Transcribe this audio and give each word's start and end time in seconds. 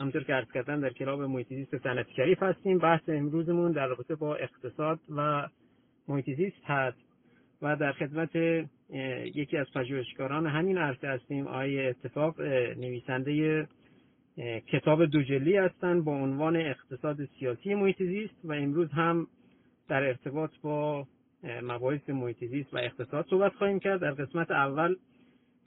همطور 0.00 0.24
که 0.26 0.32
عرض 0.32 0.52
کردن 0.54 0.80
در 0.80 0.90
کلاب 0.90 1.22
محیط 1.22 1.48
زیست 1.48 1.78
صنعتی 1.78 2.12
شریف 2.16 2.42
هستیم. 2.42 2.78
بحث 2.78 3.00
امروزمون 3.08 3.72
در 3.72 3.86
رابطه 3.86 4.14
با 4.14 4.36
اقتصاد 4.36 5.00
و 5.16 5.48
محیط 6.08 6.36
زیست 6.36 6.64
هست 6.64 6.96
و 7.62 7.76
در 7.76 7.92
خدمت 7.92 8.36
یکی 9.34 9.56
از 9.56 9.66
پژوهشگران 9.74 10.46
همین 10.46 10.78
عرصه 10.78 11.08
هستیم 11.08 11.46
آقای 11.46 11.88
اتفاق 11.88 12.40
نویسنده 12.76 13.68
کتاب 14.72 15.04
دو 15.04 15.22
جلی 15.22 15.56
هستند 15.56 16.04
با 16.04 16.12
عنوان 16.12 16.56
اقتصاد 16.56 17.24
سیاسی 17.38 17.74
محیط 17.74 18.02
زیست 18.02 18.44
و 18.44 18.52
امروز 18.52 18.90
هم 18.90 19.26
در 19.88 20.02
ارتباط 20.02 20.50
با 20.62 21.06
مباحث 21.62 22.10
محیط 22.10 22.44
زیست 22.44 22.74
و 22.74 22.78
اقتصاد 22.78 23.26
صحبت 23.30 23.52
خواهیم 23.52 23.80
کرد. 23.80 24.00
در 24.00 24.10
قسمت 24.10 24.50
اول 24.50 24.96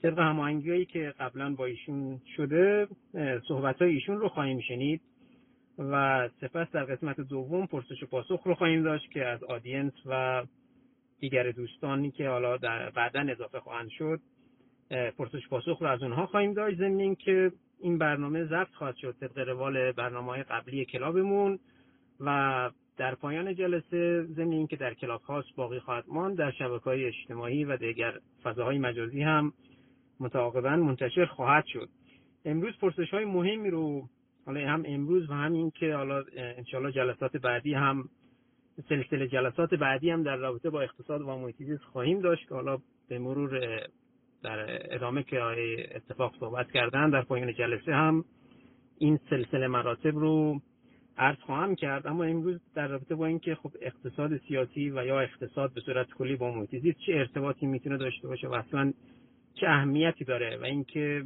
طبق 0.02 0.18
هماهنگی 0.18 0.84
که 0.84 1.14
قبلا 1.20 1.54
با 1.54 1.64
ایشون 1.64 2.20
شده 2.36 2.88
صحبت 3.48 3.82
های 3.82 3.90
ایشون 3.90 4.16
رو 4.16 4.28
خواهیم 4.28 4.60
شنید 4.60 5.00
و 5.78 6.28
سپس 6.40 6.70
در 6.72 6.84
قسمت 6.84 7.20
دوم 7.20 7.66
پرسش 7.66 8.02
و 8.02 8.06
پاسخ 8.06 8.42
رو 8.44 8.54
خواهیم 8.54 8.82
داشت 8.82 9.10
که 9.10 9.26
از 9.26 9.44
audience 9.44 9.92
و 10.06 10.42
دیگر 11.20 11.50
دوستانی 11.50 12.10
که 12.10 12.28
حالا 12.28 12.56
در 12.56 12.90
بعدا 12.90 13.20
اضافه 13.20 13.60
خواهند 13.60 13.88
شد 13.88 14.20
پرسش 14.90 15.48
پاسخ 15.48 15.78
رو 15.80 15.86
از 15.86 16.02
اونها 16.02 16.26
خواهیم 16.26 16.52
داشت. 16.52 16.78
ضمن 16.78 17.14
که 17.14 17.52
این 17.80 17.98
برنامه 17.98 18.44
ضبط 18.44 18.72
خواهد 18.72 18.96
شد 18.96 19.16
طبق 19.20 19.38
روال 19.38 19.92
برنامه 19.92 20.26
های 20.26 20.42
قبلی 20.42 20.84
کلابمون 20.84 21.58
و 22.20 22.70
در 22.96 23.14
پایان 23.14 23.54
جلسه 23.54 24.22
ضمن 24.22 24.52
اینکه 24.52 24.76
در 24.76 24.94
کلاب 24.94 25.22
هاوس 25.22 25.56
باقی 25.56 25.78
خواهد 25.78 26.04
ماند 26.08 26.38
در 26.38 26.50
شبکه 26.50 26.84
های 26.84 27.04
اجتماعی 27.04 27.64
و 27.64 27.76
دیگر 27.76 28.14
فضاهای 28.42 28.78
مجازی 28.78 29.22
هم 29.22 29.52
متعاقبا 30.20 30.76
منتشر 30.76 31.26
خواهد 31.26 31.64
شد. 31.66 31.88
امروز 32.44 32.78
پرسش 32.78 33.10
های 33.10 33.24
مهمی 33.24 33.70
رو 33.70 34.08
حالا 34.46 34.68
هم 34.68 34.82
امروز 34.86 35.30
و 35.30 35.32
هم 35.32 35.52
این 35.52 35.70
که 35.70 35.94
حالا 35.94 36.24
انشالله 36.36 36.92
جلسات 36.92 37.36
بعدی 37.36 37.74
هم 37.74 38.08
سلسله 38.88 39.28
جلسات 39.28 39.74
بعدی 39.74 40.10
هم 40.10 40.22
در 40.22 40.36
رابطه 40.36 40.70
با 40.70 40.80
اقتصاد 40.80 41.20
و 41.20 41.26
محیط 41.26 41.80
خواهیم 41.80 42.20
داشت 42.20 42.48
که 42.48 42.54
حالا 42.54 42.78
به 43.08 43.18
مرور 43.18 43.80
در 44.42 44.94
ادامه 44.94 45.22
که 45.22 45.40
اتفاق 45.94 46.34
صحبت 46.40 46.70
کردن 46.70 47.10
در 47.10 47.22
پایان 47.22 47.54
جلسه 47.54 47.92
هم 47.92 48.24
این 48.98 49.18
سلسله 49.30 49.66
مراتب 49.66 50.16
رو 50.16 50.60
عرض 51.18 51.38
خواهم 51.38 51.74
کرد. 51.74 52.06
اما 52.06 52.24
امروز 52.24 52.60
در 52.74 52.88
رابطه 52.88 53.14
با 53.14 53.26
اینکه 53.26 53.54
خب 53.54 53.72
اقتصاد 53.80 54.36
سیاسی 54.48 54.90
و 54.90 55.06
یا 55.06 55.20
اقتصاد 55.20 55.74
به 55.74 55.80
صورت 55.80 56.10
کلی 56.10 56.36
با 56.36 56.50
محیط 56.50 56.96
چه 57.06 57.12
ارتباطی 57.12 57.66
می‌تونه 57.66 57.96
داشته 57.96 58.28
باشه 58.28 58.48
و 58.48 58.52
اصلا 58.52 58.92
چه 59.60 59.66
اهمیتی 59.68 60.24
داره 60.24 60.56
و 60.56 60.64
اینکه 60.64 61.24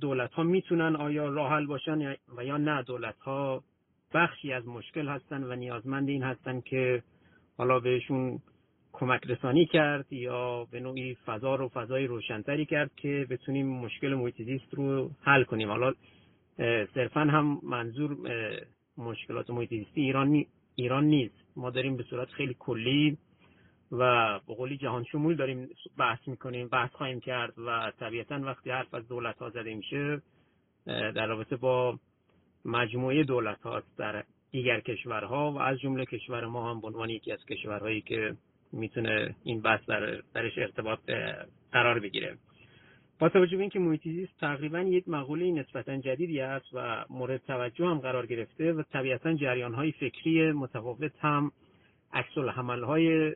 دولت 0.00 0.32
ها 0.32 0.42
می‌تونن 0.42 0.96
آیا 0.96 1.28
راه 1.28 1.52
حل 1.52 1.66
باشن 1.66 2.16
و 2.36 2.44
یا 2.44 2.56
نه. 2.56 2.82
دولت 2.82 3.18
ها 3.18 3.62
بخشی 4.14 4.52
از 4.52 4.68
مشکل 4.68 5.08
هستن 5.08 5.44
و 5.44 5.56
نیازمند 5.56 6.08
این 6.08 6.22
هستن 6.22 6.60
که 6.60 7.02
حالا 7.58 7.80
بهشون 7.80 8.38
کمک 8.92 9.26
رسانی 9.26 9.66
کرد 9.66 10.12
یا 10.12 10.64
به 10.70 10.80
نوعی 10.80 11.14
فضا 11.26 11.54
رو 11.54 11.68
فضای 11.68 12.06
روشنتری 12.06 12.66
کرد 12.66 12.90
که 12.96 13.26
بتونیم 13.30 13.66
مشکل 13.66 14.14
محیط 14.14 14.42
زیست 14.42 14.74
رو 14.74 15.10
حل 15.22 15.44
کنیم. 15.44 15.68
حالا 15.68 15.92
صرفا 16.94 17.20
هم 17.20 17.60
منظور 17.62 18.16
مشکلات 18.98 19.50
محیط 19.50 19.70
زیستی 19.70 20.00
ایران 20.00 20.44
ایران 20.74 21.04
نیست. 21.04 21.44
ما 21.56 21.70
داریم 21.70 21.96
به 21.96 22.02
صورت 22.02 22.28
خیلی 22.28 22.56
کلی 22.58 23.18
و 23.92 24.38
به 24.48 24.54
قولی 24.54 24.76
جهان 24.76 25.04
شمول 25.04 25.36
داریم 25.36 25.68
بحث 25.98 26.28
می‌کنیم 26.28 26.68
بحث 26.68 26.90
خواهیم 26.90 27.20
کرد 27.20 27.52
و 27.58 27.92
طبیعتا 28.00 28.34
وقتی 28.34 28.70
حرف 28.70 28.94
از 28.94 29.08
دولت 29.08 29.38
ها 29.38 29.50
زده 29.50 29.74
میشه 29.74 30.22
در 30.86 31.26
رابطه 31.26 31.56
با 31.56 31.98
مجموعه 32.64 33.24
دولت 33.24 33.62
هاست 33.62 33.98
در 33.98 34.24
دیگر 34.50 34.80
کشورها 34.80 35.52
و 35.52 35.58
از 35.58 35.78
جمله 35.78 36.04
کشور 36.04 36.46
ما 36.46 36.70
هم 36.70 36.80
به 36.80 36.86
عنوان 36.86 37.10
یکی 37.10 37.32
از 37.32 37.44
کشورهایی 37.44 38.00
که 38.00 38.36
می‌تونه 38.72 39.34
این 39.44 39.60
بحث 39.60 39.80
در 39.88 40.22
درش 40.34 40.58
ارتباط 40.58 40.98
قرار 41.72 41.98
بگیره. 42.00 42.36
با 43.18 43.28
توجه 43.28 43.56
به 43.56 43.60
اینکه 43.60 43.78
محیط 43.78 44.02
زیست 44.02 44.40
تقریبا 44.40 44.80
یک 44.80 45.08
مقوله 45.08 45.52
نسبتا 45.52 45.96
جدیدی 45.96 46.40
است 46.40 46.66
و 46.72 47.04
مورد 47.10 47.40
توجه 47.46 47.86
هم 47.86 47.98
قرار 47.98 48.26
گرفته 48.26 48.72
و 48.72 48.82
طبیعتا 48.82 49.34
جریان 49.34 49.74
های 49.74 49.92
فکری 49.92 50.52
متفاوت 50.52 51.12
هم 51.18 51.52
عکس 52.12 52.38
های 52.66 53.34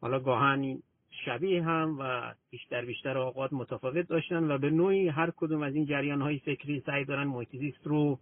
حالا 0.00 0.20
گاهن 0.20 0.78
شبیه 1.24 1.62
هم 1.62 1.96
و 2.00 2.34
بیشتر 2.50 2.84
بیشتر 2.84 3.18
اوقات 3.18 3.52
متفاوت 3.52 4.08
داشتن 4.08 4.50
و 4.50 4.58
به 4.58 4.70
نوعی 4.70 5.08
هر 5.08 5.30
کدوم 5.36 5.62
از 5.62 5.74
این 5.74 5.86
جریان 5.86 6.22
های 6.22 6.38
فکری 6.38 6.82
سعی 6.86 7.04
دارن 7.04 7.24
محیط 7.24 7.48
زیست 7.56 7.86
رو 7.86 8.18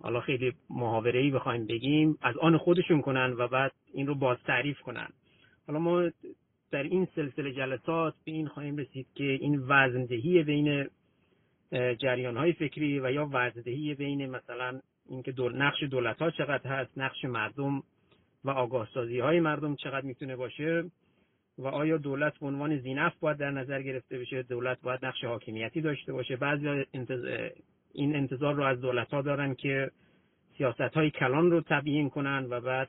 حالا 0.00 0.20
خیلی 0.20 0.52
محاوره 0.70 1.20
ای 1.20 1.30
بخوایم 1.30 1.66
بگیم 1.66 2.18
از 2.22 2.36
آن 2.36 2.58
خودشون 2.58 3.02
کنن 3.02 3.34
و 3.38 3.48
بعد 3.48 3.72
این 3.92 4.06
رو 4.06 4.14
باز 4.14 4.38
تعریف 4.46 4.80
کنن. 4.80 5.08
حالا 5.66 5.78
ما 5.78 6.10
در 6.70 6.82
این 6.82 7.08
سلسله 7.14 7.52
جلسات 7.52 8.14
به 8.24 8.32
این 8.32 8.48
خواهیم 8.48 8.76
رسید 8.76 9.06
که 9.14 9.24
این 9.24 9.64
وزندهی 9.68 10.42
بین 10.42 10.88
جریان 11.72 12.36
های 12.36 12.52
فکری 12.52 13.00
و 13.00 13.12
یا 13.12 13.28
وزندهی 13.32 13.94
بین 13.94 14.30
مثلا 14.30 14.80
اینکه 15.08 15.32
دول 15.32 15.56
نقش 15.56 15.82
دولت 15.82 16.22
ها 16.22 16.30
چقدر 16.30 16.70
هست 16.70 16.98
نقش 16.98 17.24
مردم 17.24 17.82
و 18.46 18.50
آگاه 18.50 18.88
سازی 18.94 19.18
های 19.18 19.40
مردم 19.40 19.76
چقدر 19.76 20.06
می‌تونه 20.06 20.36
باشه 20.36 20.84
و 21.58 21.66
آیا 21.66 21.96
دولت 21.96 22.38
به 22.38 22.46
عنوان 22.46 22.78
زینف 22.78 23.12
باید 23.20 23.36
در 23.36 23.50
نظر 23.50 23.82
گرفته 23.82 24.18
بشه؟ 24.18 24.42
دولت 24.42 24.80
باید 24.80 25.04
نقش 25.06 25.24
حاکمیتی 25.24 25.80
داشته 25.80 26.12
باشه. 26.12 26.36
بعضی 26.36 26.84
این 27.92 28.16
انتظار 28.16 28.54
رو 28.54 28.62
از 28.62 28.80
دولت 28.80 29.14
ها 29.14 29.22
دارن 29.22 29.54
که 29.54 29.90
سیاست 30.58 30.80
های 30.80 31.10
کلان 31.10 31.50
رو 31.50 31.60
تبیین 31.60 32.10
کنن 32.10 32.46
و 32.50 32.60
بعد 32.60 32.88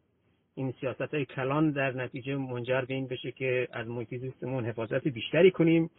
این 0.56 0.74
سیاست 0.80 1.14
های 1.14 1.26
کلان 1.26 1.72
در 1.72 1.92
نتیجه 1.92 2.36
منجر 2.36 2.82
به 2.82 2.94
این 2.94 3.08
بشه 3.08 3.32
که 3.32 3.68
از 3.72 3.88
محیط 3.88 4.16
زیستمون 4.16 4.66
حفاظت 4.66 5.08
بیشتری 5.08 5.52
کنیم. 5.52 5.90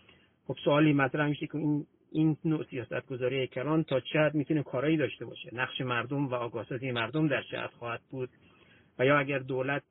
خب 0.46 0.56
سوالی 0.64 0.92
مطرح 0.92 1.28
میشه 1.28 1.46
که 1.46 1.58
این 1.58 1.86
این 2.12 2.36
نوع 2.44 2.64
سیاست 2.70 3.06
گذاری 3.06 3.46
کلان 3.46 3.84
تا 3.84 4.00
چه 4.00 4.30
می‌تونه 4.34 4.62
کارایی 4.62 4.96
داشته 4.96 5.24
باشه؟ 5.24 5.50
نقش 5.52 5.80
مردم 5.80 6.28
و 6.28 6.34
آگاهسازی 6.34 6.90
مردم 6.90 7.28
در 7.28 7.42
چه 7.42 7.66
خواهد 7.78 8.00
بود؟ 8.10 8.28
و 8.98 9.04
یا 9.04 9.18
اگر 9.18 9.38
دولت 9.38 9.82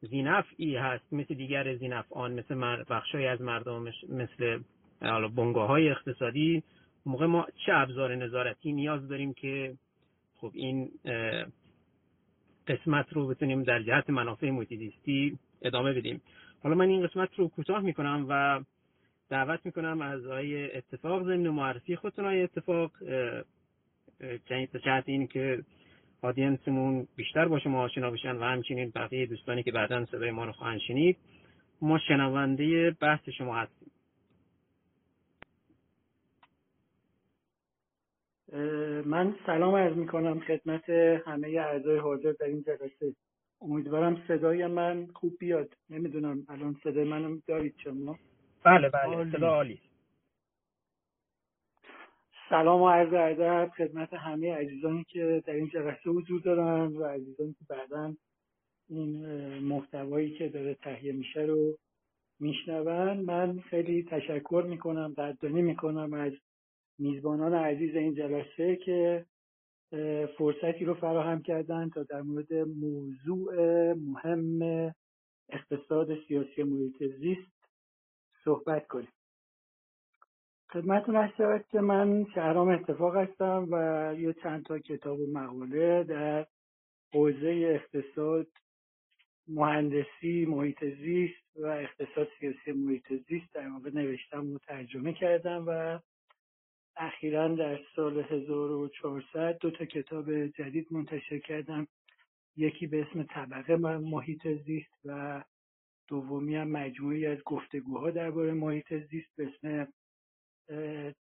زینفعی 0.00 0.76
هست 0.76 1.12
مثل 1.12 1.34
دیگر 1.34 1.76
زینفعان 1.76 2.32
مثل 2.32 2.84
بخشای 2.90 3.26
از 3.26 3.40
مردم 3.40 3.88
مثل 4.08 4.60
بنگاه 5.36 5.68
های 5.68 5.90
اقتصادی 5.90 6.62
موقع 7.06 7.26
ما 7.26 7.46
چه 7.66 7.72
ابزار 7.74 8.14
نظارتی 8.14 8.72
نیاز 8.72 9.08
داریم 9.08 9.34
که 9.34 9.74
خب 10.36 10.50
این 10.54 10.90
قسمت 12.68 13.12
رو 13.12 13.26
بتونیم 13.26 13.62
در 13.62 13.82
جهت 13.82 14.10
منافع 14.10 14.50
محیط 14.50 15.38
ادامه 15.62 15.92
بدیم. 15.92 16.20
حالا 16.62 16.74
من 16.74 16.88
این 16.88 17.06
قسمت 17.06 17.28
رو 17.36 17.48
کوتاه 17.48 17.80
می‌کنم 17.80 18.26
و 18.28 18.60
دعوت 19.30 19.60
می‌کنم 19.64 20.02
از 20.02 20.26
آقای 20.26 20.76
اتفاق 20.76 21.22
ضمن 21.22 21.48
معرفی 21.48 21.96
خودتون 21.96 22.24
آقای 22.24 22.42
اتفاق 22.42 22.92
جهت 24.84 25.04
این 25.06 25.26
که 25.26 25.62
آدینسمون 26.22 27.08
بیشتر 27.16 27.48
با 27.48 27.58
شما 27.58 27.82
آشنا 27.82 28.10
بشن 28.10 28.36
و 28.36 28.42
همچنین 28.42 28.92
بقیه 28.94 29.26
دوستانی 29.26 29.62
که 29.62 29.72
بعدا 29.72 30.04
صدای 30.04 30.30
ما 30.30 30.44
رو 30.44 30.52
خواهند 30.52 30.80
شنید 30.80 31.16
ما 31.82 31.98
شنونده 31.98 32.90
بحث 32.90 33.28
شما 33.28 33.56
هستیم. 33.56 33.90
من 39.06 39.34
سلام 39.46 39.74
عرض 39.74 39.96
می 39.96 40.06
کنم 40.06 40.40
خدمت 40.40 40.90
همه 41.26 41.48
اعضای 41.48 41.98
حاضر 41.98 42.32
در 42.32 42.46
این 42.46 42.62
جلسه. 42.62 43.14
امیدوارم 43.60 44.22
صدای 44.28 44.66
من 44.66 45.06
خوب 45.14 45.32
بیاد. 45.38 45.68
نمی‌دونم 45.90 46.46
الان 46.48 46.76
صدای 46.84 47.04
منم 47.04 47.42
دارید 47.46 47.74
شما 47.84 48.18
بله 48.64 48.88
بله 48.88 49.30
صدا 49.32 49.48
عالی 49.48 49.80
سلام 52.50 52.82
و 52.82 52.88
عرض 52.88 53.12
ادب 53.12 53.70
خدمت 53.76 54.14
همه 54.14 54.54
عزیزانی 54.54 55.04
که 55.04 55.42
در 55.46 55.52
این 55.52 55.68
جلسه 55.68 56.10
حضور 56.10 56.40
دارن 56.40 56.86
و 56.86 57.04
عزیزانی 57.04 57.52
که 57.52 57.64
بعدا 57.68 58.14
این 58.88 59.26
محتوایی 59.58 60.38
که 60.38 60.48
داره 60.48 60.74
تهیه 60.74 61.12
میشه 61.12 61.40
رو 61.40 61.78
میشنون. 62.40 63.20
من 63.20 63.60
خیلی 63.60 64.02
تشکر 64.02 64.64
می‌کنم 64.68 65.14
قدردانی 65.18 65.62
می‌کنم 65.62 66.14
از 66.14 66.32
میزبانان 66.98 67.54
عزیز 67.54 67.96
این 67.96 68.14
جلسه 68.14 68.76
که 68.76 69.26
فرصتی 70.38 70.84
رو 70.84 70.94
فراهم 70.94 71.42
کردن 71.42 71.88
تا 71.88 72.02
در 72.02 72.22
مورد 72.22 72.52
موضوع 72.54 73.54
مهم 73.92 74.62
اقتصاد 75.48 76.08
سیاسی 76.28 76.62
محیط 76.62 77.02
زیست 77.18 77.52
صحبت 78.44 78.86
کنیم. 78.86 79.12
خدمتتون 80.72 81.16
هست 81.16 81.70
که 81.70 81.80
من 81.80 82.26
شهرام 82.34 82.68
اتفاق 82.68 83.16
هستم 83.16 83.68
و 83.70 84.14
یه 84.18 84.32
چند 84.32 84.64
تا 84.64 84.78
کتاب 84.78 85.20
و 85.20 85.26
مقاله 85.32 86.04
در 86.04 86.46
حوزه 87.14 87.80
اقتصاد 87.80 88.46
مهندسی 89.48 90.46
محیط 90.46 90.84
زیست 90.84 91.56
و 91.56 91.66
اقتصاد 91.66 92.28
سیاسی 92.40 92.72
محیط 92.72 93.12
زیست 93.28 93.54
در 93.54 93.68
واقع 93.68 93.90
نوشتم 93.94 94.52
و 94.52 94.58
ترجمه 94.58 95.12
کردم 95.12 95.64
و 95.66 95.98
اخیرا 96.96 97.48
در 97.48 97.80
سال 97.96 98.20
1400 98.20 99.58
دو 99.58 99.70
تا 99.70 99.84
کتاب 99.84 100.46
جدید 100.46 100.86
منتشر 100.90 101.38
کردم. 101.38 101.86
یکی 102.56 102.86
به 102.86 103.02
اسم 103.02 103.22
طبقه 103.22 103.76
محیط 103.96 104.48
زیست 104.64 105.00
و 105.04 105.42
دومی 106.08 106.56
هم 106.56 106.68
مجموعی 106.68 107.26
از 107.26 107.38
گفتگوها 107.44 108.10
درباره 108.10 108.52
محیط 108.52 108.94
زیست 108.94 109.36
به 109.36 109.46
اسم 109.46 109.88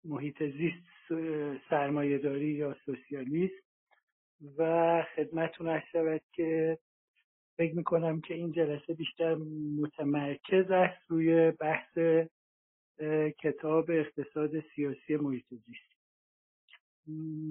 محیط 0.05 0.43
زیست 0.43 1.13
سرمایهداری 1.69 2.49
یا 2.49 2.75
سوسیالیسم. 2.85 3.63
و 4.57 5.03
خدمتتون 5.15 5.67
عرض 5.67 5.83
شود 5.91 6.21
که 6.33 6.77
فکر 7.57 7.75
می‌کنم 7.75 8.21
که 8.21 8.33
این 8.33 8.51
جلسه 8.51 8.93
بیشتر 8.93 9.35
متمرکز 9.81 10.71
است 10.71 11.01
روی 11.09 11.51
بحث 11.51 11.97
کتاب 13.39 13.91
اقتصاد 13.91 14.59
سیاسی 14.75 15.15
محیط 15.15 15.45
زیست. 15.49 15.93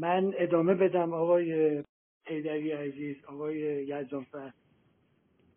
من 0.00 0.34
ادامه 0.36 0.74
بدم 0.74 1.12
آقای 1.12 1.82
حیدری 2.26 2.70
عزیز 2.70 3.24
آقای 3.24 3.58
یزدانفر 3.58 4.52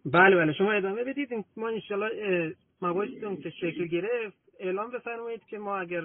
بله 0.06 0.36
بله. 0.36 0.54
شما 0.54 0.72
ادامه 0.72 1.04
بدید. 1.04 1.30
ما 1.58 1.70
انشالله 1.70 2.56
مباحثتون 2.82 3.38
که 3.38 3.50
شکل 3.50 3.88
گرفت 3.88 4.38
اعلام 4.60 4.92
بفرمایید 4.92 5.46
که 5.46 5.58
ما 5.58 5.78
اگر 5.78 6.04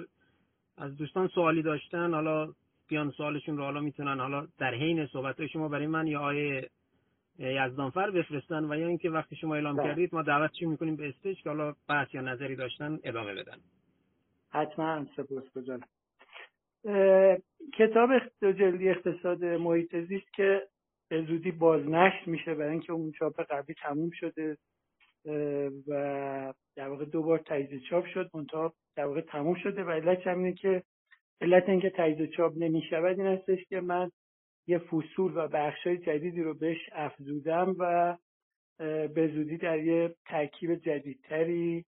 از 0.81 0.97
دوستان 0.97 1.27
سوالی 1.27 1.61
داشتن 1.61 2.13
حالا 2.13 2.53
بیان 2.87 3.11
سوالشون 3.11 3.57
رو 3.57 3.63
حالا 3.63 3.79
می‌تونن 3.79 4.19
حالا 4.19 4.47
در 4.57 4.73
حین 4.73 5.05
صحبت 5.05 5.47
شما 5.47 5.67
برای 5.67 5.87
من 5.87 6.07
یا 6.07 6.19
آیه 6.19 6.69
یزدانفر 7.39 8.11
بفرستن 8.11 8.71
و 8.71 8.79
یا 8.79 8.87
اینکه 8.87 9.09
وقتی 9.09 9.35
شما 9.35 9.55
اعلام 9.55 9.75
بله. 9.75 9.87
کردید 9.87 10.15
ما 10.15 10.21
دعوتشون 10.21 10.69
می‌کنیم 10.69 10.95
به 10.95 11.09
استیج 11.09 11.37
که 11.41 11.49
حالا 11.49 11.75
بحث 11.89 12.13
یا 12.13 12.21
نظری 12.21 12.55
داشتن 12.55 12.99
ادامه 13.03 13.33
بدن. 13.33 13.57
حتما 14.49 15.05
سپاس 15.15 15.43
گذارم 15.55 15.81
کتاب 17.73 18.09
دو 18.41 18.51
جلدی 18.51 18.89
اقتصاد 18.89 19.45
محیط 19.45 19.95
زیست 19.95 20.33
که 20.33 20.67
به 21.09 21.21
زودی 21.21 21.51
بازنشر 21.51 22.23
میشه 22.25 22.55
برای 22.55 22.71
اینکه 22.71 22.93
اون 22.93 23.11
چاپ 23.11 23.41
قبلی 23.41 23.75
تموم 23.83 24.09
شده. 24.09 24.57
و 25.87 26.53
در 26.75 26.89
واقع 26.89 27.05
دو 27.05 27.23
بار 27.23 27.39
تجدید 27.39 27.81
چاپ 27.89 28.05
شد 28.05 28.29
منتها 28.33 28.73
در 28.95 29.05
واقع 29.05 29.21
تموم 29.21 29.55
شده. 29.55 29.83
و 29.83 29.89
علت 29.89 30.27
همینه 30.27 30.53
که 30.53 30.83
علت 31.41 31.69
اینکه 31.69 31.89
تجدید 31.89 32.29
چاپ 32.29 32.53
نمی‌شود 32.57 33.19
این 33.19 33.27
هستش 33.27 33.65
که 33.69 33.81
من 33.81 34.11
یه 34.67 34.77
فصول 34.77 35.37
و 35.37 35.47
بخشای 35.47 35.97
جدیدی 35.97 36.43
رو 36.43 36.53
بهش 36.53 36.89
افزودم 36.91 37.75
و 37.79 38.17
به 39.07 39.31
زودی 39.35 39.57
در 39.57 39.79
یه 39.79 40.15
ترکیب 40.25 40.75
جدیدتری 40.75 41.85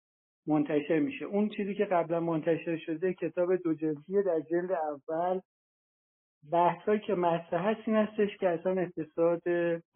منتشر 0.47 0.99
میشه. 0.99 1.25
اون 1.25 1.49
چیزی 1.49 1.75
که 1.75 1.85
قبلا 1.85 2.19
منتشر 2.19 2.77
شده 2.77 3.13
کتاب 3.13 3.55
دو 3.55 3.73
جلدیه 3.73 4.21
در 4.21 4.39
جلد 4.39 4.71
اول 4.71 5.39
بحثایی 6.51 6.99
که 6.99 7.15
مطرح 7.15 7.69
هست 7.69 7.81
این 7.87 7.97
هستش 7.97 8.37
که 8.37 8.49
اصلا 8.49 8.81
اقتصاد 8.81 9.41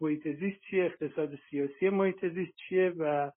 محیط 0.00 0.28
زیست 0.28 0.60
چیه؟ 0.70 0.84
اقتصاد 0.84 1.38
سیاسی 1.50 1.88
محیط 1.88 2.26
زیست 2.26 2.56
چیه؟ 2.68 2.90
و 2.90 3.30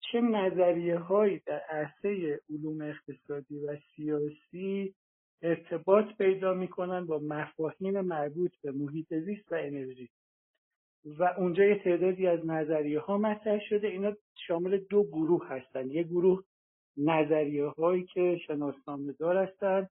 چه 0.00 0.20
نظریه 0.20 0.98
هایی 0.98 1.42
در 1.46 1.60
عرصه 1.70 2.40
علوم 2.50 2.82
اقتصادی 2.82 3.58
و 3.58 3.76
سیاسی 3.96 4.94
ارتباط 5.42 6.04
پیدا 6.18 6.54
می‌کنن 6.54 7.06
با 7.06 7.18
مفاهیم 7.18 8.00
مربوط 8.00 8.52
به 8.62 8.72
محیط 8.72 9.14
زیست 9.14 9.52
و 9.52 9.54
انرژی؟ 9.54 10.08
و 11.04 11.24
اونجا 11.24 11.64
یه 11.64 11.78
تعدادی 11.84 12.26
از 12.26 12.46
نظریه 12.46 13.00
ها 13.00 13.18
مطرح 13.18 13.60
شده. 13.68 13.88
اینا 13.88 14.12
شامل 14.46 14.78
دو 14.90 15.04
گروه 15.04 15.48
هستند 15.48 15.92
یه 15.92 16.02
گروه 16.02 16.44
نظریه 16.96 17.66
هایی 17.66 18.04
که 18.04 18.40
شناسنامه 18.46 19.12
دار 19.12 19.36
هستند 19.36 19.90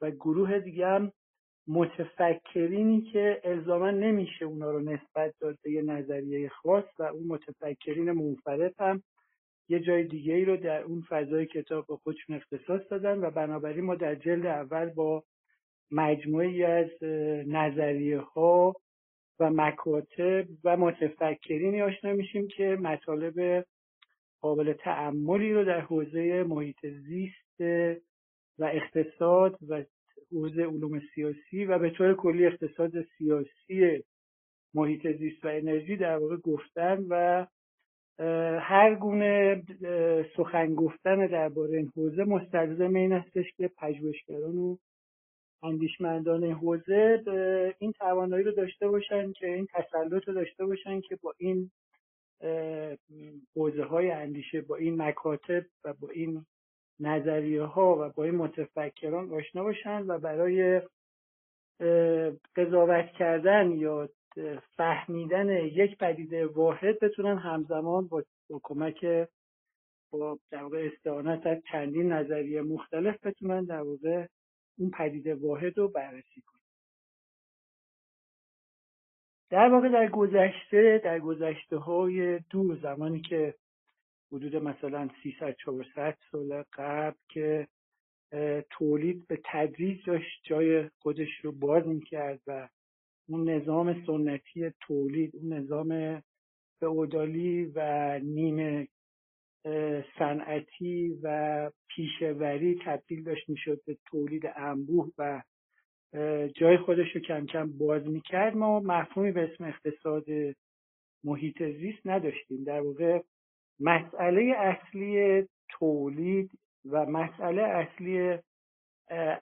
و 0.00 0.10
گروه 0.10 0.58
دیگه 0.58 0.86
هم 0.86 1.12
متفکرینی 1.72 3.00
که 3.00 3.40
الزاما 3.44 3.90
نمیشه 3.90 4.44
اونا 4.44 4.70
رو 4.70 4.80
نسبت 4.80 5.34
داد 5.40 5.58
به 5.62 5.70
یه 5.70 5.82
نظریه 5.82 6.48
خاص 6.48 6.84
و 6.98 7.02
اون 7.02 7.26
متفکرین 7.26 8.12
منفرد 8.12 8.74
هم 8.80 9.02
یه 9.68 9.80
جای 9.80 10.04
دیگه 10.04 10.34
ای 10.34 10.44
رو 10.44 10.56
در 10.56 10.82
اون 10.82 11.04
فضای 11.08 11.46
کتاب 11.46 11.86
با 11.86 11.96
خودشون 11.96 12.36
اختصاص 12.36 12.80
دادن 12.90 13.18
و 13.18 13.30
بنابراین 13.30 13.84
ما 13.84 13.94
در 13.94 14.14
جلد 14.14 14.46
اول 14.46 14.88
با 14.88 15.24
مجموعی 15.90 16.64
از 16.64 17.02
نظریه 17.46 18.20
ها 18.20 18.74
و 19.40 19.50
مکاتب 19.50 20.44
و 20.64 20.76
متفکرینی 20.76 21.82
آشنا 21.82 22.12
میشیم 22.12 22.48
که 22.48 22.78
مطالب 22.80 23.66
قابل 24.40 24.72
تعملی 24.72 25.52
رو 25.52 25.64
در 25.64 25.80
حوزه 25.80 26.42
محیط 26.42 26.86
زیست 26.86 27.60
و 28.58 28.64
اقتصاد 28.64 29.58
و 29.68 29.84
حوزه 30.32 30.62
علوم 30.62 31.00
سیاسی 31.14 31.64
و 31.64 31.78
به 31.78 31.90
طور 31.90 32.14
کلی 32.14 32.46
اقتصاد 32.46 32.92
سیاسی 33.18 34.04
محیط 34.74 35.06
زیست 35.18 35.44
و 35.44 35.48
انرژی 35.48 35.96
در 35.96 36.16
واقع 36.16 36.36
گفتن 36.36 37.06
و 37.08 37.46
هر 38.60 38.94
گونه 38.94 39.62
سخن 40.36 40.74
گفتن 40.74 41.26
درباره 41.26 41.76
این 41.76 41.92
حوزه 41.96 42.24
مستلزم 42.24 42.94
این 42.94 43.12
استش 43.12 43.52
که 43.56 43.70
پژوهشگران 43.78 44.58
و 44.58 44.76
اندیشمندان 45.62 46.44
حوزه 46.44 47.22
این 47.78 47.92
توانایی 47.92 48.44
رو 48.44 48.52
داشته 48.52 48.88
باشن 48.88 49.32
که 49.32 49.46
این 49.46 49.66
تسلط 49.74 50.28
رو 50.28 50.34
داشته 50.34 50.66
باشن 50.66 51.00
که 51.00 51.16
با 51.22 51.34
این 51.38 51.70
حوزه 53.56 53.84
های 53.84 54.10
اندیشه 54.10 54.60
با 54.60 54.76
این 54.76 55.02
مکاتب 55.02 55.64
و 55.84 55.92
با 55.92 56.08
این 56.08 56.46
نظریه 57.00 57.62
ها 57.62 57.96
و 57.98 58.08
با 58.08 58.24
این 58.24 58.34
متفکران 58.34 59.32
آشنا 59.32 59.62
باشن 59.62 60.04
و 60.06 60.18
برای 60.18 60.82
قضاوت 62.56 63.12
کردن 63.18 63.70
یا 63.70 64.08
فهمیدن 64.76 65.48
یک 65.48 65.98
پدیده 65.98 66.46
واحد 66.46 66.98
بتونن 66.98 67.38
همزمان 67.38 68.06
با, 68.06 68.22
با 68.50 68.60
کمک 68.62 69.28
با 70.12 70.38
در 70.50 70.62
واقع 70.62 70.90
استعانت 70.92 71.46
از 71.46 71.58
چندین 71.72 72.12
نظریه 72.12 72.62
مختلف 72.62 73.26
بتونن 73.26 73.64
در 73.64 73.80
واقع 73.80 74.26
اون 74.78 74.90
پدیده 74.90 75.34
واحد 75.34 75.78
رو 75.78 75.88
بررسی 75.88 76.40
کنن. 76.40 76.60
در 79.50 79.68
واقع 79.68 79.88
در 79.88 80.08
گذشته 80.08 81.00
در 81.04 81.18
گذشته 81.18 81.76
های 81.76 82.38
دور 82.38 82.78
زمانی 82.82 83.20
که 83.20 83.54
حدود 84.32 84.56
مثلا 84.56 85.08
300 85.22 85.56
400 85.56 86.18
سال 86.32 86.64
قبل 86.72 87.16
که 87.28 87.68
تولید 88.70 89.26
به 89.26 89.40
تدریج 89.44 90.06
داشت 90.06 90.40
جای 90.42 90.88
خودش 90.98 91.28
رو 91.42 91.52
باز 91.52 91.86
می‌کرد 91.86 92.40
و 92.46 92.68
اون 93.28 93.50
نظام 93.50 94.06
سنتی 94.06 94.70
تولید 94.80 95.36
اون 95.36 95.52
نظام 95.52 96.22
فئودالی 96.80 97.64
و 97.74 98.18
نیمه 98.18 98.88
صنعتی 100.18 101.18
و 101.22 101.70
پیشوری 101.88 102.80
تبدیل 102.84 103.22
داشت 103.22 103.48
می‌شد 103.48 103.80
به 103.86 103.96
تولید 104.06 104.42
انبوه 104.56 105.12
و 105.18 105.42
جای 106.54 106.76
خودش 106.76 107.14
رو 107.14 107.20
کم 107.20 107.46
کم 107.46 107.78
باز 107.78 108.06
می‌کرد. 108.06 108.56
ما 108.56 108.80
مفهومی 108.80 109.32
به 109.32 109.52
اسم 109.52 109.64
اقتصاد 109.64 110.24
محیط 111.24 111.62
زیست 111.62 112.06
نداشتیم. 112.06 112.64
در 112.64 112.80
واقع 112.80 113.22
مسئله 113.80 114.54
اصلی 114.56 115.44
تولید 115.68 116.50
و 116.90 117.06
مسئله 117.06 117.62
اصلی 117.62 118.38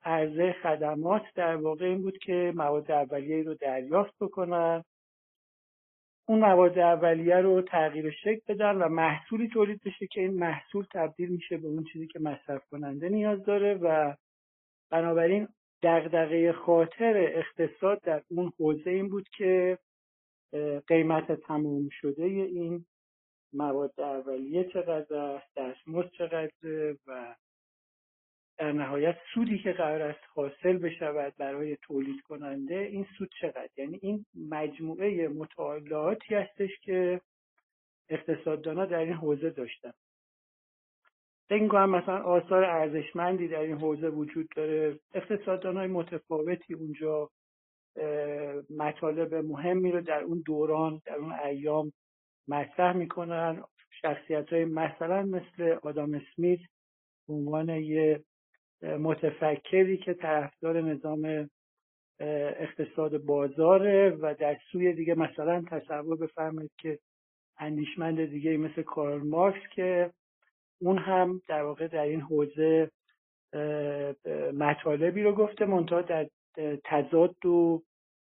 عرضه 0.05 0.55
خدمات 0.63 1.23
در 1.35 1.57
واقع 1.57 1.85
این 1.85 2.03
بود 2.03 2.19
که 2.19 2.53
مواد 2.57 2.91
اولیه 2.91 3.43
رو 3.43 3.55
دریافت 3.55 4.15
بکنن. 4.21 4.85
اون 6.29 6.39
مواد 6.39 6.79
اولیه 6.79 7.37
رو 7.37 7.63
تغییر 7.63 8.11
شکل 8.11 8.41
بدن 8.49 8.77
و 8.77 8.89
محصولی 8.89 9.49
تولید 9.49 9.81
بشه 9.85 10.07
که 10.07 10.21
این 10.21 10.35
محصول 10.35 10.87
تبدیل 10.93 11.29
میشه 11.29 11.57
به 11.57 11.69
اون 11.69 11.85
چیزی 11.93 12.07
که 12.07 12.19
مصرف 12.21 12.63
کننده 12.71 13.09
نیاز 13.09 13.45
داره 13.45 13.75
و 13.75 14.15
بنابراین 14.91 15.49
دغدغه 15.83 16.53
خاطر 16.53 17.17
اقتصاد 17.17 18.01
در 18.03 18.23
اون 18.31 18.53
حوزه 18.59 18.91
این 18.91 19.09
بود 19.09 19.29
که 19.29 19.79
قیمت 20.87 21.33
تمام 21.33 21.89
شده 21.93 22.25
این 22.25 22.85
مواد 23.53 24.01
اولیه 24.01 24.65
چقدر 24.65 25.17
است 25.17 25.55
دستمزد 25.57 26.11
چقدر 26.19 26.51
و 27.07 27.35
در 28.59 28.73
نهایت 28.73 29.17
سودی 29.35 29.59
که 29.59 29.73
قرار 29.73 30.03
است 30.03 30.21
حاصل 30.35 30.79
بشود 30.79 31.35
برای 31.39 31.77
تولید 31.77 32.21
کننده 32.21 32.79
این 32.79 33.07
سود 33.19 33.31
چقدر؟ 33.41 33.69
یعنی 33.77 33.99
این 34.03 34.27
مجموعه 34.51 35.29
مطالعاتی 35.29 36.35
هستش 36.35 36.71
که 36.83 37.21
اقتصاددانا 38.09 38.87
در 38.87 38.99
این 38.99 39.13
حوزه 39.13 39.51
داشتن. 39.51 39.93
فکر 41.49 41.69
کنم 41.69 41.91
مثلا 41.91 42.23
آثار 42.23 42.65
ارزشمندی 42.65 43.49
در 43.49 43.61
این 43.61 43.77
حوزه 43.77 44.09
وجود 44.09 44.49
داره. 44.57 44.99
های 45.65 45.87
متفاوتی 45.87 46.75
اونجا 46.75 47.31
مطالب 48.77 49.35
مهمی 49.35 49.93
رو 49.93 50.01
در 50.01 50.23
اون 50.23 50.43
دوران 50.47 51.01
در 51.07 51.17
اون 51.17 51.33
ایام 51.33 51.93
مطرح 52.49 52.93
می‌کنن. 52.97 53.63
شخصیت 54.03 54.53
های 54.53 54.65
مثلا 54.65 55.23
مثل 55.23 55.77
آدام 55.83 56.15
اسمیت 56.15 56.61
به 57.29 57.35
عنوان 57.35 57.69
یه 57.69 58.25
متفکری 58.83 59.97
که 59.97 60.15
طرفدار 60.15 60.81
نظام 60.81 61.51
اقتصاد 62.21 63.19
بازاره 63.19 64.11
و 64.11 64.35
در 64.39 64.59
سوی 64.73 64.93
دیگه 64.93 65.15
مثلا 65.15 65.65
تصور 65.71 66.17
بفرمایید 66.17 66.71
که 66.79 66.99
اندیشمند 67.59 68.25
دیگه 68.25 68.57
مثل 68.57 68.83
کارل 68.83 69.23
مارکس 69.23 69.69
که 69.75 70.11
اون 70.81 70.99
هم 70.99 71.43
در 71.49 71.63
واقع 71.63 71.89
در 71.89 72.03
این 72.03 72.21
حوزه 72.21 72.91
مطالبی 74.55 75.23
رو 75.23 75.33
گفته 75.33 75.65
منتها 75.65 76.03
در 76.03 76.29
تضاد 76.85 77.47
و 77.47 77.83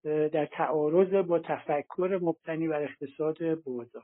در 0.03 0.45
تعارض 0.45 1.13
با 1.13 1.39
تفکر 1.39 2.19
مبتنی 2.21 2.67
بر 2.67 2.81
اقتصاد 2.81 3.63
بازار. 3.63 4.03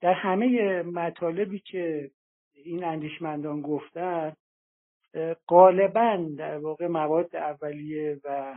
در 0.00 0.12
همه 0.12 0.82
مطالبی 0.82 1.58
که 1.58 2.10
این 2.54 2.84
اندیشمندان 2.84 3.62
گفتن 3.62 4.32
غالبا 5.48 6.28
در 6.38 6.58
واقع 6.58 6.86
مواد 6.86 7.36
اولیه 7.36 8.20
و 8.24 8.54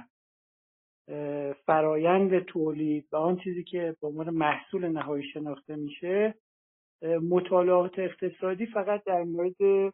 فرایند 1.66 2.40
تولید 2.40 3.08
و 3.12 3.16
آن 3.16 3.38
چیزی 3.38 3.64
که 3.64 3.96
به 4.02 4.08
عنوان 4.08 4.30
محصول 4.30 4.88
نهایی 4.88 5.24
شناخته 5.34 5.76
میشه 5.76 6.36
مطالعات 7.30 8.00
اقتصادی 8.00 8.66
فقط 8.66 9.04
در 9.04 9.24
مورد 9.24 9.94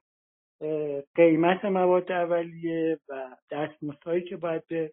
قیمت 1.15 1.65
مواد 1.65 2.12
اولیه 2.12 3.00
و 3.10 3.36
دستمزدهایی 3.51 4.22
که 4.22 4.38
باید 4.38 4.67
به 4.67 4.91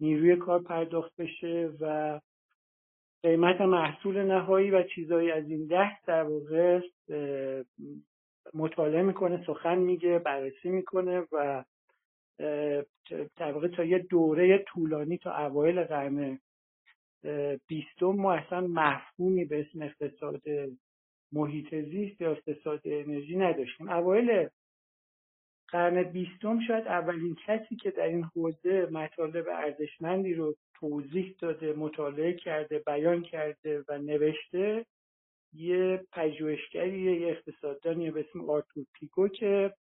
نیروی 0.00 0.36
کار 0.36 0.62
پرداخت 0.62 1.16
بشه 1.16 1.70
و 1.80 2.20
قیمت 3.22 3.60
محصول 3.60 4.22
نهایی 4.22 4.70
و 4.70 4.82
چیزهایی 4.82 5.30
از 5.30 5.50
این 5.50 5.66
دست 5.70 6.06
در 6.06 6.22
واقع 6.22 6.80
مطالعه 8.54 9.02
می‌کنه 9.02 9.44
سخن 9.46 9.78
میگه 9.78 10.18
بررسی 10.18 10.68
می‌کنه 10.68 11.22
و 11.32 11.64
در 13.36 13.52
واقع 13.52 13.68
تا 13.68 13.84
یه 13.84 13.98
دوره 13.98 14.58
طولانی 14.58 15.18
تا 15.18 15.46
اوایل 15.46 15.84
قرن 15.84 16.38
بیستم 17.66 18.06
ما 18.06 18.32
اصلا 18.32 18.60
مفهومی 18.60 19.44
به 19.44 19.60
اسم 19.60 19.82
اقتصاد 19.82 20.42
محیط 21.32 21.74
زیست 21.74 22.20
یا 22.20 22.30
اقتصاد 22.30 22.80
انرژی 22.84 23.36
نداشتیم. 23.36 23.88
اوایل 23.88 24.48
قرن 25.68 26.02
بیستم 26.02 26.60
شاید 26.66 26.86
اولین 26.86 27.36
کسی 27.46 27.76
که 27.76 27.90
در 27.90 28.06
این 28.06 28.24
حوزه 28.24 28.88
مطالب 28.92 29.48
ارزشمندی 29.48 30.34
رو 30.34 30.54
توضیح 30.74 31.34
داده 31.40 31.72
مطالعه 31.72 32.32
کرده 32.32 32.78
بیان 32.78 33.22
کرده 33.22 33.84
و 33.88 33.98
نوشته 33.98 34.86
یه 35.52 36.04
پژوهشگری 36.12 37.20
یه 37.20 37.28
اقتصاددانی 37.28 38.10
به 38.10 38.20
اسم 38.20 38.50
آرتور 38.50 38.84
پیگو 38.92 39.28
که 39.28 39.72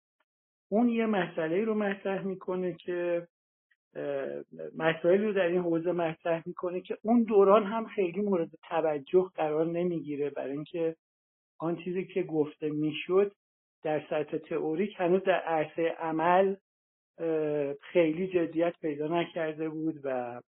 اون 0.68 0.88
یه 0.88 1.06
مسئله 1.06 1.64
رو 1.64 1.74
مطرح 1.74 2.22
می‌کنه 2.22 2.74
که 2.74 3.26
مسائلی 4.76 5.24
رو 5.24 5.32
در 5.32 5.46
این 5.46 5.60
حوزه 5.60 5.92
مطرح 5.92 6.42
می‌کنه 6.46 6.80
که 6.80 6.98
اون 7.02 7.22
دوران 7.22 7.64
هم 7.64 7.86
خیلی 7.86 8.20
مورد 8.20 8.50
توجه 8.68 9.30
قرار 9.34 9.66
نمی‌گیره 9.66 10.30
برای 10.30 10.52
اینکه 10.52 10.96
آن 11.58 11.76
چیزی 11.76 12.04
که 12.04 12.22
گفته 12.22 12.70
می‌شد 12.70 13.32
در 13.82 14.02
سطح 14.10 14.38
تئوریک 14.38 14.94
هنوز 14.96 15.22
در 15.22 15.40
عرصه 15.40 15.88
عمل 15.88 16.54
خیلی 17.80 18.26
جدیت 18.26 18.74
پیدا 18.80 19.20
نکرده 19.20 19.68
بود 19.68 20.00
و 20.04 20.40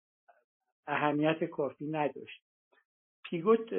اهمیت 0.87 1.45
کافی 1.45 1.87
نداشت. 1.87 2.43
پیگوت 3.25 3.75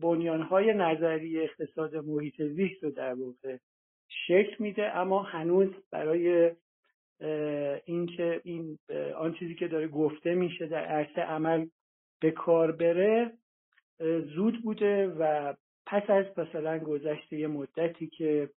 بنیانهای 0.00 0.74
نظری 0.74 1.40
اقتصاد 1.40 1.96
محیط 1.96 2.42
زیست 2.42 2.84
رو 2.84 2.90
در 2.90 3.14
واقع 3.14 3.56
شکل 4.26 4.56
میده 4.58 4.96
اما 4.96 5.22
هنوز 5.22 5.68
برای 5.90 6.50
اینکه 7.84 8.40
این 8.44 8.78
آن 9.16 9.34
چیزی 9.34 9.54
که 9.54 9.68
داره 9.68 9.88
گفته 9.88 10.34
میشه 10.34 10.66
در 10.66 10.84
عرصه 10.84 11.20
عمل 11.20 11.66
به 12.20 12.30
کار 12.30 12.72
بره 12.72 13.32
زود 14.34 14.62
بوده 14.62 15.06
و 15.06 15.54
پس 15.86 16.10
از 16.10 16.26
مثلا 16.38 16.78
گذشته 16.78 17.36
یه 17.36 17.46
مدتی 17.46 18.06
که 18.06 18.50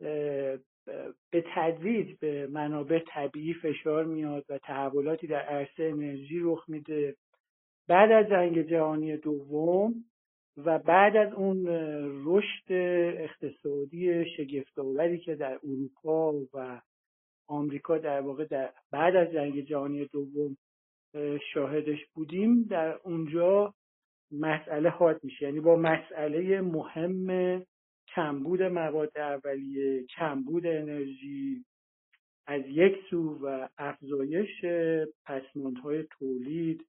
به 0.00 1.44
تدریج 1.54 2.18
به 2.20 2.46
منابع 2.46 2.98
طبیعی 3.08 3.54
فشار 3.54 4.04
میاد 4.04 4.44
و 4.48 4.58
تحولاتی 4.58 5.26
در 5.26 5.40
عرصه 5.40 5.84
انرژی 5.84 6.40
رخ 6.42 6.64
میده. 6.68 7.16
بعد 7.88 8.12
از 8.12 8.26
جنگ 8.28 8.62
جهانی 8.62 9.16
دوم 9.16 9.94
و 10.56 10.78
بعد 10.78 11.16
از 11.16 11.32
اون 11.32 11.66
رشد 12.24 12.72
اقتصادی 13.18 14.24
شگفتآوری 14.36 15.18
که 15.18 15.34
در 15.34 15.58
اروپا 15.64 16.32
و 16.54 16.80
آمریکا 17.48 17.98
در 17.98 18.20
واقع 18.20 18.44
در 18.44 18.72
بعد 18.90 19.16
از 19.16 19.32
جنگ 19.32 19.60
جهانی 19.60 20.04
دوم 20.04 20.56
شاهدش 21.52 22.06
بودیم 22.14 22.62
در 22.62 22.98
اونجا 23.04 23.74
مسئله 24.32 24.88
حاد 24.88 25.24
میشه. 25.24 25.44
یعنی 25.44 25.60
با 25.60 25.76
مسئله 25.76 26.60
مهم 26.60 27.66
کمبود 28.14 28.62
مواد 28.62 29.18
اولیه 29.18 30.04
کمبود 30.04 30.66
انرژی 30.66 31.64
از 32.46 32.62
یک 32.66 32.96
سو 33.10 33.38
و 33.42 33.68
افزایش 33.78 34.64
پسماندهای 35.24 36.02
تولید 36.02 36.86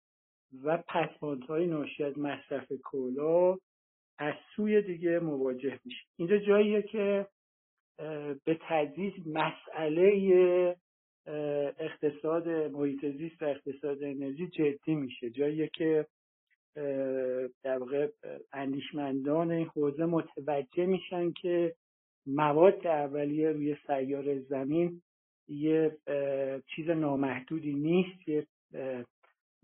و 0.63 0.77
پسماندهای 0.77 1.67
ناشی 1.67 2.03
از 2.03 2.17
مصرف 2.17 2.71
کلا 2.83 3.57
از 4.19 4.33
سوی 4.55 4.81
دیگه 4.81 5.19
مواجه 5.19 5.79
میشه 5.85 6.05
اینجا 6.17 6.37
جاییه 6.37 6.81
که 6.81 7.27
به 8.45 8.59
تدریج 8.69 9.13
مسئله 9.25 10.75
اقتصاد 11.79 12.47
محیط 12.49 13.05
زیست 13.05 13.41
و 13.41 13.45
اقتصاد 13.45 14.03
انرژی 14.03 14.47
جدی 14.47 14.95
میشه. 14.95 15.29
جاییه 15.29 15.69
که 15.73 16.05
در 17.63 17.77
واقع 17.77 18.07
اندیشمندان 18.53 19.51
این 19.51 19.67
حوزه 19.67 20.05
متوجه 20.05 20.85
میشن 20.85 21.31
که 21.31 21.75
مواد 22.27 22.87
اولیه 22.87 23.51
روی 23.51 23.75
سیار 23.87 24.39
زمین 24.39 25.01
یه 25.47 25.97
چیز 26.75 26.89
نامحدودی 26.89 27.73
نیست 27.73 28.27
یه 28.27 28.47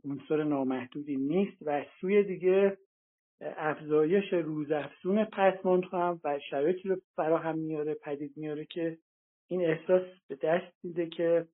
عنصر 0.05 0.43
نامحدودی 0.43 1.15
نیست 1.15 1.57
و 1.61 1.85
سوی 2.01 2.23
دیگه 2.23 2.77
افزایش 3.41 4.33
روزافزون 4.33 5.25
پسماند 5.25 5.83
هم 5.91 6.19
و 6.23 6.39
شرایطی 6.49 6.89
رو 6.89 6.97
فراهم 7.15 7.57
میاره 7.57 7.93
پدید 7.93 8.33
میاره 8.35 8.65
که 8.65 8.97
این 9.47 9.61
احساس 9.65 10.01
به 10.27 10.35
دست 10.35 10.73
میده 10.83 11.07
که 11.07 11.47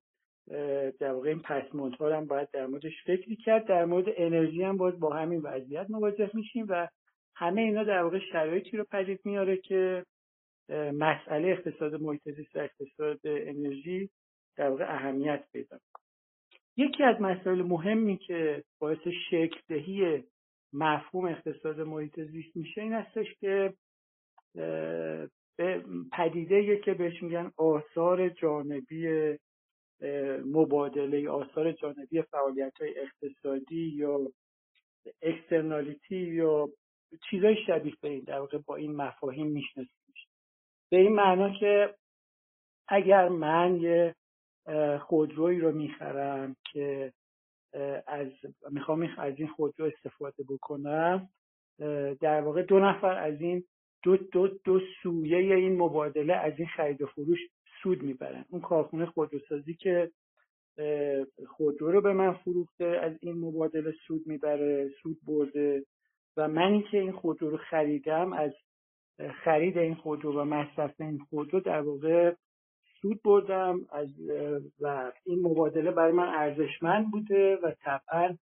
در 1.00 1.12
واقع 1.12 1.28
این 1.28 1.40
پسماندها 1.40 2.16
هم 2.16 2.26
باید 2.26 2.50
در 2.50 2.66
موردش 2.66 3.02
فکری 3.06 3.36
کرد. 3.36 3.66
در 3.66 3.84
مورد 3.84 4.06
انرژی 4.16 4.62
هم 4.62 4.76
باز 4.76 5.00
با 5.00 5.14
همین 5.14 5.40
وضعیت 5.40 5.86
مواجه 5.90 6.30
میشیم 6.34 6.66
و 6.68 6.88
همه 7.34 7.60
اینا 7.60 7.84
در 7.84 8.02
واقع 8.02 8.18
شرایطی 8.32 8.76
رو 8.76 8.84
پدید 8.84 9.20
میاره 9.24 9.56
که 9.56 10.04
مسئله 10.94 11.48
اقتصاد 11.48 11.94
محیط 11.94 12.26
و 12.54 12.58
اقتصاد 12.58 13.20
انرژی 13.24 14.10
در 14.56 14.68
واقع 14.68 14.94
اهمیت 14.94 15.44
پیدا 15.52 15.78
یکی 16.76 17.02
از 17.02 17.20
مسائل 17.20 17.62
مهمی 17.62 18.16
که 18.16 18.64
باعث 18.78 19.08
شکل 19.30 19.60
دهی 19.68 20.24
مفهوم 20.72 21.24
اقتصاد 21.24 21.80
محیط 21.80 22.20
زیست 22.20 22.56
میشه 22.56 22.80
این 22.80 22.92
هستش 22.92 23.26
که 23.40 23.74
به 25.56 25.84
پدیده 26.12 26.76
که 26.76 26.94
بهش 26.94 27.22
میگن 27.22 27.52
آثار 27.56 28.28
جانبی 28.28 29.08
مبادله 30.44 31.30
آثار 31.30 31.72
جانبی 31.72 32.22
فعالیت 32.22 32.80
های 32.80 32.94
اقتصادی 32.98 33.92
یا 33.96 34.20
اکسترنالیتی 35.22 36.16
یا 36.16 36.68
چیزای 37.30 37.56
شبیه 37.66 37.94
به 38.00 38.08
این 38.08 38.24
در 38.24 38.38
واقع 38.38 38.58
با 38.58 38.76
این 38.76 38.96
مفاهیم 38.96 39.46
می‌شناسیم 39.46 40.14
به 40.90 40.96
این 40.96 41.12
معنا 41.12 41.50
که 41.50 41.94
اگر 42.88 43.28
من 43.28 43.76
یه 43.76 44.14
خودرویی 45.00 45.60
رو 45.60 45.72
می‌خرم 45.72 46.56
که 46.72 47.12
از 48.06 48.28
می‌خوام 48.70 49.08
از 49.18 49.34
این 49.36 49.48
خودرو 49.48 49.86
استفاده 49.86 50.44
بکنم 50.48 51.28
در 52.20 52.40
واقع 52.40 52.62
دو 52.62 52.78
نفر 52.78 53.18
از 53.18 53.40
این 53.40 53.64
دو, 54.02 54.16
دو, 54.16 54.48
دو 54.48 54.80
سویه 55.02 55.56
این 55.56 55.76
مبادله 55.76 56.34
از 56.34 56.52
این 56.58 56.68
خرید 56.68 57.02
و 57.02 57.06
فروش 57.06 57.38
سود 57.82 58.02
می‌برن. 58.02 58.44
اون 58.50 58.60
کارخونه 58.60 59.06
خودروسازی 59.06 59.74
که 59.74 60.10
خودرو 61.48 61.90
رو 61.90 62.00
به 62.00 62.12
من 62.12 62.32
فروخته 62.32 62.84
از 62.84 63.12
این 63.20 63.38
مبادله 63.38 63.92
سود 64.06 64.26
می‌بره 64.26 64.90
سود 65.02 65.18
برده 65.26 65.84
و 66.36 66.48
منی 66.48 66.82
که 66.90 66.98
این 66.98 67.12
خودرو 67.12 67.50
رو 67.50 67.56
خریدم 67.56 68.32
از 68.32 68.52
خرید 69.44 69.78
این 69.78 69.94
خودرو 69.94 70.40
و 70.40 70.44
مصرف 70.44 71.00
این 71.00 71.18
خودرو 71.18 71.60
در 71.60 71.80
واقع 71.80 72.34
سود 73.02 73.22
بردم 73.22 73.80
از 73.92 74.08
و 74.80 75.12
این 75.24 75.40
مبادله 75.42 75.90
برای 75.90 76.12
من 76.12 76.28
ارزشمند 76.28 77.10
بوده 77.10 77.56
و 77.56 77.72
طبعا 77.80 78.36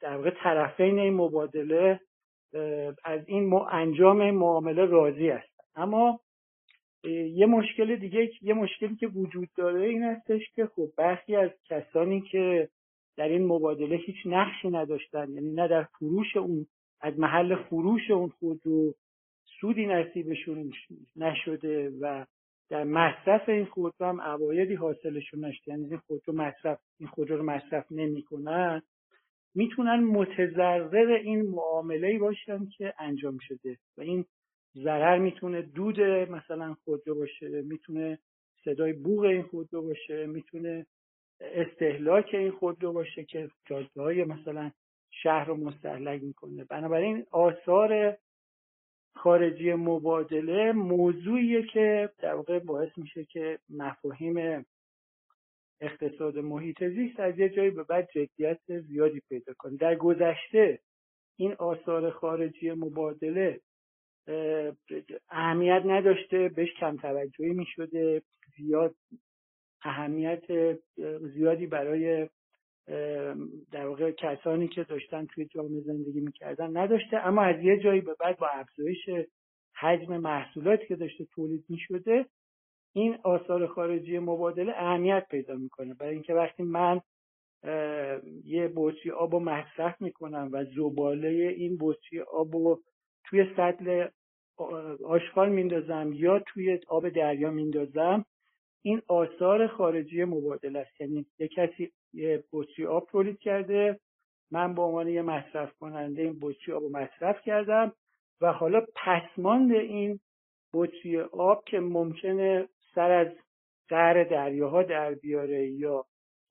در 0.00 0.16
واقع 0.16 0.30
طرفین 0.42 0.98
این 0.98 1.14
مبادله 1.14 2.00
از 3.04 3.20
این 3.26 3.52
انجام 3.70 4.20
این 4.20 4.34
معامله 4.34 4.84
راضی 4.84 5.28
هستن. 5.28 5.64
اما 5.74 6.20
یه 7.10 7.46
مشکل 7.46 7.96
دیگه 7.96 8.30
یه 8.42 8.54
مشکلی 8.54 8.96
که 8.96 9.06
وجود 9.06 9.48
داره 9.56 9.88
این 9.88 10.02
هستش 10.02 10.42
که 10.54 10.66
خب 10.66 10.88
برخی 10.96 11.36
از 11.36 11.50
کسانی 11.64 12.20
که 12.20 12.68
در 13.16 13.28
این 13.28 13.46
مبادله 13.46 13.96
هیچ 13.96 14.16
نقشی 14.26 14.70
نداشتن 14.70 15.30
یعنی 15.30 15.52
نه 15.52 15.68
در 15.68 15.82
فروش 15.82 16.36
اون 16.36 16.66
از 17.00 17.18
محل 17.18 17.54
فروش 17.56 18.10
اون 18.10 18.28
خودرو 18.28 18.94
سودی 19.60 19.86
نصیبشون 19.86 20.72
نشده 21.16 21.90
و 22.00 22.24
در 22.70 22.84
مصرف 22.84 23.48
این 23.48 23.64
خودرو 23.64 24.06
هم 24.06 24.20
عوایدی 24.20 24.74
حاصلشون 24.74 25.44
نشده. 25.44 25.72
یعنی 25.72 25.84
این 25.84 25.96
خودرو 25.96 26.34
مصرف 26.34 26.78
این 27.00 27.08
خودرو 27.08 27.36
رو 27.36 27.44
مصرف 27.44 27.86
نمی‌کنن. 27.90 28.82
می‌تونن 29.54 30.00
متضرر 30.00 31.12
این 31.24 31.42
معامله 31.42 32.18
باشن 32.18 32.66
که 32.66 32.94
انجام 32.98 33.38
شده. 33.40 33.76
و 33.98 34.00
این 34.00 34.24
ضرر 34.76 35.18
می‌تونه 35.18 35.62
دود 35.62 36.00
مثلا 36.00 36.74
خودرو 36.84 37.14
باشه 37.14 37.62
می‌تونه 37.62 38.18
صدای 38.64 38.92
بوغ 38.92 39.20
این 39.20 39.42
خودرو 39.42 39.82
باشه 39.82 40.26
می‌تونه 40.26 40.86
استهلاک 41.40 42.30
این 42.32 42.50
خودرو 42.50 42.92
باشه 42.92 43.24
که 43.24 43.50
جاده 43.66 44.02
های 44.02 44.24
مثلا 44.24 44.70
شهر 45.10 45.44
رو 45.44 45.56
مستحلک 45.56 46.22
می‌کنه. 46.22 46.64
بنابراین 46.64 47.26
آثار 47.30 48.16
خارجی 49.14 49.74
مبادله 49.74 50.72
موضوعیه 50.72 51.62
که 51.62 52.10
در 52.18 52.34
واقع 52.34 52.58
باعث 52.58 52.98
میشه 52.98 53.24
که 53.24 53.58
مفاهیم 53.70 54.66
اقتصاد 55.80 56.38
محیط 56.38 56.84
زیست 56.84 57.20
از 57.20 57.38
یه 57.38 57.48
جایی 57.48 57.70
به 57.70 57.82
بعد 57.82 58.08
جدیت 58.14 58.80
زیادی 58.80 59.20
پیدا 59.28 59.52
کنه. 59.58 59.76
در 59.76 59.94
گذشته 59.94 60.80
این 61.36 61.52
آثار 61.52 62.10
خارجی 62.10 62.72
مبادله 62.72 63.60
اهمیت 65.30 65.82
نداشته 65.84 66.48
بهش 66.48 66.68
کم 66.80 66.96
توجهی 66.96 67.52
می 67.52 67.66
شده 67.66 68.22
زیاد 68.56 68.94
اهمیت 69.82 70.42
زیادی 71.20 71.66
برای 71.66 72.28
در 73.72 73.86
واقع 73.86 74.10
کسانی 74.10 74.68
که 74.68 74.84
داشتن 74.84 75.26
توی 75.26 75.44
جامعه 75.44 75.80
زندگی 75.80 76.20
می‌کردن 76.20 76.76
نداشته 76.76 77.16
اما 77.16 77.42
از 77.42 77.64
یه 77.64 77.78
جایی 77.78 78.00
به 78.00 78.14
بعد 78.20 78.38
با 78.38 78.48
افزایش 78.48 79.08
حجم 79.80 80.16
محصولاتی 80.16 80.86
که 80.86 80.96
داشته 80.96 81.24
تولید 81.24 81.64
می‌شده 81.68 82.26
این 82.94 83.18
آثار 83.24 83.66
خارجی 83.66 84.18
مبادله 84.18 84.72
اهمیت 84.76 85.26
پیدا 85.30 85.54
می‌کنه. 85.54 85.94
برای 85.94 86.14
اینکه 86.14 86.34
وقتی 86.34 86.62
من 86.62 87.00
یه 88.44 88.72
بطری 88.76 89.10
آب 89.10 89.34
رو 89.34 89.40
مصرف 89.40 90.02
می‌کنم 90.02 90.48
و 90.52 90.64
زباله 90.64 91.28
این 91.28 91.76
بطری 91.80 92.20
آب 92.20 92.56
رو 92.56 92.82
توی 93.32 93.46
سطل 93.56 94.08
آشغال 95.04 95.48
میندازم 95.48 96.12
یا 96.14 96.38
توی 96.38 96.78
آب 96.88 97.08
دریا 97.08 97.50
میندازم 97.50 98.24
این 98.82 99.02
آثار 99.08 99.66
خارجی 99.66 100.24
مبادله 100.24 100.78
است. 100.78 101.00
یعنی 101.00 101.26
یه 101.38 101.48
کسی 101.48 101.92
یه 102.12 102.44
بطری 102.52 102.86
آب 102.86 103.06
تولید 103.06 103.38
کرده 103.38 104.00
من 104.50 104.74
به 104.74 104.82
عنوان 104.82 105.08
یه 105.08 105.22
مصرف 105.22 105.72
کننده 105.78 106.22
این 106.22 106.38
بطری 106.42 106.72
آب 106.72 106.82
رو 106.82 106.88
مصرف 106.88 107.42
کردم 107.42 107.92
و 108.40 108.52
حالا 108.52 108.82
پسماند 108.96 109.72
این 109.72 110.20
بطری 110.74 111.20
آب 111.20 111.64
که 111.64 111.80
ممکنه 111.80 112.68
سر 112.94 113.10
از 113.10 113.28
قعر 113.88 114.24
دریاها 114.24 114.82
در 114.82 115.14
بیاره 115.14 115.66
یا 115.66 116.04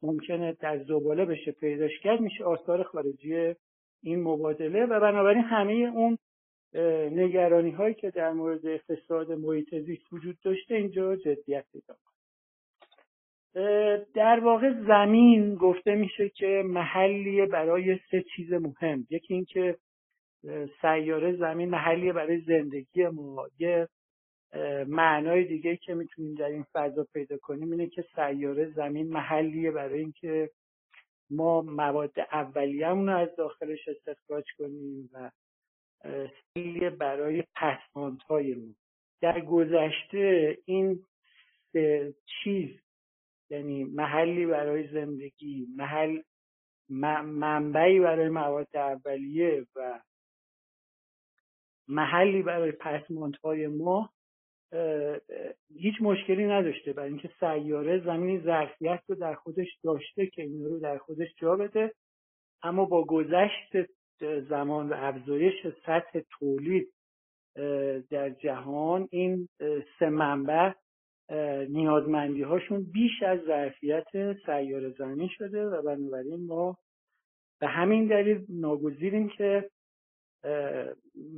ممکنه 0.04 0.58
در 0.60 0.84
زباله 0.84 1.26
بشه 1.26 1.52
پیداش 1.52 2.00
کرد 2.04 2.22
میشه 2.22 2.44
آثار 2.44 2.84
خارجی 2.84 3.56
این 4.04 4.24
مبادله 4.24 4.86
و 4.86 5.00
بنابراین 5.00 5.44
همه 5.44 5.74
اون 5.74 6.18
نگرانی 7.12 7.72
هایی 7.72 7.94
که 7.94 8.12
در 8.12 8.34
مورد 8.34 8.66
اقتصاد 8.66 9.32
محیط 9.32 9.76
زیست 9.76 10.14
وجود 10.14 10.38
داشته 10.44 10.76
اینجا 10.76 11.16
جدیت 11.16 11.66
پیدا 11.72 11.96
در 14.14 14.40
واقع 14.40 14.74
زمین 14.88 15.56
گفته 15.56 15.96
میشه 15.96 16.30
که 16.30 16.64
محلیه 16.66 17.46
برای 17.46 18.00
سه 18.12 18.24
چیز 18.36 18.54
مهم. 18.54 19.08
یکی 19.10 19.34
اینکه 19.34 19.78
سیاره 20.82 21.36
زمین 21.36 21.70
محلیه 21.70 22.14
برای 22.14 22.42
زندگی 22.42 23.08
ما. 23.08 23.48
یه 23.60 23.88
معنای 24.88 25.44
دیگه 25.44 25.76
که 25.78 25.94
می‌تونیم 25.94 26.36
در 26.36 26.46
این 26.46 26.66
فضا 26.74 27.08
پیدا 27.14 27.38
کنیم 27.38 27.72
اینه 27.72 27.88
که 27.88 28.06
سیاره 28.16 28.66
زمین 28.66 29.14
محلیه 29.14 29.72
برای 29.72 30.00
اینکه 30.00 30.50
ما 31.30 31.62
مواد 31.62 32.20
اولیه‌مون 32.32 33.10
رو 33.10 33.18
از 33.18 33.36
داخلش 33.36 33.88
استخراج 33.88 34.46
کنیم 34.58 35.10
و 35.14 35.32
سیلیه 36.54 36.90
برای 36.90 37.44
پسماندهای 37.56 38.56
ما. 38.56 38.74
در 39.22 39.42
گذشته 39.42 40.58
این 40.66 41.06
چیز 42.44 42.70
یعنی 43.50 43.84
محلی 43.84 44.46
برای 44.46 44.88
زندگی 44.88 45.68
محل 45.76 46.22
منبعی 46.90 48.00
برای 48.00 48.30
مواد 48.30 48.78
اولیه 48.78 49.66
و 49.76 50.02
محلی 51.88 52.42
برای 52.42 52.72
پسماندهای 52.72 53.68
ما 53.68 54.10
هیچ 55.76 55.96
مشکلی 56.02 56.46
نداشته. 56.46 56.94
برای 56.94 57.10
اینکه 57.10 57.30
سیاره 57.40 58.00
زمین 58.06 58.44
ظرفیت 58.44 59.02
رو 59.08 59.16
در 59.16 59.36
خودش 59.36 59.68
داشته 59.84 60.28
که 60.28 60.42
این 60.42 60.66
رو 60.66 60.80
در 60.80 60.98
خودش 60.98 61.28
جا 61.38 61.56
بده 61.56 61.94
اما 62.64 62.86
با 62.86 63.04
گذشت 63.06 63.72
زمان 64.50 64.90
و 64.90 64.94
افزایش 64.98 65.68
سطح 65.86 66.20
تولید 66.40 66.94
در 68.10 68.30
جهان 68.30 69.08
این 69.12 69.50
سه 70.00 70.10
منبع 70.10 70.72
نیازمندی 71.70 72.42
هاشون 72.42 72.84
بیش 72.84 73.24
از 73.24 73.40
ظرفیت 73.40 74.08
سیاره 74.46 74.90
زمین 74.90 75.28
شده 75.28 75.66
و 75.66 75.82
بنابراین 75.82 76.46
ما 76.46 76.78
به 77.60 77.68
همین 77.68 78.08
دلیل 78.08 78.46
ناگزیریم 78.50 79.30
که 79.30 79.70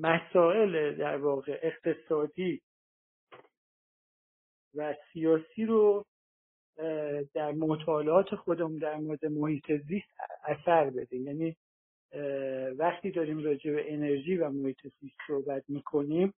مسائل 0.01 0.95
در 0.95 1.17
واقع 1.17 1.59
اقتصادی 1.63 2.61
و 4.75 4.95
سیاسی 5.13 5.65
رو 5.65 6.05
در 7.33 7.51
مطالعات 7.51 8.35
خودمون 8.35 8.77
در 8.77 8.95
مورد 8.95 9.25
محیط 9.25 9.71
زیست 9.71 10.09
اثر 10.45 10.89
بدیم 10.89 11.27
یعنی 11.27 11.55
وقتی 12.77 13.11
داریم 13.11 13.43
راجع 13.43 13.71
به 13.71 13.93
انرژی 13.93 14.37
و 14.37 14.49
محیط 14.49 14.87
زیست 15.01 15.17
صحبت 15.27 15.63
می‌کنیم 15.69 16.33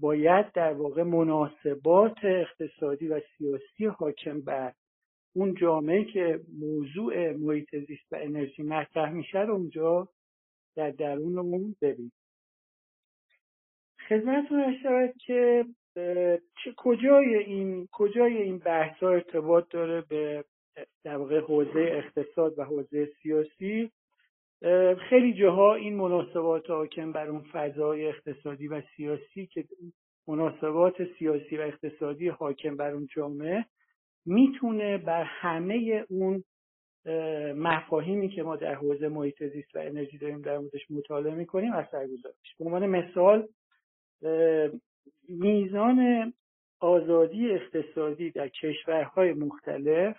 باید 0.00 0.52
در 0.52 0.72
واقع 0.72 1.02
مناسبات 1.02 2.24
اقتصادی 2.24 3.08
و 3.08 3.20
سیاسی 3.38 3.86
حاکم 3.86 4.40
بر 4.40 4.72
اون 5.34 5.54
جامعه 5.54 6.04
که 6.04 6.40
موضوع 6.60 7.32
محیط 7.32 7.76
زیست 7.76 8.12
و 8.12 8.16
انرژی 8.16 8.62
مطرح 8.62 9.12
میشه 9.12 9.38
رو 9.38 9.54
اونجا 9.54 10.08
در 10.76 10.90
درونمون 10.90 11.76
ببینیم. 11.82 12.12
خدمتتون 14.08 14.76
شود 14.82 15.14
که 15.26 15.64
چه 16.64 16.72
کجای 16.76 17.36
این 17.36 17.88
کجای 17.92 18.36
این 18.36 18.58
بحث 18.58 19.02
ارتباط 19.02 19.64
داره 19.70 20.00
به 20.08 20.44
در 21.04 21.16
واقع 21.16 21.40
حوزه 21.40 21.80
اقتصاد 21.80 22.58
و 22.58 22.64
حوزه 22.64 23.08
سیاسی؟ 23.22 23.90
خیلی 25.08 25.34
جاها 25.34 25.74
این 25.74 25.96
مناسبات 25.96 26.70
حاکم 26.70 27.12
بر 27.12 27.26
اون 27.26 27.44
فضای 27.52 28.06
اقتصادی 28.06 28.68
و 28.68 28.82
سیاسی 28.96 29.46
که 29.46 29.64
مناسبات 30.28 30.94
سیاسی 31.18 31.56
و 31.56 31.60
اقتصادی 31.60 32.28
حاکم 32.28 32.76
بر 32.76 32.90
اون 32.90 33.08
جامعه 33.14 33.64
می‌تونه 34.26 34.98
بر 34.98 35.24
همه 35.24 36.04
اون 36.08 36.44
مفاهیمی 37.56 38.28
که 38.28 38.42
ما 38.42 38.56
در 38.56 38.74
حوزه 38.74 39.08
محیط 39.08 39.44
زیست 39.44 39.76
و 39.76 39.78
انرژی 39.78 40.18
داریم 40.18 40.40
در 40.40 40.58
موردش 40.58 40.90
مطالعه 40.90 41.34
می‌کنیم 41.34 41.72
اثرگذار 41.72 42.32
بشه 42.42 42.54
به 42.58 42.64
عنوان 42.64 42.86
مثال 42.86 43.48
میزان 45.28 46.32
آزادی 46.80 47.50
اقتصادی 47.50 48.30
در 48.30 48.48
کشورهای 48.48 49.32
مختلف 49.32 50.16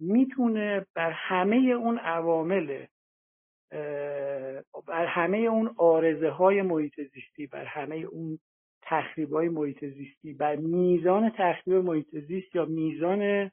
می‌تونه 0.00 0.86
بر 0.94 1.10
همه 1.10 1.56
اون 1.56 1.98
عوامل 1.98 2.84
بر 4.86 5.06
همه 5.06 5.38
اون 5.38 5.74
آرزه 5.78 6.28
های 6.28 6.62
محیط 6.62 7.00
زیستی 7.00 7.46
بر 7.46 7.64
همه 7.64 7.96
اون 7.96 8.38
تخریب 8.82 9.32
های 9.32 9.48
محیط 9.48 9.84
زیستی 9.84 10.32
بر 10.32 10.56
میزان 10.56 11.32
تخریب 11.38 11.76
محیط 11.76 12.16
زیست 12.16 12.54
یا 12.56 12.64
میزان 12.64 13.50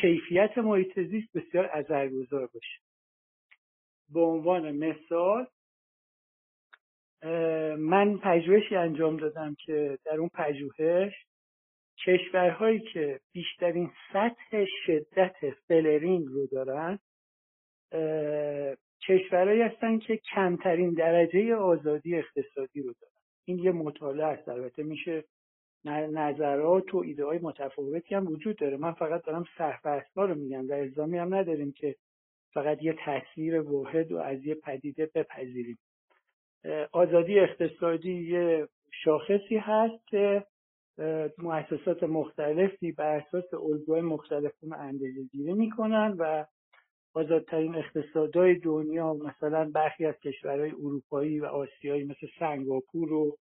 کیفیت 0.00 0.58
محیط 0.58 1.00
زیست 1.00 1.36
بسیار 1.36 1.66
اثرگذار 1.66 2.46
باشه. 2.46 2.80
به 4.08 4.20
عنوان 4.20 4.72
مثال 4.72 5.46
من 7.78 8.18
پژوهشی 8.18 8.76
انجام 8.76 9.16
دادم 9.16 9.54
که 9.58 9.98
در 10.04 10.16
اون 10.16 10.28
پژوهش 10.34 11.12
کشورهایی 12.06 12.80
که 12.80 13.20
بیشترین 13.32 13.90
سطح 14.12 14.64
شدت 14.86 15.36
فلرینگ 15.68 16.26
رو 16.26 16.46
دارن 16.46 16.98
کشورهایی 19.08 19.62
هستن 19.62 19.98
که 19.98 20.16
کمترین 20.16 20.94
درجه 20.94 21.54
آزادی 21.54 22.16
اقتصادی 22.16 22.82
رو 22.82 22.94
دارن. 23.00 23.12
این 23.44 23.58
یه 23.58 23.72
مطالعه 23.72 24.26
است. 24.26 24.48
البته 24.48 24.82
میشه 24.82 25.24
نظرات 26.12 26.94
و 26.94 26.98
ایده 26.98 27.24
های 27.24 27.38
متفاوتی 27.38 28.14
هم 28.14 28.26
وجود 28.26 28.56
داره. 28.56 28.76
من 28.76 28.92
فقط 28.92 29.24
دارم 29.24 29.44
سرفصلا 29.58 30.24
رو 30.24 30.34
میگم 30.34 30.68
و 30.68 30.72
الزامی 30.72 31.18
هم 31.18 31.34
نداریم 31.34 31.72
که 31.72 31.94
فقط 32.52 32.82
یه 32.82 32.96
تصویر 33.04 33.60
واحد 33.60 34.12
و 34.12 34.16
از 34.16 34.44
یه 34.44 34.54
پدیده 34.54 35.10
بپذیریم. 35.14 35.78
آزادی 36.92 37.38
اقتصادی 37.38 38.12
یه 38.12 38.68
شاخصی 39.04 39.56
هست 39.56 40.06
که 40.06 40.44
مؤسسات 41.38 42.02
مختلفی 42.02 42.92
بر 42.92 43.16
اساس 43.16 43.54
الگوهای 43.54 44.02
مختلف 44.02 44.52
رو 44.62 44.74
اندازه 44.74 45.22
گیری 45.32 45.52
می‌کنن 45.52 46.14
و 46.18 46.44
آزادترین 47.14 47.74
اقتصادهای 47.74 48.54
دنیا 48.54 49.14
مثلا 49.14 49.70
برخی 49.70 50.06
از 50.06 50.14
کشورهای 50.14 50.70
اروپایی 50.70 51.40
و 51.40 51.46
آسیایی 51.46 52.04
مثل 52.04 52.26
سنگاپور 52.38 53.12
و 53.12 53.36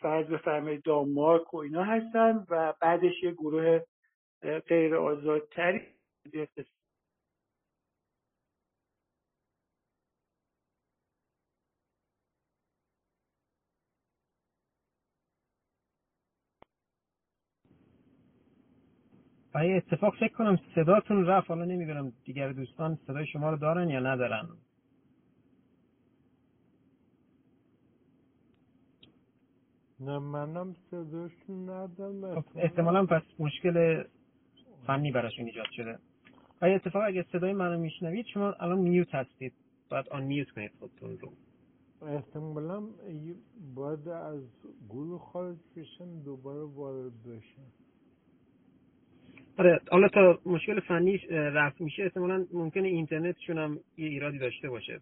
فرض 0.00 0.26
بفرمایید 0.26 0.82
دانمارک 0.82 1.54
و 1.54 1.56
اینا 1.56 1.84
هستن 1.84 2.46
و 2.50 2.74
بعدش 2.80 3.22
یه 3.22 3.30
گروه 3.30 3.80
غیر 4.66 4.96
آزادتری 4.96 5.80
و 19.54 19.58
اتفاق 19.58 20.14
فکر 20.14 20.32
کنم 20.32 20.58
صداتون 20.74 21.26
رفت. 21.26 21.48
حالا 21.48 21.64
نمی‌دونم 21.64 22.12
دیگر 22.24 22.52
دوستان 22.52 22.98
صدای 23.06 23.26
شما 23.26 23.50
رو 23.50 23.56
دارن 23.56 23.88
یا 23.90 24.00
ندارن. 24.00 24.48
نه 30.00 30.18
منم 30.18 30.76
صداشون 30.90 31.70
ندارم. 31.70 32.40
خب، 32.40 32.58
احتمالا 32.58 33.06
پس 33.06 33.22
مشکل 33.38 34.04
فنی 34.86 35.12
براشون 35.12 35.46
ایجاد 35.46 35.66
شده. 35.72 35.98
و 36.62 36.64
اتفاق 36.64 37.02
اگه 37.06 37.22
صدای 37.32 37.52
منو 37.52 37.78
میشنوید 37.78 38.26
شما 38.26 38.52
الان 38.52 38.78
میوت 38.78 39.14
هستید. 39.14 39.52
باید 39.90 40.08
آن 40.08 40.24
میوت 40.24 40.50
کنید 40.50 40.72
خودتون 40.78 41.18
رو. 41.18 41.32
احتمالا 42.02 42.82
باید 43.74 44.08
از 44.08 44.42
گروه 44.88 45.20
خارج 45.20 45.56
بشن 45.76 46.22
دوباره 46.22 46.62
وارد 46.64 47.22
بشن. 47.22 47.83
آره 49.58 49.80
حالا 49.90 50.08
تا 50.08 50.38
مشکل 50.46 50.80
فنی 50.80 51.18
رفت 51.30 51.80
میشه 51.80 52.02
احتمالا 52.02 52.46
ممکنه 52.52 52.88
اینترنتشون 52.88 53.58
هم 53.58 53.80
یه 53.98 54.08
ایرادی 54.08 54.38
داشته 54.38 54.68
باشه. 54.68 55.00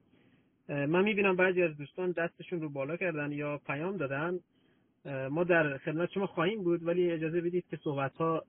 من 0.69 1.05
می‌بینم 1.05 1.37
بعضی 1.37 1.63
از 1.63 1.77
دوستان 1.77 2.11
دستشون 2.11 2.61
رو 2.61 2.69
بالا 2.69 2.97
کردن 2.97 3.33
یا 3.33 3.61
پیام 3.67 3.97
دادن. 3.97 4.39
ما 5.31 5.45
در 5.45 5.79
خدمت 5.79 6.11
شما 6.11 6.27
خواهیم 6.27 6.63
بود 6.63 6.87
ولی 6.87 7.11
اجازه 7.11 7.41
بدید 7.41 7.65
که 7.71 7.77
صحبت 7.77 8.17
ها 8.17 8.43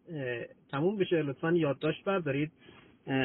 تموم 0.71 0.97
بشه. 0.97 1.21
لطفا 1.21 1.51
یادداشت 1.51 2.03
بردارید. 2.03 2.51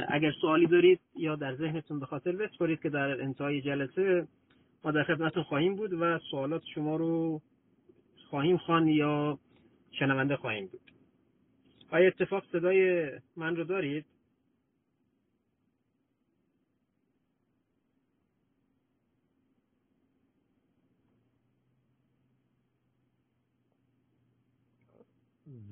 اگر 0.09 0.33
سوالی 0.41 0.67
دارید 0.67 1.01
یا 1.17 1.37
در 1.37 1.55
ذهنتون 1.55 2.01
به 2.01 2.07
خاطر 2.07 2.33
بسپارید 2.33 2.81
که 2.83 2.89
در 2.89 3.23
انتهای 3.23 3.61
جلسه 3.61 4.27
ما 4.85 4.91
در 4.91 5.03
خدمتتون 5.03 5.43
خواهیم 5.43 5.77
بود 5.77 5.93
و 5.93 6.19
سوالات 6.31 6.63
شما 6.75 6.97
رو 6.97 7.41
خواهیم 8.31 8.57
خوان 8.57 8.89
یا 8.89 9.39
شنونده 9.93 10.37
خواهیم 10.37 10.67
بود. 10.67 10.98
آیا 11.91 12.09
اتفاق 12.09 12.45
صدای 12.53 13.11
من 13.37 13.57
رو 13.57 13.65
دارید؟ 13.65 14.05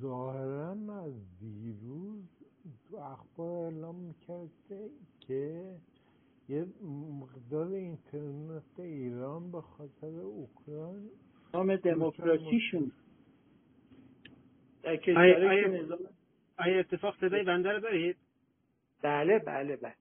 ظاهرا 0.01 0.71
از 1.05 1.39
دیروز 1.41 2.25
تو 2.91 2.97
اخبار 2.97 3.65
اعلام 3.65 3.97
می‌کرده 3.97 4.91
که 5.21 5.77
یه 6.49 6.67
مقدار 7.21 7.69
اینترنت 7.73 8.81
ایران 8.81 9.53
به 9.53 9.61
خاطر 9.61 10.21
اوکراین 10.21 11.11
نام 11.55 11.77
دموکراسیشون 11.77 12.93
آیا, 16.59 16.79
اتفاق 16.79 17.16
صدای 17.20 17.42
بنده 17.42 17.72
رو 17.72 17.81
دارید؟ 17.81 18.16
بله 19.03 19.38
بله 19.38 19.77
بله 19.77 19.94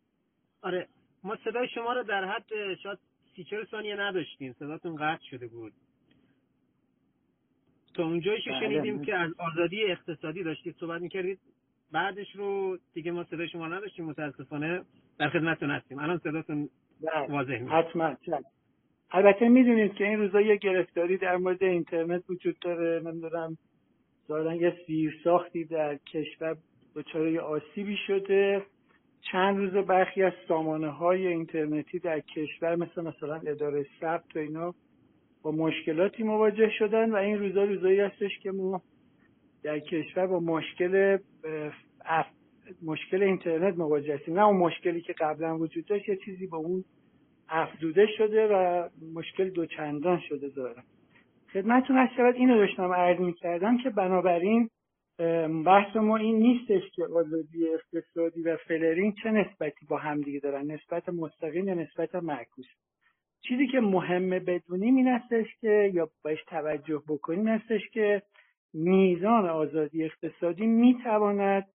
آره 0.61 0.87
ما 1.23 1.37
صدای 1.43 1.67
شما 1.67 1.93
رو 1.93 2.03
در 2.03 2.25
حد 2.25 2.75
شاید 2.83 2.99
سی 3.35 3.43
چل 3.43 3.65
ثانیه 3.71 3.95
نداشتیم 3.95 4.55
صداتون 4.59 4.95
قطع 4.95 5.23
شده 5.31 5.47
بود 5.47 5.73
تا 7.93 8.03
اونجایی 8.03 8.41
که 8.41 8.49
بله، 8.49 8.59
شنیدیم 8.59 8.97
بله. 8.97 9.05
که 9.05 9.15
از 9.15 9.31
آزادی 9.37 9.83
اقتصادی 9.83 10.43
داشتید 10.43 10.75
صحبت 10.79 11.01
می‌کردید 11.01 11.39
بعدش 11.91 12.35
رو 12.35 12.77
دیگه 12.93 13.11
ما 13.11 13.23
صدای 13.23 13.49
شما 13.49 13.67
نداشتیم 13.67 14.05
متاسفانه 14.05 14.81
در 15.19 15.29
خدمتتون 15.29 15.71
هستیم 15.71 15.99
الان 15.99 16.17
صداتون 16.17 16.69
بله. 17.01 17.27
واضح 17.27 17.59
میشه 17.59 17.75
حتما 17.75 18.15
البته 19.11 19.49
می‌دونید 19.49 19.93
که 19.93 20.03
این 20.03 20.19
روزا 20.19 20.41
یه 20.41 20.55
گرفتاری 20.55 21.17
در 21.17 21.37
مورد 21.37 21.63
اینترنت 21.63 22.29
وجود 22.29 22.59
داره 22.59 23.01
نمی‌دونم 23.05 23.57
ظاهرا 24.27 24.55
یه 24.55 24.73
سیر 24.88 25.19
ساختی 25.23 25.63
در 25.63 25.95
کشور 25.95 26.57
دچار 26.95 27.27
یه 27.27 27.41
آسیبی 27.41 27.97
شده. 28.07 28.61
چند 29.31 29.57
روز 29.57 29.85
برخی 29.85 30.23
از 30.23 30.33
سامانه 30.47 30.89
های 30.89 31.27
اینترنتی 31.27 31.99
در 31.99 32.19
کشور 32.19 32.75
مثل 32.75 33.01
مثلا 33.01 33.35
اداره 33.35 33.85
ثبت 34.01 34.35
و 34.35 34.39
اینا 34.39 34.73
با 35.41 35.51
مشکلاتی 35.51 36.23
مواجه 36.23 36.69
شدن 36.79 37.11
و 37.11 37.15
این 37.15 37.39
روزا 37.39 37.63
روزایی 37.63 37.99
هستش 37.99 38.39
که 38.39 38.51
ما 38.51 38.81
در 39.63 39.79
کشور 39.79 40.27
با 40.27 40.39
مشکل 40.39 41.17
مشکل 42.81 43.23
اینترنت 43.23 43.77
مواجه 43.77 44.15
هستیم. 44.15 44.39
نه 44.39 44.45
اون 44.45 44.57
مشکلی 44.57 45.01
که 45.01 45.13
قبلا 45.13 45.57
وجود 45.57 45.85
داشت 45.85 46.09
یه 46.09 46.15
چیزی 46.25 46.47
با 46.47 46.57
اون 46.57 46.83
افزوده 47.49 48.07
شده 48.17 48.47
و 48.47 48.89
مشکل 49.13 49.49
دوچندان 49.49 50.19
شده 50.29 50.49
داره. 50.49 50.83
خدمتتون 51.55 51.97
هست 51.97 52.13
شود 52.13 52.35
اینو 52.35 52.57
داشتم 52.57 52.91
عرض 52.91 53.19
می‌کردم 53.19 53.77
که 53.77 53.89
بنابراین 53.89 54.69
بحث 55.65 55.95
ما 55.95 56.17
این 56.17 56.39
نیستش 56.39 56.81
که 56.95 57.03
آزادی 57.05 57.67
اقتصادی 57.73 58.41
و 58.41 58.57
فلرین 58.57 59.15
چه 59.23 59.31
نسبتی 59.31 59.85
با 59.85 59.97
همدیگه 59.97 60.39
دارن 60.39 60.71
نسبت 60.71 61.09
مستقیم 61.09 61.67
یا 61.67 61.73
نسبت 61.73 62.15
معکوس. 62.15 62.65
چیزی 63.41 63.67
که 63.67 63.79
مهمه 63.79 64.39
بدونیم 64.39 64.95
این 64.95 65.07
هستش 65.07 65.45
که 65.61 65.91
یا 65.93 66.09
بهش 66.23 66.43
توجه 66.47 67.01
بکنیم 67.07 67.47
هستش 67.47 67.81
که 67.93 68.21
میزان 68.73 69.49
آزادی 69.49 70.03
اقتصادی 70.03 70.65
می‌تواند 70.65 71.67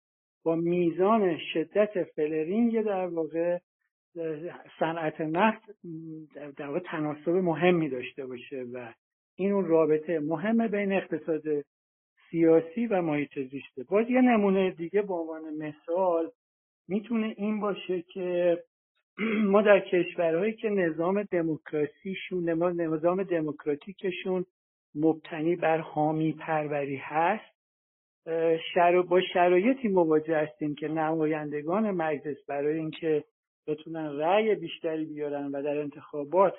با 0.44 0.56
میزان 0.56 1.38
شدت 1.54 2.04
فلرینگ 2.04 2.82
در 2.82 3.08
واقع 3.08 3.58
صنعت 4.80 5.22
نفت 5.22 5.62
در 6.58 6.68
واقع 6.68 6.80
تناسب 6.80 7.30
مهمی 7.30 7.90
داشته 7.90 8.26
باشه 8.26 8.66
و 8.74 8.94
این 9.40 9.52
اون 9.52 9.66
رابطه 9.66 10.20
مهمه 10.20 10.68
بین 10.68 10.94
اقتصاد 10.94 11.44
سیاسی 12.32 12.88
و 12.88 13.02
محیط 13.02 13.40
زیسته. 13.40 13.84
باز 13.90 14.10
یه 14.10 14.22
نمونه 14.22 14.72
دیگه 14.72 15.02
به 15.02 15.14
عنوان 15.14 15.42
مثال 15.54 16.32
می‌تونه 16.88 17.34
این 17.38 17.60
باشه 17.60 18.02
که 18.02 18.58
ما 19.52 19.62
در 19.62 19.80
کشورهایی 19.80 20.54
که 20.54 20.70
نظام 20.70 21.24
دموکراسیشون 21.24 22.50
نظام 22.82 23.24
دموکراتیکشون 23.24 24.46
مبتنی 24.96 25.56
بر 25.56 25.78
حامی 25.78 26.34
پروری 26.34 26.96
هست 26.96 27.60
با 29.10 29.22
شرایطی 29.34 29.88
مواجه 29.88 30.38
هستیم 30.38 30.76
که 30.76 30.88
نمایندگان 30.88 31.92
مجلس 31.92 32.38
برای 32.48 32.80
اینکه 32.80 33.24
بتونن 33.68 34.20
رأی 34.20 34.56
بیشتری 34.56 35.06
بیارن 35.06 35.46
و 35.46 35.64
در 35.64 35.78
انتخابات 35.78 36.54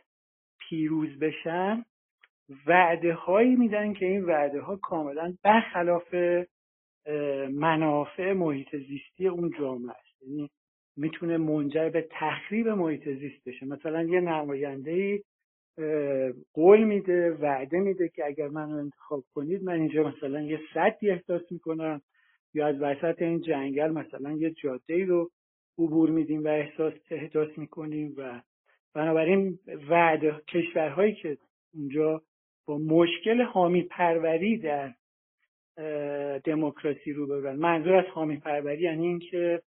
پیروز 0.69 1.19
بشن 1.19 1.85
وعده 2.66 3.14
هایی 3.14 3.56
میدن 3.56 3.92
که 3.92 4.06
این 4.06 4.24
وعده 4.24 4.60
ها 4.60 4.76
کاملا 4.76 5.34
برخلاف 5.42 6.14
منافع 7.50 8.32
محیط 8.32 8.76
زیستی 8.76 9.28
اون 9.28 9.50
جامعه 9.58 9.90
است. 9.90 10.22
یعنی 10.22 10.50
می‌تونه 10.96 11.36
منجر 11.36 11.88
به 11.88 12.08
تخریب 12.10 12.68
محیط 12.68 13.08
زیست 13.08 13.48
بشه. 13.48 13.66
مثلا 13.66 14.02
یه 14.02 14.20
نماینده 14.20 14.90
ای 14.90 15.22
قول 16.54 16.84
میده 16.84 17.30
وعده 17.30 17.78
میده 17.78 18.08
که 18.08 18.26
اگر 18.26 18.48
منو 18.48 18.76
انتخاب 18.76 19.24
کنید 19.34 19.62
من 19.62 19.72
اینجا 19.72 20.08
مثلا 20.08 20.40
یه 20.40 20.60
صدی 20.74 21.10
احساس 21.10 21.52
می‌کنم 21.52 22.00
یا 22.54 22.66
از 22.66 22.76
وسط 22.80 23.22
این 23.22 23.40
جنگل 23.40 23.90
مثلا 23.90 24.32
یه 24.32 24.50
جاده 24.50 24.94
ای 24.94 25.04
رو 25.04 25.30
عبور 25.78 26.10
میدیم 26.10 26.44
و 26.44 26.48
احساس 26.48 26.94
احساس 27.10 27.58
می‌کنیم 27.58 28.14
و 28.16 28.40
بنابراین 28.94 29.58
وعده 29.88 30.40
کشورهایی 30.48 31.14
که 31.14 31.38
اونجا 31.74 32.22
مشکل 32.78 33.42
حامی 33.42 33.83
پروری 33.83 34.59
در 34.59 34.92
دموکراسی 36.44 37.12
رو 37.12 37.26
ببرن. 37.26 37.56
منظور 37.56 37.94
از 37.94 38.06
حامی 38.06 38.37
پروری 38.37 38.83
یعنی 38.83 39.06
اینکه 39.06 39.62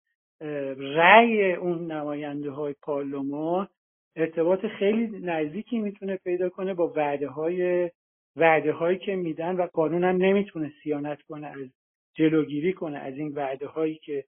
رأی 0.79 1.53
اون 1.53 1.93
نماینده 1.93 2.51
های 2.51 2.75
پارلمان 2.83 3.69
ارتباط 4.17 4.67
خیلی 4.67 5.07
نزدیکی 5.07 5.79
می‌تونه 5.79 6.17
پیدا 6.17 6.49
کنه 6.49 6.75
با 6.75 6.93
وعده 6.97 7.29
های 7.29 7.91
وعده 8.37 8.73
هایی 8.73 8.99
که 8.99 9.17
میدن 9.17 9.57
و 9.57 9.67
قانون 9.67 10.05
هم 10.05 10.17
نمی‌تونه 10.17 10.73
سیانت 10.83 11.23
کنه 11.23 11.47
از 11.47 11.69
جلوگیری 12.15 12.73
کنه 12.73 12.99
از 12.99 13.15
این 13.15 13.33
وعده 13.35 13.67
هایی 13.67 13.95
که 13.95 14.25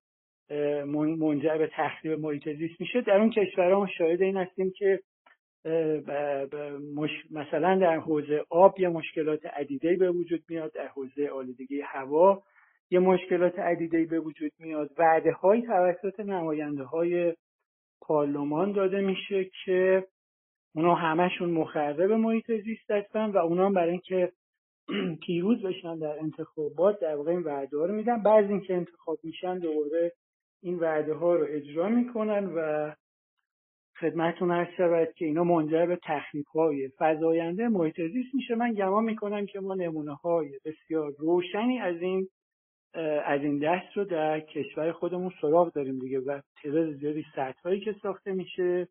منجر 1.19 1.59
به 1.59 1.71
تخریب 1.73 2.21
محیط 2.21 2.49
زیست 2.49 2.81
میشه. 2.81 3.01
در 3.01 3.17
اون 3.21 3.31
کشورها 3.31 3.81
ما 3.81 3.87
شاهد 3.87 4.23
این 4.23 4.37
هستیم 4.37 4.73
که 4.77 5.01
مثلا 7.31 7.79
در 7.79 7.99
حوزه 7.99 8.45
آب 8.51 8.81
یه 8.81 8.89
مشکلات 8.89 9.47
عدیده 9.47 9.97
به 9.97 10.11
وجود 10.11 10.43
میاد 10.49 10.73
در 10.73 10.87
حوزه 10.87 11.29
آلودگی 11.29 11.81
هوا 11.81 12.43
یه 12.91 12.99
مشکلات 12.99 13.59
عدیده 13.59 14.05
به 14.05 14.21
وجود 14.21 14.53
میاد. 14.59 14.91
وعده 14.99 15.33
های 15.33 15.63
توسط 15.63 16.21
نماینده 16.21 16.85
های 16.85 17.35
پارلمان 18.01 18.73
داده 18.73 19.01
میشه 19.01 19.51
که 19.65 20.07
اونا 20.75 20.95
همشون 20.95 21.51
مخرب 21.51 22.13
محیط 22.13 22.53
زیست 22.65 22.91
هستن 22.91 23.31
و 23.31 23.39
اونا 23.39 23.71
برای 23.71 23.91
اینکه 23.91 24.33
پیروز 25.27 25.63
بشن 25.63 25.99
در 25.99 26.19
انتخابات 26.19 27.01
در 27.01 27.17
واقع 27.17 27.31
این 27.31 27.43
وعده 27.43 27.77
ها 27.77 27.85
رو 27.85 27.95
میدن. 27.95 28.23
بعضی 28.23 28.49
اینکه 28.49 28.75
انتخاب 28.75 29.19
میشن 29.23 29.59
دوباره 29.59 30.13
این 30.63 30.79
وعده 30.79 31.15
ها 31.15 31.35
رو 31.35 31.47
اجرا 31.49 31.89
می‌کنن 31.89 32.53
و 32.57 32.91
خدمتتون 34.01 34.51
هست 34.51 34.71
شود 34.77 35.13
که 35.13 35.25
اینا 35.25 35.45
منجر 35.45 35.87
به 35.87 35.99
تخریب 36.03 36.47
های 36.47 36.91
فضاینده 36.99 37.69
محیط 37.69 38.01
زیست 38.01 38.35
میشه. 38.35 38.55
من 38.55 38.73
گمان 38.73 39.05
می‌کنم 39.05 39.47
که 39.47 39.61
ما 39.61 39.75
نمونه 39.75 40.15
های 40.15 40.49
بسیار 40.65 41.13
روشنی 41.19 41.79
از 41.79 42.03
این 42.03 42.29
از 43.25 43.41
این 43.41 43.59
دست 43.59 43.97
رو 43.97 44.05
در 44.05 44.41
کشور 44.41 44.93
خودمون 44.93 45.33
سراغ 45.41 45.73
داریم 45.73 45.99
دیگه 45.99 46.21
و 46.21 46.41
تعداد 46.63 46.93
زیادی 46.93 47.25
سطح 47.37 47.61
هایی 47.65 47.81
که 47.81 47.95
ساخته 48.03 48.33
میشه 48.33 48.89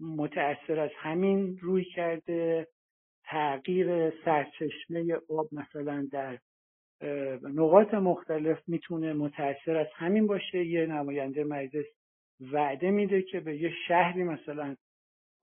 متأثر 0.00 0.80
از 0.80 0.90
همین 0.96 1.58
روی 1.62 1.84
کرده. 1.84 2.66
تغییر 3.24 4.10
سرچشمه 4.24 5.14
آب 5.30 5.48
مثلا 5.52 6.08
در 6.12 6.38
نقاط 7.42 7.94
مختلف 7.94 8.58
می‌تونه 8.66 9.12
متأثر 9.12 9.76
از 9.76 9.86
همین 9.94 10.26
باشه. 10.26 10.64
یه 10.64 10.86
نماینده 10.86 11.44
مجلس 11.44 11.86
وعده 12.40 12.90
میده 12.90 13.22
که 13.22 13.40
به 13.40 13.56
یه 13.56 13.72
شهری 13.88 14.24
مثلا 14.24 14.76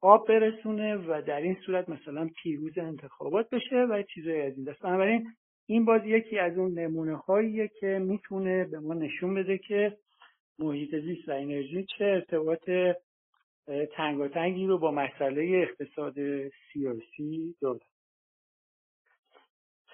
آب 0.02 0.28
برسونه 0.28 0.96
و 0.96 1.22
در 1.28 1.42
این 1.42 1.58
صورت 1.66 1.90
مثلا 1.90 2.30
پیروز 2.44 2.78
انتخابات 2.78 3.50
بشه 3.50 3.76
و 3.76 4.04
چیزایی 4.14 4.42
از 4.42 4.54
این 4.58 4.64
دست. 4.66 4.82
بنابراین 4.82 5.28
این 5.68 5.86
باز 5.86 6.02
یکی 6.06 6.40
از 6.40 6.58
اون 6.58 6.80
نمونه 6.80 7.16
هاییه 7.16 7.68
که 7.80 7.88
می‌تونه 7.88 8.66
به 8.66 8.80
ما 8.80 8.94
نشون 8.94 9.34
بده 9.34 9.58
که 9.58 9.98
محیط 10.60 10.96
زیست 10.96 11.30
و 11.30 11.32
انرژی 11.32 11.86
چه 11.98 12.06
ارتباط 12.06 12.70
تنگاتنگی 13.96 14.68
رو 14.68 14.78
با 14.78 14.92
مسئله 14.92 15.68
اقتصاد 15.68 16.16
سیاسی 16.74 17.56
داره 17.62 17.80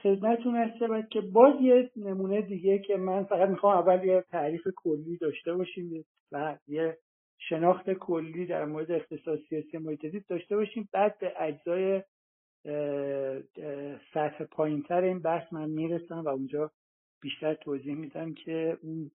خدمتتون 0.04 0.56
هست 0.56 1.10
که 1.12 1.22
باز 1.22 1.62
یه 1.62 1.92
نمونه 1.96 2.42
دیگه 2.42 2.80
که 2.80 2.98
من 2.98 3.24
فقط 3.24 3.50
می‌خوام 3.50 3.78
اول 3.78 4.04
یه 4.04 4.24
تعریف 4.30 4.68
کلی 4.76 5.18
داشته 5.18 5.54
باشیم 5.54 6.06
و 6.32 6.58
یه 6.68 6.98
شناخت 7.40 7.94
کلی 7.94 8.46
در 8.46 8.66
مورد 8.66 8.92
اقتصاد 8.92 9.40
سیاسی 9.50 9.78
محیط 9.78 10.28
داشته 10.30 10.56
باشیم. 10.56 10.90
بعد 10.94 11.20
به 11.20 11.34
اجزای 11.40 12.02
سطح 14.14 14.44
پایینتر 14.52 15.02
این 15.02 15.20
بحث 15.20 15.54
من 15.54 15.70
می‌رسم 15.70 16.22
و 16.22 16.28
اونجا 16.28 16.72
بیشتر 17.22 17.54
توضیح 17.54 17.96
میدم 17.96 18.34
که 18.34 18.78
اون 18.82 19.12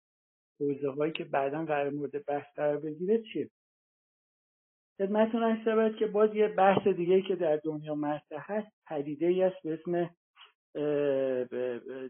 حوزه 0.59 0.89
هایی 0.89 1.11
که 1.11 1.23
بعدا 1.23 1.65
قرار 1.65 1.89
مورد 1.89 2.25
بحث 2.25 2.45
قرار 2.55 2.77
بگیره 2.77 3.21
چیه. 3.33 3.49
خدمتتون 4.97 5.43
عرض 5.43 5.95
که 5.95 6.07
باز 6.07 6.35
یه 6.35 6.47
بحث 6.47 6.87
دیگه 6.87 7.21
که 7.21 7.35
در 7.35 7.59
دنیا 7.63 7.95
مطرح 7.95 8.51
هست 8.51 8.67
پدیده 8.87 9.25
ای 9.25 9.43
است 9.43 9.63
به 9.63 9.73
اسم 9.73 10.09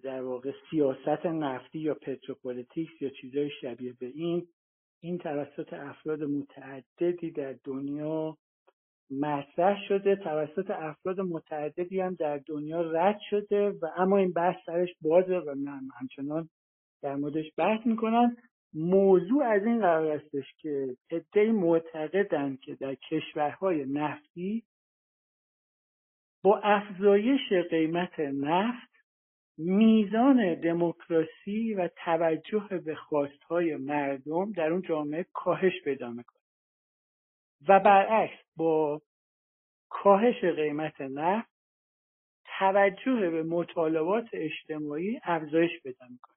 در 0.03 0.21
واقع 0.21 0.51
سیاست 0.69 1.25
نفتی 1.25 1.80
یا 1.80 1.93
petropolitics 1.93 3.01
یا 3.01 3.10
چیزای 3.10 3.49
شبیه 3.62 3.93
به 3.99 4.06
این 4.06 4.47
این 5.01 5.17
توسط 5.17 5.73
افراد 5.73 6.23
متعددی 6.23 7.32
در 7.32 7.56
دنیا 7.63 8.38
مطرح 9.12 9.88
شده. 9.88 10.15
توسط 10.15 10.71
افراد 10.71 11.19
متعددی 11.19 11.99
هم 11.99 12.13
در 12.13 12.38
دنیا 12.38 12.82
رد 12.82 13.19
شده 13.30 13.69
و 13.69 13.86
اما 13.97 14.17
این 14.17 14.32
بحث 14.32 14.56
سرش 14.65 14.89
بازه 15.01 15.38
و 15.38 15.56
همچنان 15.99 16.49
در 17.01 17.15
موردش 17.15 17.45
بحث 17.58 17.88
می‌کنن 17.88 18.38
موضوع 18.73 19.43
از 19.43 19.65
این 19.65 19.80
قرار 19.80 20.12
استش 20.12 20.45
که 20.58 20.95
عدهای 21.12 21.51
معتقدن 21.51 22.56
که 22.56 22.75
در 22.75 22.95
کشورهای 22.95 23.86
نفتی 23.86 24.63
با 26.47 26.60
افزایش 26.63 27.53
قیمت 27.69 28.19
نفت 28.19 28.91
میزان 29.57 30.55
دموکراسی 30.55 31.73
و 31.73 31.89
توجه 32.05 32.81
به 32.86 32.95
خواستهای 32.95 33.75
مردم 33.75 34.51
در 34.51 34.71
اون 34.71 34.81
جامعه 34.81 35.25
کاهش 35.33 35.81
پیدا 35.83 36.10
می‌کنه. 36.10 36.41
و 37.67 37.79
برعکس 37.79 38.43
با 38.55 39.01
کاهش 39.89 40.43
قیمت 40.43 41.01
نفت 41.01 41.49
توجه 42.60 43.29
به 43.29 43.43
مطالبات 43.43 44.27
اجتماعی 44.33 45.19
افزایش 45.23 45.81
پیدا 45.83 46.05
می‌کنه. 46.10 46.36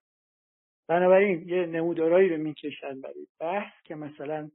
بنابراین 0.88 1.48
یه 1.48 1.66
نمودارهایی 1.66 2.28
رو 2.28 2.36
می‌کشن 2.36 3.00
برای 3.00 3.26
بحث 3.40 3.72
که 3.84 3.94
مثلا 3.94 4.50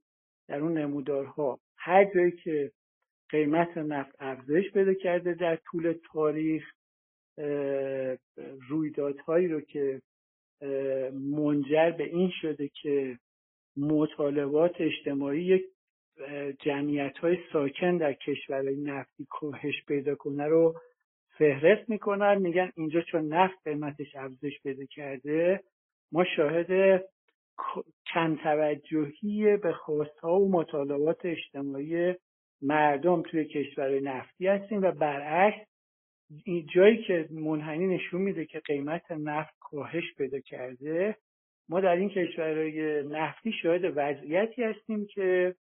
در 0.47 0.59
اون 0.59 0.77
نمودارها 0.77 1.59
هر 1.77 2.05
جایی 2.13 2.31
که 2.31 2.71
قیمت 3.29 3.77
نفت 3.77 4.15
افزایش 4.19 4.71
پیدا 4.71 4.93
کرده 4.93 5.33
در 5.33 5.55
طول 5.55 5.95
تاریخ 6.13 6.71
رویدادهایی 8.69 9.47
رو 9.47 9.61
که 9.61 10.01
منجر 11.13 11.91
به 11.91 12.03
این 12.03 12.31
شده 12.41 12.69
که 12.81 13.19
مطالبات 13.77 14.75
اجتماعی 14.79 15.63
جمعیت 16.59 17.17
های 17.17 17.38
ساکن 17.53 17.97
در 17.97 18.13
کشورهای 18.13 18.75
نفتی 18.75 19.27
کاهش 19.29 19.85
پیدا 19.88 20.15
کنه 20.15 20.45
رو 20.45 20.75
فهرست 21.38 21.89
می‌کنن. 21.89 22.41
میگن 22.41 22.71
اینجا 22.75 23.01
چون 23.01 23.33
نفت 23.33 23.67
قیمتش 23.67 24.15
افزایش 24.15 24.61
پیدا 24.63 24.85
کرده 24.85 25.63
ما 26.11 26.25
شاهد 26.35 27.01
کم 28.13 28.35
به 29.57 29.73
خواستها 29.73 30.39
و 30.39 30.51
مطالبات 30.51 31.25
اجتماعی 31.25 32.15
مردم 32.65 33.21
توی 33.21 33.45
کشورهای 33.45 34.01
نفتی 34.01 34.47
هستیم 34.47 34.82
و 34.82 34.91
برعکس 34.91 35.67
این 36.45 36.65
جایی 36.75 37.04
که 37.04 37.28
منحنی 37.32 37.88
نشون 37.88 38.21
میده 38.21 38.45
که 38.45 38.60
قیمت 38.60 39.12
نفت 39.12 39.54
کاهش 39.60 40.13
پیدا 40.17 40.39
کرده 40.39 41.15
ما 41.69 41.80
در 41.80 41.95
این 41.95 42.10
کشورهای 42.10 43.04
نفتی 43.04 43.51
شاهد 43.51 43.82
وضعیتی 43.95 44.63
هستیم 44.63 45.06
که 45.06 45.56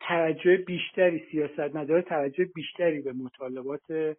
توجه 0.00 0.56
بیشتری 0.56 1.24
سیاست 1.30 1.76
مدار 1.76 2.02
توجه 2.02 2.44
بیشتری 2.44 3.00
به 3.00 3.12
مطالبات 3.12 4.16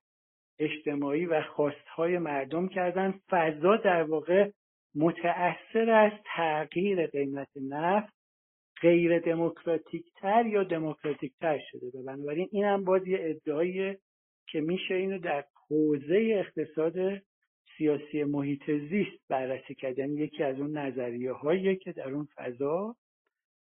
اجتماعی 0.60 1.26
و 1.26 1.42
خواستهای 1.42 2.18
مردم 2.18 2.68
کردن. 2.68 3.20
فضا 3.30 3.78
در 3.78 4.04
واقع 4.04 4.52
متأثر 4.96 5.90
از 5.90 6.12
تغییر 6.36 7.08
قیمت 7.08 7.50
نفت. 7.56 8.14
غیر 8.86 9.20
دموکراتیک 9.20 10.06
تر 10.16 10.46
یا 10.46 10.64
دموکراتیک 10.64 11.34
تر 11.40 11.60
شده 11.72 12.02
بنابراین 12.06 12.48
این 12.52 12.66
هم 12.66 12.84
باز 12.84 13.08
یه 13.08 13.18
ادعایی 13.22 13.98
که 14.48 14.62
میشه 14.62 14.96
اینو 14.96 15.20
در 15.20 15.46
حوزه 15.70 16.44
اقتصاد 16.46 17.22
سیاسی 17.78 18.24
محیط 18.24 18.72
زیست 18.90 19.28
بررسی 19.30 19.76
کرد. 19.76 20.00
یعنی 20.00 20.16
یکی 20.16 20.44
از 20.44 20.60
اون 20.60 20.78
نظریه 20.78 21.32
هایی 21.32 21.76
که 21.76 21.92
در 21.92 22.10
اون 22.10 22.28
فضا 22.36 22.96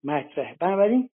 مطرحه. 0.04 0.56
بنابراین 0.60 1.10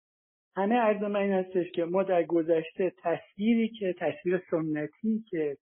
همه 0.56 0.74
عرض 0.74 1.02
من 1.02 1.16
این 1.16 1.32
هستش 1.32 1.70
که 1.70 1.84
ما 1.84 2.02
در 2.02 2.22
گذشته 2.22 2.92
تصویری 3.02 3.68
که 3.68 3.94
تصویر 3.98 4.42
سنتی 4.50 5.24
که 5.30 5.56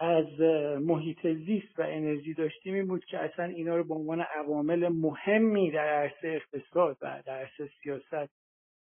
از 0.00 0.40
محیط 0.80 1.26
زیست 1.26 1.78
و 1.78 1.82
انرژی 1.82 2.34
داشتیم 2.34 2.74
این 2.74 2.86
بود 2.86 3.04
که 3.04 3.18
اصلا 3.18 3.44
اینا 3.44 3.76
رو 3.76 3.84
به 3.84 3.94
عنوان 3.94 4.20
عوامل 4.20 4.88
مهمی 4.88 5.70
در 5.70 5.88
عرصه 5.88 6.28
اقتصاد 6.28 6.96
و 7.02 7.22
در 7.26 7.38
عرصه 7.38 7.70
سیاست 7.82 8.32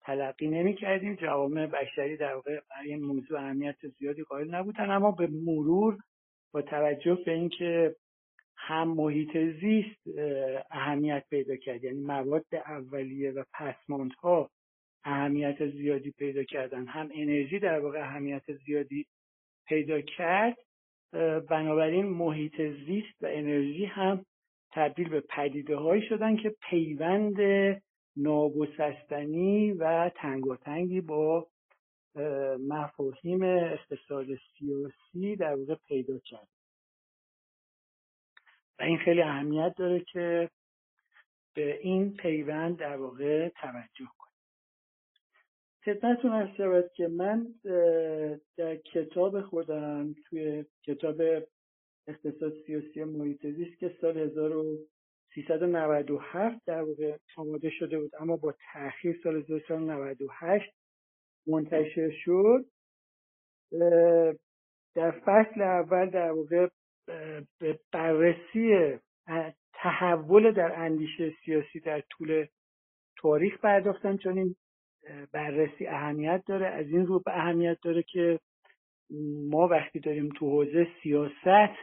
تلقی 0.01 0.47
نمی 0.47 0.75
کردیم 0.75 1.15
جوامع 1.15 1.65
بشری 1.65 2.17
در 2.17 2.33
واقع 2.33 2.59
این 2.83 3.05
موضوع 3.05 3.39
اهمیت 3.39 3.87
زیادی 3.99 4.23
قائل 4.23 4.55
نبودن. 4.55 4.89
اما 4.89 5.11
به 5.11 5.27
مرور 5.27 5.97
با 6.53 6.61
توجه 6.61 7.17
به 7.25 7.31
اینکه 7.31 7.95
هم 8.57 8.87
محیط 8.87 9.37
زیست 9.37 10.17
اهمیت 10.71 11.23
پیدا 11.29 11.55
کرد 11.55 11.83
یعنی 11.83 12.01
مواد 12.01 12.45
اولیه 12.65 13.31
و 13.31 13.43
پسماندها 13.53 14.49
اهمیت 15.03 15.67
زیادی 15.67 16.11
پیدا 16.11 16.43
کردن 16.43 16.87
هم 16.87 17.09
انرژی 17.13 17.59
در 17.59 17.79
واقع 17.79 17.99
اهمیت 17.99 18.53
زیادی 18.65 19.05
پیدا 19.67 20.01
کرد 20.01 20.57
بنابراین 21.49 22.05
محیط 22.05 22.61
زیست 22.61 23.23
و 23.23 23.25
انرژی 23.29 23.85
هم 23.85 24.25
تبدیل 24.71 25.09
به 25.09 25.21
پدیده 25.21 25.75
هایی 25.75 26.01
شدن 26.09 26.37
که 26.37 26.55
پیوند 26.69 27.37
ناگسستنی 28.17 29.71
و 29.71 30.09
تنگاتنگی 30.15 31.01
با 31.01 31.47
مفاهیم 32.67 33.43
اقتصاد 33.43 34.25
سیاسی 34.35 35.35
در 35.35 35.55
واقع 35.55 35.75
پیدا 35.87 36.19
کرد. 36.19 36.47
و 38.79 38.83
این 38.83 38.97
خیلی 38.97 39.21
اهمیت 39.21 39.73
داره 39.77 39.99
که 39.99 40.49
به 41.53 41.79
این 41.81 42.17
پیوند 42.17 42.77
در 42.77 42.97
واقع 42.97 43.49
توجه 43.49 44.05
کنیم. 44.17 44.24
خدمتتون 45.85 46.31
هست 46.31 46.57
شود 46.57 46.91
که 46.93 47.07
من 47.07 47.47
در 48.57 48.75
کتاب 48.75 49.41
خودم 49.41 50.15
توی 50.29 50.65
کتاب 50.83 51.21
اقتصاد 52.07 52.53
سیاسی 52.65 53.03
محیط 53.03 53.47
زیست 53.47 53.79
که 53.79 53.95
سال 54.01 54.17
1397 54.17 56.65
در 56.65 56.81
واقع 56.81 57.17
آماده 57.37 57.69
شده 57.69 57.99
بود 57.99 58.11
اما 58.19 58.37
با 58.37 58.55
تاخیر 58.73 59.19
سال 59.23 59.35
1398 59.35 60.73
منتشر 61.47 62.11
شد. 62.11 62.65
در 64.95 65.11
فصل 65.11 65.61
اول 65.61 66.09
در 66.09 66.31
واقع 66.31 66.67
به 67.59 67.79
بررسی 67.91 68.99
تحول 69.73 70.51
در 70.51 70.79
اندیشه 70.79 71.33
سیاسی 71.45 71.79
در 71.79 72.01
طول 72.01 72.45
تاریخ 73.17 73.59
پرداختم 73.59 74.17
چون 74.17 74.37
این 74.37 74.55
بررسی 75.31 75.87
اهمیت 75.87 76.43
داره. 76.47 76.67
از 76.67 76.87
این 76.87 77.05
رو 77.05 77.19
به 77.19 77.37
اهمیت 77.37 77.77
داره 77.83 78.03
که 78.03 78.39
ما 79.49 79.67
وقتی 79.67 79.99
داریم 79.99 80.29
تو 80.29 80.49
حوزه 80.49 80.87
سیاست 81.03 81.75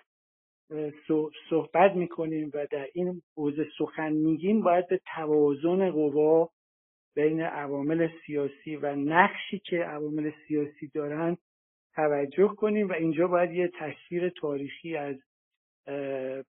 صحبت 1.51 1.93
می‌کنیم 1.97 2.51
و 2.55 2.67
در 2.71 2.89
این 2.95 3.23
حوزه 3.37 3.67
سخن 3.79 4.13
میگیم 4.13 4.63
باید 4.63 4.89
به 4.89 5.01
توازن 5.15 5.91
قوا 5.91 6.51
بین 7.15 7.41
عوامل 7.41 8.09
سیاسی 8.27 8.77
و 8.77 8.95
نقشی 8.95 9.59
که 9.59 9.77
عوامل 9.77 10.31
سیاسی 10.49 10.89
دارن 10.95 11.37
توجه 11.95 12.49
کنیم 12.49 12.89
و 12.89 12.93
اینجا 12.93 13.29
باید 13.29 13.53
یه 13.53 13.71
تصویر 13.79 14.29
تاریخی 14.29 14.97
از 14.97 15.17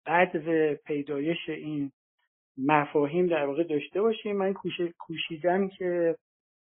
بعد 0.05 0.73
پیدایش 0.73 1.49
این 1.49 1.91
مفاهیم 2.57 3.27
در 3.27 3.45
واقع 3.45 3.63
داشته 3.63 4.01
باشیم. 4.01 4.37
من 4.37 4.53
کوشیدم 4.99 5.67
که 5.67 6.15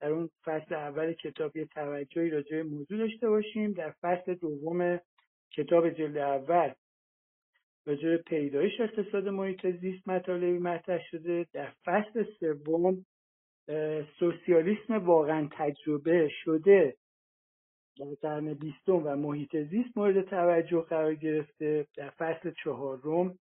در 0.01 0.11
اون 0.11 0.31
فصل 0.45 0.75
اول 0.75 1.13
کتاب 1.13 1.57
یه 1.57 1.65
توجهی 1.65 2.31
راجع 2.31 2.57
به 2.57 2.63
موضوع 2.63 2.99
داشته 2.99 3.29
باشیم. 3.29 3.73
در 3.73 3.95
فصل 4.03 4.35
دوم 4.35 5.01
کتاب 5.51 5.91
جلد 5.91 6.17
اول 6.17 6.73
راجع 7.87 8.09
به 8.09 8.17
پیدایش 8.17 8.81
اقتصاد 8.81 9.29
محیط 9.29 9.67
زیست 9.67 10.09
مطالبی 10.09 10.59
مطرح 10.59 11.01
شده. 11.11 11.47
در 11.53 11.73
فصل 11.85 12.25
سوم 12.41 13.07
سوسیالیسم 14.19 15.07
واقعا 15.07 15.49
تجربه 15.53 16.29
شده 16.45 16.97
در 17.99 18.07
قرن 18.23 18.55
بیستم 18.55 19.03
و 19.05 19.17
محیط 19.17 19.57
زیست 19.57 19.97
مورد 19.97 20.29
توجه 20.29 20.81
قرار 20.81 21.15
گرفته. 21.15 21.87
در 21.97 22.11
فصل 22.11 22.53
چهارم 22.65 23.39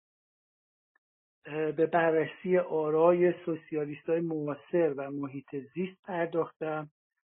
به 1.76 1.86
بررسی 1.86 2.58
آرای 2.58 3.34
سوسیالیست 3.44 4.08
های 4.08 4.20
معاصر 4.20 4.94
و 4.96 5.10
محیط 5.10 5.56
زیست 5.74 6.02
پرداختم. 6.04 6.90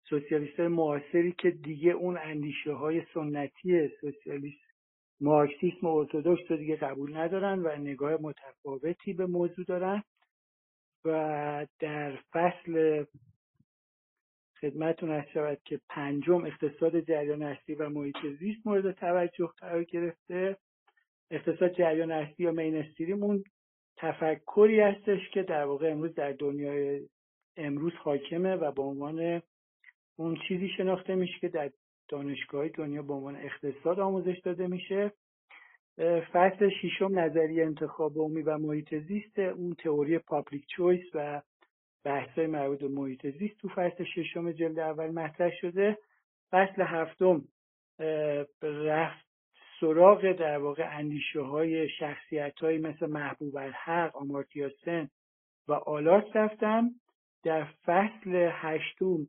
سوسیالیست 0.09 0.61
های 0.61 0.69
معاصری 0.69 1.33
که 1.33 1.51
دیگه 1.51 1.91
اون 1.91 2.19
اندیشه 2.19 2.73
های 2.73 3.03
سنتی 3.15 3.89
سوسیالیست 4.01 4.73
مارکسیسم 5.21 5.87
ارتودکس 5.87 6.51
رو 6.51 6.57
دیگه 6.57 6.77
قبول 6.77 7.17
ندارن 7.17 7.59
و 7.59 7.77
نگاه 7.77 8.17
متفاوتی 8.21 9.13
به 9.13 9.27
موضوع 9.27 9.65
دارن. 9.65 10.03
و 11.05 11.67
در 11.79 12.19
فصل 12.33 13.05
خدمتون 14.61 15.11
از 15.11 15.25
شود 15.35 15.59
که 15.65 15.81
پنجم 15.89 16.45
اقتصاد 16.45 17.01
جریان 17.01 17.43
اصلی 17.43 17.75
و 17.75 17.89
محیط 17.89 18.17
زیست 18.41 18.67
مورد 18.67 18.93
توجه 18.93 19.51
قرار 19.59 19.85
گرفته. 19.85 20.57
اقتصاد 21.31 21.73
جریان 21.73 22.11
اصلی 22.11 22.45
یا 22.45 22.53
مینستریمون 22.53 23.45
تفکری 23.97 24.81
هستش 24.81 25.31
که 25.33 25.43
در 25.43 25.65
واقع 25.65 25.91
امروز 25.91 26.15
در 26.15 26.33
دنیای 26.33 27.09
امروز 27.57 27.93
حاکمه 27.93 28.57
و 28.57 28.73
به 28.73 28.83
عنوان 28.83 29.43
اون 30.17 30.39
چیزی 30.49 30.69
شناخته 30.77 31.15
میشه 31.15 31.39
که 31.41 31.49
در 31.49 31.71
دانشگاه 32.09 32.69
دنیا 32.69 33.03
به 33.03 33.13
عنوان 33.13 33.37
اقتصاد 33.37 34.01
آموزش 34.01 34.39
داده 34.45 34.67
میشه. 34.67 35.13
فصل 36.33 36.71
ششم 36.83 37.19
نظریه 37.19 37.65
انتخاب 37.65 38.19
عمومی 38.19 38.43
و 38.43 38.59
محیط 38.59 38.95
زیست 38.95 39.39
اون 39.39 39.75
تئوری 39.75 40.19
پابلیک 40.19 40.67
چویس 40.67 41.05
و 41.15 41.43
بحثای 42.05 42.47
مربوط 42.47 42.79
به 42.79 42.89
محیط 42.89 43.27
زیست 43.27 43.59
تو 43.59 43.69
فصل 43.69 44.05
ششم 44.05 44.53
جلد 44.53 44.79
اول 44.79 45.11
مطرح 45.11 45.51
شده. 45.61 45.99
فصل 46.51 46.83
هفتم 46.83 47.45
رفت 48.63 49.32
سراغ 49.83 50.33
در 50.33 50.59
واقع 50.59 50.99
اندیشه 50.99 51.41
های 51.41 51.89
شخصیت 51.89 52.59
های 52.59 52.79
مثل 52.79 53.07
محبوب 53.07 53.57
الحق 53.57 54.17
آمارتیا 54.17 54.71
سن 54.85 55.09
و 55.69 55.73
آلات 55.73 56.37
رفتم 56.37 56.91
در 57.45 57.65
فصل 57.85 58.51
هشتم 58.53 59.27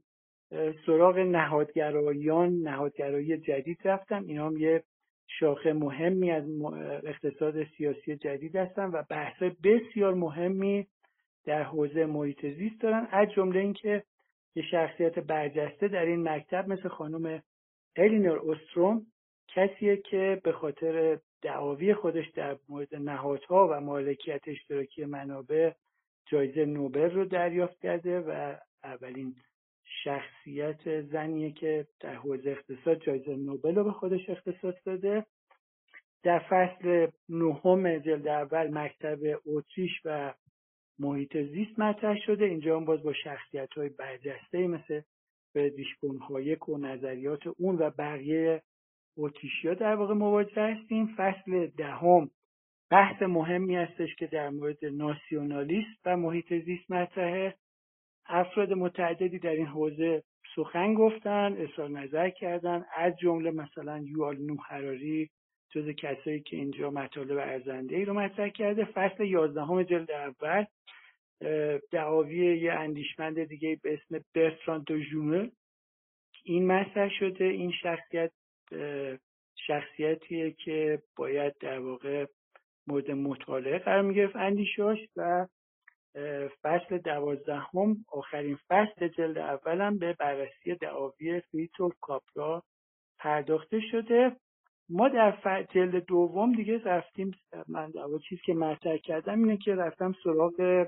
سراغ 0.85 1.17
نهادگرایان 1.17 2.53
نهادگرایی 2.53 3.37
جدید 3.37 3.77
رفتم. 3.85 4.23
اینا 4.27 4.47
هم 4.47 4.57
یه 4.57 4.83
شاخه 5.27 5.73
مهمی 5.73 6.31
از 6.31 6.43
اقتصاد 7.03 7.63
سیاسی 7.77 8.15
جدید 8.15 8.55
هستن 8.55 8.85
و 8.85 9.03
بحث 9.09 9.43
بسیار 9.63 10.13
مهمی 10.13 10.87
در 11.45 11.63
حوزه 11.63 12.05
محیط 12.05 12.45
زیست 12.45 12.81
دارن 12.81 13.07
از 13.11 13.27
جمله 13.35 13.59
اینکه 13.59 14.03
یه 14.55 14.63
شخصیت 14.71 15.19
برجسته 15.19 15.87
در 15.87 16.05
این 16.05 16.29
مکتب 16.29 16.67
مثل 16.67 16.89
خانم 16.89 17.43
الینور 17.95 18.37
اوستروم 18.37 19.05
کسیه 19.55 19.97
که 19.97 20.41
به 20.43 20.51
خاطر 20.51 21.19
دعاوی 21.41 21.93
خودش 21.93 22.29
در 22.29 22.57
مورد 22.69 22.95
نهادها 22.95 23.67
و 23.71 23.81
مالکیت 23.81 24.41
اشتراکی 24.47 25.05
منابع 25.05 25.71
جایزه 26.25 26.65
نوبل 26.65 27.11
رو 27.11 27.25
دریافت 27.25 27.79
کرده 27.81 28.19
و 28.19 28.55
اولین 28.83 29.35
شخصیت 30.03 31.01
زنیه 31.01 31.51
که 31.51 31.87
در 31.99 32.15
حوزه 32.15 32.49
اقتصاد 32.49 33.01
جایزه 33.01 33.35
نوبل 33.35 33.75
رو 33.75 33.83
به 33.83 33.91
خودش 33.91 34.29
اختصاص 34.29 34.75
داده. 34.85 35.25
در 36.23 36.39
فصل 36.39 37.07
نهم 37.29 37.97
جلد 37.97 38.27
اول 38.27 38.67
مکتب 38.67 39.19
اتریش 39.45 39.91
و 40.05 40.33
محیط 40.99 41.37
زیست 41.37 41.79
مطرح 41.79 42.17
شده. 42.25 42.45
اینجا 42.45 42.77
هم 42.77 42.85
باز 42.85 43.03
با 43.03 43.13
شخصیت 43.13 43.73
های 43.73 43.89
برجسته 43.89 44.67
مثل 44.67 45.01
فردریش 45.53 45.87
هایک 46.29 46.69
و 46.69 46.77
نظریات 46.77 47.47
اون 47.57 47.75
و 47.75 47.89
بقیه 47.89 48.61
اتریشیا 49.17 49.73
در 49.73 49.95
واقع 49.95 50.13
مواجه 50.13 50.61
هستیم. 50.61 51.15
فصل 51.17 51.67
دهم 51.67 52.29
بحث 52.91 53.21
مهمی 53.21 53.75
هستش 53.75 54.15
که 54.15 54.27
در 54.27 54.49
مورد 54.49 54.85
ناسیونالیست 54.85 55.99
و 56.05 56.17
محیط 56.17 56.53
زیست 56.53 56.91
مطرحه. 56.91 57.55
افراد 58.25 58.73
متعددی 58.73 59.39
در 59.39 59.49
این 59.49 59.65
حوزه 59.65 60.23
سخن 60.55 60.93
گفتن 60.93 61.55
اظهار 61.57 61.89
نظر 61.89 62.29
کردن 62.29 62.85
از 62.95 63.13
جمله 63.17 63.51
مثلا 63.51 64.03
یوال 64.05 64.37
نو 64.37 64.55
حراری 64.67 65.29
جز 65.69 65.89
کسایی 65.89 66.39
که 66.39 66.57
اینجا 66.57 66.91
مطالب 66.91 67.37
ارزنده 67.37 67.95
ای 67.95 68.05
رو 68.05 68.13
مطرح 68.13 68.49
کرده. 68.49 68.85
فصل 68.85 69.25
یازدهم 69.25 69.83
جلد 69.83 70.11
اول 70.11 70.65
دعاوی 71.91 72.57
یه 72.57 72.73
اندیشمند 72.73 73.43
دیگه 73.43 73.79
به 73.83 73.93
اسم 73.93 74.25
برتراند 74.35 74.83
دو 74.85 74.95
این 76.45 76.67
مطرح 76.67 77.09
شده 77.19 77.45
این 77.45 77.71
شخصیت 77.71 78.31
شخصیتیه 79.67 80.51
که 80.51 81.01
باید 81.15 81.53
در 81.59 81.79
واقع 81.79 82.25
مورد 82.87 83.11
مطالعه 83.11 83.79
قرار 83.79 84.01
می‌گرفت 84.01 84.35
اندیشاش 84.35 84.99
و 85.15 85.47
فصل 86.63 86.97
دوازدهم 86.97 87.95
آخرین 88.11 88.57
فصل 88.69 89.07
جلد 89.07 89.37
اولم 89.37 89.97
به 89.97 90.13
بررسی 90.19 90.75
دعاوی 90.75 91.41
فیتو 91.51 91.91
کاپرا 92.01 92.63
پرداخته 93.19 93.79
شده. 93.91 94.35
ما 94.89 95.09
در 95.09 95.63
جلد 95.73 96.05
دوم 96.05 96.55
دیگه 96.55 96.83
رفتیم 96.83 97.31
من 97.67 97.89
در 97.89 98.01
چیزی 98.29 98.41
که 98.45 98.53
مطرح 98.53 98.97
کردم 98.97 99.43
اینه 99.43 99.57
که 99.57 99.75
رفتم 99.75 100.15
سراغ 100.23 100.87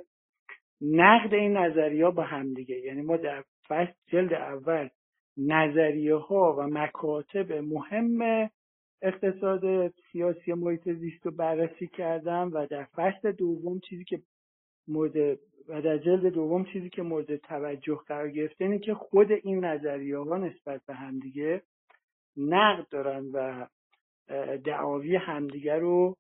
نقد 0.82 1.34
این 1.34 1.58
نظریه 1.58 2.10
با 2.10 2.24
هم 2.24 2.54
دیگه. 2.54 2.76
یعنی 2.76 3.02
ما 3.02 3.18
در 3.18 3.44
فصل 3.68 3.94
جلد 4.08 4.34
اول 4.34 4.90
نظریه 5.38 6.16
ها 6.16 6.56
و 6.60 6.68
مکاتب 6.68 7.52
مهم 7.52 8.50
اقتصاد 9.02 9.94
سیاسی 10.12 10.54
محیط 10.54 10.90
زیست 10.90 11.26
رو 11.26 11.32
بررسی 11.32 11.88
کردم 11.88 12.52
و 12.54 12.66
در 12.66 12.84
فصل 12.84 13.32
دوم 13.32 13.80
چیزی 13.80 14.04
که 14.04 14.22
مورد 14.88 15.40
و 15.68 15.82
در 15.82 15.98
جلد 15.98 16.26
دوم 16.26 16.66
چیزی 16.66 16.90
که 16.90 17.02
مورد 17.02 17.36
توجه 17.36 18.00
قرار 18.08 18.30
گرفته 18.30 18.66
اینه 18.66 18.80
که 18.80 18.94
خود 18.94 19.32
این 19.32 19.66
نظریه 19.66 20.18
ها 20.18 20.38
نسبت 20.38 20.82
به 20.88 20.94
همدیگه 20.94 21.62
نقد 22.38 22.88
دارن 22.90 23.26
و 23.34 23.68
دعاوی 24.58 25.16
همدیگه 25.16 25.76
رو 25.76 26.16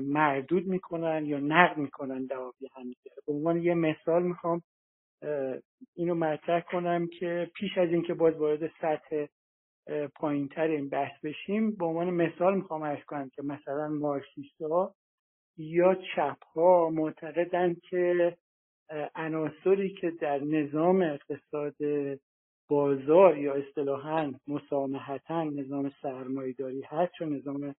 مردود 0.00 0.66
می‌کنن 0.66 1.26
یا 1.26 1.38
نقد 1.38 1.76
می‌کنن 1.78 2.26
دعاوی 2.26 2.68
همدیگه 2.76 3.10
به 3.26 3.32
عنوان 3.32 3.62
یه 3.62 3.74
مثال 3.74 4.22
می‌خوام 4.22 4.62
اینو 5.94 6.14
مطرح 6.14 6.60
کنم 6.60 7.06
که 7.06 7.50
پیش 7.54 7.78
از 7.78 7.88
اینکه 7.88 8.14
باز 8.14 8.36
وارد 8.36 8.70
سطح 8.80 9.26
پایین 10.14 10.48
تر 10.48 10.66
این 10.68 10.88
بحث 10.88 11.20
بشیم 11.24 11.76
به 11.76 11.84
عنوان 11.84 12.10
مثال 12.10 12.54
می‌خوام 12.54 12.82
ارز 12.82 13.04
کنم 13.04 13.28
که 13.28 13.42
مثلا 13.42 13.88
مارکسیست 13.88 14.60
یا 15.56 15.94
چپ 15.94 16.44
ها 16.44 16.90
معتقدند 16.90 17.80
که 17.80 18.36
عناصری 19.14 19.94
که 19.94 20.10
در 20.10 20.38
نظام 20.38 21.02
اقتصاد 21.02 21.74
بازار 22.68 23.38
یا 23.38 23.54
اصطلاحا 23.54 24.32
مسامحتا 24.46 25.44
نظام 25.44 25.92
سرمایهداری 26.02 26.82
هست 26.82 27.12
چون 27.18 27.36
نظام 27.36 27.74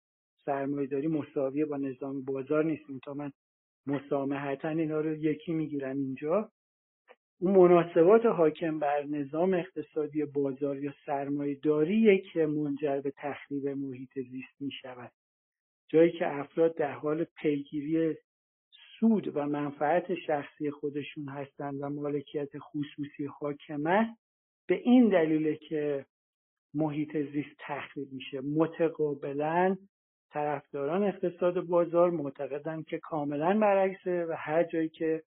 سرمایهداری 0.44 1.08
مساویه 1.08 1.64
با 1.64 1.76
نظام 1.76 2.24
بازار 2.24 2.64
نیست. 2.64 2.84
تا 3.04 3.14
من 3.14 3.32
مسامحتا 3.86 4.68
اینا 4.68 5.00
رو 5.00 5.14
یکی 5.14 5.52
می‌گیرم 5.52 5.96
اینجا. 5.96 6.50
اون 7.42 7.56
مناسبات 7.56 8.26
حاکم 8.26 8.78
بر 8.78 9.02
نظام 9.02 9.54
اقتصادی 9.54 10.24
بازار 10.24 10.78
یا 10.78 10.94
سرمایهداریه 11.06 12.18
که 12.18 12.46
منجر 12.46 13.00
به 13.00 13.12
تخریب 13.16 13.68
محیط 13.68 14.14
زیست 14.14 14.60
می 14.60 14.70
شود 14.70 15.12
جایی 15.88 16.12
که 16.12 16.38
افراد 16.38 16.76
در 16.76 16.92
حال 16.92 17.24
پیگیری 17.24 18.16
سود 18.98 19.36
و 19.36 19.46
منفعت 19.46 20.14
شخصی 20.14 20.70
خودشون 20.70 21.28
هستند 21.28 21.82
و 21.82 21.88
مالکیت 21.88 22.58
خصوصی 22.58 23.26
حاکم 23.40 23.86
است 23.86 24.20
به 24.66 24.74
این 24.74 25.08
دلیله 25.08 25.56
که 25.56 26.06
محیط 26.74 27.16
زیست 27.16 27.56
تخریب 27.58 28.12
میشه. 28.12 28.40
متقابلا 28.40 29.76
طرفداران 30.30 31.04
اقتصاد 31.04 31.60
بازار 31.60 32.10
معتقدن 32.10 32.82
که 32.82 32.98
کاملا 32.98 33.58
برعکسه 33.58 34.26
و 34.28 34.34
هر 34.38 34.64
جایی 34.64 34.88
که 34.88 35.22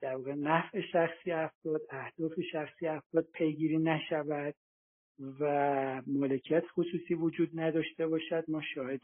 در 0.00 0.16
واقع 0.16 0.34
نفع 0.34 0.80
شخصی 0.80 1.32
افراد 1.32 1.80
اهداف 1.90 2.32
شخصی 2.52 2.86
افراد 2.86 3.26
پیگیری 3.34 3.78
نشود 3.78 4.54
و 5.40 6.02
مالکیت 6.06 6.64
خصوصی 6.72 7.14
وجود 7.14 7.60
نداشته 7.60 8.06
باشد. 8.06 8.44
ما 8.48 8.62
شاهد 8.74 9.00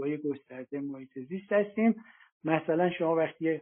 های 0.00 0.18
گسترده 0.18 0.80
محیط 0.80 1.18
زیست 1.18 1.52
هستیم. 1.52 2.04
مثلا 2.44 2.90
شما 2.90 3.14
وقتی 3.16 3.60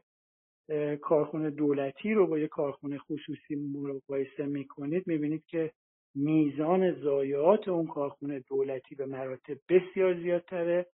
کارخونه 1.00 1.50
دولتی 1.50 2.14
رو 2.14 2.26
با 2.26 2.38
یه 2.38 2.48
کارخونه 2.48 2.98
خصوصی 2.98 3.56
مقایسه 3.56 4.46
می‌کنید 4.46 5.06
می‌بینید 5.06 5.44
که 5.46 5.72
میزان 6.14 6.92
ضایعات 6.92 7.68
اون 7.68 7.86
کارخونه 7.86 8.40
دولتی 8.40 8.94
به 8.94 9.06
مراتب 9.06 9.56
بسیار 9.68 10.14
زیادتره. 10.14 10.86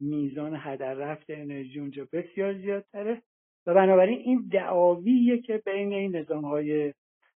میزان 0.00 0.56
هدر 0.56 0.94
رفت 0.94 1.30
انرژی 1.30 1.80
اونجا 1.80 2.08
بسیار 2.12 2.58
زیادتره. 2.58 3.22
و 3.68 3.74
بنابراین 3.74 4.18
این 4.18 4.48
دعاویه 4.52 5.38
که 5.38 5.62
بین 5.66 5.92
این 5.92 6.16
نظام 6.16 6.44
های 6.44 6.94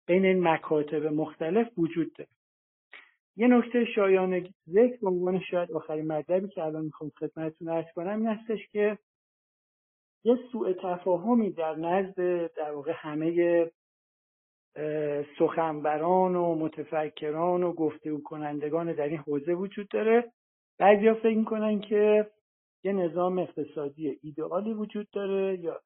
بین 0.07 0.25
این 0.25 0.49
مکاتب 0.49 1.07
مختلف 1.07 1.79
وجود 1.79 2.13
داره. 2.13 2.31
یه 3.37 3.49
نکته 3.49 3.85
شایان 3.85 4.49
ذکر 4.69 4.97
به 5.01 5.09
عنوان 5.09 5.41
شاید 5.41 5.73
آخرین 5.73 6.13
مطلبی 6.13 6.49
که 6.49 6.65
الان 6.65 6.85
می‌خوام 6.85 7.11
خدمتتون 7.19 7.69
ارز 7.69 7.85
کنم 7.95 8.27
این 8.27 8.59
که 8.73 8.99
یه 10.25 10.39
سوء 10.53 10.73
تفاهمی 10.73 11.51
در 11.51 11.75
نزد 11.75 12.47
در 12.55 12.71
واقع 12.73 12.93
همه 12.95 13.71
سخنوران 15.39 16.37
و 16.37 16.55
متفکران 16.55 17.63
و 17.63 17.73
گفتگو 17.73 18.23
کنندگان 18.23 18.93
در 18.93 19.09
این 19.09 19.19
حوزه 19.19 19.53
وجود 19.53 19.89
داره. 19.89 20.33
بعضیا 20.79 21.15
فکر 21.15 21.37
می‌کنن 21.37 21.81
که 21.81 22.27
یه 22.85 22.93
نظام 22.93 23.39
اقتصادی 23.39 24.19
ایدئالی 24.23 24.73
وجود 24.73 25.11
داره 25.11 25.59
یا 25.59 25.81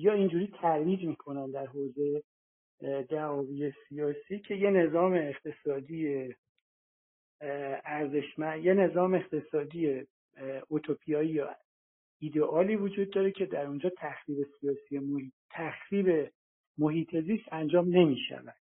یا 0.00 0.12
اینجوری 0.12 0.46
ترویج 0.46 1.04
می‌کنن 1.04 1.50
در 1.50 1.66
حوزه 1.66 2.22
دعاوی 3.08 3.72
سیاسی 3.88 4.38
که 4.38 4.54
یه 4.54 4.70
نظام 4.70 5.12
اقتصادی 5.12 6.28
ارزشمند 7.84 8.64
یه 8.64 8.74
نظام 8.74 9.14
اقتصادی 9.14 10.06
اوتوپیایی 10.68 11.30
یا 11.30 11.56
ایدئالی 12.20 12.76
وجود 12.76 13.10
داره 13.10 13.30
که 13.30 13.46
در 13.46 13.66
اونجا 13.66 13.90
تخریب 13.98 14.46
سیاسی 14.60 14.98
محیط 14.98 15.32
تخریب 15.50 16.32
محیط 16.78 17.16
زیست 17.16 17.52
انجام 17.52 17.88
نمی 17.88 18.18
شود 18.28 18.54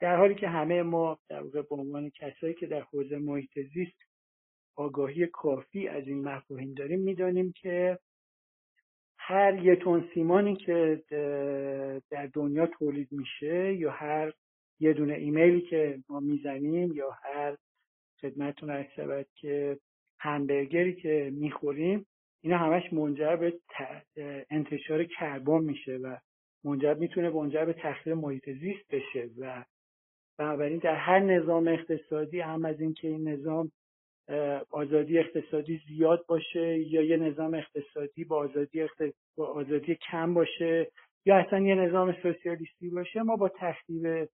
در 0.00 0.16
حالی 0.16 0.34
که 0.34 0.48
همه 0.48 0.82
ما 0.82 1.18
در 1.28 1.42
واقع 1.42 1.62
به 1.62 1.74
عنوان 1.74 2.10
کسایی 2.10 2.54
که 2.54 2.66
در 2.66 2.80
حوزه 2.80 3.18
محیط 3.18 3.58
زیست 3.74 3.98
آگاهی 4.76 5.26
کافی 5.26 5.88
از 5.88 6.08
این 6.08 6.28
مفاهیم 6.28 6.74
داریم 6.74 7.00
می‌دانیم 7.00 7.52
که 7.52 7.98
هر 9.32 9.64
یه 9.64 9.76
تون 9.76 10.08
سیمانی 10.14 10.56
که 10.56 11.02
در 12.10 12.26
دنیا 12.32 12.66
تولید 12.66 13.08
میشه 13.10 13.74
یا 13.74 13.90
هر 13.90 14.32
یه 14.80 14.92
دونه 14.92 15.14
ایمیلی 15.14 15.60
که 15.60 15.98
ما 16.08 16.20
می‌زنیم 16.20 16.92
یا 16.92 17.10
هر 17.22 17.56
خدمتتون 18.20 18.70
عرض 18.70 18.86
شود 18.96 19.26
که 19.34 19.78
همبرگری 20.18 20.94
که 20.94 21.32
می‌خوریم 21.34 22.06
اینا 22.42 22.58
همش 22.58 22.92
منجر 22.92 23.36
به 23.36 23.54
انتشار 24.50 25.04
کربن 25.04 25.64
میشه 25.64 25.96
و 25.96 26.16
منجر 26.64 26.94
می‌تونه 26.94 27.30
منجر 27.30 27.64
به 27.64 27.72
تخریب 27.72 28.16
محیط 28.16 28.50
زیست 28.50 28.88
بشه 28.90 29.30
و 29.38 29.64
بنابراین 30.38 30.78
در 30.78 30.96
هر 30.96 31.18
نظام 31.18 31.68
اقتصادی 31.68 32.40
هم 32.40 32.64
از 32.64 32.80
اینکه 32.80 33.08
این 33.08 33.28
نظام 33.28 33.72
آزادی 34.70 35.18
اقتصادی 35.18 35.80
زیاد 35.88 36.24
باشه 36.26 36.78
یا 36.78 37.02
یه 37.02 37.16
نظام 37.16 37.54
اقتصادی 37.54 38.24
با 38.24 38.36
آزادی, 38.36 38.86
با 39.36 39.46
آزادی 39.46 39.94
کم 39.94 40.34
باشه 40.34 40.90
یا 41.26 41.36
اصلا 41.36 41.60
یه 41.60 41.74
نظام 41.74 42.16
سوسیالیستی 42.22 42.90
باشه 42.90 43.22
ما 43.22 43.36
با 43.36 43.48
تخریب 43.48 44.28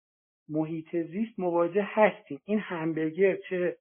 محیط 0.49 0.97
زیست 0.97 1.39
مواجه 1.39 1.82
هستیم. 1.82 2.41
این 2.45 2.59
همبرگر 2.59 3.37
چه 3.37 3.76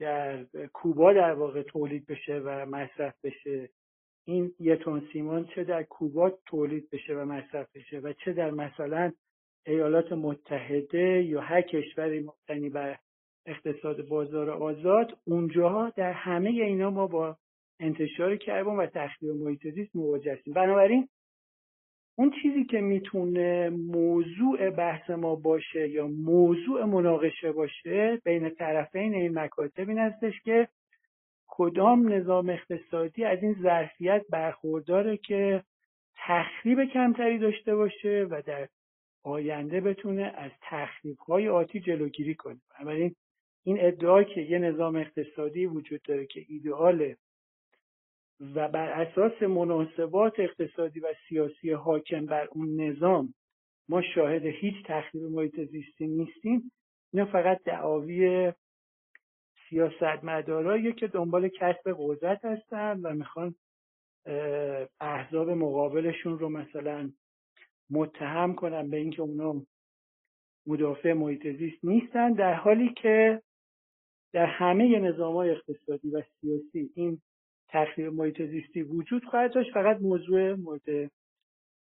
در 0.00 0.44
کوبا 0.72 1.12
در 1.12 1.32
واقع 1.32 1.62
تولید 1.62 2.06
بشه 2.06 2.38
و 2.44 2.66
مصرف 2.66 3.14
بشه 3.24 3.68
این 4.24 4.52
یه 4.60 4.76
تون 4.76 5.08
سیمان 5.12 5.46
چه 5.54 5.64
در 5.64 5.82
کوبا 5.82 6.30
تولید 6.46 6.90
بشه 6.90 7.14
و 7.14 7.24
مصرف 7.24 7.76
بشه 7.76 7.98
و 7.98 8.12
چه 8.12 8.32
در 8.32 8.50
مثلا 8.50 9.12
ایالات 9.66 10.12
متحده 10.12 11.22
یا 11.22 11.40
هر 11.40 11.62
کشوری 11.62 12.20
مبتنی 12.20 12.68
بر 12.68 12.98
اقتصاد 13.48 14.08
بازار 14.08 14.50
آزاد 14.50 15.18
اونجاها 15.24 15.90
در 15.96 16.12
همه 16.12 16.50
اینا 16.50 16.90
ما 16.90 17.06
با 17.06 17.36
انتشار 17.80 18.36
کربن 18.36 18.76
و 18.76 18.86
تخریب 18.86 19.30
محیط 19.30 19.68
زیست 19.68 19.96
مواجه 19.96 20.32
هستیم. 20.32 20.54
بنابراین 20.54 21.08
اون 22.18 22.34
چیزی 22.42 22.64
که 22.64 22.80
می‌تونه 22.80 23.70
موضوع 23.70 24.70
بحث 24.70 25.10
ما 25.10 25.34
باشه 25.34 25.88
یا 25.88 26.06
موضوع 26.06 26.84
مناقشه 26.84 27.52
باشه 27.52 28.20
بین 28.24 28.50
طرفین 28.50 29.14
این 29.14 29.38
مکاتب 29.38 29.88
این 29.88 29.98
هستش 29.98 30.40
که 30.44 30.68
کدام 31.46 32.12
نظام 32.12 32.48
اقتصادی 32.48 33.24
از 33.24 33.42
این 33.42 33.56
ظرفیت 33.62 34.24
برخورداره 34.30 35.16
که 35.16 35.62
تخریب 36.16 36.84
کمتری 36.84 37.38
داشته 37.38 37.76
باشه 37.76 38.26
و 38.30 38.42
در 38.46 38.68
آینده 39.24 39.80
بتونه 39.80 40.22
از 40.22 40.50
تخریب 40.62 41.18
های 41.18 41.48
آتی 41.48 41.80
جلوگیری 41.80 42.34
کنه. 42.34 42.60
بنابراین 42.78 43.14
این 43.68 43.76
ادعا 43.80 44.22
که 44.22 44.40
یه 44.40 44.58
نظام 44.58 44.96
اقتصادی 44.96 45.66
وجود 45.66 46.02
داره 46.02 46.26
که 46.26 46.44
ایدئاله 46.48 47.16
و 48.40 48.68
بر 48.68 48.88
اساس 48.88 49.42
مناسبات 49.42 50.40
اقتصادی 50.40 51.00
و 51.00 51.14
سیاسی 51.28 51.70
حاکم 51.70 52.26
بر 52.26 52.48
اون 52.52 52.80
نظام 52.80 53.34
ما 53.88 54.02
شاهد 54.02 54.46
هیچ 54.46 54.74
تخریب 54.84 55.22
محیط 55.22 55.60
زیستی 55.60 56.06
نیستیم. 56.06 56.72
اینا 57.12 57.26
فقط 57.26 57.62
دعاوی 57.64 58.52
سیاستمدارایی 59.68 60.92
که 60.92 61.06
دنبال 61.06 61.48
کسب 61.48 61.96
قدرت 61.98 62.44
هستن 62.44 63.00
و 63.00 63.14
می‌خوان 63.14 63.54
احزاب 65.00 65.50
مقابلشون 65.50 66.38
رو 66.38 66.48
مثلا 66.48 67.10
متهم 67.90 68.54
کنن 68.54 68.90
به 68.90 68.96
اینکه 68.96 69.22
اونا 69.22 69.62
مدافع 70.66 71.12
محیط 71.12 71.56
زیست 71.56 71.84
نیستن 71.84 72.32
در 72.32 72.54
حالی 72.54 72.94
که 72.94 73.42
در 74.32 74.46
همه 74.46 74.98
نظام 74.98 75.34
های 75.34 75.50
اقتصادی 75.50 76.10
و 76.10 76.22
سیاسی 76.40 76.90
این 76.94 77.20
تخریب 77.68 78.12
محیط 78.12 78.42
زیستی 78.42 78.82
وجود 78.82 79.24
خواهد 79.24 79.54
داشت. 79.54 79.72
فقط 79.72 80.00
موضوع 80.00 80.54
مورد 80.54 81.10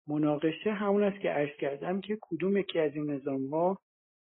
مناقشه 0.08 0.72
همون 0.72 1.02
است 1.02 1.20
که 1.20 1.28
عرض 1.28 1.56
کردم 1.56 2.00
که 2.00 2.18
کدوم 2.20 2.56
یکی 2.56 2.78
از 2.78 2.94
این 2.94 3.10
نظام 3.10 3.46
ها 3.46 3.78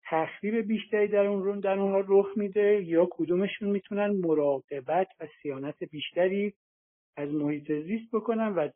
تخریب 0.05 0.57
بیشتری 0.57 1.09
در 1.09 1.26
اون 1.26 1.42
رو 1.44 1.61
در 1.61 1.78
اونها 1.78 2.05
رخ 2.09 2.26
میده 2.36 2.82
یا 2.82 3.09
کدومشون 3.11 3.68
می‌تونن 3.68 4.11
مراقبت 4.11 5.09
و 5.20 5.26
سیانت 5.42 5.84
بیشتری 5.84 6.55
از 7.16 7.30
محیط 7.30 7.72
زیست 7.72 8.14
بکنن 8.14 8.55
و 8.55 8.68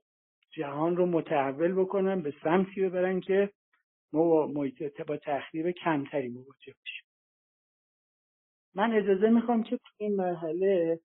جهان 0.50 0.96
رو 0.96 1.06
متحول 1.06 1.72
بکنن 1.72 2.22
به 2.22 2.34
سمتی 2.44 2.80
ببرن 2.80 3.20
که 3.20 3.50
ما 4.12 4.24
با 4.24 4.46
محیط 4.46 5.02
با 5.02 5.16
تخریب 5.16 5.70
کمتری 5.70 6.28
مواجه 6.28 6.74
بشیم. 6.82 7.03
من 8.74 8.92
اجازه 8.92 9.30
می‌خوام 9.30 9.62
که 9.62 9.76
تو 9.76 9.92
این 9.96 10.16
مرحله 10.16 11.00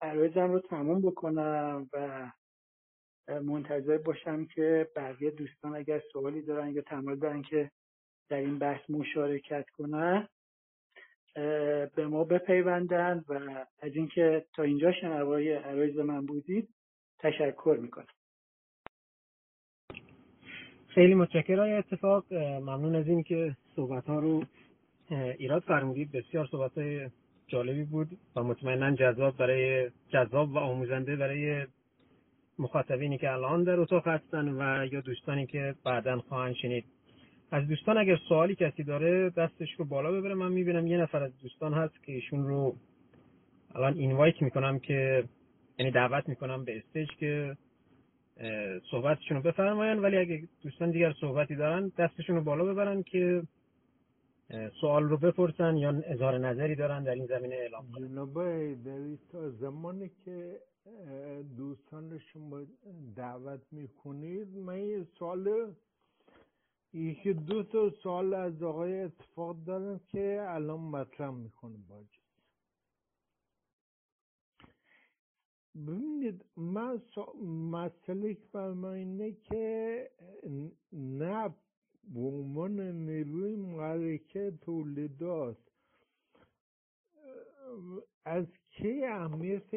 عرایزم 0.00 0.52
رو 0.52 0.60
تموم 0.60 1.00
بکنم 1.00 1.90
و 1.92 2.30
منتظر 3.28 3.98
باشم 3.98 4.44
که 4.44 4.88
بقیه 4.96 5.30
دوستان 5.30 5.76
اگر 5.76 6.02
سوالی 6.12 6.42
دارن 6.42 6.68
یا 6.68 6.82
تمایل 6.82 7.18
دارن 7.18 7.42
که 7.42 7.70
در 8.28 8.36
این 8.36 8.58
بحث 8.58 8.90
مشارکت 8.90 9.70
کنن 9.70 10.28
به 11.94 12.06
ما 12.10 12.24
بپیوندن 12.24 13.24
و 13.28 13.34
از 13.80 13.96
اینکه 13.96 14.46
تا 14.54 14.62
اینجا 14.62 14.92
شنوای 14.92 15.52
عرایز 15.52 15.98
من 15.98 16.26
بودید 16.26 16.68
تشکر 17.18 17.78
می‌کنم. 17.82 18.06
خیلی 20.88 21.14
متشکرم. 21.14 21.78
اتفاق 21.78 22.34
ممنون 22.34 22.94
از 22.94 23.06
این 23.06 23.22
که 23.22 23.56
صحبت 23.76 24.06
ها 24.06 24.18
رو 24.18 24.44
ایراد 25.10 25.62
فرمودید 25.62 26.12
بسیار 26.12 26.46
صحبت 26.46 26.72
جالبی 27.46 27.84
بود 27.84 28.18
و 28.36 28.42
مطمئنا 28.42 28.90
جذاب 28.96 29.36
برای 29.36 29.90
جذاب 30.08 30.52
و 30.52 30.58
آموزنده 30.58 31.16
برای 31.16 31.66
مخاطبینی 32.58 33.18
که 33.18 33.32
الان 33.32 33.64
در 33.64 33.80
اتاق 33.80 34.08
هستن 34.08 34.48
و 34.48 34.86
یا 34.92 35.00
دوستانی 35.00 35.46
که 35.46 35.74
بعدا 35.84 36.18
خواهند 36.20 36.54
شنید. 36.54 36.84
از 37.50 37.68
دوستان 37.68 37.98
اگر 37.98 38.16
سوالی 38.28 38.54
کسی 38.54 38.84
داره 38.84 39.30
دستش 39.30 39.68
رو 39.78 39.84
بالا 39.84 40.12
ببره. 40.12 40.34
من 40.34 40.52
می‌بینم 40.52 40.86
یه 40.86 40.98
نفر 40.98 41.22
از 41.22 41.32
دوستان 41.42 41.74
هست 41.74 42.04
که 42.04 42.12
ایشون 42.12 42.46
رو 42.46 42.76
الان 43.74 43.94
اینوایت 43.94 44.42
می‌کنم 44.42 44.78
که 44.78 45.24
یعنی 45.78 45.92
دعوت 45.92 46.28
می‌کنم 46.28 46.64
به 46.64 46.76
استیج 46.76 47.08
که 47.08 47.56
صحبتشون 48.90 49.36
رو 49.36 49.42
بفرماین 49.42 49.98
ولی 49.98 50.16
اگه 50.16 50.42
دوستان 50.62 50.90
دیگر 50.90 51.12
صحبتی 51.20 51.56
دارن 51.56 51.92
دستشون 51.98 52.36
رو 52.36 52.42
بالا 52.42 52.64
ببرن 52.64 53.02
که 53.02 53.42
سوال 54.80 55.04
رو 55.04 55.16
بپرسن 55.16 55.76
یا 55.76 56.02
اظهار 56.04 56.38
نظری 56.38 56.74
دارن 56.74 57.04
در 57.04 57.14
این 57.14 57.26
زمینه 57.26 57.54
اعلام 57.54 57.92
کنن؟ 57.92 58.08
جناب 58.08 58.34
تا 59.32 59.50
زمانی 59.50 60.10
که 60.24 60.60
دوستان 61.56 62.18
شما 62.18 62.60
دعوت 63.16 63.60
می‌کنید 63.70 64.56
من 64.56 64.78
یه 64.78 65.06
سوال 65.18 65.74
یکی 66.92 67.32
دو 67.32 67.62
تا 67.62 67.90
سوال 67.90 68.34
از 68.34 68.62
آقای 68.62 69.00
اتفاق 69.00 69.56
دارم 69.66 70.00
که 70.08 70.46
الان 70.48 70.80
مطرح 70.80 71.30
می‌کنم 71.30 71.84
باجه 71.88 72.20
ببینید 75.74 76.44
من 76.56 77.02
مسئله 77.70 78.34
که 78.34 78.46
بر 78.52 78.84
اینه 78.84 79.32
که 79.32 80.10
نه 80.92 81.54
به 82.04 82.20
عنوان 82.20 82.80
نیروی 82.80 83.56
محرکه 83.56 84.52
تولیدات 84.60 85.58
از 88.24 88.46
کی 88.70 89.04
اهمیت 89.04 89.70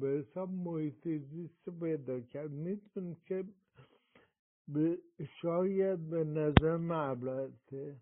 به 0.00 0.08
حساب 0.08 0.50
محیط 0.50 1.08
زیست 1.08 1.70
پیدا 1.80 2.20
کرد؟ 2.20 2.50
می‌تونیم 2.50 3.16
که 3.26 3.44
به 4.68 4.98
شاید 5.42 6.10
به 6.10 6.24
نظر 6.24 6.76
معبلته 6.76 7.96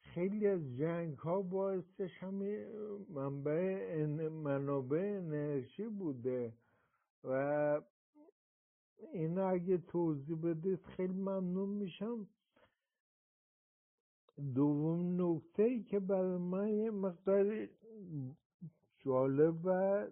خیلی 0.00 0.46
از 0.46 0.76
جنگ 0.76 1.18
ها 1.18 1.42
باعثش 1.42 2.18
همین 2.20 2.66
منبع 3.08 4.06
منابع 4.28 4.98
انرژی 4.98 5.88
بوده 5.88 6.52
و 7.24 7.80
این 9.12 9.38
اگه 9.38 9.78
توضیح 9.78 10.36
بدید 10.36 10.82
خیلی 10.82 11.12
ممنون 11.12 11.68
میشم. 11.68 12.28
دوم 14.54 15.20
نکته 15.22 15.62
ای 15.62 15.82
که 15.82 16.00
برای 16.00 16.38
من 16.38 16.68
یه 16.68 16.90
مقدار 16.90 17.68
جالب 18.98 19.60
و 19.64 20.06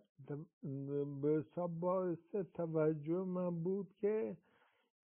به 1.23 1.45
باعث 1.81 2.35
توجه 2.55 3.25
من 3.25 3.63
بود 3.63 3.95
که 4.01 4.37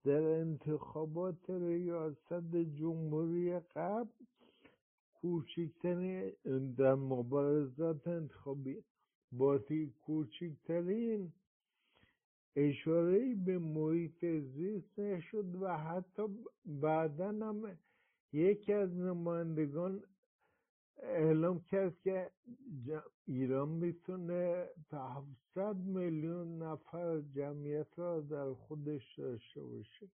در 0.05 0.23
انتخابات 0.23 1.51
ریاست 1.51 2.57
جمهوری 2.57 3.59
قبل 3.59 4.11
کوچکترین 5.15 6.33
در 6.77 6.95
مبارزات 6.95 8.09
انتخابی 8.09 8.85
باتی 9.33 9.95
کوچکترین 10.07 11.33
اشاره 12.57 13.35
به 13.35 13.59
محیط 13.59 14.25
زیست 14.25 14.99
نشد 14.99 15.63
و 15.63 15.77
حتی 15.79 16.23
بعدا 16.65 17.29
هم 17.29 17.79
یکی 18.33 18.73
از 18.73 18.97
نمایندگان 18.97 20.03
اعلام 20.97 21.61
کرد 21.61 22.01
که 22.01 22.31
ایران 23.27 23.69
می‌تونه 23.69 24.69
تا 24.89 25.09
700 25.09 25.77
میلیون 25.77 26.63
نفر 26.63 27.21
جمعیت 27.21 27.99
را 27.99 28.21
در 28.21 28.53
خودش 28.53 29.19
داشته 29.19 29.63
باشه. 29.63 30.11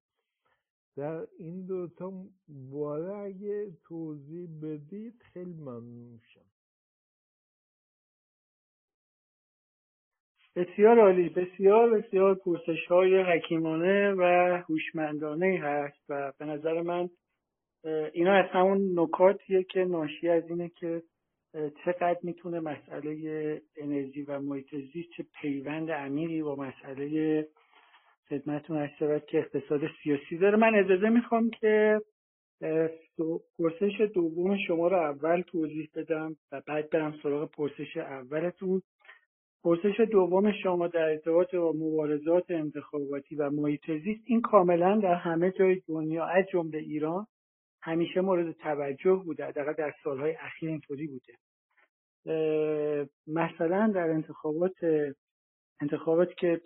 در 0.97 1.28
این 1.38 1.66
دوتا 1.66 2.26
باره 2.49 3.16
اگه 3.16 3.76
توضیح 3.84 4.49
بدید 4.62 5.22
خیلی 5.22 5.53
ممنون 5.55 6.12
میشم. 6.12 6.51
بسیار 10.57 10.98
عالی 11.00 11.28
بسیار 11.28 11.90
بسیار 11.90 12.34
پرسش 12.34 12.86
های 12.88 13.22
حکیمانه 13.22 14.14
و 14.18 14.22
هوشمندانه 14.68 15.61
هست 15.62 16.05
و 16.09 16.32
به 16.38 16.44
نظر 16.44 16.82
من 16.82 17.11
اینا 18.12 18.32
از 18.32 18.50
همون 18.50 19.00
نکاتیه 19.00 19.62
که 19.62 19.84
ناشی 19.84 20.28
از 20.28 20.50
اینه 20.50 20.68
که 20.68 21.03
چقدر 21.84 22.18
می‌تونه 22.22 22.61
مسئله 22.61 23.62
انرژی 23.76 24.22
و 24.22 24.40
محیط 24.40 24.74
زیست 24.92 25.11
چه 25.16 25.24
پیوند 25.40 25.90
عمیقی 25.90 26.42
با 26.42 26.57
مسئله 26.57 27.46
خدمتتون 28.28 28.76
هست 28.76 28.94
شود 28.98 29.26
که 29.26 29.38
اقتصاد 29.38 29.80
سیاسی 30.03 30.38
داره. 30.38 30.57
من 30.57 30.74
اجازه 30.74 31.09
می‌خوام 31.09 31.50
که 31.50 32.00
پرسش 33.59 34.00
دوم 34.14 34.59
شما 34.66 34.88
رو 34.88 34.96
اول 34.96 35.40
توضیح 35.40 35.90
بدم 35.94 36.36
و 36.53 36.62
بعد 36.66 36.90
برم 36.90 37.18
سراغ 37.22 37.50
پرسش 37.50 37.96
اولتون. 37.96 38.82
پرسش 39.64 40.00
دوم 40.00 40.52
شما 40.52 40.88
در 40.88 41.10
ارتباط 41.10 41.54
با 41.54 41.72
مبارزات 41.72 42.50
انتخاباتی 42.50 43.34
و 43.34 43.50
محیط 43.50 43.90
زیست 43.90 44.22
این 44.26 44.40
کاملا 44.40 45.00
در 45.00 45.14
همه 45.14 45.50
جای 45.50 45.82
دنیا 45.88 46.24
از 46.24 46.44
جمله 46.52 46.78
ایران 46.78 47.26
همیشه 47.82 48.20
مورد 48.20 48.52
توجه 48.52 49.22
بوده 49.24 49.46
حداقل 49.46 49.72
در 49.72 49.94
سالهای 50.04 50.36
اخیر 50.40 50.68
اینطوری 50.68 51.06
بوده. 51.06 51.32
مثلا 53.26 53.92
در 53.94 54.10
انتخابات 54.10 54.76
انتخاباتی 55.80 56.34
که 56.34 56.60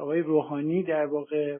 آقای 0.00 0.20
روحانی 0.20 0.82
در 0.82 1.06
واقع 1.06 1.58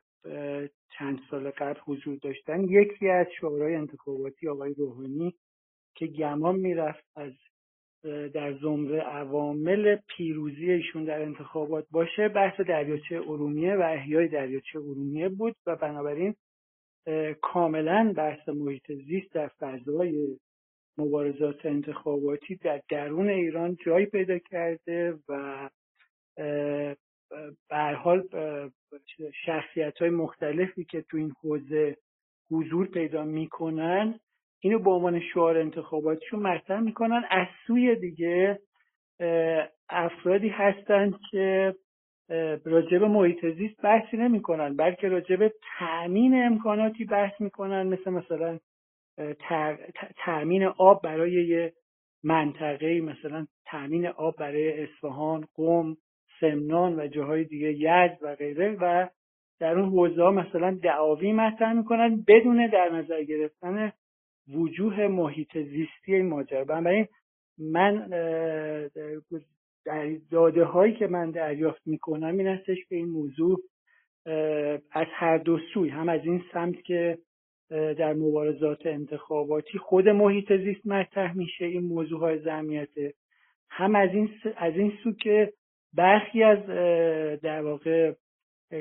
چند 0.98 1.20
سال 1.30 1.50
قبل 1.50 1.80
حضور 1.86 2.18
داشتن 2.22 2.64
یکی 2.64 3.08
از 3.08 3.26
شورای 3.40 3.74
انتخاباتی 3.74 4.48
آقای 4.48 4.74
روحانی 4.74 5.34
که 5.94 6.06
گمان 6.06 6.56
می‌رفت 6.56 7.04
از 7.16 7.32
در 8.04 8.52
زمره 8.52 9.00
عوامل 9.00 9.96
پیروزی 10.16 10.70
ایشون 10.70 11.04
در 11.04 11.22
انتخابات 11.22 11.86
باشه. 11.90 12.28
بحث 12.28 12.60
دریاچه 12.60 13.16
ارومیه 13.16 13.76
و 13.76 13.80
احیای 13.80 14.28
دریاچه 14.28 14.78
ارومیه 14.78 15.28
بود 15.28 15.56
و 15.66 15.76
بنابراین 15.76 16.34
کاملا 17.42 18.12
بحث 18.16 18.48
محیط 18.48 18.92
زیست 18.92 19.32
در 19.32 19.48
فضای 19.60 20.38
مبارزات 20.98 21.66
انتخاباتی 21.66 22.56
در 22.56 22.82
درون 22.90 23.28
ایران 23.28 23.76
جای 23.86 24.06
پیدا 24.06 24.38
کرده 24.38 25.18
و 25.28 25.68
به 27.68 27.76
حال 28.02 28.28
شخصیت 29.44 29.98
های 29.98 30.10
مختلفی 30.10 30.84
که 30.84 31.02
تو 31.02 31.16
این 31.16 31.32
حوزه 31.42 31.96
حضور 32.50 32.86
پیدا 32.86 33.24
می‌کنن 33.24 34.20
اینو 34.60 34.78
به 34.78 34.90
عنوان 34.90 35.20
شعار 35.20 35.58
انتخاباتیشون 35.58 36.40
مطرح 36.40 36.80
می‌کنن. 36.80 37.24
از 37.30 37.46
سوی 37.66 37.96
دیگه 37.96 38.58
افرادی 39.88 40.48
هستند 40.48 41.14
که 41.30 41.74
راجب 42.64 43.02
محیط 43.02 43.46
زیست 43.46 43.82
بحثی 43.82 44.16
نمی‌کنن 44.16 44.76
بلکه 44.76 45.08
راجب 45.08 45.52
تأمین 45.78 46.42
امکاناتی 46.42 47.04
بحث 47.04 47.40
می‌کنن. 47.40 47.82
مثل 47.86 48.10
مثلا 48.10 48.58
تأمین 50.24 50.64
آب 50.64 51.02
برای 51.02 51.32
یه 51.32 51.72
منطقه 52.24 53.00
مثلا 53.00 53.46
تأمین 53.66 54.06
آب 54.06 54.36
برای 54.38 54.82
اصفهان 54.82 55.44
قم 55.54 55.96
سمنان 56.40 57.00
و 57.00 57.06
جاهای 57.06 57.44
دیگه 57.44 57.72
یزد 57.72 58.18
و 58.22 58.34
غیره. 58.34 58.76
و 58.80 59.08
در 59.60 59.78
اون 59.78 59.88
حوزه 59.88 60.30
مثلا 60.30 60.78
دعاوی 60.82 61.32
مطرح 61.32 61.72
می‌کنن 61.72 62.24
بدون 62.28 62.66
در 62.66 62.88
نظر 62.88 63.22
گرفتن 63.22 63.92
وجوه 64.54 65.06
محیط 65.06 65.58
زیستی 65.58 66.14
این 66.14 66.28
ماجرا. 66.28 66.64
بنابراین 66.64 67.06
من 67.58 68.08
در 69.84 70.16
داده 70.30 70.64
هایی 70.64 70.94
که 70.94 71.06
من 71.06 71.30
دریافت 71.30 71.86
می‌کنم 71.86 72.38
این 72.38 72.46
هستش 72.46 72.78
که 72.88 72.96
این 72.96 73.08
موضوع 73.08 73.60
از 74.92 75.06
هر 75.12 75.38
دو 75.38 75.58
سوی 75.74 75.88
هم 75.88 76.08
از 76.08 76.20
این 76.24 76.44
سمت 76.52 76.82
که 76.82 77.18
در 77.70 78.12
مبارزات 78.12 78.86
انتخاباتی 78.86 79.78
خود 79.78 80.08
محیط 80.08 80.52
زیست 80.52 80.86
مطرح 80.86 81.36
میشه 81.36 81.64
این 81.64 81.84
موضوع 81.84 82.20
های 82.20 82.38
زمیته 82.38 83.14
هم 83.70 83.94
از 83.94 84.10
این 84.12 84.30
از 84.56 84.76
این 84.76 84.92
سو 85.02 85.12
که 85.12 85.52
برخی 85.94 86.42
از 86.42 86.66
در 87.40 87.62
واقع 87.62 88.12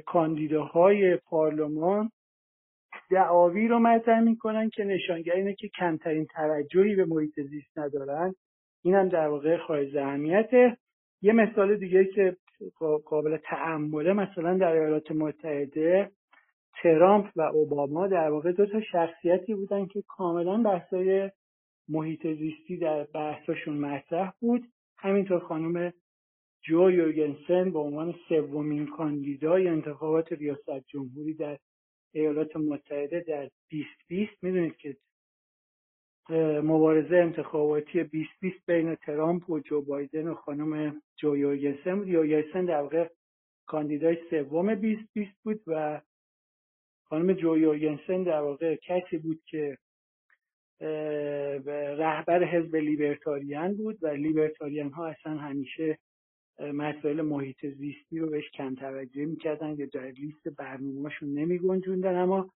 کاندیداهای 0.06 1.16
پارلمان 1.16 2.12
دعاوی 3.12 3.68
رو 3.68 3.80
مطرح 3.80 4.20
می‌کنن 4.20 4.70
که 4.70 4.84
نشانگر 4.84 5.34
اینه 5.34 5.54
که 5.54 5.68
کمترین 5.68 6.26
توجهی 6.26 6.96
به 6.96 7.06
محیط 7.06 7.40
زیست 7.40 7.78
ندارن. 7.78 8.36
این 8.84 8.96
هم 8.96 9.10
در 9.10 9.28
واقع 9.28 9.58
خارج 9.58 9.98
اهمیته. 9.98 10.78
یه 11.22 11.34
مثال 11.34 11.76
دیگه 11.76 12.06
که 12.06 12.36
قابل 13.06 13.38
تعمله 13.38 14.14
مثلا 14.14 14.58
در 14.58 14.72
ایالات 14.72 15.12
متحده 15.12 16.12
ترامپ 16.84 17.26
و 17.36 17.42
اوباما 17.42 18.08
در 18.08 18.30
واقع 18.30 18.52
دو 18.52 18.66
تا 18.66 18.82
شخصیتی 18.82 19.56
بودن 19.56 19.86
که 19.86 20.04
کاملا 20.08 20.58
بحثای 20.58 21.32
محیط 21.90 22.28
زیستی 22.28 22.78
در 22.78 23.04
بحثاشون 23.04 23.78
مطرح 23.78 24.32
بود. 24.40 24.64
همینطور 24.98 25.40
خانم 25.40 25.94
جو 26.64 26.92
یورگنسن 26.92 27.72
به 27.72 27.80
عنوان 27.80 28.16
سومین 28.30 28.88
کاندیدای 28.88 29.68
انتخابات 29.68 30.32
ریاست 30.32 30.80
جمهوری 30.88 31.34
در 31.34 31.58
ایالات 32.12 32.56
متحده 32.56 33.20
در 33.20 33.50
2020 33.70 34.44
می‌دونید 34.44 34.78
که 34.78 34.98
مبارزه 36.64 37.16
انتخاباتی 37.16 38.04
2020 38.04 38.66
بین 38.66 38.96
ترامپ 38.96 39.50
و 39.50 39.60
جو 39.60 39.82
بایدن 39.82 40.28
و 40.28 40.36
خانم 40.36 41.02
جو 41.16 41.38
یورگنسن 41.38 41.96
بود. 41.96 42.08
یورگنسن 42.08 42.66
در 42.66 42.82
واقع 42.82 43.10
کاندیدای 43.66 44.18
سوم 44.30 44.76
2020 44.76 45.32
بود 45.44 45.62
و 45.68 46.02
خانم 47.04 47.34
جو 47.34 47.58
یورگنسن 47.58 48.24
در 48.24 48.40
واقع 48.40 48.76
کسی 48.76 49.18
بود 49.18 49.42
که 49.46 49.78
رهبر 51.98 52.44
حزب 52.44 52.76
لیبرتاریان 52.76 53.74
بود 53.74 54.04
و 54.04 54.08
لیبرتاریان 54.08 54.92
ها 54.92 55.08
اصلا 55.08 55.38
همیشه 55.38 55.98
مسائل 56.60 57.22
محیط 57.22 57.66
زیستی 57.66 58.20
رو 58.20 58.30
بهش 58.30 58.50
کم 58.50 58.76
توجه 58.76 59.26
می‌کردن 59.26 59.76
یا 59.78 59.86
در 59.86 60.12
لیست 60.12 60.48
برنامهشون 60.48 61.30
نمی 61.30 61.58
گنجوندن 61.58 62.16
اما 62.16 62.50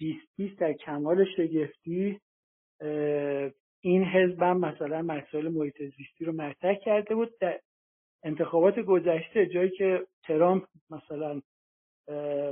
2020 0.00 0.58
در 0.58 0.72
کمال 0.72 1.24
شگفتی 1.36 2.20
این 3.80 4.04
حزب 4.04 4.42
هم 4.42 4.58
مثلا 4.60 5.02
مسائل 5.02 5.48
محیط 5.48 5.82
زیستی 5.82 6.24
رو 6.24 6.32
مطرح 6.32 6.74
کرده 6.74 7.14
بود. 7.14 7.38
در 7.40 7.60
انتخابات 8.24 8.78
گذشته 8.78 9.46
جایی 9.46 9.70
که 9.70 10.06
ترامپ 10.22 10.64
مثلا 10.90 11.42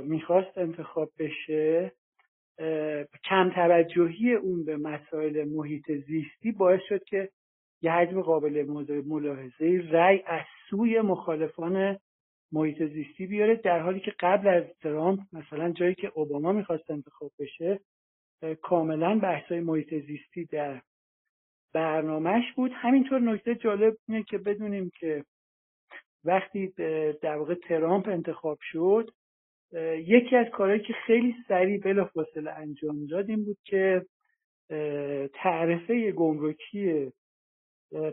می‌خواست 0.01 0.57
انتخاب 0.57 1.11
بشه 1.19 1.91
کم 3.23 3.51
توجهی 3.55 4.33
اون 4.33 4.65
به 4.65 4.77
مسائل 4.77 5.49
محیط 5.49 5.91
زیستی 5.91 6.51
باعث 6.51 6.81
شد 6.89 7.03
که 7.03 7.29
یه 7.81 7.91
حجم 7.91 8.21
قابل 8.21 8.65
ملاحظه 9.05 9.89
رأی 9.91 10.23
از 10.25 10.45
سوی 10.69 11.01
مخالفان 11.01 11.97
محیط 12.51 12.83
زیستی 12.83 13.27
بیاره 13.27 13.55
در 13.55 13.79
حالی 13.79 13.99
که 13.99 14.13
قبل 14.19 14.47
از 14.47 14.63
ترامپ 14.81 15.19
مثلا 15.33 15.71
جایی 15.71 15.95
که 15.95 16.11
اوباما 16.15 16.51
می‌خواست 16.51 16.91
انتخاب 16.91 17.31
بشه 17.39 17.79
کاملا 18.61 19.19
بحثای 19.19 19.59
محیط 19.59 19.93
زیستی 19.93 20.45
در 20.45 20.81
برنامهش 21.73 22.53
بود. 22.55 22.71
همینطور 22.73 23.19
نکته 23.19 23.55
جالب 23.55 23.97
اینه 24.07 24.23
که 24.23 24.37
بدونیم 24.37 24.91
که 24.99 25.23
وقتی 26.23 26.67
در 27.21 27.37
واقع 27.37 27.53
ترامپ 27.53 28.07
انتخاب 28.07 28.57
شد 28.61 29.11
یکی 29.97 30.35
از 30.35 30.47
کارهایی 30.53 30.81
که 30.81 30.93
خیلی 30.93 31.35
سریع 31.47 31.79
بلافاصله 31.79 32.51
انجام 32.51 33.05
داد 33.05 33.29
این 33.29 33.45
بود 33.45 33.57
که 33.63 34.05
تعرفه 35.33 36.11
گمرکی 36.11 37.11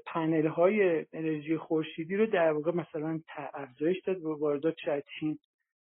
پنل 0.06 0.46
های 0.46 1.06
انرژی 1.12 1.56
خورشیدی 1.56 2.16
رو 2.16 2.26
در 2.26 2.52
واقع 2.52 2.72
مثلا 2.74 3.20
افزایش 3.54 4.00
داد 4.00 4.24
و 4.24 4.34
واردات 4.34 4.74
چین 5.18 5.38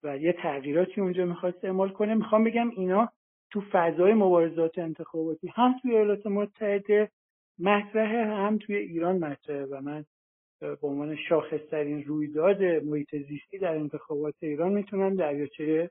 و 0.03 0.17
یه 0.17 0.33
تغییراتی 0.33 1.01
اونجا 1.01 1.25
می‌خواست 1.25 1.65
اعمال 1.65 1.89
کنه. 1.89 2.13
می‌خوام 2.15 2.43
بگم 2.43 2.69
اینا 2.69 3.09
تو 3.51 3.61
فضای 3.71 4.13
مبارزات 4.13 4.79
انتخاباتی 4.79 5.47
هم 5.55 5.75
توی 5.81 5.91
ایالات 5.91 6.27
متحده 6.27 7.09
مطرحه 7.59 8.25
هم 8.25 8.57
توی 8.57 8.75
ایران 8.75 9.17
مطرحه 9.17 9.65
و 9.65 9.81
من 9.81 10.05
به 10.59 10.77
عنوان 10.81 11.15
شاخصترین 11.29 12.03
رویداد 12.03 12.63
محیط 12.63 13.15
زیستی 13.15 13.57
در 13.57 13.75
انتخابات 13.75 14.35
ایران 14.41 14.73
می‌تونم 14.73 15.15
دریاچه 15.15 15.89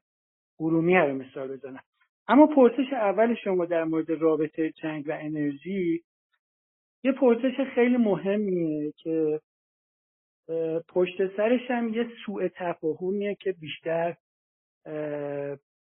ارومیه 0.61 1.01
رو 1.01 1.14
مثال 1.14 1.57
بزنم. 1.57 1.82
اما 2.28 2.46
پرسش 2.46 2.92
اول 2.92 3.34
شما 3.34 3.64
در 3.64 3.84
مورد 3.84 4.11
رابطه 4.11 4.70
جنگ 4.70 5.05
و 5.09 5.18
انرژی 5.20 6.03
یه 7.05 7.12
پرسش 7.12 7.61
خیلی 7.74 7.96
مهمیه 7.96 8.92
که 8.96 9.40
پشت 10.88 11.36
سرش 11.36 11.70
هم 11.70 11.94
یه 11.94 12.07
سوء 12.26 12.49
تفاهمیه 12.49 13.34
که 13.34 13.53
بیشتر 13.53 14.16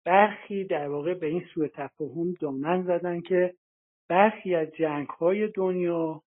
برخی 0.05 0.63
در 0.63 0.89
واقع 0.89 1.13
به 1.13 1.27
این 1.27 1.43
سوء 1.53 1.67
تفاهم 1.67 2.33
دامن 2.33 2.83
زدن 2.83 3.21
که 3.21 3.53
برخی 4.09 4.55
از 4.55 4.67
جنگ 4.71 5.07
های 5.07 5.47
دنیا 5.47 6.21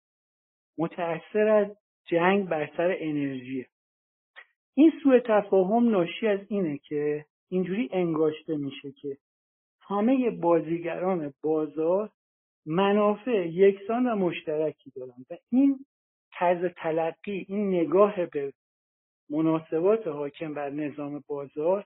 متأثر 0.79 1.49
از 1.49 1.77
جنگ 2.07 2.49
بر 2.49 2.71
سر 2.77 2.97
انرژی. 3.01 3.67
این 4.75 4.93
سوء 5.03 5.19
تفاهم 5.19 5.89
ناشی 5.91 6.27
از 6.27 6.41
اینه 6.49 6.79
که 6.79 7.25
اینجوری 7.49 7.89
انگاشته 7.93 8.57
میشه 8.57 8.93
که 8.93 9.17
همه 9.81 10.31
بازیگران 10.31 11.35
بازار 11.43 12.11
منافع 12.67 13.47
یکسان 13.47 14.07
و 14.07 14.17
مشترکی 14.17 14.91
دارن 14.97 15.25
و 15.31 15.37
این 15.51 15.79
طرز 16.33 16.73
تلقی 16.77 17.47
این 17.49 17.69
نگاه 17.69 18.27
به 18.27 18.53
مناسبات 19.31 20.07
حاکم 20.07 20.55
بر 20.55 20.71
نظام 20.71 21.25
بازار 21.27 21.85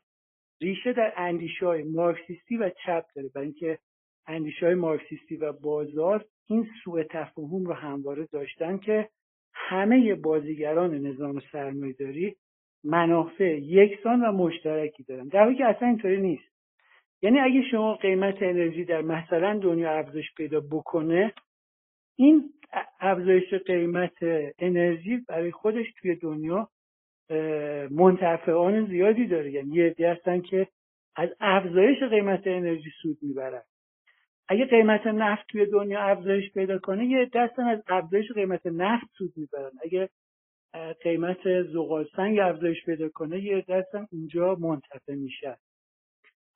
ریشه 0.61 0.93
در 0.93 1.13
اندیشه 1.17 1.67
های 1.67 1.83
مارکسیستی 1.83 2.57
و 2.57 2.71
چپ 2.71 3.05
داره. 3.15 3.29
برای 3.29 3.47
اینکه 3.47 3.79
اندیشه 4.27 4.67
های 4.67 4.75
مارکسیستی 4.75 5.37
و 5.37 5.53
بازار 5.53 6.25
این 6.47 6.67
سوء 6.85 7.03
تفاهم 7.03 7.65
رو 7.65 7.73
همواره 7.73 8.29
داشتن 8.33 8.79
که 8.79 9.09
همه 9.53 10.15
بازیگران 10.15 10.95
نظام 10.95 11.43
سرمایهداری 11.53 12.37
منافع 12.85 13.59
یکسان 13.59 14.21
و 14.21 14.33
مشترکی 14.33 15.03
دارن. 15.03 15.29
در 15.29 15.45
حالی 15.45 15.57
که 15.57 15.65
اصلا 15.65 15.89
اینطوری 15.89 16.21
نیست. 16.21 16.58
یعنی 17.23 17.39
اگه 17.39 17.63
شما 17.71 17.95
قیمت 17.95 18.43
انرژی 18.43 18.85
در 18.85 19.03
مثلا 19.03 19.59
دنیا 19.59 19.91
افزایش 19.91 20.35
پیدا 20.37 20.61
بکنه 20.61 21.33
این 22.17 22.51
افزایش 23.01 23.55
قیمت 23.55 24.17
انرژی 24.59 25.17
برای 25.29 25.51
خودش 25.51 25.87
توی 26.01 26.15
دنیا 26.17 26.69
منتفعان 27.91 28.87
زیادی 28.87 29.27
داره. 29.27 29.51
یعنی 29.51 29.75
یه 29.75 29.87
عده 29.87 30.11
هستن 30.13 30.41
که 30.41 30.69
از 31.17 31.29
افزایش 31.41 32.03
قیمت 32.03 32.47
انرژی 32.47 32.91
سود 33.03 33.19
می‌برن. 33.23 33.63
اگه 34.49 34.65
قیمت 34.65 35.07
نفت 35.07 35.47
توی 35.49 35.67
دنیا 35.67 36.01
افزایش 36.01 36.53
پیدا 36.53 36.79
کنه 36.79 37.07
یه 37.07 37.31
دستن 37.35 37.63
از 37.63 37.83
افزایش 37.89 38.33
قیمت 38.33 38.67
نفت 38.67 39.07
سود 39.19 39.33
می‌برن. 39.37 39.71
اگه 39.85 40.09
قیمت 41.03 41.63
زغال 41.63 42.09
سنگ 42.17 42.39
افزایش 42.39 42.85
پیدا 42.85 43.09
کنه 43.09 43.41
یه 43.45 43.65
دستن 43.69 44.07
اونجا 44.13 44.55
منتفع 44.55 45.15
میشن. 45.15 45.57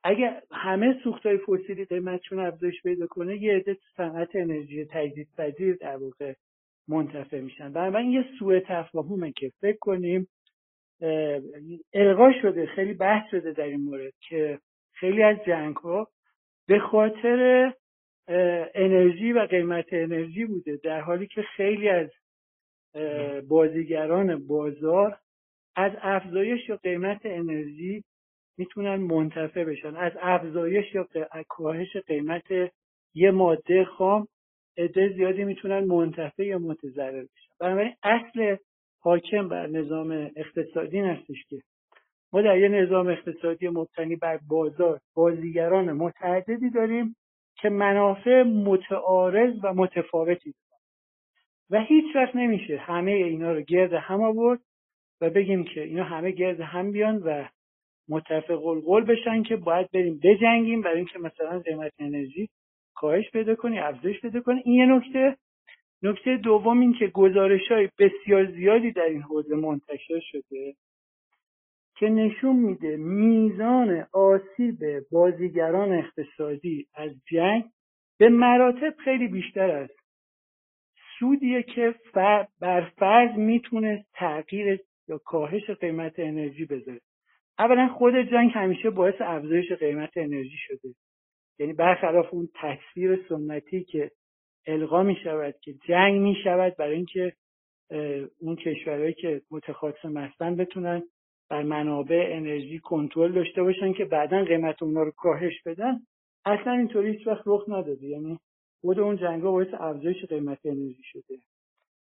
اگه 0.05 0.43
همه 0.51 1.01
سوختهای 1.05 1.39
فسیلی 1.39 1.85
قیمتشون 1.85 2.39
افزایش 2.39 2.83
پیدا 2.83 3.07
کنه 3.07 3.43
یه 3.43 3.55
عده 3.55 3.77
صنعت 3.97 4.37
انرژی 4.37 4.85
تجدیدپذیر 4.85 5.77
در 5.77 5.97
واقع 5.97 6.35
منتفع 6.89 7.41
میشن. 7.41 7.73
بنابراین 7.73 8.11
یه 8.11 8.25
سوء 8.39 8.61
تفاهمه 8.61 9.33
که 9.33 9.53
فکر 9.61 9.79
کنیم 9.79 10.29
القا 11.95 12.33
شده 12.43 12.67
خیلی 12.67 12.95
بحث 12.95 13.31
شده 13.31 13.53
در 13.53 13.65
این 13.65 13.81
مورد 13.81 14.13
که 14.29 14.59
خیلی 14.93 15.23
از 15.23 15.37
جنگ 15.47 15.77
ها 15.77 16.09
به 16.67 16.79
خاطر 16.79 17.73
انرژی 18.75 19.33
و 19.33 19.47
قیمت 19.47 19.87
انرژی 19.93 20.45
بوده 20.45 20.77
در 20.85 21.01
حالی 21.01 21.27
که 21.27 21.43
خیلی 21.43 21.89
از 21.89 22.11
بازیگران 23.49 24.47
بازار 24.47 25.19
از 25.77 25.93
افزایش 26.03 26.69
یا 26.69 26.77
قیمت 26.77 27.21
انرژی 27.25 28.05
می‌تونن 28.59 28.97
منتفع 28.97 29.65
بشن. 29.65 29.97
از 29.97 30.13
افزایش 30.21 30.95
یا 30.95 31.07
کاهش 31.49 31.97
قیمت 31.97 32.53
یه 33.15 33.31
ماده 33.31 33.85
خام 33.85 34.29
عده 34.77 35.09
زیادی 35.17 35.45
می‌تونن 35.45 35.85
منتفع 35.85 36.45
یا 36.45 36.59
متضرر 36.59 37.23
بشن. 37.23 37.55
بنابراین 37.61 37.95
اصل 38.03 38.57
حاکم 39.01 39.49
بر 39.49 39.67
نظام 39.67 40.31
اقتصادی 40.37 40.99
هستش 40.99 41.45
که 41.49 41.63
ما 42.33 42.43
در 42.43 42.59
یه 42.59 42.69
نظام 42.69 43.09
اقتصادی 43.09 43.69
مبتنی 43.69 44.17
بر 44.17 44.39
بازار 44.49 45.01
بازیگران 45.15 45.93
متعددی 45.93 46.71
داریم 46.71 47.17
که 47.57 47.69
منافع 47.69 48.43
متعارض 48.43 49.55
و 49.63 49.75
متفاوتی 49.75 50.53
دارن. 50.53 50.83
و 51.71 51.85
هیچ 51.85 52.17
وقت 52.17 52.37
نمیشه 52.37 52.79
همه 52.79 53.11
اینا 53.11 53.53
رو 53.53 53.61
گرد 53.61 53.93
هم 53.93 54.23
آورد 54.23 54.61
و 55.21 55.31
بگیم 55.31 55.65
که 55.65 55.83
اینا 55.83 56.05
همه 56.05 56.31
گرد 56.31 56.61
هم 56.61 56.93
بیان 56.93 57.17
و 57.17 57.45
متفق 58.09 58.67
القول 58.67 59.05
بشن 59.05 59.43
که 59.43 59.57
باید 59.57 59.91
بریم 59.91 60.21
بجنگیم 60.23 60.83
برای 60.83 60.97
اینکه 60.97 61.19
مثلا 61.19 61.59
قیمت 61.59 61.93
انرژی 61.99 62.49
کاهش 62.95 63.31
پیدا 63.31 63.55
کنی 63.55 63.79
افزایش 63.79 64.21
پیدا 64.21 64.41
کنی. 64.41 64.63
این 64.65 64.75
یه 64.75 64.87
نکته. 64.87 65.37
نکته 66.03 66.37
دوم 66.37 66.81
این 66.81 66.95
که 66.99 67.07
گزارش 67.07 67.69
های 67.71 67.89
بسیار 67.99 68.51
زیادی 68.51 68.93
در 68.93 69.03
این 69.03 69.23
حوزه 69.23 69.55
منتشر 69.55 70.21
شده 70.21 70.75
که 71.99 72.09
نشون 72.09 72.57
میده 72.57 72.97
میزان 72.97 74.07
آسیب 74.13 74.79
بازیگران 75.11 75.93
اقتصادی 75.93 76.87
از 76.95 77.11
جنگ 77.33 77.65
به 78.19 78.29
مراتب 78.29 78.95
خیلی 79.05 79.29
بیشتر 79.29 79.71
است. 79.71 79.95
سودیه 81.19 81.63
که 81.63 81.95
بر 82.61 82.91
فرض 82.99 83.39
می‌تونه 83.39 84.05
تغییر 84.15 84.81
یا 85.09 85.19
کاهش 85.19 85.71
قیمت 85.71 86.19
انرژی 86.19 86.65
بذاره. 86.65 87.01
اولا 87.59 87.89
خود 87.89 88.15
جنگ 88.31 88.51
همیشه 88.55 88.91
باعث 88.91 89.15
افزایش 89.21 89.73
قیمت 89.73 90.17
انرژی 90.17 90.57
شده. 90.57 90.95
یعنی 91.59 91.73
برخلاف 91.73 92.35
اون 92.35 92.49
تصویر 92.55 93.27
سنتی 93.29 93.85
که 93.85 94.11
القا 94.67 95.03
می 95.03 95.17
شود 95.25 95.55
که 95.61 95.75
جنگ 95.89 96.21
می 96.21 96.37
شود 96.45 96.77
برای 96.77 96.97
اینکه 96.97 97.33
اون 98.41 98.57
کشورهایی 98.57 99.15
که 99.15 99.43
متخاصم 99.51 100.17
هستن 100.17 100.57
بتونن 100.57 101.03
بر 101.51 101.63
منابع 101.63 102.29
انرژی 102.33 102.79
کنترل 102.79 103.33
داشته 103.33 103.63
باشن 103.63 103.93
که 103.93 104.05
بعدا 104.05 104.45
قیمت 104.45 104.83
اونا 104.83 105.03
رو 105.03 105.11
کاهش 105.11 105.63
بدن 105.67 106.01
اصلا 106.45 106.73
اینطوری 106.73 107.17
هیچ 107.17 107.27
وقت 107.27 107.43
رخ 107.47 107.65
نداده. 107.69 108.07
یعنی 108.07 108.39
خود 108.81 109.01
اون 109.01 109.17
جنگا 109.17 109.53
باعث 109.53 109.75
افزایش 109.75 110.25
قیمت 110.25 110.59
انرژی 110.65 111.03
شده. 111.03 111.39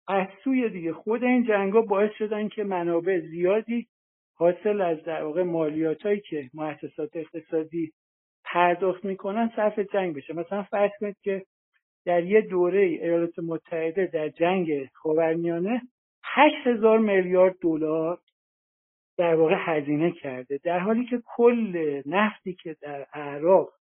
از 0.07 0.27
سوی 0.43 0.69
دیگه 0.69 0.93
خود 0.93 1.23
این 1.23 1.43
جنگا 1.47 1.81
باعث 1.81 2.11
شدن 2.17 2.47
که 2.47 2.63
منابع 2.63 3.19
زیادی 3.19 3.87
حاصل 4.37 4.81
از 4.81 5.03
در 5.03 5.23
واقع 5.23 5.43
مالیات 5.43 6.01
هایی 6.01 6.19
که 6.19 6.49
مؤسسات 6.53 7.09
اقتصادی 7.15 7.91
پرداخت 8.45 9.05
می‌کنن 9.05 9.51
صرف 9.55 9.79
جنگ 9.79 10.15
بشه. 10.15 10.33
مثلا 10.33 10.63
فرض 10.63 10.91
کنید 10.99 11.17
که 11.21 11.45
در 12.05 12.23
یه 12.23 12.41
دوره 12.41 12.79
ایالات 12.81 13.39
متحده 13.39 14.05
در 14.13 14.29
جنگ 14.29 14.89
خاورمیانه 14.93 15.81
8000 16.23 16.99
میلیارد 16.99 17.55
دلار 17.61 18.19
در 19.17 19.35
واقع 19.35 19.55
هزینه 19.57 20.11
کرده. 20.11 20.59
در 20.63 20.79
حالی 20.79 21.05
که 21.05 21.21
کل 21.25 22.01
نفتی 22.05 22.53
که 22.53 22.75
در 22.81 23.03
عراق 23.13 23.73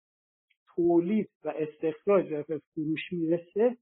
تولید 0.75 1.29
و 1.45 1.49
استخراج 1.49 2.33
و 2.33 2.59
فروش 2.75 3.13
می‌رسه 3.13 3.77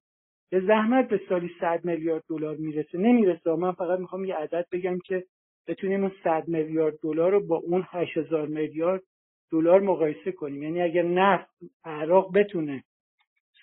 به 0.50 0.60
زحمت 0.60 1.08
به 1.08 1.20
سالی 1.28 1.50
100 1.60 1.84
میلیارد 1.84 2.24
دلار 2.28 2.56
می‌رسه. 2.56 2.98
نمی‌رسه. 2.98 3.50
من 3.50 3.72
فقط 3.72 3.98
می‌خوام 3.98 4.24
یه 4.24 4.34
عدد 4.34 4.66
بگم 4.72 4.98
که 4.98 5.24
بتونیم 5.66 6.00
اون 6.00 6.12
100 6.24 6.48
میلیارد 6.48 7.00
دلار 7.02 7.32
رو 7.32 7.46
با 7.46 7.56
اون 7.56 7.86
8000 7.90 8.46
میلیارد 8.48 9.02
دلار 9.50 9.80
مقایسه 9.80 10.32
کنیم. 10.32 10.62
یعنی 10.62 10.82
اگر 10.82 11.02
نفت 11.02 11.50
عراق 11.84 12.36
بتونه 12.38 12.84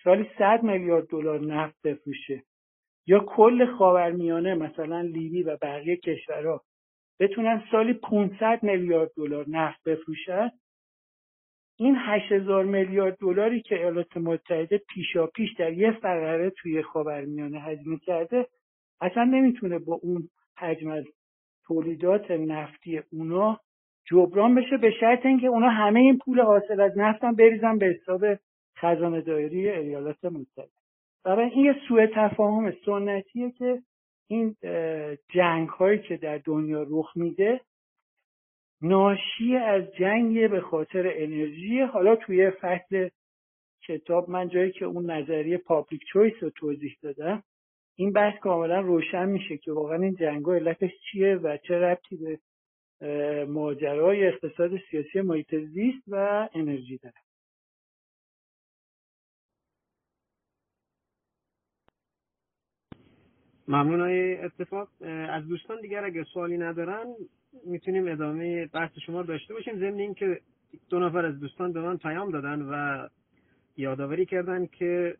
سالی 0.03 0.29
100 0.37 0.63
میلیارد 0.63 1.07
دلار 1.07 1.39
نفت 1.39 1.81
بفروشه 1.83 2.43
یا 3.07 3.19
کل 3.19 3.65
خاورمیانه 3.65 4.55
مثلا 4.55 5.01
لیبی 5.01 5.43
و 5.43 5.57
بقیه 5.61 5.95
کشورها 5.97 6.61
بتونن 7.19 7.63
سالی 7.71 7.93
500 7.93 8.63
میلیارد 8.63 9.11
دلار 9.17 9.49
نفت 9.49 9.83
بفروشن 9.83 10.51
این 11.79 11.95
8000 11.97 12.65
میلیارد 12.65 13.17
دلاری 13.17 13.61
که 13.61 13.75
ایالات 13.75 14.17
متحده 14.17 14.77
پیشا 14.77 15.27
پیش 15.27 15.53
در 15.53 15.73
یه 15.73 15.91
فقره 15.91 16.49
توی 16.49 16.81
خاورمیانه 16.81 17.59
هزینه 17.59 17.97
کرده 17.97 18.47
اصلا 19.01 19.23
نمی‌تونه 19.23 19.79
با 19.79 19.93
اون 19.93 20.29
حجم 20.57 20.89
از 20.89 21.05
تولیدات 21.69 22.31
نفتی 22.31 23.01
اونا 23.11 23.59
جبران 24.05 24.55
بشه 24.55 24.77
به 24.77 24.91
شرط 24.99 25.25
اینکه 25.25 25.47
اونا 25.47 25.69
همه 25.69 25.99
این 25.99 26.17
پول 26.17 26.41
حاصل 26.41 26.81
از 26.81 26.97
نفتم 26.97 27.35
بریزن 27.35 27.77
به 27.77 27.85
حساب 27.85 28.21
خزانه 28.77 29.21
دایری 29.21 29.69
ایالات 29.69 30.25
متحده. 30.25 30.69
برای 31.25 31.49
این 31.49 31.65
یه 31.65 31.75
سوء 31.87 32.07
تفاهم 32.15 32.73
سنتیه 32.85 33.51
که 33.51 33.81
این 34.27 34.55
جنگ 35.29 35.69
هایی 35.69 35.99
که 35.99 36.17
در 36.17 36.37
دنیا 36.37 36.85
رخ 36.89 37.17
میده 37.17 37.61
ناشی 38.81 39.55
از 39.55 39.83
جنگ 39.99 40.49
به 40.49 40.61
خاطر 40.61 41.11
انرژی. 41.15 41.81
حالا 41.81 42.15
توی 42.15 42.51
فصل 42.51 43.09
کتاب 43.87 44.29
من 44.29 44.49
جایی 44.49 44.71
که 44.71 44.85
اون 44.85 45.11
نظریه 45.11 45.57
پابلیک 45.57 46.01
چویس 46.13 46.33
رو 46.41 46.49
توضیح 46.49 46.97
دادم 47.01 47.43
این 47.99 48.11
بحث 48.11 48.39
کاملا 48.39 48.79
روشن 48.81 49.25
میشه 49.25 49.57
که 49.57 49.71
واقعا 49.71 49.97
این 49.97 50.15
جنگ 50.15 50.45
ها 50.45 50.53
علتش 50.53 50.91
چیه 51.11 51.35
و 51.35 51.57
چه 51.57 51.79
ربطی 51.79 52.17
به 52.17 52.39
ماجرای 53.45 54.27
اقتصاد 54.27 54.71
سیاسی 54.91 55.21
محیط 55.21 55.55
زیست 55.55 56.03
و 56.07 56.49
انرژی 56.53 56.97
داره. 56.97 57.15
ممنون 63.67 64.01
های 64.01 64.37
اتفاق. 64.37 64.89
از 65.29 65.47
دوستان 65.47 65.81
دیگر 65.81 66.05
اگر 66.05 66.23
سوالی 66.23 66.57
ندارن 66.57 67.05
می‌تونیم 67.65 68.07
ادامه 68.07 68.65
بحث 68.67 68.91
شما 69.05 69.23
داشته 69.23 69.53
باشیم. 69.53 69.79
ضمن 69.79 69.99
اینکه 69.99 70.41
دو 70.89 70.99
نفر 70.99 71.25
از 71.25 71.39
دوستان 71.39 71.73
به 71.73 71.81
من 71.81 71.97
پیام 71.97 72.31
دادن 72.31 72.61
و 72.61 73.07
یادآوری 73.77 74.25
کردن 74.25 74.65
که 74.65 75.17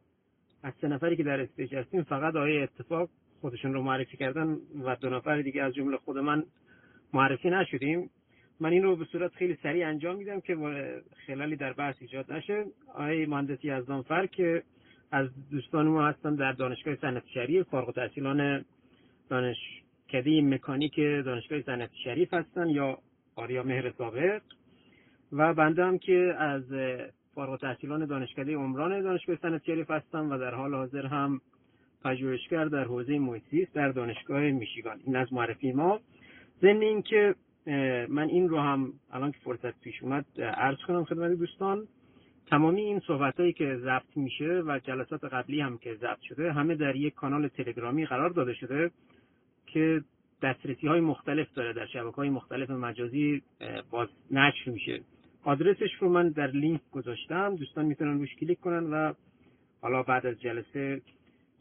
از 0.63 0.73
سه 0.81 0.87
نفری 0.87 1.15
که 1.15 1.23
در 1.23 1.41
استیج 1.41 1.75
هستیم 1.75 2.03
فقط 2.03 2.35
آقای 2.35 2.63
اتفاق 2.63 3.09
خودشون 3.41 3.73
رو 3.73 3.81
معرفی 3.81 4.17
کردن 4.17 4.57
و 4.83 4.95
دو 4.95 5.09
نفر 5.09 5.41
دیگه 5.41 5.63
از 5.63 5.73
جمله 5.73 5.97
خود 5.97 6.17
من 6.17 6.43
معرفی 7.13 7.49
نشدیم. 7.49 8.09
من 8.59 8.71
این 8.71 8.83
رو 8.83 8.95
به 8.95 9.05
صورت 9.05 9.33
خیلی 9.33 9.57
سریع 9.63 9.87
انجام 9.87 10.15
میدم 10.15 10.39
که 10.39 10.57
خلالی 11.27 11.55
در 11.55 11.73
بحث 11.73 11.95
ایجاد 11.99 12.33
نشه. 12.33 12.65
آقای 12.93 13.33
از 13.71 13.83
فر 14.07 14.25
که 14.25 14.63
از 15.11 15.29
دوستان 15.51 15.87
ما 15.87 16.07
هستن 16.07 16.35
در 16.35 16.51
دانشگاه 16.51 16.95
صنعت 16.95 17.23
شریف 17.33 17.67
فارغ 17.67 17.87
التحصیلان 17.87 18.65
دانشکده 19.29 20.41
مکانیک 20.41 20.95
دانشگاه 20.95 21.61
صنعت 21.61 21.89
شریف 22.03 22.33
هستن 22.33 22.69
یا 22.69 22.97
آریا 23.35 23.63
مهر 23.63 23.91
سابق. 23.91 24.41
و 25.31 25.53
بنده 25.53 25.85
هم 25.85 25.97
که 25.97 26.35
از 26.39 26.63
فارغ 27.39 27.51
التحصیلان 27.51 28.05
دانشکده 28.05 28.55
عمران 28.55 29.01
دانشگاه 29.01 29.35
صنعت 29.35 29.63
شریف 29.63 29.91
هستم 29.91 30.31
و 30.31 30.37
در 30.37 30.55
حال 30.55 30.73
حاضر 30.73 31.05
هم 31.05 31.41
پژوهشگر 32.03 32.65
در 32.65 32.83
حوزه 32.83 33.19
محیط 33.19 33.69
در 33.73 33.89
دانشگاه 33.89 34.41
میشیگان. 34.41 34.99
این 35.05 35.15
از 35.15 35.33
معرفی 35.33 35.71
ما. 35.71 35.99
ضمن 36.61 36.81
اینکه 36.81 37.35
من 38.09 38.27
این 38.29 38.49
رو 38.49 38.59
هم 38.59 38.93
الان 39.11 39.31
که 39.31 39.37
فرصت 39.43 39.81
پیش 39.81 40.03
اومد 40.03 40.25
عرض 40.41 40.77
کنم 40.87 41.03
خدمت 41.05 41.31
دوستان 41.31 41.87
تمامی 42.49 42.81
این 42.81 42.99
صحبت 43.07 43.39
هایی 43.39 43.53
که 43.53 43.77
ضبط 43.77 44.17
میشه 44.17 44.63
و 44.67 44.79
جلسات 44.79 45.23
قبلی 45.23 45.61
هم 45.61 45.77
که 45.77 45.95
ضبط 45.95 46.21
شده 46.21 46.53
همه 46.53 46.75
در 46.75 46.95
یک 46.95 47.13
کانال 47.13 47.47
تلگرامی 47.47 48.05
قرار 48.05 48.29
داده 48.29 48.53
شده 48.53 48.91
که 49.67 50.01
دسترسی 50.43 50.87
های 50.87 50.99
مختلف 50.99 51.47
داره 51.55 51.73
در 51.73 51.85
شبکه 51.85 52.15
های 52.15 52.29
مختلف 52.29 52.69
مجازی 52.69 53.41
باز 53.91 54.07
نشر 54.31 54.71
میشه. 54.71 55.01
آدرسش 55.43 55.93
رو 55.99 56.09
من 56.09 56.29
در 56.29 56.47
لینک 56.47 56.81
گذاشتم. 56.91 57.55
دوستان 57.55 57.85
می‌تونن 57.85 58.19
روش 58.19 58.35
کلیک 58.35 58.59
کنن 58.59 58.93
و 58.93 59.13
حالا 59.81 60.03
بعد 60.03 60.25
از 60.25 60.41
جلسه 60.41 61.01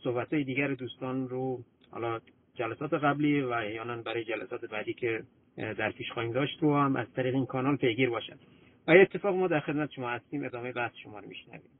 صحبت 0.05 0.33
های 0.33 0.45
دیگر 0.45 0.74
دوستان 0.74 1.29
رو 1.29 1.64
حالا 1.91 2.20
جلسات 2.55 2.95
قبلی 2.95 3.41
و 3.41 3.49
احیانا 3.49 3.97
برای 3.97 4.24
جلسات 4.24 4.64
بعدی 4.64 4.95
که 4.95 5.22
در 5.57 5.91
پیش 5.91 6.12
خواهیم 6.12 6.33
داشت 6.33 6.62
رو 6.62 6.76
هم 6.76 6.97
از 6.97 7.07
طریق 7.16 7.35
این 7.35 7.47
کانال 7.47 7.76
پیگیر 7.76 8.11
باشد 8.11 8.39
و 8.87 8.91
اتفاق 8.91 9.35
ما 9.35 9.49
در 9.49 9.61
خدمت 9.61 9.91
شما 9.91 10.11
هستیم. 10.11 10.45
ادامه 10.45 10.72
بحث 10.72 10.93
شما 11.03 11.18
رو 11.18 11.29
میشنویم. 11.29 11.70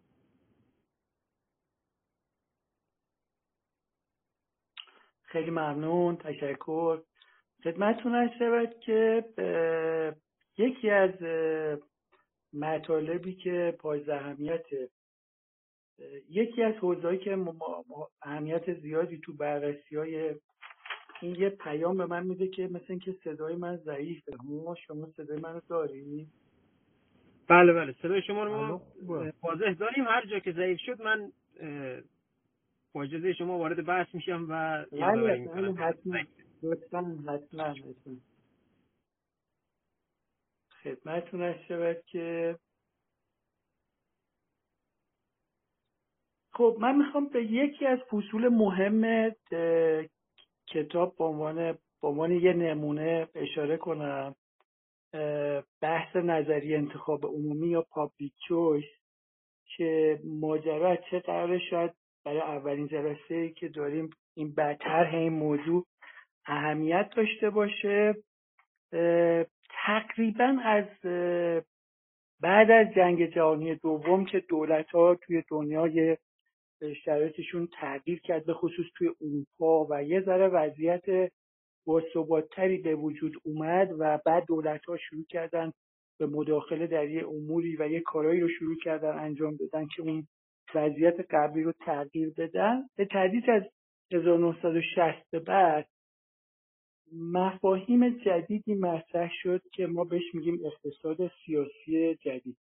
خیلی 5.23 5.51
ممنون. 5.51 6.17
تشکر. 6.17 6.99
خدمتتون 7.65 8.15
هست 8.15 8.39
که 8.81 9.25
یکی 10.59 10.91
از 10.91 11.11
مطالبی 12.53 13.35
که 13.35 13.77
پای 13.79 14.11
اهمیت 14.11 14.67
یکی 16.31 16.63
از 16.63 16.75
حوزه‌ای 16.75 17.19
که 17.19 17.39
اهمیت 18.23 18.81
زیادی 18.81 19.19
تو 19.19 19.33
بررسی 19.33 19.97
های 19.97 20.35
این 21.21 21.35
یه 21.35 21.49
پیام 21.49 21.97
به 21.97 22.07
من 22.07 22.27
میده 22.27 22.49
که 22.49 22.67
مثل 22.67 22.85
اینکه 22.89 23.17
صدای 23.25 23.57
من 23.57 23.77
ضعیفه. 23.77 24.33
ما 24.45 24.75
شما 24.75 25.07
صدای 25.07 25.41
منو 25.41 25.61
داری؟ 25.69 26.27
بله 27.49 27.73
بله. 27.73 27.95
صدای 28.03 28.23
شما 28.23 28.45
رو 28.45 28.67
ما 28.67 28.83
واضح 29.43 29.73
داریم. 29.73 30.05
هر 30.05 30.27
جا 30.27 30.39
که 30.39 30.53
ضعیف 30.53 30.81
شد 30.81 31.03
من 31.03 31.33
با 32.93 33.03
اجازه 33.03 33.33
شما 33.33 33.59
وارد 33.59 33.87
بحث 33.87 34.15
میشم 34.15 34.47
و 34.51 34.85
یادآوری 34.93 35.41
می‌کنم. 35.41 35.77
حتما. 35.79 36.19
لطفا 36.63 37.19
حتما 37.29 37.75
خدمتتون 40.83 41.43
هست 41.43 41.65
شود 41.65 42.03
که 42.07 42.59
خب 46.53 46.77
من 46.81 46.97
می‌خوام 46.97 47.29
به 47.29 47.45
یکی 47.45 47.87
از 47.87 47.99
فصول 47.99 48.49
مهم 48.49 49.31
کتاب 50.67 51.17
به 51.17 51.25
عنوان 51.25 51.73
به 51.73 52.09
عنوان 52.09 52.33
یه 52.33 52.53
نمونه 52.53 53.29
اشاره 53.35 53.77
کنم. 53.77 54.35
بحث 55.81 56.17
نظری 56.17 56.75
انتخاب 56.75 57.27
عمومی 57.27 57.69
یا 57.69 57.83
پابلیک 57.83 58.33
چویس 58.49 58.85
که 59.77 60.21
ماجرا 60.25 60.97
چه 60.97 61.21
قراره؟ 61.21 61.59
شاید 61.59 61.93
برای 62.25 62.41
اولین 62.41 62.89
جلسه 62.89 63.49
که 63.49 63.69
داریم 63.69 64.11
این 64.35 64.55
بدتر 64.55 65.11
این 65.17 65.33
موضوع 65.33 65.87
اهمیت 66.47 67.11
داشته 67.17 67.51
باشه. 67.51 68.15
تقریبا 69.87 70.57
از 70.65 70.85
بعد 72.41 72.71
از 72.71 72.95
جنگ 72.95 73.35
جهانی 73.35 73.75
دوم 73.75 74.25
که 74.25 74.41
دولت 74.41 74.91
ها 74.91 75.15
توی 75.15 75.43
دنیای 75.49 76.17
شرایطشون 77.05 77.69
تغییر 77.81 78.21
کرد 78.21 78.47
به 78.47 78.55
خصوص 78.55 78.87
توی 78.97 79.09
اروپا 79.21 79.87
و 79.91 80.03
یه 80.03 80.21
ذره 80.21 80.49
وضعیت 80.49 81.31
باثباتتری 81.87 82.79
به 82.79 82.95
وجود 82.95 83.37
اومد 83.43 83.89
و 83.99 84.19
بعد 84.27 84.45
دولت 84.47 84.85
ها 84.85 84.97
شروع 84.97 85.25
کردن 85.29 85.73
به 86.19 86.27
مداخله 86.27 86.87
در 86.87 87.11
یه 87.11 87.29
اموری 87.29 87.77
و 87.77 87.89
یه 87.89 88.01
کارایی 88.01 88.41
رو 88.41 88.49
شروع 88.49 88.77
کردن 88.85 89.19
انجام 89.19 89.57
بدن 89.57 89.87
که 89.87 90.03
اون 90.03 90.27
وضعیت 90.75 91.15
قبلی 91.31 91.63
رو 91.63 91.73
تغییر 91.73 92.33
بدن. 92.37 92.83
به 92.97 93.05
تدریج 93.05 93.51
از 93.51 93.63
1960 94.13 95.35
بعد 95.35 95.87
مفاهیم 97.13 98.09
جدیدی 98.09 98.75
مطرح 98.75 99.31
شد 99.43 99.63
که 99.73 99.87
ما 99.87 100.05
بهش 100.05 100.35
میگیم 100.35 100.61
اقتصاد 100.65 101.31
سیاسی 101.45 102.15
جدید. 102.15 102.57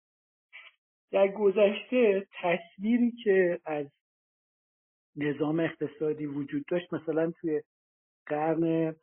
در 1.12 1.28
گذشته 1.28 2.28
تصویری 2.42 3.12
که 3.12 3.60
از 3.66 3.88
نظام 5.16 5.60
اقتصادی 5.60 6.26
وجود 6.26 6.66
داشت 6.66 6.94
مثلا 6.94 7.32
توی 7.32 7.62
قرن 8.26 8.96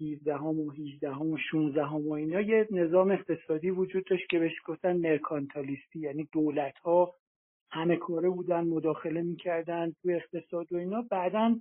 17 0.00 0.34
و 0.34 0.70
18 0.70 1.10
و 1.10 1.36
16 1.50 1.84
و 1.84 2.12
اینا 2.12 2.40
یه 2.40 2.68
نظام 2.70 3.10
اقتصادی 3.10 3.70
وجود 3.70 4.04
داشت 4.04 4.28
که 4.30 4.38
بهش 4.38 4.52
گفتن 4.66 4.96
مرکانتالیستی 4.96 5.98
یعنی 5.98 6.28
دولت 6.32 6.78
ها 6.78 7.14
همه 7.70 7.96
کاره 7.96 8.30
بودن 8.30 8.60
مداخله 8.60 9.22
می‌کردن 9.22 9.92
توی 10.02 10.14
اقتصاد 10.14 10.72
و 10.72 10.76
اینا. 10.76 11.02
بعدا 11.02 11.60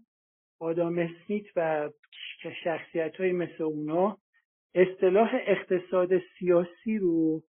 آدام 0.60 1.00
اسمیت 1.00 1.46
و 1.56 1.90
شخصیت 2.64 3.16
های 3.16 3.32
مثل 3.32 3.64
اونا 3.64 4.18
اصطلاح 4.76 5.30
اقتصاد 5.48 6.10
سیاسی 6.40 6.98
رو 6.98 7.42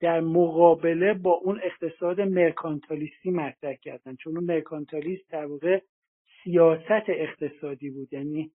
در 0.00 0.20
مقابله 0.20 1.14
با 1.14 1.32
اون 1.32 1.60
اقتصاد 1.62 2.20
مرکانتالیستی 2.20 3.30
مطرح 3.30 3.74
کردن. 3.74 4.16
چون 4.16 4.36
اون 4.36 4.44
مرکانتالیست 4.44 5.30
در 5.30 5.46
واقع 5.46 5.80
سیاست 6.44 7.08
اقتصادی 7.08 7.90
بود. 7.90 8.12
یعنی 8.12 8.50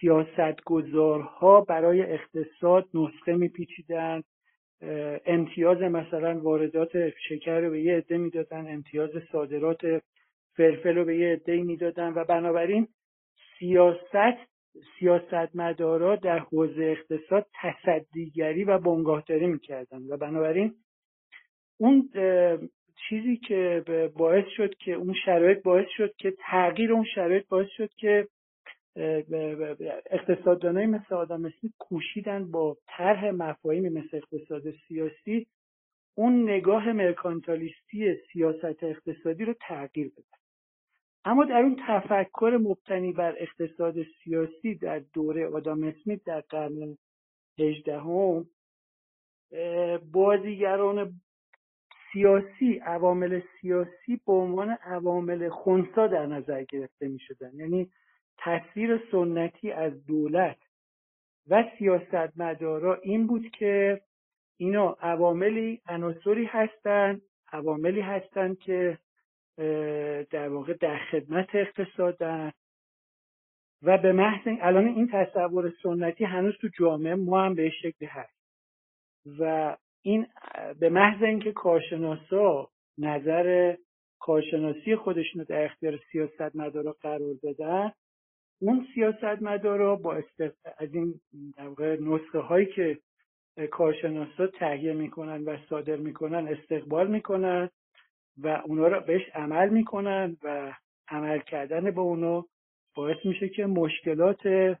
سیاستگزارها 0.00 1.60
برای 1.60 2.02
اقتصاد 2.02 2.88
نسخه 2.94 3.36
میپیچیدن. 3.36 4.22
امتیاز 5.26 5.78
مثلا 5.78 6.40
واردات 6.40 7.10
شکر 7.28 7.60
رو 7.60 7.70
به 7.70 7.82
یه 7.82 7.96
عده 7.96 8.18
می‌دادن. 8.18 8.72
امتیاز 8.72 9.10
صادرات 9.32 10.02
فلفل 10.56 10.94
رو 10.94 11.04
به 11.04 11.16
یه 11.16 11.32
عده 11.32 11.62
می‌دادن 11.62 12.12
و 12.12 12.24
بنابراین 12.24 12.88
سیاست 13.58 14.52
سیاستمدارا 14.98 16.16
در 16.16 16.38
حوزه 16.38 16.84
اقتصاد 16.84 17.46
تصدیگری 17.62 18.64
و 18.64 18.78
بنگاهداری 18.78 19.46
می‌کردن 19.46 20.02
و 20.08 20.16
بنابراین 20.16 20.74
اون 21.80 22.08
چیزی 23.08 23.36
که 23.36 23.84
باعث 24.16 24.44
شد 24.56 24.74
که 24.74 24.92
اون 24.92 25.14
شرایط 25.24 25.62
باعث 25.62 25.86
شد 25.96 26.14
که 26.16 26.34
تغییر 26.38 26.92
اون 26.92 27.04
شرایط 27.14 27.48
باعث 27.48 27.68
شد 27.76 27.90
که 27.96 28.28
اقتصاددانایی 30.10 30.86
مثل 30.86 31.14
آدم 31.14 31.44
اسمیت 31.44 31.72
کوشیدن 31.78 32.50
با 32.50 32.76
طرح 32.86 33.30
مفاهیمی 33.30 33.88
مثل 33.88 34.16
اقتصاد 34.16 34.62
سیاسی 34.88 35.46
اون 36.14 36.50
نگاه 36.50 36.92
مرکانتالیستی 36.92 38.14
سیاست 38.32 38.82
اقتصادی 38.82 39.44
رو 39.44 39.54
تغییر 39.68 40.08
بدن. 40.08 40.41
اما 41.24 41.44
در 41.44 41.62
اون 41.62 41.76
تفکر 41.86 42.58
مبتنی 42.62 43.12
بر 43.12 43.34
اقتصاد 43.38 43.94
سیاسی 44.02 44.74
در 44.74 44.98
دوره 44.98 45.46
آدام 45.46 45.84
اسمیت 45.84 46.24
در 46.24 46.40
قرن 46.40 46.98
هجدهم 47.58 48.46
بازیگران 50.12 51.20
سیاسی 52.12 52.78
عوامل 52.78 53.40
سیاسی 53.60 54.20
به 54.26 54.32
عنوان 54.32 54.70
عوامل 54.70 55.48
خونسا 55.48 56.06
در 56.06 56.26
نظر 56.26 56.64
گرفته 56.64 57.08
می 57.08 57.18
شدن 57.18 57.54
یعنی 57.54 57.90
تصویر 58.38 59.02
سنتی 59.12 59.70
از 59.70 60.06
دولت 60.06 60.58
و 61.48 61.64
سیاستمدارا 61.78 62.94
این 62.94 63.26
بود 63.26 63.50
که 63.50 64.00
اینا 64.56 64.96
عواملی 65.00 65.80
عناصری 65.86 66.44
هستند 66.44 67.22
عواملی 67.52 68.00
هستند 68.00 68.58
که 68.58 68.98
در 70.30 70.48
واقع 70.48 70.74
در 70.74 70.98
خدمت 71.10 71.54
اقتصادن 71.54 72.52
و 73.82 73.98
به 73.98 74.12
محض 74.12 74.48
الان 74.60 74.86
این 74.86 75.08
تصور 75.12 75.72
سنتی 75.82 76.24
هنوز 76.24 76.54
تو 76.60 76.68
جامعه 76.78 77.14
ما 77.14 77.44
هم 77.44 77.54
به 77.54 77.70
شکلی 77.70 78.08
هست. 78.08 78.42
و 79.38 79.76
این 80.02 80.26
به 80.78 80.88
محض 80.88 81.22
اینکه 81.22 81.52
کارشناسا 81.52 82.68
نظر 82.98 83.76
کارشناسی 84.18 84.96
خودشون 84.96 85.40
رو 85.40 85.44
در 85.44 85.64
اختیار 85.64 85.98
سیاست 86.12 86.56
مدارا 86.56 86.96
قرار 87.00 87.34
بدن 87.42 87.92
اون 88.60 88.86
سیاست 88.94 89.42
مدارا 89.42 89.96
با 89.96 90.14
از 90.78 90.94
این 90.94 91.20
در 91.56 91.96
نسخه 92.00 92.38
هایی 92.38 92.66
که 92.66 92.98
کارشناسا 93.70 94.46
تهیه 94.46 94.92
می‌کنن 94.92 95.44
و 95.44 95.56
صادر 95.68 95.96
می‌کنن 95.96 96.48
استقبال 96.48 97.10
می‌کنن 97.10 97.70
و 98.38 98.62
اونا 98.66 98.88
رو 98.88 99.00
بهش 99.00 99.22
عمل 99.34 99.68
می‌کنن 99.68 100.36
و 100.42 100.72
عمل 101.08 101.38
کردن 101.38 101.90
به 101.90 102.00
اونا 102.00 102.44
باعث 102.94 103.16
میشه 103.24 103.48
که 103.48 103.66
مشکلات 103.66 104.76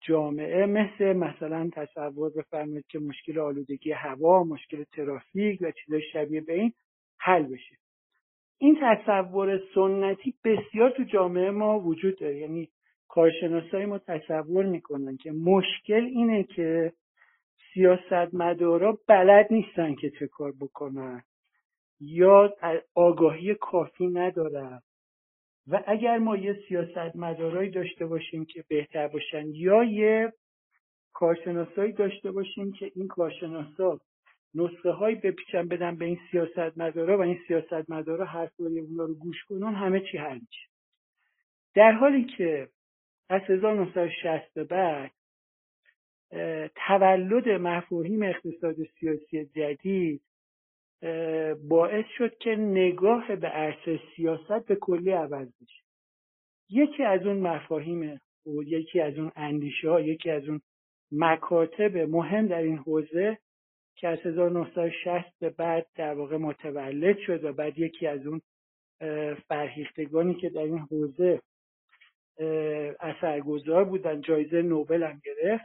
جامعه 0.00 0.66
مثل 0.66 1.12
مثلا 1.12 1.70
تصور 1.72 2.30
بفرمایید 2.36 2.86
که 2.86 2.98
مشکل 2.98 3.38
آلودگی 3.38 3.92
هوا 3.92 4.44
مشکل 4.44 4.84
ترافیک 4.84 5.62
و 5.62 5.70
چیزای 5.70 6.02
شبیه 6.12 6.40
به 6.40 6.54
این 6.54 6.72
حل 7.18 7.42
بشه. 7.42 7.76
این 8.58 8.78
تصور 8.82 9.60
سنتی 9.74 10.34
بسیار 10.44 10.90
تو 10.90 11.04
جامعه 11.04 11.50
ما 11.50 11.80
وجود 11.80 12.18
داره. 12.18 12.36
یعنی 12.36 12.68
کارشناسای 13.08 13.86
ما 13.86 13.98
تصور 13.98 14.64
می‌کنن 14.64 15.16
که 15.16 15.32
مشکل 15.32 16.04
اینه 16.04 16.44
که 16.44 16.92
سیاستمدارا 17.74 18.98
بلد 19.08 19.46
نیستن 19.50 19.94
که 19.94 20.10
چه 20.10 20.26
کار 20.26 20.52
بکنن. 20.60 21.22
یا 22.00 22.54
آگاهی 22.94 23.54
کافی 23.54 24.06
ندارن 24.06 24.82
و 25.66 25.82
اگر 25.86 26.18
ما 26.18 26.36
یه 26.36 26.58
سیاست 26.68 27.16
مدارایی 27.16 27.70
داشته 27.70 28.06
باشیم 28.06 28.44
که 28.44 28.64
بهتر 28.68 29.08
باشن 29.08 29.46
یا 29.46 29.84
یه 29.84 30.32
کارشناسایی 31.12 31.92
داشته 31.92 32.30
باشیم 32.30 32.72
که 32.72 32.92
این 32.94 33.08
کارشناسا 33.08 34.00
نسخه 34.54 34.90
هایی 34.90 35.16
بپیچن 35.16 35.68
بدن 35.68 35.96
به 35.96 36.04
این 36.04 36.18
سیاست 36.30 36.78
مدارا 36.78 37.18
و 37.18 37.20
این 37.20 37.38
سیاست 37.48 37.90
مدارا 37.90 38.24
حرفای 38.24 38.78
اونا 38.78 39.04
رو 39.04 39.14
گوش 39.14 39.44
کنن 39.44 39.74
همه 39.74 40.00
چی 40.00 40.18
حل 40.18 40.38
میشه. 40.38 40.68
در 41.74 41.92
حالی 41.92 42.24
که 42.24 42.68
از 43.28 43.42
1960 43.48 44.58
بعد 44.58 45.10
تولد 46.74 47.48
مفاهیم 47.48 48.22
اقتصاد 48.22 48.76
سیاسی 49.00 49.44
جدید 49.44 50.22
باعث 51.68 52.04
شد 52.18 52.38
که 52.38 52.50
نگاه 52.50 53.36
به 53.36 53.48
عرصه 53.48 54.00
سیاست 54.16 54.66
به 54.66 54.76
کلی 54.76 55.10
عوض 55.10 55.48
بشه. 55.48 55.82
یکی 56.70 57.02
از 57.02 57.26
اون 57.26 57.36
مفاهیم 57.36 58.20
و 58.46 58.62
یکی 58.62 59.00
از 59.00 59.18
اون 59.18 59.32
اندیشه 59.36 59.90
ها 59.90 60.00
یکی 60.00 60.30
از 60.30 60.48
اون 60.48 60.60
مکاتب 61.12 61.96
مهم 61.96 62.46
در 62.46 62.62
این 62.62 62.76
حوزه 62.76 63.38
که 63.96 64.08
از 64.08 64.18
1960 64.18 65.38
به 65.40 65.50
بعد 65.50 65.86
در 65.94 66.14
واقع 66.14 66.36
متولد 66.36 67.18
شد 67.18 67.44
و 67.44 67.52
بعد 67.52 67.78
یکی 67.78 68.06
از 68.06 68.26
اون 68.26 68.40
فرهیختگانی 69.48 70.34
که 70.34 70.48
در 70.48 70.62
این 70.62 70.78
حوزه 70.78 71.40
اثرگذار 73.00 73.84
بودن 73.84 74.20
جایزه 74.20 74.62
نوبل 74.62 75.02
هم 75.02 75.20
گرفت. 75.24 75.64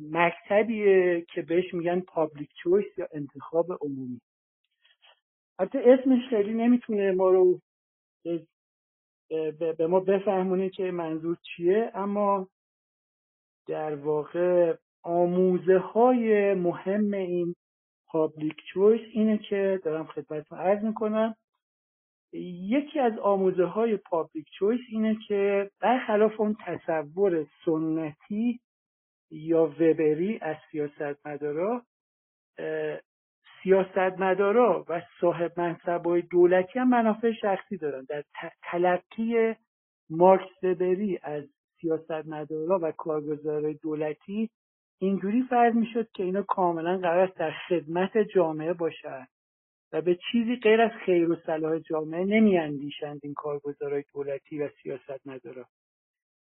مکتبیه 0.00 1.26
که 1.34 1.42
بهش 1.42 1.74
میگن 1.74 2.00
public 2.00 2.50
choice 2.62 2.98
یا 2.98 3.08
انتخاب 3.12 3.66
عمومی. 3.80 4.20
حتی 5.60 5.78
اسمش 5.78 6.28
خیلی 6.30 6.54
نمی‌تونه 6.54 7.12
ما 7.12 7.30
رو 7.30 7.60
به 9.78 9.86
ما 9.86 10.00
بفهمونه 10.00 10.70
که 10.70 10.90
منظور 10.90 11.36
چیه 11.42 11.90
اما 11.94 12.48
در 13.66 13.94
واقع 13.94 14.74
آموزه 15.02 15.78
های 15.78 16.54
مهم 16.54 17.14
این 17.14 17.54
public 18.06 18.56
choice 18.72 19.00
اینه 19.12 19.38
که 19.38 19.80
دارم 19.84 20.06
خدمتتون 20.06 20.58
عرض 20.58 20.84
می‌کنم 20.84 21.36
یکی 22.32 23.00
از 23.00 23.18
آموزه 23.18 23.64
های 23.64 23.96
public 23.96 24.46
choice 24.58 24.80
اینه 24.90 25.18
که 25.28 25.70
برخلاف 25.80 26.40
اون 26.40 26.56
تصور 26.66 27.46
سنتی 27.64 28.60
یا 29.30 29.66
وبری 29.66 30.38
از 30.42 30.56
سیاستمدارا 30.70 31.82
سیاستمدارا 33.62 34.84
و 34.88 35.02
صاحب 35.20 35.60
منصبای 35.60 36.22
دولتی 36.22 36.78
هم 36.78 36.88
منافع 36.88 37.32
شخصی 37.32 37.76
دارن. 37.76 38.06
در 38.08 38.24
تلقی 38.62 39.54
مارکس 40.10 40.64
وبری 40.64 41.18
از 41.22 41.44
سیاستمدارا 41.80 42.78
و 42.82 42.92
کارگزارای 42.92 43.74
دولتی 43.74 44.50
اینجوری 44.98 45.42
فرض 45.42 45.74
می‌شد 45.74 46.08
که 46.14 46.22
اینا 46.22 46.42
کاملا 46.42 46.98
قرار 46.98 47.28
است 47.28 47.36
در 47.36 47.52
خدمت 47.68 48.18
جامعه 48.18 48.72
باشند 48.72 49.28
و 49.92 50.00
به 50.00 50.18
چیزی 50.32 50.56
غیر 50.56 50.80
از 50.80 50.90
خیر 51.06 51.30
و 51.30 51.36
صلاح 51.46 51.78
جامعه 51.78 52.24
نمیاندیشند 52.24 53.20
این 53.22 53.34
کارگزارای 53.34 54.04
دولتی 54.14 54.58
و 54.58 54.68
سیاستمدارا. 54.82 55.66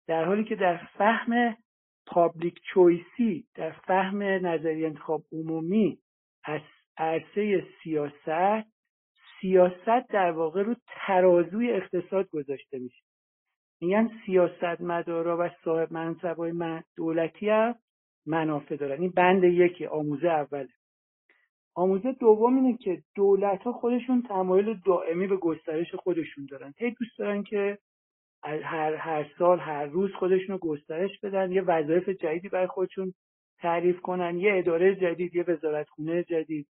در 0.07 0.25
حالی 0.25 0.45
که 0.45 0.57
در 0.57 0.77
فهم 0.99 1.57
پابلیک 2.11 2.61
چویسی 2.73 3.47
در 3.55 3.71
فهم 3.71 4.23
نظریه 4.23 4.87
انتخاب 4.87 5.25
عمومی 5.33 5.99
از 6.45 6.61
عرصه 6.97 7.67
سیاست 7.83 8.67
سیاست 9.41 10.09
در 10.09 10.31
واقع 10.31 10.63
رو 10.63 10.75
ترازوی 10.87 11.71
اقتصاد 11.71 12.31
گذاشته 12.31 12.79
میشه. 12.79 13.03
میگن 13.81 14.11
سیاست 14.27 14.81
مدارا 14.81 15.37
و 15.41 15.51
صاحب 15.65 15.93
منصبای 15.93 16.53
دولتی 16.97 17.49
هم 17.49 17.75
منافع 18.27 18.77
دارن. 18.77 19.01
این 19.01 19.11
بند 19.11 19.45
یکی 19.45 19.87
آموزه 19.87 20.29
اوله. 20.29 20.69
آموزه 21.75 22.13
دوم 22.13 22.57
اینه 22.57 22.77
که 22.77 23.03
دولت 23.15 23.63
ها 23.63 23.73
خودشون 23.73 24.23
تمایل 24.23 24.81
دائمی 24.87 25.27
به 25.27 25.37
گسترش 25.37 25.95
خودشون 25.95 26.47
دارن. 26.51 26.75
هی 26.79 26.91
دوست 26.91 27.19
دارن 27.19 27.43
که 27.43 27.79
هر, 28.43 28.95
هر 28.95 29.31
سال 29.39 29.61
هر 29.61 29.85
روز 29.85 30.13
خودشون 30.13 30.49
رو 30.49 30.59
گسترش 30.59 31.21
بدن 31.21 31.53
یه 31.53 31.63
وظایف 31.63 32.09
جدیدی 32.09 32.49
برای 32.49 32.67
خودشون 32.67 33.15
تعریف 33.59 34.01
کنن 34.01 34.39
یه 34.39 34.53
اداره 34.59 34.95
جدید 34.95 35.35
یه 35.35 35.45
وزارتخونه 35.49 36.25
جدید. 36.25 36.67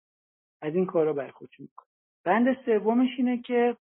از 0.61 0.75
این 0.75 0.85
کارا 0.85 1.13
برای 1.13 1.31
خودشون 1.31 1.63
می‌کنن. 1.63 1.87
بند 2.23 2.57
سومش 2.65 3.09
اینه 3.17 3.41
که 3.41 3.77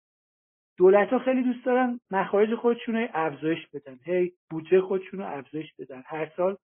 دولت 0.78 1.10
ها 1.10 1.20
خیلی 1.20 1.44
دوست 1.44 1.66
دارن 1.66 2.00
مخارج 2.12 2.56
خودشون 2.56 2.96
رو 2.96 3.08
افزایش 3.14 3.68
بدن. 3.74 4.00
هی 4.04 4.32
بودجه 4.50 4.82
خودشون 4.82 5.20
رو 5.20 5.26
افزایش 5.38 5.74
بدن. 5.80 6.04
هر 6.06 6.32
سال 6.38 6.58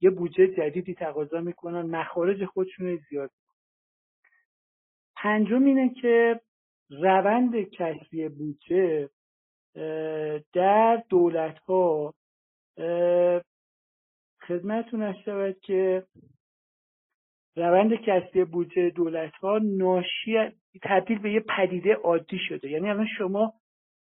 یه 0.00 0.10
بودجه 0.10 0.46
جدیدی 0.46 0.94
تقاضا 0.94 1.40
می‌کنن 1.40 1.82
مخارج 1.96 2.44
خودشون 2.44 2.86
رو 2.86 2.98
زیاد 3.10 3.30
پنجم 5.16 5.64
اینه 5.64 5.94
که 5.94 6.40
روند 6.90 7.62
کسری 7.62 8.28
بودجه 8.28 9.08
در 10.52 11.02
دولت 11.08 11.58
ها 11.58 12.14
خدمتتون 14.46 15.22
شود 15.24 15.60
که 15.60 16.04
روند 17.56 17.94
کسری 17.94 18.44
بودجه 18.44 18.90
دولت 18.90 19.32
ها 19.34 19.60
ناشی 19.62 20.50
تبدیل 20.82 21.18
به 21.18 21.32
یه 21.32 21.40
پدیده 21.40 21.94
عادی 21.94 22.38
شده. 22.48 22.70
یعنی 22.70 22.90
الان 22.90 23.06
شما 23.18 23.52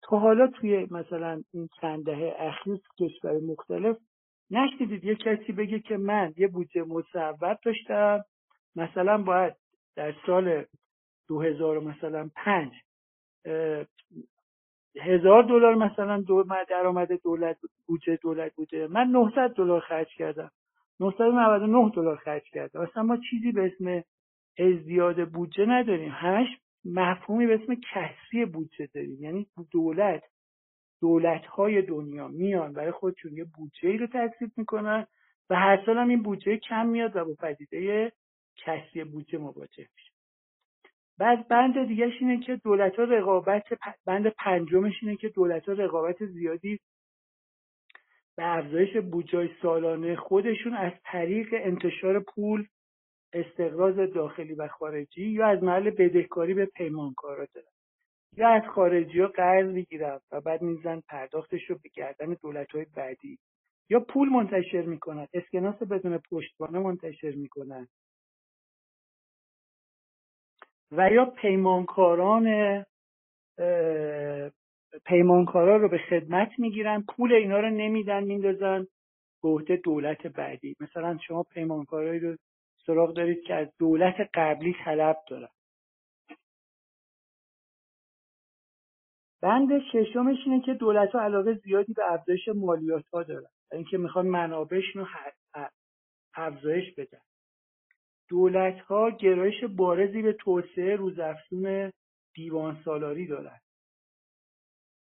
تا 0.02 0.20
حالا 0.20 0.48
توی 0.48 0.88
مثلا 0.92 1.42
این 1.54 1.70
چند 1.82 2.06
دهه 2.06 2.36
اخیر 2.40 2.80
کشور 3.00 3.40
مختلف 3.40 3.98
نشنیدید 4.52 5.04
یه 5.04 5.16
کسی 5.16 5.52
بگه 5.52 5.80
که 5.80 5.98
من 5.98 6.34
یه 6.38 6.48
بودجه 6.48 6.84
مصوب 6.84 7.60
داشتم 7.66 8.24
مثلا 8.76 9.18
باید 9.18 9.54
در 9.96 10.16
سال 10.26 10.66
2000 11.28 11.80
مثلا 11.80 12.30
پنج 12.36 12.72
هزار 15.02 15.44
دلار 15.44 15.76
مثلا 15.76 16.22
دو 16.22 16.44
درآمد 16.70 17.22
دولت 17.24 17.58
بودجه 17.88 18.16
دولت 18.16 18.56
بوده. 18.56 18.88
من 18.88 19.08
900 19.08 19.54
دلار 19.54 19.80
خرج 19.80 20.08
کردم. 20.18 20.52
999 21.00 21.92
دلار 21.96 22.16
خرج 22.18 22.44
کردم. 22.44 22.82
اصلا 22.82 23.04
ما 23.04 23.18
چیزی 23.30 23.52
به 23.52 23.66
اسم 23.66 24.04
ازدیاد 24.60 25.30
بودجه 25.30 25.66
نداریم. 25.66 26.12
همش 26.12 26.48
مفهومی 26.86 27.48
به 27.48 27.56
اسم 27.56 27.76
کسری 27.76 28.46
بودجه 28.46 28.90
داریم. 28.94 29.24
یعنی 29.24 29.48
دولت 29.72 30.24
دولت 31.02 31.46
های 31.46 31.82
دنیا 31.82 32.28
میان 32.28 32.74
برای 32.74 32.92
خودشون 32.92 33.38
یه 33.38 33.44
بودجه 33.44 33.90
ای 33.90 33.98
رو 33.98 34.08
تصویب 34.08 34.52
می‌کنن 34.58 35.08
و 35.50 35.56
هر 35.56 35.86
سال 35.86 35.98
هم 35.98 36.10
این 36.10 36.24
بودجه 36.24 36.58
کم 36.58 36.88
میاد 36.88 37.16
و 37.16 37.26
با 37.26 37.34
پدیده 37.34 38.12
کسری 38.56 39.04
بودجه 39.04 39.38
مواجه 39.38 39.88
میشه 39.96 40.09
بعد 41.20 41.48
بند 41.48 41.88
دیگهش 41.88 42.14
اینه 42.20 42.40
که 42.40 42.56
دولت 42.56 42.96
ها 42.96 43.04
رقابت 43.04 43.64
بند 44.06 44.28
پنجمش 44.28 44.94
اینه 45.02 45.16
که 45.16 45.30
دولت 45.30 45.70
ها 45.70 45.74
رقابت 45.74 46.26
زیادی 46.26 46.80
به 48.36 48.58
افزایش 48.58 48.98
بودجه 48.98 49.50
سالانه 49.62 50.16
خودشون 50.16 50.74
از 50.74 50.92
طریق 51.04 51.48
انتشار 51.54 52.20
پول 52.20 52.68
استقراض 53.34 53.96
داخلی 53.96 54.54
و 54.54 54.68
خارجی 54.68 55.28
یا 55.28 55.48
از 55.48 55.64
محل 55.64 55.90
بدهکاری 55.90 56.54
به 56.54 56.66
پیمانکارا 56.66 57.48
دارن. 57.54 57.68
یا 58.38 58.50
از 58.50 58.64
خارجی 58.76 59.20
ها 59.20 59.28
قرض 59.28 59.66
می‌گیرن 59.66 60.20
و 60.32 60.42
بعد 60.42 60.62
میزن 60.62 61.00
پرداختش 61.00 61.70
رو 61.70 61.76
به 61.84 61.90
گردن 61.94 62.38
دولت 62.42 62.72
های 62.72 62.86
بعدی. 62.96 63.40
یا 63.90 64.00
پول 64.00 64.30
منتشر 64.30 64.82
می‌کنن 64.82 65.28
اسکناس 65.34 65.84
بدون 65.84 66.18
پشتوانه 66.32 66.80
منتشر 66.80 67.32
می‌کنن. 67.32 67.88
و 70.92 71.10
یا 71.12 71.26
پیمانکاران 71.26 72.86
پیمانکارا 75.06 75.78
رو 75.78 75.90
به 75.90 75.98
خدمت 76.10 76.50
می‌گیرن 76.60 77.04
پول 77.16 77.34
اینا 77.34 77.60
رو 77.60 77.70
نمیدن 77.70 78.24
میندازن 78.24 78.88
به 79.44 79.50
عهده 79.50 79.76
دولت 79.76 80.28
بعدی. 80.28 80.76
مثلا 80.80 81.18
شما 81.28 81.44
پیمانکارایی 81.44 82.20
رو 82.20 82.38
سراغ 82.86 83.14
دارید 83.16 83.44
که 83.44 83.56
از 83.56 83.68
دولت 83.80 84.16
قبلی 84.34 84.76
طلب 84.86 85.18
دارن. 85.30 85.50
بند 89.42 89.70
ششمش 89.94 90.38
اینه 90.46 90.62
که 90.66 90.74
دولت 90.74 91.12
ها 91.12 91.22
علاقه 91.22 91.54
زیادی 91.54 91.94
به 91.94 92.14
افزایش 92.14 92.48
مالیات 92.48 93.08
ها 93.14 93.24
دارن. 93.24 93.50
اینکه 93.72 93.98
می‌خوان 93.98 94.28
منابعشون 94.28 95.02
رو 95.02 95.08
افزایش 96.36 96.96
بدن. 96.96 97.22
دولت 98.30 98.80
ها 98.80 99.10
گرایش 99.10 99.64
بارزی 99.64 100.22
به 100.22 100.34
توسعه 100.34 100.96
روزافزون 100.96 101.92
دیوان 102.36 102.82
سالاری 102.86 103.28
دارند 103.28 103.62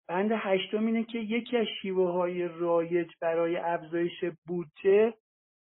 بند 0.07 0.31
هشتم 0.33 0.85
اینه 0.85 1.03
که 1.03 1.19
یکی 1.19 1.57
از 1.57 1.67
شیوه 1.81 2.11
های 2.11 2.47
رایج 2.47 3.07
برای 3.21 3.57
افزایش 3.57 4.25
بودجه 4.47 5.13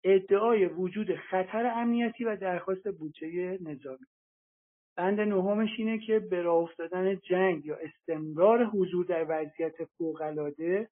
ادعای 0.04 0.66
وجود 0.66 1.16
خطر 1.16 1.66
امنیتی 1.66 2.24
و 2.24 2.36
درخواست 2.36 2.88
بودجه 2.88 3.58
نظامی. 3.62 4.06
بند 4.98 5.20
نهمش 5.20 5.70
اینه 5.78 6.00
که 6.00 6.20
به 6.20 6.42
راه 6.42 6.64
افتادن 6.64 7.16
جنگ 7.16 7.66
یا 7.66 7.78
استمرار 7.78 8.66
حضور 8.66 9.06
در 9.06 9.26
وضعیت 9.30 9.86
فوقالعاده 9.98 10.90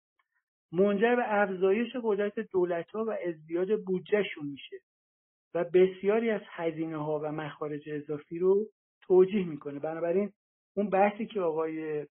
منجر 0.72 1.16
به 1.16 1.42
افزایش 1.42 1.96
قدرت 2.04 2.40
دولت 2.40 2.92
ها 2.92 3.06
و 3.06 3.12
ازدیاد 3.28 3.84
بودجهشون 3.84 4.48
میشه. 4.48 4.78
و 5.54 5.64
بسیاری 5.64 6.30
از 6.30 6.42
هزینه 6.46 6.98
ها 6.98 7.20
و 7.20 7.32
مخارج 7.32 7.90
اضافی 7.90 8.40
رو 8.40 8.66
توجیه 9.02 9.46
می‌کنه. 9.46 9.80
بنابراین 9.80 10.32
اون 10.76 10.90
بحثی 10.90 11.26
که 11.26 11.42
آقای 11.42 12.06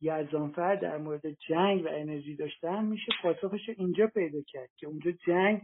یزدانفر 0.00 0.76
در 0.76 0.98
مورد 0.98 1.30
جنگ 1.48 1.84
و 1.84 1.88
انرژی 1.88 2.36
داشتن 2.36 2.84
میشه 2.84 3.12
پاسخش 3.22 3.68
اینجا 3.68 4.06
پیدا 4.06 4.38
کرد 4.46 4.70
که 4.76 4.86
اونجا 4.86 5.10
جنگ 5.26 5.60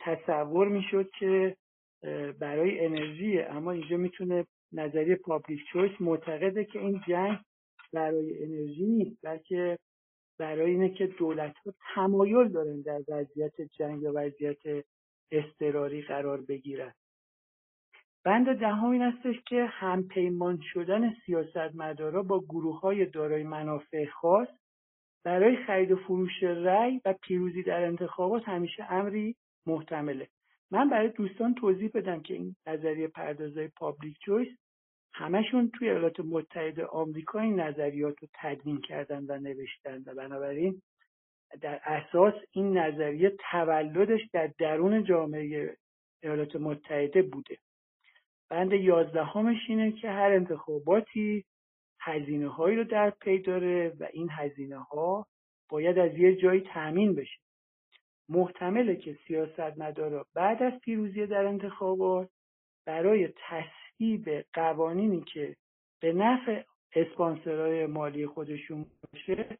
تصور 0.00 0.68
می‌شد 0.68 1.10
که 1.18 1.56
برای 2.40 2.86
انرژی 2.86 3.38
اما 3.40 3.72
اینجا 3.72 3.96
می‌تونه 3.96 4.46
نظریه 4.72 5.16
پابلیک 5.16 5.60
چویس 5.72 5.92
معتقده 6.00 6.64
که 6.64 6.78
این 6.78 7.00
جنگ 7.08 7.38
برای 7.92 8.44
انرژی 8.44 8.86
نیست 8.86 9.18
بلکه 9.22 9.78
برای 10.38 10.70
اینه 10.70 10.94
که 10.94 11.06
دولت 11.06 11.54
ها 11.56 11.74
تمایل 11.94 12.48
دارن 12.48 12.80
در 12.80 13.00
وضعیت 13.08 13.60
جنگ 13.60 14.02
یا 14.02 14.12
وضعیت 14.14 14.84
اضطراری 15.32 16.02
قرار 16.02 16.40
بگیرد. 16.40 16.96
بند 18.24 18.58
دهم 18.58 18.90
این 18.90 19.02
استش 19.02 19.36
که 19.46 19.64
همپیمان 19.64 20.60
شدن 20.62 21.14
سیاستمدارا 21.26 22.22
با 22.22 22.40
گروه 22.40 22.80
های 22.80 23.06
دارای 23.06 23.42
منافع 23.42 24.06
خاص 24.06 24.48
برای 25.24 25.56
خرید 25.56 25.92
و 25.92 25.96
فروش 25.96 26.42
رأی 26.42 27.00
و 27.04 27.14
پیروزی 27.22 27.62
در 27.62 27.84
انتخابات 27.84 28.48
همیشه 28.48 28.92
امری 28.92 29.36
محتمله. 29.66 30.28
من 30.70 30.90
برای 30.90 31.08
دوستان 31.08 31.54
توضیح 31.54 31.90
بدم 31.94 32.22
که 32.22 32.34
این 32.34 32.56
نظریه 32.66 33.08
پردازهای 33.08 33.68
پابلیک 33.68 34.16
چویس 34.24 34.48
همشون 35.14 35.70
توی 35.70 35.88
ایالات 35.88 36.20
متحده 36.20 36.84
آمریکا 36.84 37.40
این 37.40 37.60
نظریات 37.60 38.14
رو 38.22 38.28
تدوین 38.34 38.80
کردن 38.80 39.24
و 39.28 39.38
نوشتن 39.38 40.02
و 40.06 40.14
بنابراین 40.14 40.82
در 41.60 41.80
اساس 41.84 42.34
این 42.52 42.78
نظریه 42.78 43.36
تولدش 43.50 44.20
در 44.32 44.50
درون 44.58 45.04
جامعه 45.04 45.76
ایالات 46.22 46.56
متحده 46.56 47.22
بوده. 47.22 47.58
بند 48.50 48.72
یازدهمش 48.72 49.56
اینه 49.68 49.92
که 49.92 50.10
هر 50.10 50.32
انتخاباتی 50.32 51.44
هزینه 52.00 52.48
هایی 52.48 52.76
رو 52.76 52.84
در 52.84 53.10
پی 53.10 53.38
داره 53.38 53.92
و 54.00 54.08
این 54.12 54.28
هزینه 54.30 54.78
ها 54.78 55.26
باید 55.68 55.98
از 55.98 56.18
یه 56.18 56.36
جایی 56.36 56.60
تأمین 56.60 57.14
بشه. 57.14 57.38
محتمله 58.28 58.96
که 58.96 59.18
سیاست 59.26 59.78
مدارا 59.78 60.26
بعد 60.34 60.62
از 60.62 60.80
پیروزی 60.80 61.26
در 61.26 61.46
انتخابات 61.46 62.30
برای 62.86 63.28
تصویب 63.48 64.44
قوانینی 64.52 65.20
که 65.20 65.56
به 66.00 66.12
نفع 66.12 66.62
اسپانسرهای 66.94 67.86
مالی 67.86 68.26
خودشون 68.26 68.86
باشه 69.12 69.58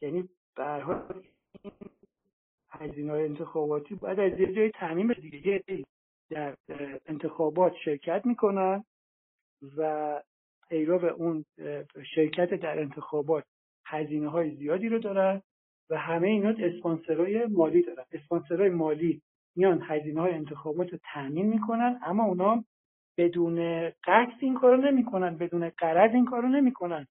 یعنی 0.00 0.28
به 0.56 0.84
هزینه 2.70 3.12
های 3.12 3.24
انتخاباتی 3.24 3.94
باید 3.94 4.20
از 4.20 4.40
یه 4.40 4.52
جای 4.52 4.70
تعمین 4.70 5.14
دیگه 5.20 5.62
در 6.30 6.56
انتخابات 7.06 7.74
شرکت 7.84 8.26
می‌کنن 8.26 8.84
و 9.76 10.22
پیرو 10.68 11.04
اون 11.04 11.44
شرکت 12.14 12.54
در 12.54 12.78
انتخابات 12.78 13.44
هزینه 13.86 14.28
های 14.28 14.56
زیادی 14.56 14.88
رو 14.88 14.98
دارن 14.98 15.42
و 15.90 15.98
همه 15.98 16.28
اینا 16.28 16.54
اسپانسرهای 16.58 17.46
مالی 17.46 17.82
دارن. 17.82 18.04
اسپانسرهای 18.12 18.70
مالی 18.70 19.22
میان 19.56 19.82
هزینه 19.82 20.20
های 20.20 20.32
انتخابات 20.32 20.92
رو 20.92 20.98
تامین 21.14 21.46
می‌کنن 21.46 22.00
اما 22.02 22.24
اونا 22.24 22.64
بدون 23.18 23.88
قصد 23.90 24.38
این 24.40 24.54
کارو 24.54 24.76
نمی‌کنن 24.76 25.36
بدون 25.36 25.68
قرض 25.68 26.14
این 26.14 26.24
کارو 26.24 26.48
نمی‌کنن. 26.48 27.06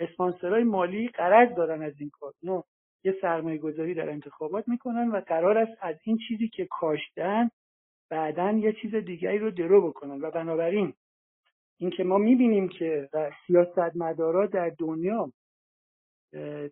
اسپانسرهای 0.00 0.64
مالی 0.64 1.08
قرض 1.08 1.54
دارن 1.54 1.82
از 1.82 1.94
این 1.98 2.10
کار. 2.10 2.32
نو 2.42 2.62
یه 3.04 3.14
سرمایه 3.20 3.58
گذاری 3.58 3.94
در 3.94 4.10
انتخابات 4.10 4.68
می‌کنن 4.68 5.10
و 5.10 5.20
قرار 5.20 5.58
است 5.58 5.78
از 5.80 5.96
این 6.04 6.18
چیزی 6.28 6.48
که 6.48 6.66
کاشتن 6.70 7.50
بعدا 8.10 8.50
یه 8.50 8.72
چیز 8.72 8.94
دیگری 8.94 9.38
رو 9.38 9.50
درو 9.50 9.88
بکنن. 9.88 10.20
و 10.20 10.30
بنابراین 10.30 10.92
اینکه 11.78 12.04
ما 12.04 12.18
می‌بینیم 12.18 12.68
که 12.68 13.08
سیاستمدارا 13.46 14.46
در 14.46 14.72
دنیا 14.78 15.32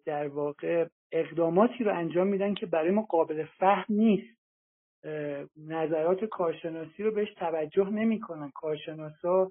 در 0.05 0.29
واقع 0.29 0.87
اقداماتی 1.13 1.85
رو 1.85 1.99
انجام 1.99 2.27
میدن 2.27 2.55
که 2.55 2.67
برای 2.67 2.91
ما 2.91 3.03
قابل 3.03 3.45
فهم 3.45 3.85
نیست. 3.89 4.39
نظرات 5.57 6.25
کارشناسی 6.25 7.03
رو 7.03 7.11
بهش 7.11 7.35
توجه 7.35 7.91
نمی‌کنن. 7.91 8.51
کارشناسا 8.51 9.51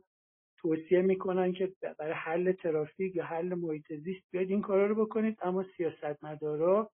توصیه 0.58 1.02
می‌کنن 1.02 1.54
که 1.54 1.74
برای 2.00 2.14
حل 2.14 2.52
ترافیک 2.52 3.16
یا 3.16 3.26
حل 3.26 3.54
محیط 3.54 3.94
زیست 3.94 4.32
بیاید 4.32 4.50
این 4.50 4.62
کارا 4.62 4.88
رو 4.88 5.06
بکنید 5.06 5.38
اما 5.42 5.66
سیاستمدارا 5.78 6.90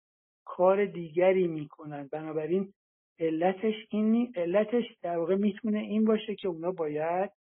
کار 0.45 0.85
دیگری 0.85 1.47
می‌کنن. 1.47 2.09
بنابراین 2.11 2.73
علتش 3.19 3.73
این 3.89 4.33
علتش 4.35 4.83
در 5.01 5.17
واقع 5.17 5.35
می‌تونه 5.35 5.79
این 5.79 6.05
باشه 6.05 6.35
که 6.35 6.47
اونا 6.47 6.71
باید 6.71 7.31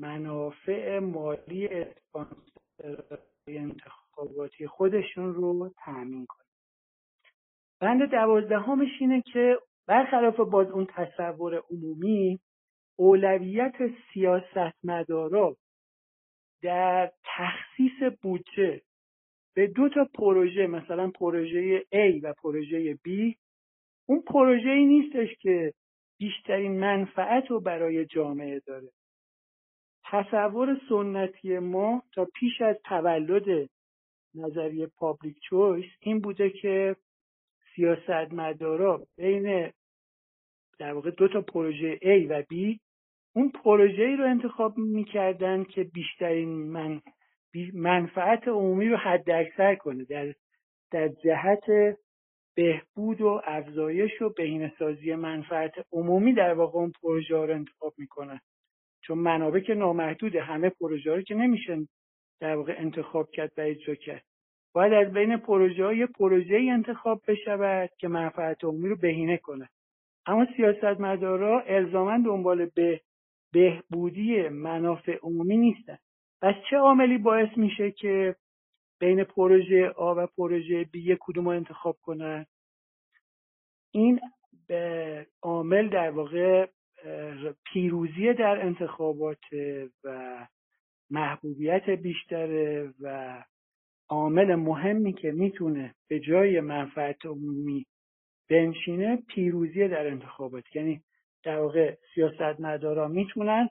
منافع 0.00 0.98
مالی 0.98 1.68
انتخاباتی 3.48 4.66
خودشون 4.66 5.34
رو 5.34 5.74
تأمین 5.84 6.26
کنن. 6.26 6.46
بند 7.80 8.10
دوازدهمش 8.10 8.88
اینه 9.00 9.22
که 9.32 9.58
برخلاف 9.86 10.40
باز 10.40 10.70
اون 10.70 10.86
تصور 10.86 11.62
عمومی 11.70 12.38
اولویت 12.96 13.74
سیاستمدارا 14.12 15.56
در 16.62 17.12
تخصیص 17.24 18.12
بودجه 18.22 18.82
به 19.54 19.66
دو 19.66 19.88
تا 19.88 20.08
پروژه 20.14 20.66
مثلا 20.66 21.10
پروژه 21.10 21.80
A 21.80 22.20
و 22.22 22.32
پروژه 22.32 22.94
B. 22.94 23.34
اون 24.06 24.20
پروژه 24.20 24.70
ای 24.70 24.86
نیستش 24.86 25.36
که 25.40 25.72
بیشترین 26.18 26.80
منفعت 26.80 27.50
رو 27.50 27.60
برای 27.60 28.04
جامعه 28.04 28.60
داره. 28.60 28.88
تصور 30.04 30.80
سنتی 30.88 31.58
ما 31.58 32.02
تا 32.14 32.28
پیش 32.34 32.60
از 32.60 32.76
تولد 32.84 33.68
نظریه 34.34 34.86
پابلیک 34.86 35.36
چویس 35.40 35.90
این 36.00 36.20
بوده 36.20 36.50
که 36.50 36.96
سیاستمدارا 37.74 39.06
بین 39.16 39.72
در 40.78 40.92
واقع 40.92 41.10
دو 41.10 41.28
تا 41.28 41.40
پروژه 41.40 41.96
A 41.96 42.30
و 42.30 42.42
B 42.42 42.78
اون 43.36 43.50
پروژه 43.50 44.02
ای 44.02 44.16
رو 44.16 44.24
انتخاب 44.24 44.78
می‌کردن 44.78 45.64
که 45.64 45.84
بیشترین 45.84 46.48
من 46.48 47.00
منفعت 47.74 48.48
عمومی 48.48 48.88
رو 48.88 48.96
حد 48.96 49.30
اکثر 49.30 49.74
کنه. 49.74 50.04
در 50.04 50.34
در 50.90 51.08
جهت 51.08 51.64
بهبود 52.56 53.20
و 53.20 53.40
افزایش 53.44 54.22
و 54.22 54.28
بهینه‌سازی 54.36 55.14
منفعت 55.14 55.72
عمومی 55.92 56.34
در 56.34 56.54
واقع 56.54 56.78
اون 56.78 56.92
پروژه 57.02 57.36
ها 57.36 57.44
رو 57.44 57.54
انتخاب 57.54 57.94
می‌کنن. 57.98 58.40
چون 59.02 59.18
منابع 59.18 59.60
که 59.60 59.74
نامحدود 59.74 60.36
همه 60.36 60.70
پروژه 60.70 61.14
رو 61.14 61.22
که 61.22 61.34
نمیشن 61.34 61.86
در 62.40 62.56
واقع 62.56 62.74
انتخاب 62.78 63.30
کرد 63.30 63.52
و 63.56 63.60
اجرا 63.60 63.94
کرد. 63.94 64.22
باید 64.74 64.92
از 64.92 65.12
بین 65.12 65.36
پروژه 65.36 65.84
های 65.84 66.06
پروژه 66.06 66.56
انتخاب 66.70 67.22
بشود 67.28 67.90
که 67.98 68.08
منفعت 68.08 68.64
عمومی 68.64 68.88
رو 68.88 68.96
بهینه 68.96 69.36
کنه. 69.36 69.68
اما 70.26 70.46
سیاستمدارا 70.56 71.60
الزاما 71.60 72.18
دنبال 72.24 72.66
به 72.74 73.00
بهبودی 73.56 74.48
منافع 74.48 75.18
عمومی 75.22 75.56
نیستن. 75.56 75.98
پس 76.42 76.54
چه 76.70 76.76
عاملی 76.76 77.18
باعث 77.18 77.48
میشه 77.56 77.90
که 77.90 78.36
بین 79.00 79.24
پروژه 79.24 79.88
آ 79.88 80.14
و 80.14 80.26
پروژه 80.26 80.86
یک 80.94 81.18
کدوم 81.20 81.44
رو 81.44 81.50
انتخاب 81.50 81.96
کنن؟ 82.02 82.46
این 83.90 84.20
به 84.68 85.26
عامل 85.42 85.88
در 85.88 86.10
واقع 86.10 86.66
پیروزی 87.72 88.32
در 88.32 88.66
انتخابات 88.66 89.40
و 90.04 90.46
محبوبیت 91.10 91.90
بیشتره 91.90 92.92
و 93.00 93.44
عامل 94.08 94.54
مهمی 94.54 95.12
که 95.12 95.30
می‌تونه 95.30 95.94
به 96.08 96.20
جای 96.20 96.60
منفعت 96.60 97.26
عمومی 97.26 97.86
بنشینه 98.50 99.16
پیروزی 99.16 99.88
در 99.88 100.06
انتخابات. 100.06 100.76
یعنی 100.76 101.02
در 101.46 101.58
واقع 101.58 101.94
سیاستمدارا 102.14 103.08
می‌تونن 103.08 103.68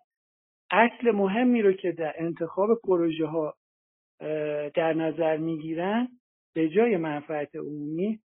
اصل 0.72 1.12
مهمی 1.12 1.62
رو 1.62 1.74
که 1.74 1.92
در 1.92 2.14
انتخاب 2.18 2.82
پروژه 2.84 3.26
ها 3.26 3.56
در 4.76 4.94
نظر 4.94 5.38
می‌گیرن 5.38 6.08
به 6.54 6.70
جای 6.70 6.98
منفعت 6.98 7.56
عمومی 7.56 8.20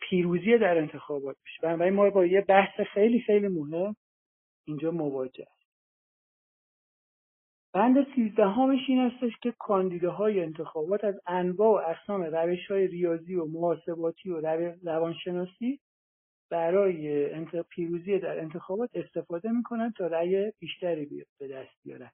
پیروزی 0.00 0.58
در 0.58 0.78
انتخابات 0.78 1.36
بشه 1.44 1.58
بنابراین 1.62 1.94
ما 1.94 2.10
با 2.10 2.26
یه 2.26 2.40
بحث 2.40 2.80
خیلی 2.80 3.20
خیلی 3.20 3.48
مهم 3.48 3.96
اینجا 4.66 4.90
مواجه 4.90 5.46
بند 7.72 8.06
سیزدهمش 8.14 8.80
این 8.88 8.98
هستش 8.98 9.32
که 9.42 9.54
کاندیداهای 9.58 10.40
انتخابات 10.40 11.04
از 11.04 11.14
انواع 11.26 11.84
و 11.84 11.90
اقسام 11.90 12.22
روش 12.22 12.70
های 12.70 12.86
ریاضی 12.86 13.34
و 13.34 13.44
محاسباتی 13.44 14.30
و 14.30 14.40
روانشناسی 14.84 15.80
برای 16.54 17.28
پیروزی 17.62 18.18
در 18.18 18.38
انتخابات 18.38 18.90
استفاده 18.94 19.50
می‌کنن 19.50 19.92
تا 19.96 20.06
رأی 20.06 20.52
بیشتری 20.58 21.24
به 21.40 21.48
دست 21.48 21.72
بیارن. 21.84 22.10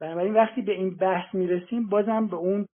بنابراین 0.00 0.34
وقتی 0.34 0.62
به 0.62 0.72
این 0.72 0.96
بحث 0.96 1.34
می‌رسیم 1.34 1.88
بازم 1.88 2.26
به 2.26 2.36
اون 2.36 2.68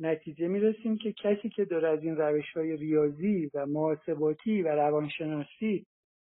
نتیجه 0.00 0.48
می‌رسیم 0.48 0.96
که 0.96 1.12
کسی 1.12 1.48
که 1.48 1.64
داره 1.64 1.88
از 1.88 2.02
این 2.02 2.16
روش 2.16 2.52
های 2.56 2.76
ریاضی 2.76 3.50
و 3.54 3.66
محاسباتی 3.66 4.62
و 4.62 4.68
روانشناسی 4.68 5.86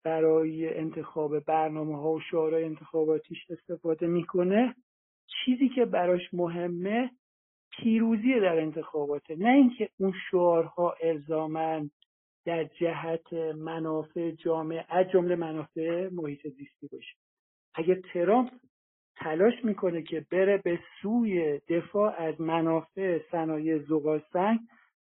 برای 0.05 0.75
انتخاب 0.75 1.41
برنامه 1.41 1.97
ها 1.97 2.13
و 2.13 2.21
شعارهای 2.21 2.65
انتخاباتیش 2.65 3.39
استفاده 3.51 4.07
می‌کنه 4.07 4.75
چیزی 5.45 5.69
که 5.69 5.85
براش 5.85 6.35
مهمه 6.35 7.11
پیروزی 7.79 8.41
در 8.41 8.59
انتخاباته. 8.59 9.37
نه 9.37 9.49
اینکه 9.49 9.89
اون 10.01 10.13
شعارها 10.31 10.95
الزامن 11.03 11.91
در 12.49 12.65
جهت 12.65 13.33
منافع 13.57 14.31
جامعه 14.31 14.85
از 14.89 15.07
جمله 15.11 15.37
منافع 15.37 16.09
محیط 16.13 16.49
زیستی 16.49 16.89
باشه 16.93 17.17
اگر 17.75 17.95
ترامپ 17.95 18.51
تلاش 19.17 19.55
می‌کنه 19.65 20.03
که 20.03 20.27
بره 20.31 20.59
به 20.59 20.79
سوی 21.03 21.61
دفاع 21.69 22.15
از 22.23 22.41
منافع 22.41 23.21
صنایع 23.31 23.79
زغال 23.79 24.23
سنگ 24.33 24.59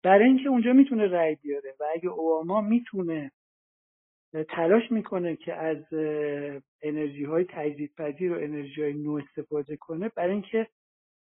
برای 0.03 0.25
اینکه 0.25 0.49
اونجا 0.49 0.73
می‌تونه 0.73 1.07
رأی 1.07 1.35
بیاره. 1.35 1.75
و 1.81 1.85
اگه 1.95 2.09
اوباما 2.09 2.61
می‌تونه 2.61 3.33
تلاش 4.49 4.91
می‌کنه 4.91 5.37
که 5.37 5.55
از 5.55 5.85
انرژی 6.83 7.25
های 7.25 7.45
تجدید 7.49 7.95
پذیر 7.95 8.33
و 8.33 8.37
انرژی 8.37 8.83
های 8.83 8.95
نو 8.95 9.13
استفاده 9.13 9.77
کنه 9.77 10.09
برای 10.09 10.33
اینکه 10.33 10.67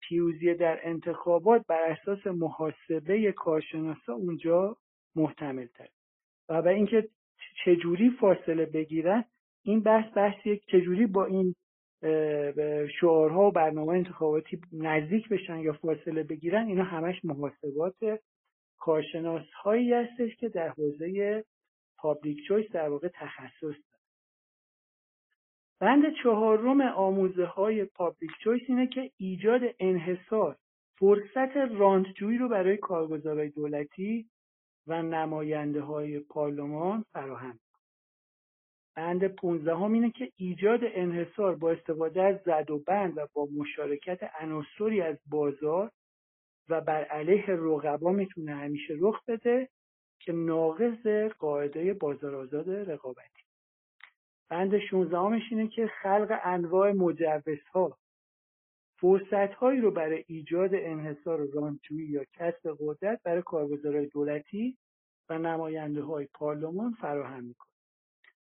پیروزی 0.02 0.54
در 0.54 0.80
انتخابات 0.84 1.66
بر 1.68 1.84
اساس 1.84 2.28
محاسبه 2.28 3.32
کارشناسا 3.32 4.14
اونجا 4.14 4.78
محتمل 5.16 5.66
تر 5.66 5.88
و 6.50 6.62
برای 6.62 6.76
اینکه 6.76 7.10
چجوری 7.66 8.10
فاصله 8.10 8.66
بگیرن 8.66 9.26
این 9.64 9.80
بحث 9.80 10.18
بحثیه 10.18 10.58
چجوری 10.58 11.06
با 11.06 11.26
این 11.26 11.56
شعارها 13.00 13.48
و 13.48 13.52
برنامه 13.52 13.94
انتخاباتی 13.94 14.62
نزدیک 14.72 15.30
بشن 15.30 15.60
یا 15.60 15.74
فاصله 15.74 16.24
بگیرن 16.24 16.68
اینا 16.68 16.84
همش 16.84 17.26
محاسبات 17.26 18.20
کارشناس 18.78 19.46
هایی 19.64 19.94
هستش 19.94 20.36
که 20.36 20.50
در 20.50 20.70
حوزه 20.70 21.44
پابلیک 21.98 22.48
چویس 22.48 22.72
در 22.72 22.90
واقع 22.90 23.08
تخصص 23.14 23.62
داره 23.62 24.04
بند 25.80 26.04
چهارم 26.24 26.82
آموزه 26.82 27.46
های 27.46 27.86
پابلیک 27.86 28.32
چویس 28.44 28.62
اینه 28.68 28.88
که 28.88 29.12
ایجاد 29.18 29.62
انحصار 29.80 30.58
فرصت 31.00 31.58
راندجویی 31.58 32.38
رو 32.38 32.50
برای 32.50 32.78
کارگزارهای 32.78 33.50
دولتی 33.50 34.30
و 34.88 35.02
نماینده 35.02 35.82
های 35.82 36.20
پارلمان 36.20 37.06
فراهم. 37.14 37.60
بند 38.96 39.28
15 39.28 39.76
هم 39.76 39.94
اینه 39.94 40.12
که 40.12 40.32
ایجاد 40.36 40.80
انحصار 40.84 41.56
با 41.56 41.72
استفاده 41.72 42.24
از 42.24 42.36
زد 42.46 42.72
و 42.72 42.80
بند 42.80 43.18
و 43.18 43.28
با 43.34 43.48
مشارکت 43.58 44.20
عناصری 44.40 45.02
از 45.02 45.18
بازار 45.30 45.92
و 46.70 46.82
بر 46.82 47.04
علیه 47.04 47.46
رقبا 47.48 48.12
می‌تونه 48.12 48.56
همیشه 48.56 48.94
رخ 49.00 49.26
بده 49.28 49.70
که 50.20 50.34
ناقض 50.34 51.08
قاعده 51.40 51.94
بازار 51.94 52.36
آزاد 52.36 52.70
رقابتی. 52.70 53.44
بند 54.50 54.80
16 54.80 55.20
اینه 55.52 55.68
که 55.68 55.88
خلق 55.88 56.40
انواع 56.44 56.92
مجوزها 56.92 57.98
فرصت 59.04 59.54
هایی 59.54 59.82
رو 59.82 59.92
برای 59.92 60.24
ایجاد 60.28 60.70
انحصار 60.74 61.48
رانتویی 61.54 62.08
یا 62.08 62.24
کسب 62.34 62.78
قدرت 62.80 63.22
برای 63.24 63.42
کارگزارهای 63.42 64.06
دولتی 64.06 64.78
و 65.30 65.38
نماینده 65.38 66.04
های 66.04 66.28
پارلمان 66.34 66.92
فراهم 66.92 67.44
می‌کنه. 67.44 67.70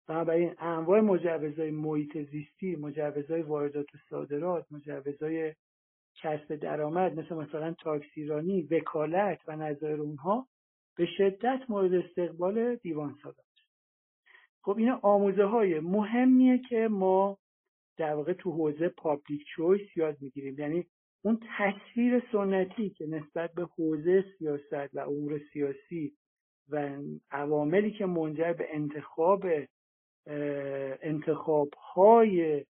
بنابراین 0.07 0.55
انواع 0.59 0.99
مجوزهای 0.99 1.71
محیط 1.71 2.17
زیستی 2.17 2.75
مجوزهای 2.75 3.41
واردات 3.41 3.95
و 3.95 3.97
صادرات 4.09 4.65
مجوزهای 4.71 5.53
کسب 6.21 6.55
درآمد 6.55 7.19
مثل 7.19 7.35
مثلا 7.35 7.75
تاکسیرانی 7.79 8.61
وکالت 8.61 9.39
و 9.47 9.55
نظایر 9.55 10.01
اونها 10.01 10.47
به 10.97 11.05
شدت 11.05 11.59
مورد 11.69 11.93
استقبال 11.93 12.75
دیوان 12.75 13.15
سالار 13.23 13.45
خب 14.61 14.77
این 14.77 14.89
آموزه 14.91 15.45
های 15.45 15.79
مهمیه 15.79 16.57
که 16.69 16.87
ما 16.87 17.37
در 17.97 18.13
واقع 18.13 18.33
تو 18.33 18.51
حوزه 18.51 18.89
پابلیک 18.89 19.45
چویس 19.55 19.97
یاد 19.97 20.17
می‌گیریم. 20.21 20.59
یعنی 20.59 20.85
اون 21.21 21.39
تصویر 21.57 22.23
سنتی 22.31 22.89
که 22.89 23.05
نسبت 23.07 23.53
به 23.53 23.65
حوزه 23.65 24.25
سیاست 24.37 24.95
و 24.95 24.99
امور 24.99 25.41
سیاسی 25.53 26.13
و 26.69 26.97
عواملی 27.31 27.91
که 27.91 28.05
منجر 28.05 28.53
به 28.53 28.67
انتخاب 28.71 29.45
انتخاب 31.01 31.69
های 31.93 32.65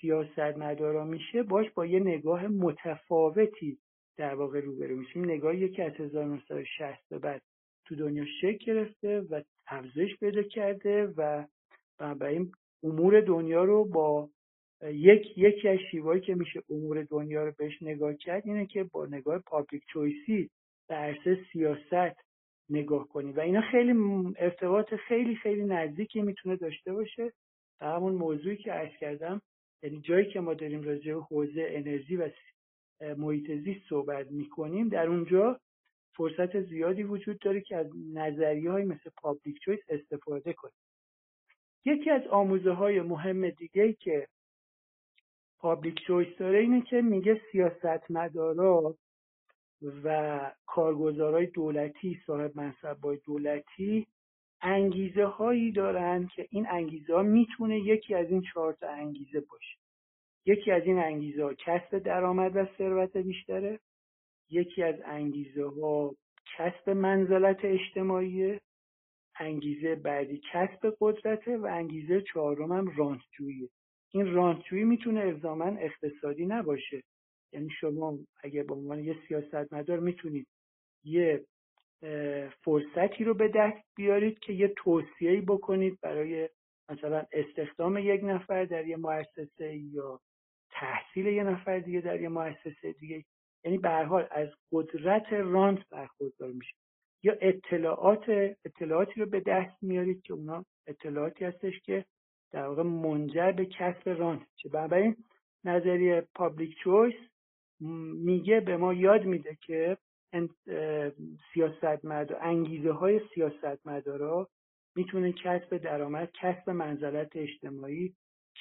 سیاست 0.00 0.38
مدارا 0.38 1.04
میشه 1.04 1.42
باش 1.42 1.70
با 1.70 1.86
یه 1.86 2.00
نگاه 2.00 2.48
متفاوتی 2.48 3.78
در 4.16 4.34
واقع 4.34 4.60
روبرو 4.60 4.96
میشیم. 4.96 5.24
نگاهی 5.24 5.68
که 5.68 5.84
از 5.84 5.92
1960 5.92 7.08
به 7.08 7.18
بعد 7.18 7.42
تو 7.84 7.96
دنیا 7.96 8.24
شکل 8.40 8.64
گرفته 8.64 9.20
و 9.20 9.42
افزایش 9.66 10.16
پیدا 10.16 10.42
کرده 10.42 11.06
و 11.16 11.44
بنابراین 11.98 12.52
امور 12.82 13.20
دنیا 13.20 13.64
رو 13.64 13.84
با 13.84 14.28
یک 14.82 15.38
یکی 15.38 15.68
از 15.68 15.78
شیوهایی 15.90 16.20
که 16.20 16.34
میشه 16.34 16.62
امور 16.70 17.02
دنیا 17.02 17.44
رو 17.44 17.52
بهش 17.58 17.82
نگاه 17.82 18.14
کرد 18.14 18.42
اینه 18.46 18.66
که 18.66 18.84
با 18.84 19.06
نگاه 19.06 19.38
پابلیک 19.38 19.82
چویسی 19.92 20.50
در 20.88 20.96
عرصه 20.96 21.38
سیاست 21.52 22.20
نگاه 22.70 23.08
کنیم 23.08 23.36
و 23.36 23.40
اینا 23.40 23.60
خیلی 23.60 23.92
ارتباط 24.38 24.94
خیلی 24.94 25.36
خیلی 25.36 25.64
نزدیکی 25.64 26.22
می‌تونه 26.22 26.56
داشته 26.56 26.92
باشه 26.92 27.32
به 27.80 27.86
همون 27.86 28.12
موضوعی 28.12 28.56
که 28.56 28.72
عرض 28.72 28.96
کردم 29.00 29.40
یعنی 29.82 30.00
جایی 30.00 30.32
که 30.32 30.40
ما 30.40 30.54
داریم 30.54 30.82
راجع 30.82 31.14
به 31.14 31.20
حوزه 31.20 31.66
انرژی 31.68 32.16
و 32.16 32.30
محیط 33.16 33.50
زیست 33.64 33.88
صحبت 33.88 34.30
می‌کنیم 34.30 34.88
در 34.88 35.06
اونجا 35.06 35.60
فرصت 36.16 36.60
زیادی 36.60 37.02
وجود 37.02 37.38
داره 37.38 37.60
که 37.60 37.76
از 37.76 37.86
نظریه 38.14 38.70
های 38.70 38.84
مثل 38.84 39.10
public 39.16 39.58
choice 39.64 39.80
استفاده 39.88 40.52
کنیم. 40.52 40.74
یکی 41.84 42.10
از 42.10 42.26
آموزه 42.26 42.70
های 42.70 43.00
مهم 43.00 43.50
دیگه 43.50 43.92
که 43.92 44.26
public 45.62 46.00
choice 46.06 46.38
داره 46.38 46.58
اینه 46.58 46.80
که 46.82 47.02
میگه 47.02 47.40
سیاستمدارا 47.52 48.94
و 50.04 50.50
کارگزارای 50.66 51.46
دولتی 51.46 52.20
صاحب 52.26 52.52
منصبای 52.56 53.16
دولتی 53.16 54.06
انگیزه 54.60 55.24
هایی 55.24 55.72
دارن 55.72 56.26
که 56.26 56.46
این 56.50 56.66
انگیزه 56.70 57.14
ها 57.14 57.22
می‌تونه 57.22 57.80
یکی 57.80 58.14
از 58.14 58.30
این 58.30 58.42
چهار 58.42 58.72
تا 58.72 58.88
انگیزه 58.88 59.40
باشه. 59.40 59.76
یکی 60.46 60.70
از 60.70 60.82
این 60.82 60.98
انگیزه 60.98 61.44
ها 61.44 61.54
کسب 61.54 61.98
درآمد 61.98 62.56
و 62.56 62.66
ثروت 62.78 63.16
بیشتره. 63.16 63.80
یکی 64.50 64.82
از 64.82 64.94
انگیزه 65.04 65.64
ها 65.64 66.14
کسب 66.56 66.90
منزلت 66.90 67.64
اجتماعی 67.64 68.58
انگیزه 69.40 69.94
بعدی 69.94 70.40
کسب 70.52 70.96
قدرته 71.00 71.56
و 71.56 71.66
انگیزه 71.66 72.20
چهارم 72.20 72.72
هم 72.72 72.92
رانتجوییه 72.96 73.68
این 74.14 74.34
رانتجویی 74.34 74.84
می‌تونه 74.84 75.20
الزاما 75.20 75.64
اقتصادی 75.64 76.46
نباشه. 76.46 77.02
یعنی 77.52 77.68
شما 77.80 78.18
اگه 78.42 78.62
به 78.62 78.74
عنوان 78.74 78.98
یه 78.98 79.16
سیاستمدار 79.28 80.00
می‌تونید 80.00 80.46
یه 81.04 81.44
فرصتی 82.64 83.24
رو 83.24 83.34
به 83.34 83.48
دست 83.48 83.84
بیارید 83.96 84.38
که 84.38 84.52
یه 84.52 84.68
توصیه‌ای 84.68 85.40
بکنید 85.40 85.98
برای 86.02 86.48
مثلا 86.88 87.26
استخدام 87.32 87.98
یک 87.98 88.20
نفر 88.24 88.64
در 88.64 88.86
یه 88.86 88.96
مؤسسه 88.96 89.76
یا 89.76 90.20
تحصیل 90.70 91.26
یه 91.26 91.44
نفر 91.44 91.78
دیگه 91.78 92.00
در 92.00 92.20
یه 92.20 92.28
مؤسسه 92.28 92.92
دیگه. 92.92 93.24
یعنی 93.64 93.78
به 93.78 93.90
حال 93.90 94.28
از 94.30 94.48
قدرت 94.72 95.32
رانت 95.32 95.88
برخوردار 95.88 96.52
میشه. 96.52 96.74
یا 97.22 97.36
اطلاعات 97.40 98.54
اطلاعاتی 98.64 99.20
رو 99.20 99.26
به 99.26 99.40
دست 99.40 99.82
میارید 99.82 100.22
که 100.22 100.32
اونا 100.32 100.64
اطلاعاتی 100.86 101.44
هستش 101.44 101.80
که 101.80 102.04
در 102.52 102.66
واقع 102.66 102.82
منجر 102.82 103.52
به 103.52 103.66
کسب 103.66 104.08
رانت 104.08 104.42
چه 104.56 104.68
بنابراین 104.68 105.16
نظریه 105.64 106.26
پابلیک 106.34 106.76
چویس 106.84 107.14
میگه 108.24 108.60
به 108.60 108.76
ما 108.76 108.94
یاد 108.94 109.24
میده 109.24 109.56
که 109.66 109.96
سیاست 111.54 112.04
مدار 112.04 112.38
انگیزه 112.42 112.92
های 112.92 113.20
سیاست 113.34 113.86
مدارا 113.86 114.48
می‌تونه 114.96 115.32
کسب 115.32 115.76
درآمد 115.76 116.30
کسب 116.40 116.70
منزلت 116.70 117.36
اجتماعی 117.36 118.14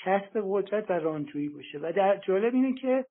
کسب 0.03 0.41
قدرت 0.43 0.91
و 0.91 0.93
رانجویی 0.93 1.49
باشه. 1.49 1.79
و 1.79 1.91
در 1.95 2.17
جالب 2.17 2.53
اینه 2.53 2.73
که 2.73 3.05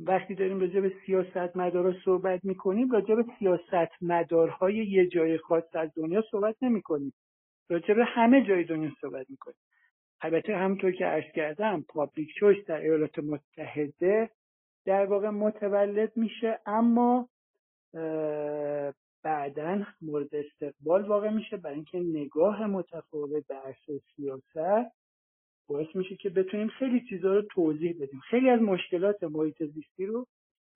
وقتی 0.00 0.34
داریم 0.34 0.60
راجع 0.60 0.80
به 0.80 0.92
سیاست 1.06 1.56
مدارا 1.56 1.94
صحبت 2.04 2.44
می‌کنیم 2.44 2.90
راجع 2.90 3.14
به 3.14 3.24
سیاست 3.38 4.02
مدارهای 4.02 4.76
یه 4.76 5.06
جای 5.06 5.38
خاص 5.38 5.64
از 5.72 5.90
دنیا 5.96 6.24
صحبت 6.30 6.56
نمی 6.62 6.82
کنیم 6.82 7.12
راجع 7.70 7.94
به 7.94 8.04
همه 8.04 8.44
جای 8.48 8.64
دنیا 8.64 8.90
صحبت 9.00 9.30
می‌کنیم. 9.30 9.56
البته 10.20 10.56
همونطور 10.56 10.92
که 10.92 11.04
عرض 11.04 11.32
کردم 11.34 11.84
پابلیک 11.88 12.28
چویس 12.40 12.64
در 12.66 12.80
ایالات 12.80 13.18
متحده 13.18 14.30
در 14.84 15.06
واقع 15.06 15.28
متولد 15.28 16.16
میشه 16.16 16.60
اما 16.66 17.28
بعدا 19.22 19.84
مورد 20.00 20.34
استقبال 20.34 21.02
واقع 21.02 21.30
میشه 21.30 21.56
برای 21.56 21.74
اینکه 21.74 21.98
نگاه 21.98 22.66
متفاوت 22.66 23.46
به 23.46 23.54
عرصه 23.54 24.00
سیاست 24.16 24.92
باعث 25.68 25.96
میشه 25.96 26.16
که 26.16 26.30
بتونیم 26.30 26.68
خیلی 26.68 27.00
چیزها 27.08 27.34
رو 27.34 27.42
توضیح 27.42 27.94
بدیم. 28.00 28.20
خیلی 28.20 28.50
از 28.50 28.60
مشکلات 28.60 29.22
محیط 29.22 29.62
زیستی 29.62 30.06
رو 30.06 30.26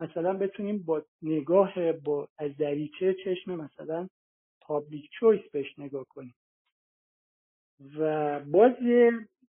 مثلا 0.01 0.33
بتونیم 0.33 0.83
با 0.83 1.03
نگاه 1.23 1.93
با 1.93 2.29
از 2.39 2.57
دریچه 2.57 3.17
چشم 3.25 3.55
مثلا 3.55 4.09
پابلیک 4.61 5.11
چویس 5.11 5.51
بهش 5.53 5.79
نگاه 5.79 6.05
کنیم. 6.09 6.35
و 7.99 8.41
باز 8.41 8.73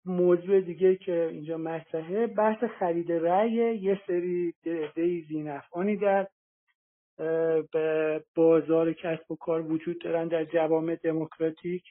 موضوع 0.06 0.61
دیگه 0.61 0.95
که 0.95 1.30
اینجا 1.32 1.57
مطرحه 1.57 2.27
بحث 2.27 2.64
خرید 2.64 3.11
رأی 3.11 3.52
یه 3.77 4.02
سری 4.07 4.53
دی 4.95 5.26
زینفعانی 5.30 5.98
در 5.98 6.27
به 7.72 8.23
بازار 8.36 8.94
کسب 8.94 9.32
و 9.32 9.36
کار 9.36 9.72
وجود 9.72 10.02
دارن 10.02 10.27
در 10.27 10.45
جوامع 10.45 10.95
دموکراتیک 10.95 11.84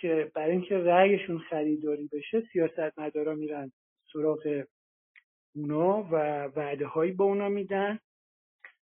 که 0.00 0.30
برای 0.34 0.50
اینکه 0.50 0.78
رأیشون 0.78 1.38
خریداری 1.38 2.08
بشه 2.12 2.42
سیاست 2.52 2.98
مدارا 2.98 3.34
میرن 3.34 3.72
سراغ 4.12 4.64
اونا 5.54 6.02
و 6.02 6.44
وعده 6.44 6.86
هایی 6.86 7.12
به 7.12 7.24
اونا 7.24 7.48
میدن 7.48 7.98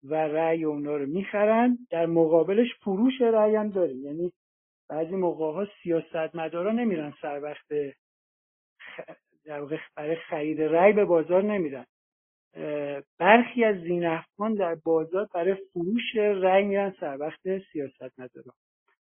و 0.03 0.15
رأی 0.15 0.63
اونا 0.63 0.97
رو 0.97 1.05
می‌خرن. 1.05 1.77
در 1.89 2.05
مقابلش 2.05 2.67
فروش 2.81 3.21
رأی 3.21 3.55
هم 3.55 3.69
داریم. 3.69 4.05
یعنی 4.05 4.31
بعضی 4.93 5.15
موقع 5.15 5.53
ها 5.53 5.67
سیاست 5.83 6.35
مدارا 6.35 6.71
نمیرن 6.71 7.13
سر 7.21 7.39
وقت 7.43 7.95
در 9.45 9.59
واقع 9.59 9.77
برای 9.95 10.15
خرید 10.15 10.61
رأی 10.61 10.93
به 10.93 11.05
بازار 11.05 11.43
نمیرن. 11.43 11.85
برخی 13.19 13.63
از 13.63 13.75
زینفان 13.75 14.53
در 14.53 14.75
بازار 14.75 15.27
برای 15.33 15.55
فروش 15.73 16.15
رأی 16.15 16.65
میرن 16.65 16.95
سر 16.99 17.17
وقت 17.19 17.39
سیاست 17.71 18.19
مدارا 18.19 18.53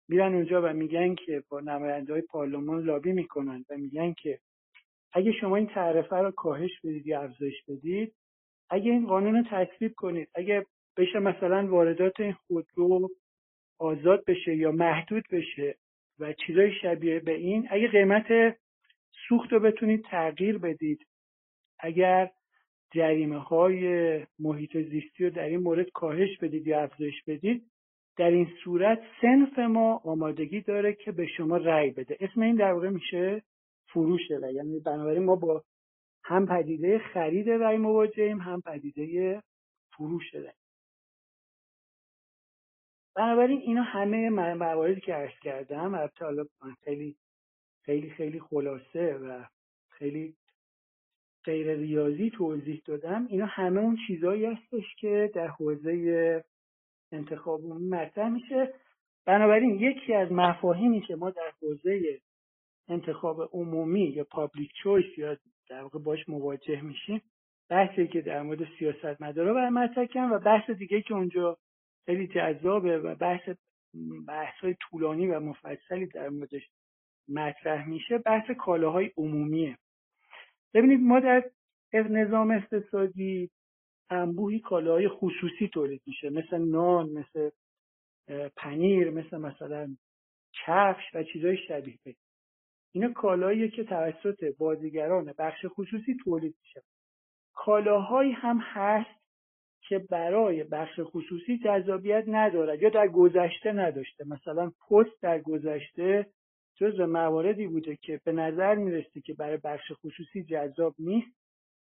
میرن 0.08 0.34
اونجا 0.34 0.62
و 0.62 0.72
میگن 0.72 1.14
که 1.14 1.42
با 1.48 1.60
نماینده 1.60 2.12
های 2.12 2.22
پارلمان 2.22 2.82
لابی 2.82 3.12
می‌کنن 3.12 3.64
و 3.70 3.76
میگن 3.76 4.12
که 4.12 4.38
اگه 5.12 5.32
شما 5.32 5.56
این 5.56 5.66
تعرفه 5.66 6.16
رو 6.16 6.30
کاهش 6.30 6.80
بدید 6.84 7.06
یا 7.06 7.22
افزایش 7.22 7.62
بدید 7.68 8.14
اگه 8.70 8.90
این 8.90 9.06
قانون 9.06 9.34
رو 9.34 9.44
تصویب 9.50 9.94
کنید 9.96 10.28
اگه 10.34 10.66
بشه 10.96 11.18
مثلا 11.18 11.66
واردات 11.66 12.20
این 12.20 12.32
خودرو 12.32 13.08
آزاد 13.78 14.24
بشه 14.24 14.56
یا 14.56 14.72
محدود 14.72 15.24
بشه 15.32 15.74
و 16.18 16.32
چیزای 16.32 16.72
شبیه 16.82 17.20
به 17.20 17.34
این 17.34 17.68
اگه 17.70 17.88
قیمت 17.88 18.56
سوخت 19.28 19.52
رو 19.52 19.60
بتونید 19.60 20.04
تغییر 20.04 20.58
بدید. 20.58 21.06
اگر 21.78 22.30
جریمه 22.94 23.38
های 23.38 23.86
محیط 24.38 24.76
زیستی 24.76 25.24
رو 25.24 25.30
در 25.30 25.44
این 25.44 25.60
مورد 25.60 25.90
کاهش 25.90 26.38
بدید 26.38 26.66
یا 26.66 26.82
افزایش 26.82 27.24
بدید 27.26 27.62
در 28.16 28.30
این 28.30 28.48
صورت 28.64 29.02
سنف 29.20 29.58
ما 29.58 30.00
آمادگی 30.04 30.60
داره 30.60 30.92
که 30.92 31.12
به 31.12 31.26
شما 31.26 31.56
رأی 31.56 31.90
بده. 31.90 32.16
اسم 32.20 32.40
این 32.40 32.56
در 32.56 32.72
واقع 32.72 32.88
میشه 32.88 33.42
فروش 33.88 34.30
رأی. 34.30 34.54
یعنی 34.54 34.80
بنابراین 34.80 35.24
ما 35.24 35.36
با 35.36 35.62
هم 36.24 36.46
پدیده 36.46 36.98
خرید 36.98 37.50
رأی 37.50 37.76
مواجهیم 37.76 38.38
هم 38.38 38.60
پدیده 38.60 39.42
فروش 39.92 40.34
رأی. 40.34 40.67
بنابراین 43.18 43.60
اینا 43.60 43.82
همه 43.82 44.30
مواردی 44.30 45.00
که 45.00 45.14
عرض 45.14 45.38
کردم 45.42 45.94
البته 45.94 46.24
حالا 46.24 46.44
خیلی 46.84 47.16
خیلی 47.82 48.10
خیلی 48.10 48.40
خلاصه 48.40 49.14
و 49.14 49.44
خیلی 49.90 50.34
غیر 51.44 51.74
ریاضی 51.74 52.30
توضیح 52.30 52.82
دادم. 52.84 53.26
اینا 53.30 53.46
همه 53.46 53.80
اون 53.80 53.98
چیزهایی 54.06 54.44
هستش 54.44 54.94
که 54.98 55.30
در 55.34 55.46
حوزه 55.46 56.44
انتخاب 57.12 57.64
مطرح 57.64 58.28
میشه. 58.28 58.74
بنابراین 59.26 59.80
یکی 59.80 60.14
از 60.14 60.32
مفاهیمی 60.32 61.00
که 61.00 61.16
ما 61.16 61.30
در 61.30 61.52
حوزه 61.62 62.20
انتخاب 62.88 63.50
عمومی 63.52 64.04
یا 64.04 64.24
پابلیک 64.24 64.70
چویس 64.82 65.18
یا 65.18 65.36
در 65.68 65.82
واقع 65.82 65.98
باش 65.98 66.28
مواجه 66.28 66.80
میشیم 66.80 67.22
بحثی 67.68 68.08
که 68.08 68.20
در 68.20 68.42
مورد 68.42 68.68
سیاست 68.78 69.22
مدارا 69.22 69.70
مطرح 69.70 70.32
و 70.32 70.38
بحث 70.38 70.70
دیگه 70.70 71.02
که 71.02 71.14
اونجا 71.14 71.58
خیلی 72.08 72.26
جذابه 72.26 72.98
و 72.98 73.14
بحث 73.14 73.48
بحث 74.28 74.54
های 74.60 74.76
طولانی 74.80 75.26
و 75.26 75.40
مفصلی 75.40 76.06
در 76.06 76.28
موردش 76.28 76.62
مطرح 77.28 77.88
میشه. 77.88 78.18
بحث 78.18 78.50
کالاهای 78.50 79.12
عمومیه. 79.16 79.78
ببینید 80.74 81.00
ما 81.00 81.20
در 81.20 81.50
نظام 81.92 82.50
اقتصادی 82.50 83.50
انبوهی 84.10 84.60
کالاهای 84.60 85.08
خصوصی 85.08 85.68
تولید 85.68 86.02
میشه. 86.06 86.30
مثل 86.30 86.58
نان 86.58 87.10
مثل 87.10 87.50
پنیر 88.56 89.10
مثل 89.10 89.36
مثلا 89.36 89.96
کفش 90.66 91.14
و 91.14 91.22
چیزهای 91.22 91.56
شبیه 91.68 91.98
به. 92.04 92.14
اینا 92.92 93.12
کالاییه 93.12 93.68
که 93.68 93.84
توسط 93.84 94.56
بازیگران 94.58 95.34
بخش 95.38 95.66
خصوصی 95.68 96.16
تولید 96.24 96.54
میشه. 96.62 96.82
کالاهایی 97.52 98.32
هم 98.32 98.58
هست 98.58 99.17
که 99.80 99.98
برای 99.98 100.64
بخش 100.64 101.00
خصوصی 101.00 101.58
جذابیت 101.58 102.24
ندارد 102.26 102.82
یا 102.82 102.88
در 102.88 103.08
گذشته 103.08 103.72
نداشته. 103.72 104.24
مثلا 104.28 104.72
پست 104.90 105.22
در 105.22 105.38
گذشته 105.38 106.26
جز 106.76 107.00
مواردی 107.00 107.66
بوده 107.66 107.96
که 107.96 108.20
به 108.24 108.32
نظر 108.32 108.74
می‌رسه 108.74 109.20
که 109.20 109.34
برای 109.34 109.58
بخش 109.64 109.92
خصوصی 109.92 110.44
جذاب 110.44 110.94
نیست 110.98 111.38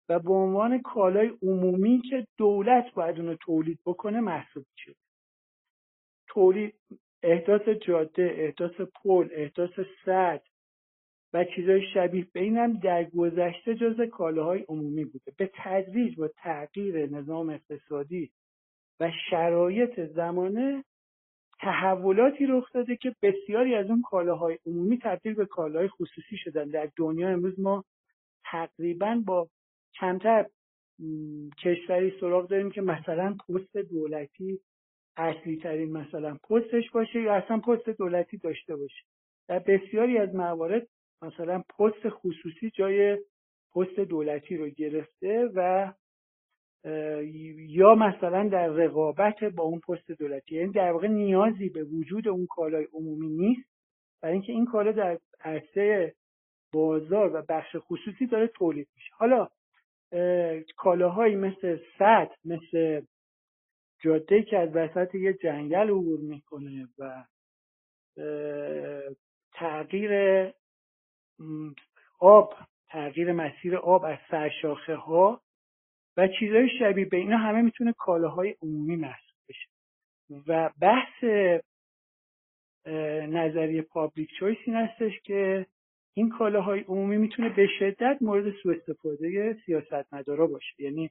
و 0.09 0.19
به 0.19 0.33
عنوان 0.33 0.81
کالای 0.81 1.31
عمومی 1.41 2.01
که 2.09 2.27
دولت 2.37 2.93
باید 2.93 3.19
اونو 3.19 3.35
تولید 3.35 3.79
بکنه 3.85 4.19
محسوب 4.19 4.65
شد 4.77 4.95
تولید 6.27 6.75
احداث 7.23 7.69
جاده 7.69 8.35
احداث 8.37 8.81
پل 8.81 9.29
احداث 9.31 9.79
سد 10.05 10.41
و 11.33 11.43
چیزهای 11.43 11.81
شبیه 11.93 12.27
به 12.33 12.39
اینم 12.39 12.73
در 12.73 13.03
گذشته 13.03 13.75
جز 13.75 14.01
کالاهای 14.01 14.65
عمومی 14.69 15.05
بوده. 15.05 15.33
به 15.37 15.51
تدریج 15.53 16.15
با 16.15 16.27
تغییر 16.27 17.09
نظام 17.09 17.49
اقتصادی 17.49 18.31
و 18.99 19.11
شرایط 19.29 19.99
زمانه 19.99 20.83
تحولاتی 21.59 22.45
رخ 22.45 22.73
داده 22.73 22.95
که 22.95 23.15
بسیاری 23.21 23.75
از 23.75 23.89
اون 23.89 24.01
کالاهای 24.01 24.57
عمومی 24.65 24.97
تبدیل 24.97 25.33
به 25.33 25.45
کالاهای 25.45 25.87
خصوصی 25.87 26.37
شدن. 26.37 26.69
در 26.69 26.89
دنیا 26.95 27.29
امروز 27.29 27.59
ما 27.59 27.83
تقریبا 28.43 29.21
با 29.25 29.47
کمتر 29.99 30.45
کشوری 31.63 32.13
سراغ 32.19 32.47
داریم 32.47 32.71
که 32.71 32.81
مثلا 32.81 33.35
پست 33.49 33.77
دولتی 33.77 34.59
اصلی 35.17 35.57
ترین 35.57 35.91
مثلا 35.91 36.37
پستش 36.49 36.91
باشه 36.91 37.21
یا 37.21 37.33
اصلا 37.33 37.57
پست 37.57 37.89
دولتی 37.89 38.37
داشته 38.37 38.75
باشه. 38.75 39.03
در 39.47 39.59
بسیاری 39.59 40.17
از 40.17 40.35
موارد 40.35 40.87
مثلا 41.21 41.63
پست 41.79 42.09
خصوصی 42.09 42.69
جای 42.69 43.17
پست 43.75 43.99
دولتی 43.99 44.57
رو 44.57 44.69
گرفته 44.69 45.49
و 45.55 45.91
یا 47.55 47.95
مثلا 47.95 48.49
در 48.49 48.67
رقابت 48.67 49.43
با 49.43 49.63
اون 49.63 49.79
پست 49.79 50.11
دولتی. 50.11 50.55
یعنی 50.55 50.71
در 50.71 50.91
واقع 50.91 51.07
نیازی 51.07 51.69
به 51.69 51.83
وجود 51.83 52.27
اون 52.27 52.45
کالای 52.45 52.87
عمومی 52.93 53.27
نیست. 53.27 53.69
برای 54.21 54.33
اینکه 54.33 54.53
این 54.53 54.65
کالا 54.65 54.91
در 54.91 55.19
عرصه 55.39 56.15
بازار 56.73 57.35
و 57.35 57.41
بخش 57.49 57.75
خصوصی 57.79 58.25
داره 58.25 58.47
تولید 58.47 58.87
میشه. 58.95 59.13
حالا 59.13 59.47
کالاهایی 60.77 61.35
مثل 61.35 61.77
سطح 61.99 62.35
مثل 62.45 63.01
جاده 64.01 64.43
که 64.43 64.57
از 64.57 64.69
وسط 64.73 65.15
یه 65.15 65.33
جنگل 65.33 65.89
عبور 65.89 66.19
می‌کنه 66.19 66.87
و 66.99 67.23
تغییر 69.53 70.11
آب 72.19 72.53
تغییر 72.87 73.31
مسیر 73.31 73.77
آب 73.77 74.05
از 74.05 74.17
سرشاخه 74.31 74.95
ها 74.95 75.41
و 76.17 76.27
چیزهای 76.39 76.69
شبیه 76.79 77.05
به 77.05 77.17
اینا 77.17 77.37
همه 77.37 77.61
می‌تونه 77.61 77.93
کالاهای 77.93 78.55
عمومی 78.61 78.95
محسوب 78.95 79.37
بشه. 79.49 79.69
و 80.47 80.69
بحث 80.81 81.23
نظریه 83.29 83.81
پابلیک 83.81 84.29
چویس 84.39 84.57
این 84.65 84.75
هستش 84.75 85.19
که 85.23 85.65
این 86.13 86.29
کالاهای 86.29 86.79
عمومی 86.79 87.17
می‌تونه 87.17 87.49
به 87.49 87.67
شدت 87.79 88.17
مورد 88.21 88.53
سوء 88.63 88.75
استفاده 88.75 89.57
سیاستمدارا 89.65 90.47
باشه. 90.47 90.81
یعنی 90.83 91.09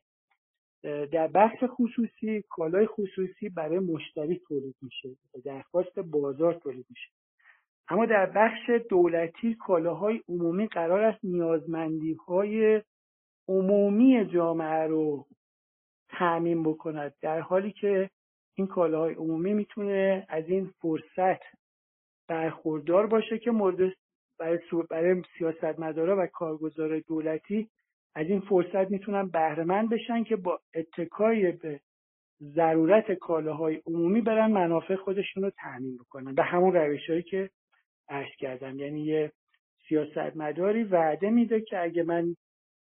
در 0.82 1.28
بخش 1.28 1.56
خصوصی 1.66 2.42
کالای 2.48 2.86
خصوصی 2.86 3.48
برای 3.48 3.78
مشتری 3.78 4.40
تولید 4.48 4.76
میشه 4.82 5.08
درخواست 5.44 5.98
بازار 5.98 6.54
تولید 6.54 6.86
میشه. 6.90 7.17
اما 7.88 8.06
در 8.06 8.26
بخش 8.26 8.70
دولتی 8.90 9.54
کالاهای 9.54 10.22
عمومی 10.28 10.66
قرار 10.66 11.02
است 11.02 11.24
نیازمندی 11.24 12.14
های 12.14 12.82
عمومی 13.48 14.26
جامعه 14.26 14.86
رو 14.86 15.26
تعمین 16.08 16.62
بکند 16.62 17.14
در 17.22 17.40
حالی 17.40 17.72
که 17.72 18.10
این 18.54 18.66
کالاهای 18.66 19.14
عمومی 19.14 19.54
می‌تونه 19.54 20.26
از 20.28 20.44
این 20.48 20.70
فرصت 20.80 21.42
برخوردار 22.28 23.06
باشه 23.06 23.38
که 23.38 23.50
مورد 23.50 23.92
برای, 24.38 24.58
برای 24.90 25.22
سیاستمدارا 25.38 26.16
و 26.22 26.26
کارگزار 26.26 26.98
دولتی 26.98 27.68
از 28.14 28.26
این 28.26 28.40
فرصت 28.40 28.90
می‌تونن 28.90 29.28
بهرهمند 29.28 29.90
بشن 29.90 30.24
که 30.24 30.36
با 30.36 30.60
اتکای 30.74 31.52
به 31.52 31.80
ضرورت 32.40 33.12
کالاهای 33.12 33.82
عمومی 33.86 34.20
برن 34.20 34.52
منافع 34.52 34.96
خودشون 34.96 35.42
رو 35.42 35.50
تعمین 35.50 35.96
بکنن. 35.96 36.34
به 36.34 36.42
همون 36.42 36.72
روش 36.72 37.24
که 37.30 37.50
عرض 38.08 38.36
کردم. 38.38 38.78
یعنی 38.78 39.04
یه 39.04 39.32
سیاستمداری 39.88 40.84
وعده 40.84 41.30
میده 41.30 41.60
که 41.60 41.82
اگه 41.82 42.02
من 42.02 42.36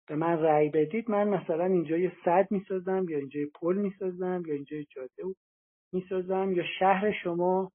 به 0.07 0.15
من 0.15 0.39
رأی 0.39 0.69
بدید 0.69 1.09
من 1.09 1.27
مثلا 1.27 1.65
اینجا 1.65 1.97
یه 1.97 2.11
صد 2.25 2.47
می‌سازم 2.51 3.05
یا 3.09 3.17
اینجا 3.17 3.39
یه 3.39 3.49
پل 3.55 3.75
می‌سازم 3.75 4.43
یا 4.47 4.53
اینجا 4.53 4.77
یه 4.77 4.85
جاده 4.85 5.23
می‌سازم 5.93 6.51
یا 6.51 6.63
شهر 6.79 7.11
شما 7.23 7.71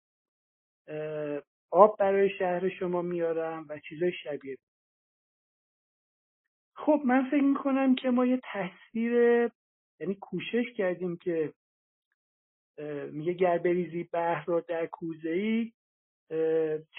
آب 1.70 1.98
برای 1.98 2.30
شهر 2.38 2.68
شما 2.68 3.02
میارم 3.02 3.66
و 3.68 3.78
چیزای 3.78 4.12
شبیه. 4.22 4.56
خب 6.76 7.02
من 7.04 7.30
فکر 7.30 7.42
می‌کنم 7.42 7.94
که 7.94 8.10
ما 8.10 8.26
یه 8.26 8.40
تصویر 8.52 9.12
یعنی 10.00 10.14
کوشش 10.14 10.64
کردیم 10.76 11.16
که 11.16 11.52
میگه 13.12 13.32
گر 13.32 13.58
بریزی 13.58 14.04
بحر 14.12 14.44
را 14.46 14.60
در 14.60 14.86
کوزه 14.86 15.30
ای 15.30 15.72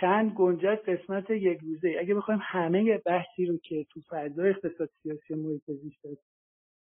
چند 0.02 0.32
گنجد 0.32 0.90
قسمت 0.90 1.30
یک 1.30 1.60
روزه. 1.62 1.96
اگه 2.00 2.16
بخوایم 2.16 2.40
همه 2.44 2.98
بحثی 2.98 3.46
رو 3.46 3.58
که 3.58 3.86
تو 3.90 4.02
فضای 4.10 4.50
اقتصاد 4.50 4.90
سیاسی 5.04 5.36
محیط 5.36 5.72
زیست 5.72 6.24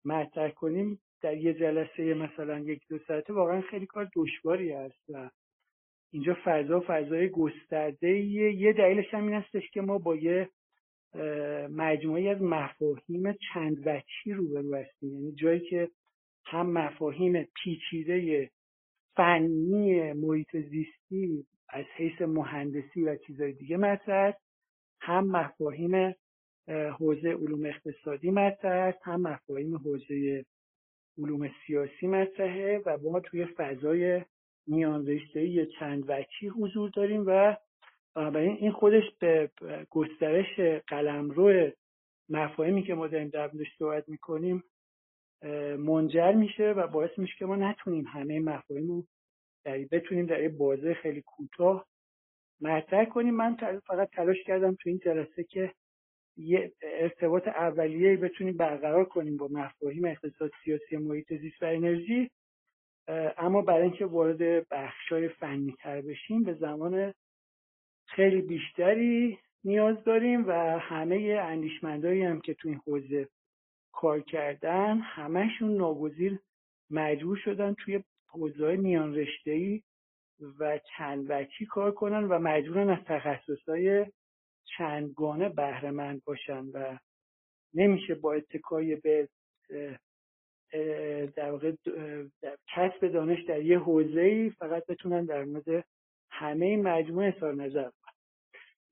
مطرح 0.05 0.51
کنیم 0.51 1.01
در 1.23 1.36
یه 1.36 1.55
جلسه 1.55 2.14
مثلا 2.14 2.59
یک 2.59 2.82
دو 2.89 2.98
ساعته 2.98 3.32
واقعا 3.32 3.60
خیلی 3.60 3.86
کار 3.86 4.09
دشواری 4.16 4.73
است 4.73 5.05
و 5.09 5.31
اینجا 6.12 6.36
فضا 6.44 6.85
فضای 6.86 7.28
گسترده 7.28 8.09
یه 8.19 8.73
دلیلش 8.73 9.14
هم 9.14 9.27
این 9.27 9.35
هستش 9.35 9.70
که 9.70 9.81
ما 9.81 9.98
با 9.98 10.16
یه 10.16 10.48
مجموعی 11.70 12.28
از 12.28 12.43
مفاهیم 12.43 13.32
چند 13.32 13.86
وچی 13.86 14.32
روبرو 14.32 14.74
هستیم. 14.74 15.14
یعنی 15.14 15.32
جایی 15.32 15.60
که 15.60 15.89
هم 16.44 16.73
مفاهیم 16.73 17.48
پیچیده 17.62 18.51
فنی 19.16 20.12
محیط 20.12 20.56
زیستی 20.56 21.47
از 21.73 21.85
حیث 21.97 22.23
مهندسی 22.23 23.03
و 23.03 23.16
چیزهای 23.16 23.53
دیگه 23.53 23.77
مطرح 23.77 24.28
است. 24.28 24.39
هم 25.01 25.27
مفاهیم 25.27 26.15
حوزه 26.69 27.28
علوم 27.28 27.66
اقتصادی 27.66 28.31
مطرح 28.31 28.89
است 28.89 28.99
هم 29.03 29.20
مفاهیم 29.20 29.77
حوزه 29.77 30.44
علوم 31.19 31.51
سیاسی 31.66 32.07
مطرحه 32.07 32.82
و 32.86 32.99
ما 33.11 33.20
توی 33.20 33.47
فضای 33.47 34.23
میان 34.66 35.07
رشته 35.07 35.66
چند 35.66 36.05
وچی 36.09 36.49
حضور 36.49 36.90
داریم 36.90 37.24
و 37.27 37.57
بنابراین 38.15 38.57
این 38.61 38.73
خودش 38.73 39.03
به 39.20 39.51
گسترش 39.90 40.61
قلمرو 40.86 41.70
مفاهیمی 42.28 42.82
که 42.82 42.94
ما 42.94 43.07
داریم 43.07 43.28
در 43.28 43.51
صحبت 43.78 44.09
می‌کنیم 44.09 44.65
منجر 45.78 46.32
میشه 46.32 46.73
و 46.73 46.86
باعث 46.86 47.19
میشه 47.19 47.35
که 47.39 47.47
ما 47.47 47.57
نتونیم 47.57 48.05
همه 48.07 48.40
مفاهیم 48.40 48.89
رو 48.89 49.05
بتونیم 49.64 50.26
در 50.26 50.43
یه 50.43 50.48
بازه 50.48 50.94
خیلی 50.94 51.22
کوتاه 51.22 51.86
مطرح 52.60 53.05
کنیم. 53.05 53.34
من 53.34 53.56
فقط 53.86 54.10
تلاش 54.10 54.43
کردم 54.47 54.74
تو 54.74 54.89
این 54.89 54.98
جلسه 54.98 55.44
که 55.44 55.72
یه 56.36 56.72
ارتباط 56.82 57.48
اولیه 57.48 58.16
بتونیم 58.16 58.56
برقرار 58.56 59.05
کنیم 59.05 59.36
با 59.36 59.48
مفاهیم 59.52 60.05
اقتصاد 60.05 60.51
سیاسی 60.64 60.97
محیط 60.97 61.32
زیست 61.32 61.62
و 61.62 61.66
انرژی. 61.66 62.30
اما 63.39 63.62
برای 63.62 63.82
اینکه 63.82 64.06
وارد 64.06 64.68
بخشای 64.68 65.28
فنی 65.28 65.76
تر 65.78 66.01
بشیم 66.01 66.43
به 66.43 66.55
زمان 66.55 67.14
خیلی 68.06 68.43
بیشتری 68.43 69.39
نیاز 69.64 70.05
داریم 70.05 70.48
و 70.48 70.52
همه 70.78 71.40
اندیشمندایی 71.43 72.22
هم 72.22 72.40
که 72.40 72.55
تو 72.55 72.68
این 72.68 72.80
حوزه 72.86 73.28
کار 73.93 74.20
کردن 74.20 74.98
همهشون 74.98 75.76
ناگزیر 75.76 76.39
مجبور 76.90 77.36
شدن 77.36 77.74
توی 77.74 78.02
حوزه 78.32 78.76
میان 78.76 79.14
رشته 79.14 79.82
و 80.59 80.78
چند 80.78 81.26
وچی 81.28 81.66
کار 81.66 81.92
کنن 81.92 82.24
و 82.24 82.38
مجبورن 82.38 82.90
از 82.90 83.04
تخصص 83.06 83.68
های 83.68 84.06
چندگانه 84.64 85.48
بهرهمند 85.48 86.24
باشن 86.24 86.64
و 86.74 86.98
نمیشه 87.74 88.14
با 88.14 88.32
اتکای 88.32 88.96
به 88.96 89.28
در 91.36 91.50
واقع 91.50 91.72
کسب 92.74 93.09
دانش 93.09 93.44
در 93.44 93.62
یه 93.62 93.78
حوزه 93.78 94.20
ای 94.20 94.50
فقط 94.50 94.86
بتونن 94.86 95.24
در 95.24 95.44
مورد 95.44 95.84
همه 96.30 96.76
مجموعه 96.76 97.34
اظهار 97.36 97.54
نظر 97.54 97.90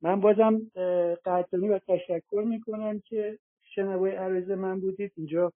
من 0.03 0.21
بازم 0.21 0.59
قدردانی 1.25 1.69
و 1.69 1.79
تشکر 1.79 2.45
می‌کنم 2.47 3.01
که 3.01 3.39
شنوای 3.75 4.13
عرض 4.13 4.51
من 4.51 4.81
بودید. 4.81 5.13
اینجا 5.17 5.53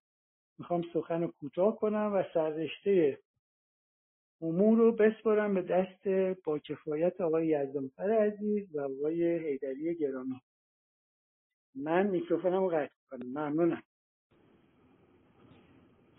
می‌خوام 0.59 0.83
سخن 0.93 1.23
رو 1.23 1.33
کوتاه 1.41 1.77
کنم 1.77 2.13
و 2.15 2.23
سررشته 2.35 3.19
امور 4.45 4.79
رو 4.79 4.93
بسپارم 4.93 5.55
به 5.55 5.63
دست 5.63 6.09
با 6.45 6.59
کفایت 6.59 7.21
آقای 7.21 7.47
یزدانفر 7.47 8.11
عزیز 8.11 8.75
و 8.75 8.81
آقای 8.81 9.39
حیدری 9.39 9.95
گرامی. 9.95 10.41
من 11.75 12.07
میکروفونم 12.07 12.63
رو 12.63 12.69
قطع 12.69 12.93
کنم 13.11 13.29
ممنونم. 13.29 13.83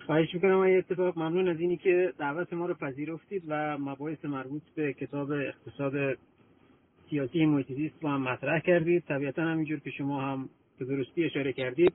خواهش 0.05 0.33
می‌کنم 0.33 0.55
آقای 0.55 0.77
اتفاق 0.77 1.17
ممنون 1.17 1.47
از 1.47 1.59
اینی 1.59 1.77
که 1.77 2.13
دعوت 2.17 2.53
ما 2.53 2.65
رو 2.65 2.73
پذیرفتید 2.73 3.43
و 3.47 3.77
مباحث 3.77 4.25
مربوط 4.25 4.63
به 4.75 4.93
کتاب 4.93 5.31
اقتصاد 5.31 6.17
سیاسی 7.09 7.45
محیط 7.45 7.67
زیست 7.67 7.95
رو 8.01 8.09
هم 8.09 8.21
مطرح 8.21 8.59
کردید. 8.59 9.03
طبیعتا 9.07 9.41
همینجور 9.41 9.79
که 9.79 9.89
شما 9.89 10.21
هم 10.21 10.49
به 10.79 10.85
درستی 10.85 11.25
اشاره 11.25 11.53
کردید 11.53 11.93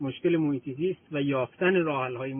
مشکل 0.00 0.36
محیط 0.36 0.76
زیست 0.76 1.12
و 1.12 1.22
یافتن 1.22 1.84
راه 1.84 2.16
های 2.16 2.34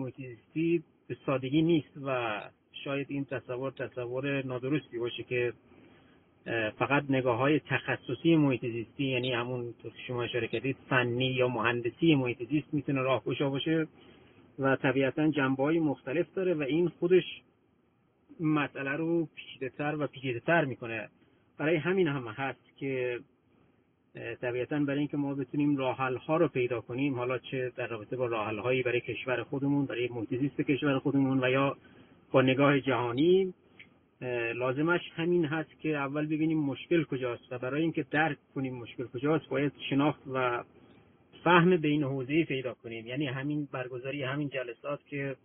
به 1.07 1.17
سادگی 1.25 1.61
نیست 1.61 1.97
و 2.05 2.41
شاید 2.83 3.07
این 3.09 3.25
تصور 3.25 3.71
تصور 3.71 4.45
نادرستی 4.45 4.99
باشه 4.99 5.23
که 5.23 5.53
فقط 6.79 7.03
نگاه 7.09 7.37
های 7.37 7.59
تخصصی 7.59 8.35
محیط 8.35 8.61
زیستی 8.61 9.03
یعنی 9.03 9.33
همون 9.33 9.73
شما 10.07 10.23
اشاره 10.23 10.47
کردید 10.47 10.77
فنی 10.89 11.25
یا 11.25 11.47
مهندسی 11.47 12.15
محیط 12.15 12.49
زیست 12.49 12.73
می‌تونه 12.73 13.01
راهگشا 13.01 13.49
باشه 13.49 13.87
و 14.59 14.75
طبیعتا 14.75 15.27
جنبه 15.27 15.63
های 15.63 15.79
مختلف 15.79 16.25
داره 16.35 16.53
و 16.53 16.61
این 16.61 16.89
خودش 16.99 17.23
مسئله 18.39 18.91
رو 18.91 19.27
پیچیده 19.35 19.69
تر 19.69 19.95
و 19.99 20.07
پیچیده 20.07 20.39
تر 20.39 20.65
می‌کنه. 20.65 21.09
برای 21.57 21.75
همین 21.75 22.07
هم 22.07 22.27
هست 22.27 22.77
که 22.77 23.19
طبیعتا 24.41 24.79
برای 24.79 24.99
اینکه 24.99 25.17
ما 25.17 25.33
بتونیم 25.33 25.77
راحل 25.77 26.15
ها 26.15 26.37
رو 26.37 26.47
پیدا 26.47 26.81
کنیم 26.81 27.15
حالا 27.15 27.37
چه 27.37 27.71
در 27.75 27.87
رابطه 27.87 28.15
با 28.15 28.25
راحل 28.25 28.59
هایی 28.59 28.83
برای 28.83 29.01
کشور 29.01 29.43
خودمون 29.43 29.85
برای 29.85 30.07
محیط 30.07 30.61
کشور 30.61 30.99
خودمون 30.99 31.43
و 31.43 31.49
یا 31.49 31.77
با 32.33 32.41
نگاه 32.41 32.79
جهانی 32.79 33.53
لازمش 34.55 35.01
همین 35.15 35.45
هست 35.45 35.79
که 35.79 35.89
اول 35.89 36.25
ببینیم 36.25 36.57
مشکل 36.59 37.03
کجاست 37.03 37.43
و 37.51 37.57
برای 37.57 37.81
اینکه 37.81 38.05
درک 38.11 38.37
کنیم 38.55 38.75
مشکل 38.75 39.03
کجاست 39.03 39.49
باید 39.49 39.71
شناخت 39.89 40.21
و 40.33 40.63
فهم 41.43 41.77
بین 41.77 42.03
حوزه 42.03 42.43
پیدا 42.43 42.73
کنیم. 42.73 43.07
یعنی 43.07 43.27
همین 43.27 43.67
برگزاری 43.71 44.23
همین 44.23 44.49
جلسات 44.49 44.99
که 45.09 45.35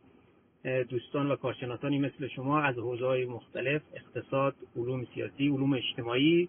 دوستان 0.88 1.30
و 1.30 1.36
کارشناسانی 1.36 1.98
مثل 1.98 2.28
شما 2.28 2.60
از 2.60 2.74
حوزه 2.74 3.26
مختلف 3.26 3.82
اقتصاد، 3.94 4.54
علوم 4.76 5.06
سیاسی، 5.14 5.48
علوم 5.48 5.72
اجتماعی 5.72 6.48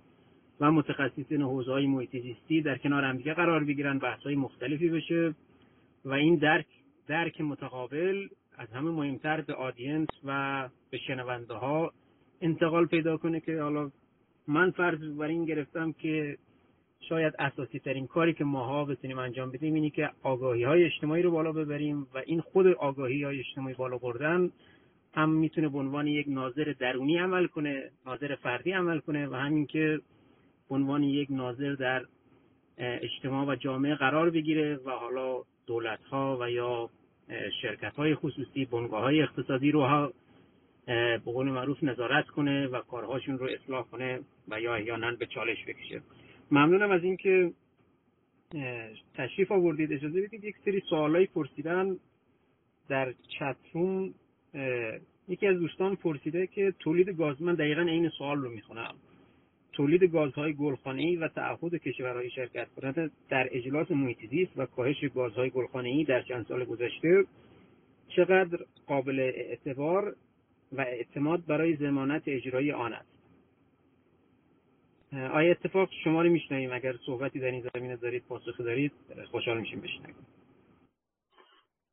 و 0.59 0.71
متخصصین 0.71 1.41
حوزه 1.41 1.71
های 1.71 1.87
محیط 1.87 2.11
زیستی 2.11 2.61
در 2.61 2.77
کنار 2.77 3.03
همدیگه 3.03 3.33
قرار 3.33 3.63
بگیرن 3.63 3.97
بحث 3.97 4.23
های 4.23 4.35
مختلفی 4.35 4.89
بشه 4.89 5.35
و 6.05 6.13
این 6.13 6.35
درک 6.35 6.65
درک 7.07 7.41
متقابل 7.41 8.27
از 8.59 8.69
همه 8.69 8.91
مهمتر 8.91 9.41
به 9.41 9.53
آدینس 9.53 10.07
و 10.25 10.69
به 10.89 10.97
شنونده 10.97 11.53
ها 11.53 11.93
انتقال 12.41 12.85
پیدا 12.85 13.17
کنه 13.17 13.39
که 13.39 13.61
حالا 13.61 13.91
من 14.47 14.71
فرض 14.71 14.99
بر 14.99 15.27
این 15.27 15.45
گرفتم 15.45 15.91
که 15.91 16.37
شاید 17.09 17.33
اساسی 17.39 17.79
ترین 17.79 18.07
کاری 18.07 18.33
که 18.33 18.43
ماها 18.43 18.85
بتونیم 18.85 19.19
انجام 19.19 19.51
بدیم 19.51 19.73
اینی 19.73 19.89
که 19.89 20.09
آگاهی 20.23 20.63
های 20.63 20.83
اجتماعی 20.83 21.21
رو 21.21 21.31
بالا 21.31 21.51
ببریم 21.51 22.07
و 22.13 22.21
این 22.25 22.41
خود 22.41 22.67
آگاهی 22.67 23.23
های 23.23 23.39
اجتماعی 23.39 23.73
بالا 23.73 23.97
بردن 23.97 24.51
هم 25.13 25.29
می‌تونه 25.29 25.69
به 25.69 25.77
عنوان 25.77 26.07
یک 26.07 26.25
ناظر 26.29 26.73
درونی 26.79 27.17
عمل 27.17 27.47
کنه 27.47 27.91
ناظر 28.05 28.35
فردی 28.35 28.71
عمل 28.71 28.99
کنه 28.99 29.27
و 29.27 29.35
همین 29.35 29.65
که 29.65 30.01
به 30.69 30.75
عنوان 30.75 31.03
یک 31.03 31.27
ناظر 31.31 31.73
در 31.73 32.05
اجتماع 32.77 33.47
و 33.47 33.55
جامعه 33.55 33.95
قرار 33.95 34.29
بگیره 34.29 34.79
و 34.85 34.89
حالا 34.89 35.43
دولت 35.67 36.03
ها 36.03 36.37
و 36.41 36.51
یا 36.51 36.89
شرکت 37.61 37.95
های 37.95 38.15
خصوصی 38.15 38.65
بنگاه 38.65 39.01
های 39.01 39.21
اقتصادی 39.21 39.71
رو 39.71 39.81
ها 39.81 40.13
به 40.85 41.21
قول 41.25 41.47
معروف 41.49 41.83
نظارت 41.83 42.27
کنه 42.27 42.67
و 42.67 42.81
کارهاشون 42.81 43.37
رو 43.37 43.47
اصلاح 43.47 43.83
کنه 43.83 44.19
و 44.47 44.61
یا 44.61 44.75
احیانا 44.75 45.11
به 45.11 45.25
چالش 45.25 45.65
بکشه. 45.67 46.01
ممنونم 46.51 46.91
از 46.91 47.03
اینکه 47.03 47.51
تشریف 49.15 49.51
آوردید. 49.51 49.93
اجازه 49.93 50.21
بدید 50.21 50.43
یک 50.43 50.55
سری 50.65 50.81
سوالایی 50.89 51.25
پرسیدن 51.25 51.97
در 52.89 53.13
چتروم 53.39 54.13
یکی 55.27 55.47
از 55.47 55.59
دوستان 55.59 55.95
پرسیده 55.95 56.47
که 56.47 56.73
تولید 56.79 57.09
گاز 57.09 57.41
من 57.41 57.55
دقیقا 57.55 57.81
این 57.81 58.09
سوال 58.09 58.37
رو 58.37 58.49
می‌خونم. 58.49 58.95
تولید 59.79 60.03
گازهای 60.03 60.53
گلخانه‌ای 60.53 61.15
و 61.15 61.27
تعهد 61.27 61.75
کشورهای 61.75 62.29
شرکت 62.29 62.67
کننده 62.75 63.09
در 63.29 63.47
اجلاس 63.51 63.91
محیط 63.91 64.17
زیست 64.29 64.51
و 64.57 64.65
کاهش 64.65 65.03
گازهای 65.15 65.49
گلخانه‌ای 65.49 66.03
در 66.03 66.21
چند 66.21 66.45
سال 66.47 66.65
گذشته 66.65 67.25
چقدر 68.07 68.59
قابل 68.87 69.19
اعتبار 69.19 70.15
و 70.71 70.81
اعتماد 70.81 71.45
برای 71.45 71.75
زمانت 71.75 72.23
اجرایی 72.27 72.71
آن 72.71 72.93
است؟ 72.93 73.09
آیا 75.13 75.51
اتفاق 75.51 75.89
شما 76.03 76.21
رو 76.21 76.29
میشنویم؟ 76.29 76.73
اگر 76.73 76.95
صحبتی 77.05 77.39
در 77.39 77.51
این 77.51 77.69
زمینه 77.73 77.95
دارید 77.95 78.23
پاسخ 78.29 78.57
دارید 78.57 78.91
خوشحال 79.31 79.59
میشیم 79.59 79.79
بشنویم. 79.79 80.15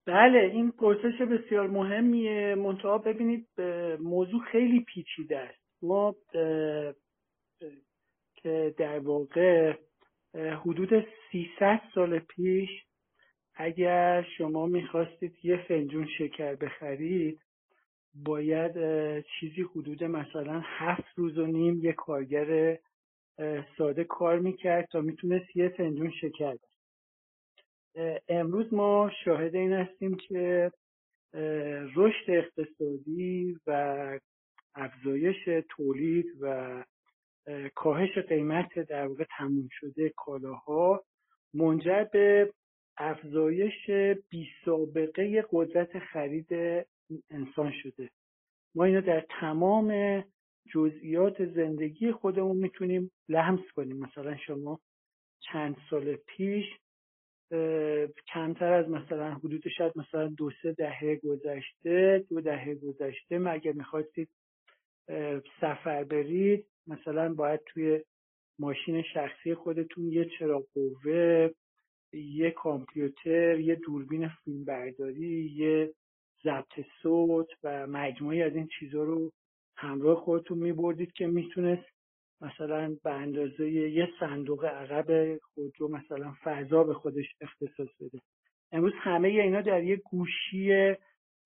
بله 0.06 0.38
این 0.38 0.70
پرسش 0.70 1.22
بسیار 1.22 1.66
مهمیه. 1.66 2.54
منتها 2.54 2.98
ببینید 2.98 3.46
موضوع 4.00 4.40
خیلی 4.52 4.80
پیچیده 4.80 5.38
است. 5.38 5.82
ما 5.82 6.14
که 8.36 8.74
در 8.78 8.98
واقع 8.98 9.74
حدود 10.34 11.06
300 11.32 11.80
سال 11.94 12.18
پیش 12.18 12.70
اگر 13.54 14.26
شما 14.38 14.66
می‌خواستید 14.66 15.36
یه 15.42 15.64
فنجون 15.68 16.08
شکر 16.18 16.54
بخرید 16.54 17.40
باید 18.14 18.74
چیزی 19.40 19.62
حدود 19.62 20.04
مثلا 20.04 20.60
هفت 20.64 21.18
روز 21.18 21.38
و 21.38 21.46
نیم 21.46 21.84
یه 21.84 21.92
کارگر 21.92 22.78
ساده 23.78 24.04
کار 24.04 24.38
می‌کرد 24.38 24.88
تا 24.92 25.00
می‌تونست 25.00 25.56
یه 25.56 25.68
فنجون 25.68 26.10
شکر 26.10 26.56
امروز 28.28 28.74
ما 28.74 29.10
شاهد 29.24 29.54
این 29.54 29.72
هستیم 29.72 30.16
که 30.16 30.72
رشد 31.96 32.30
اقتصادی 32.30 33.56
و 33.66 34.20
افزایش 34.74 35.48
تولید 35.68 36.26
و 36.40 36.84
کاهش 37.74 38.18
قیمت 38.18 38.78
در 38.78 39.06
واقع 39.06 39.24
تموم 39.38 39.68
شده 39.72 40.12
کالاها 40.16 41.04
منجر 41.54 42.04
به 42.04 42.52
افزایش 42.98 43.90
بی 44.30 44.48
سابقه 44.64 45.44
قدرت 45.52 45.98
خرید 45.98 46.52
انسان 47.30 47.72
شده. 47.82 48.10
ما 48.74 48.84
اینو 48.84 49.00
در 49.00 49.26
تمام 49.40 50.24
جزئیات 50.72 51.44
زندگی 51.44 52.12
خودمون 52.12 52.56
می‌تونیم 52.56 53.10
لمس 53.28 53.72
کنیم. 53.74 53.96
مثلا 53.96 54.36
شما 54.36 54.80
چند 55.40 55.76
سال 55.90 56.16
پیش 56.16 56.64
کمتر 58.32 58.72
از 58.72 58.88
مثلا 58.88 59.34
حدود 59.34 59.68
شاید 59.68 59.92
مثلا 59.96 60.28
دو 60.28 60.50
سه 60.62 60.72
دهه 60.72 61.16
گذشته 61.16 62.24
دو 62.28 62.40
دهه 62.40 62.74
گذشته 62.74 63.38
ما 63.38 63.50
اگر 63.50 63.72
می‌خواستید 63.72 64.28
سفر 65.60 66.04
برید 66.04 66.66
مثلا 66.86 67.34
باید 67.34 67.60
توی 67.66 68.00
ماشین 68.58 69.02
شخصی 69.02 69.54
خودتون 69.54 70.12
یه 70.12 70.24
چراغ 70.38 70.64
قوه 70.74 71.50
یه 72.12 72.50
کامپیوتر 72.50 73.60
یه 73.60 73.74
دوربین 73.74 74.28
فیلمبرداری 74.28 75.52
یه 75.56 75.92
ضبط 76.44 76.86
صوت 77.02 77.48
و 77.62 77.86
مجموعی 77.86 78.42
از 78.42 78.54
این 78.54 78.68
چیزها 78.78 79.02
رو 79.02 79.32
همراه 79.76 80.16
خودتون 80.20 80.58
میبردید 80.58 81.12
که 81.12 81.26
می‌تونست 81.26 81.86
مثلا 82.40 82.96
به 83.04 83.10
اندازه 83.10 83.70
یه 83.70 84.08
صندوق 84.20 84.64
عقب 84.64 85.38
خودرو 85.38 85.88
مثلا 85.88 86.34
فضا 86.44 86.84
به 86.84 86.94
خودش 86.94 87.26
اختصاص 87.40 87.88
بده. 88.00 88.20
امروز 88.72 88.92
همه 88.96 89.28
اینا 89.28 89.60
در 89.60 89.84
یه 89.84 89.96
گوشی 89.96 90.94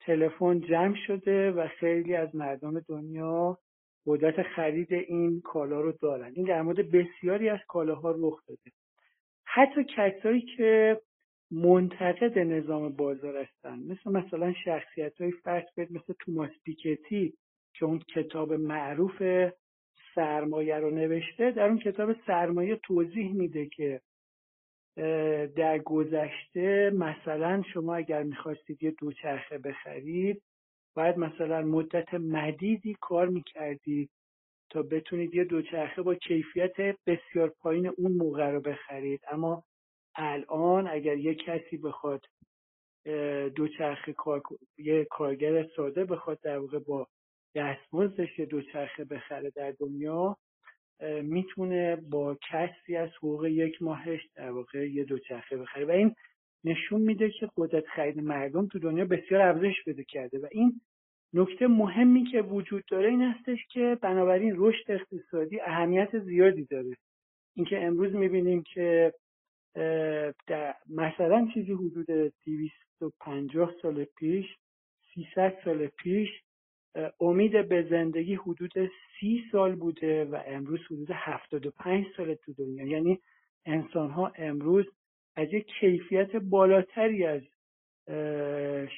تلفن 0.00 0.60
جمع 0.60 0.96
شده 1.06 1.50
و 1.50 1.68
خیلی 1.68 2.14
از 2.14 2.34
مردم 2.34 2.80
دنیا 2.80 3.58
قدرت 4.06 4.42
خرید 4.42 4.92
این 4.92 5.40
کالا 5.40 5.80
رو 5.80 5.92
دارن. 5.92 6.32
این 6.34 6.46
در 6.46 6.62
مورد 6.62 6.90
بسیاری 6.90 7.48
از 7.48 7.58
کالاها 7.68 8.14
رخ 8.18 8.42
داده. 8.46 8.72
حتی 9.44 9.84
کسایی 9.84 10.40
که 10.56 11.00
منتقد 11.50 12.38
نظام 12.38 12.88
بازار 12.88 13.36
هستن 13.36 13.78
مثل 13.78 14.10
مثلا 14.10 14.52
شخصیت 14.64 15.20
های 15.20 15.32
فرض 15.32 15.64
مثل 15.78 16.12
توماس 16.18 16.50
پیکتی 16.64 17.34
که 17.74 17.84
اون 17.84 17.98
کتاب 17.98 18.52
معروف 18.52 19.22
سرمایه 20.14 20.76
رو 20.76 20.90
نوشته 20.90 21.50
در 21.50 21.66
اون 21.66 21.78
کتاب 21.78 22.16
سرمایه 22.26 22.76
توضیح 22.76 23.32
میده 23.32 23.66
که 23.66 24.00
در 25.56 25.78
گذشته 25.78 26.90
مثلا 26.90 27.62
شما 27.72 27.94
اگر 27.94 28.22
می‌خواستید 28.22 28.82
یه 28.82 28.90
دوچرخه 28.90 29.58
بخرید 29.58 30.42
باید 30.96 31.18
مثلا 31.18 31.62
مدت 31.62 32.14
مدیدی 32.14 32.96
کار 33.00 33.28
می‌کردید 33.28 34.10
تا 34.70 34.82
بتونید 34.82 35.34
یه 35.34 35.44
دوچرخه 35.44 36.02
با 36.02 36.14
کیفیت 36.14 36.76
بسیار 37.06 37.48
پایین 37.48 37.86
اون 37.86 38.12
موقع 38.12 38.50
رو 38.50 38.60
بخرید. 38.60 39.20
اما 39.30 39.64
الان 40.14 40.88
اگر 40.88 41.16
یه 41.16 41.34
کسی 41.34 41.76
بخواد 41.76 42.26
دوچرخه 43.54 44.12
کار 44.12 44.42
یه 44.78 45.04
کارگر 45.04 45.66
ساده 45.76 46.04
بخواد 46.04 46.40
در 46.42 46.58
واقع 46.58 46.78
با 46.78 47.06
دستمزدش 47.54 48.38
یه 48.38 48.46
دوچرخه 48.46 49.04
بخره 49.04 49.50
در 49.50 49.70
دنیا 49.70 50.36
می‌تونه 51.22 51.96
با 51.96 52.38
کسی 52.50 52.96
از 52.96 53.10
حقوق 53.16 53.46
یک 53.46 53.82
ماهش 53.82 54.20
در 54.34 54.50
واقع 54.50 54.90
یه 54.90 55.04
دوچرخه 55.04 55.56
بخره. 55.56 55.84
و 55.84 55.90
این 55.90 56.14
نشون 56.64 57.00
میده 57.00 57.30
که 57.30 57.48
قدرت 57.56 57.86
خرید 57.86 58.18
مردم 58.18 58.66
تو 58.66 58.78
دنیا 58.78 59.04
بسیار 59.04 59.40
افزایش 59.40 59.84
پیدا 59.84 60.02
کرده. 60.02 60.38
و 60.38 60.46
این 60.52 60.80
نکته 61.34 61.66
مهمی 61.66 62.24
که 62.24 62.42
وجود 62.42 62.84
داره 62.84 63.08
این 63.08 63.22
هستش 63.22 63.58
که 63.70 63.98
بنابراین 64.02 64.54
رشد 64.56 64.90
اقتصادی 64.90 65.60
اهمیت 65.60 66.18
زیادی 66.18 66.64
داره. 66.64 66.96
اینکه 67.56 67.84
امروز 67.84 68.14
می‌بینیم 68.14 68.62
که 68.62 69.12
در 70.46 70.74
مثلا 70.88 71.48
چیزی 71.54 71.72
حدود 71.72 72.06
250 72.46 73.74
سال 73.82 74.04
پیش 74.04 74.46
300 75.14 75.58
سال 75.64 75.86
پیش 75.86 76.28
امید 77.20 77.68
به 77.68 77.86
زندگی 77.90 78.34
حدود 78.34 78.72
سی 79.20 79.44
سال 79.52 79.74
بوده 79.74 80.24
و 80.24 80.42
امروز 80.46 80.80
حدود 80.86 81.10
75 81.10 82.06
سال 82.16 82.34
تو 82.34 82.52
دنیا. 82.52 82.86
یعنی 82.86 83.20
انسان 83.66 84.10
ها 84.10 84.32
امروز 84.36 84.86
از 85.36 85.52
یک 85.52 85.66
کیفیت 85.80 86.36
بالاتری 86.36 87.26
از 87.26 87.42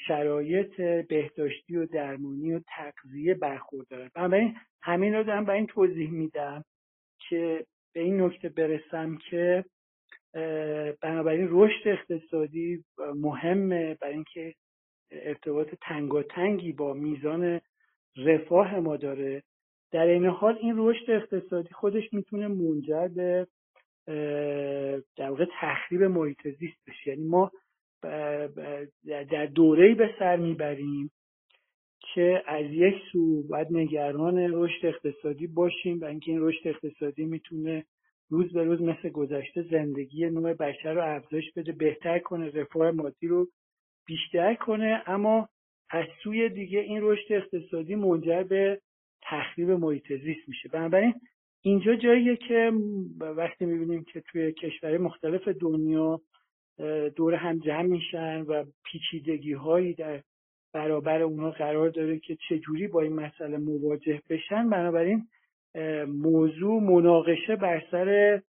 شرایط 0.07 0.81
بهداشتی 1.09 1.77
و 1.77 1.87
درمانی 1.87 2.53
و 2.53 2.61
تغذیه 2.67 3.35
برخوردارن. 3.35 4.11
بنابراین 4.15 4.57
همین 4.83 5.15
رو 5.15 5.23
دارم 5.23 5.45
به 5.45 5.53
این 5.53 5.67
توضیح 5.67 6.11
میدم 6.11 6.65
که 7.29 7.67
به 7.95 8.01
این 8.01 8.21
نکته 8.21 8.49
برسم 8.49 9.19
که 9.31 9.65
بنابراین 11.03 11.49
رشد 11.51 11.89
اقتصادی 11.89 12.85
مهمه 13.17 13.95
برای 13.95 14.15
اینکه 14.15 14.55
ارتباط 15.11 15.75
تنگاتنگی 15.83 16.73
با 16.73 16.95
میزان 16.95 17.61
رفاه 18.17 18.81
ما 18.81 18.97
داره. 18.97 19.43
در 19.93 20.07
این 20.07 20.27
حال 20.27 20.59
این 20.61 20.75
رشد 20.77 21.11
اقتصادی 21.11 21.69
خودش 21.69 22.13
می‌تونه 22.13 22.49
منجر 22.49 23.09
به 23.09 23.47
در 25.17 25.31
واقع 25.31 25.47
تخریب 25.61 26.03
محیط 26.03 26.49
زیست 26.49 26.79
بشه. 26.87 27.09
یعنی 27.09 27.25
ما 27.25 27.51
در 29.31 29.47
دوره 29.47 29.95
به 29.95 30.15
سر 30.19 30.37
می‌بریم 30.37 31.11
که 32.15 32.43
از 32.47 32.65
یک 32.71 32.95
سو 33.13 33.43
باید 33.43 33.67
نگران 33.71 34.39
رشد 34.39 34.87
اقتصادی 34.87 35.47
باشیم 35.47 36.01
و 36.01 36.05
اینکه 36.05 36.31
این 36.33 36.41
رشد 36.41 36.69
اقتصادی 36.69 37.25
می‌تونه 37.25 37.85
روز 38.31 38.53
به 38.53 38.65
روز 38.65 38.83
مثل 38.83 39.09
گذشته 39.09 39.63
زندگی 39.63 40.31
نوع 40.31 40.55
بشر 40.55 40.93
رو 40.93 41.03
افزایش 41.03 41.53
بده 41.57 41.73
بهتر 41.73 42.19
کنه 42.19 42.51
رفاه 42.51 42.91
مادی 42.91 43.27
رو 43.27 43.49
بیشتر 44.07 44.55
کنه. 44.55 45.03
اما 45.07 45.49
از 45.93 46.05
سوی 46.23 46.49
دیگه 46.49 46.81
این 46.81 46.99
رشد 47.03 47.33
اقتصادی 47.33 47.95
منجر 47.95 48.43
به 48.43 48.81
تخریب 49.23 49.71
محیط 49.71 50.13
زیست 50.13 50.49
میشه. 50.49 50.69
بنابراین 50.69 51.15
اینجا 51.63 51.95
جاییه 51.95 52.37
که 52.37 52.73
وقتی 53.21 53.65
می‌بینیم 53.65 54.05
که 54.05 54.21
توی 54.21 54.53
کشورهای 54.53 54.99
مختلف 54.99 55.49
دنیا 55.49 56.21
دور 57.17 57.35
هم 57.35 57.59
جمع 57.59 57.83
میشن 57.83 58.41
و 58.41 58.65
پیچیدگی 58.85 59.53
هایی 59.53 59.95
در 59.95 60.23
برابر 60.75 61.23
اونا 61.23 61.51
قرار 61.51 61.91
داره 61.91 62.19
که 62.19 62.37
چجوری 62.49 62.89
با 62.89 63.01
این 63.01 63.13
مسئله 63.13 63.57
مواجه 63.57 64.23
بشن 64.31 64.71
بنابراین 64.71 65.27
موضوع 66.09 66.83
مناقشه 66.83 67.57
بر 67.57 67.83
سر 67.91 68.41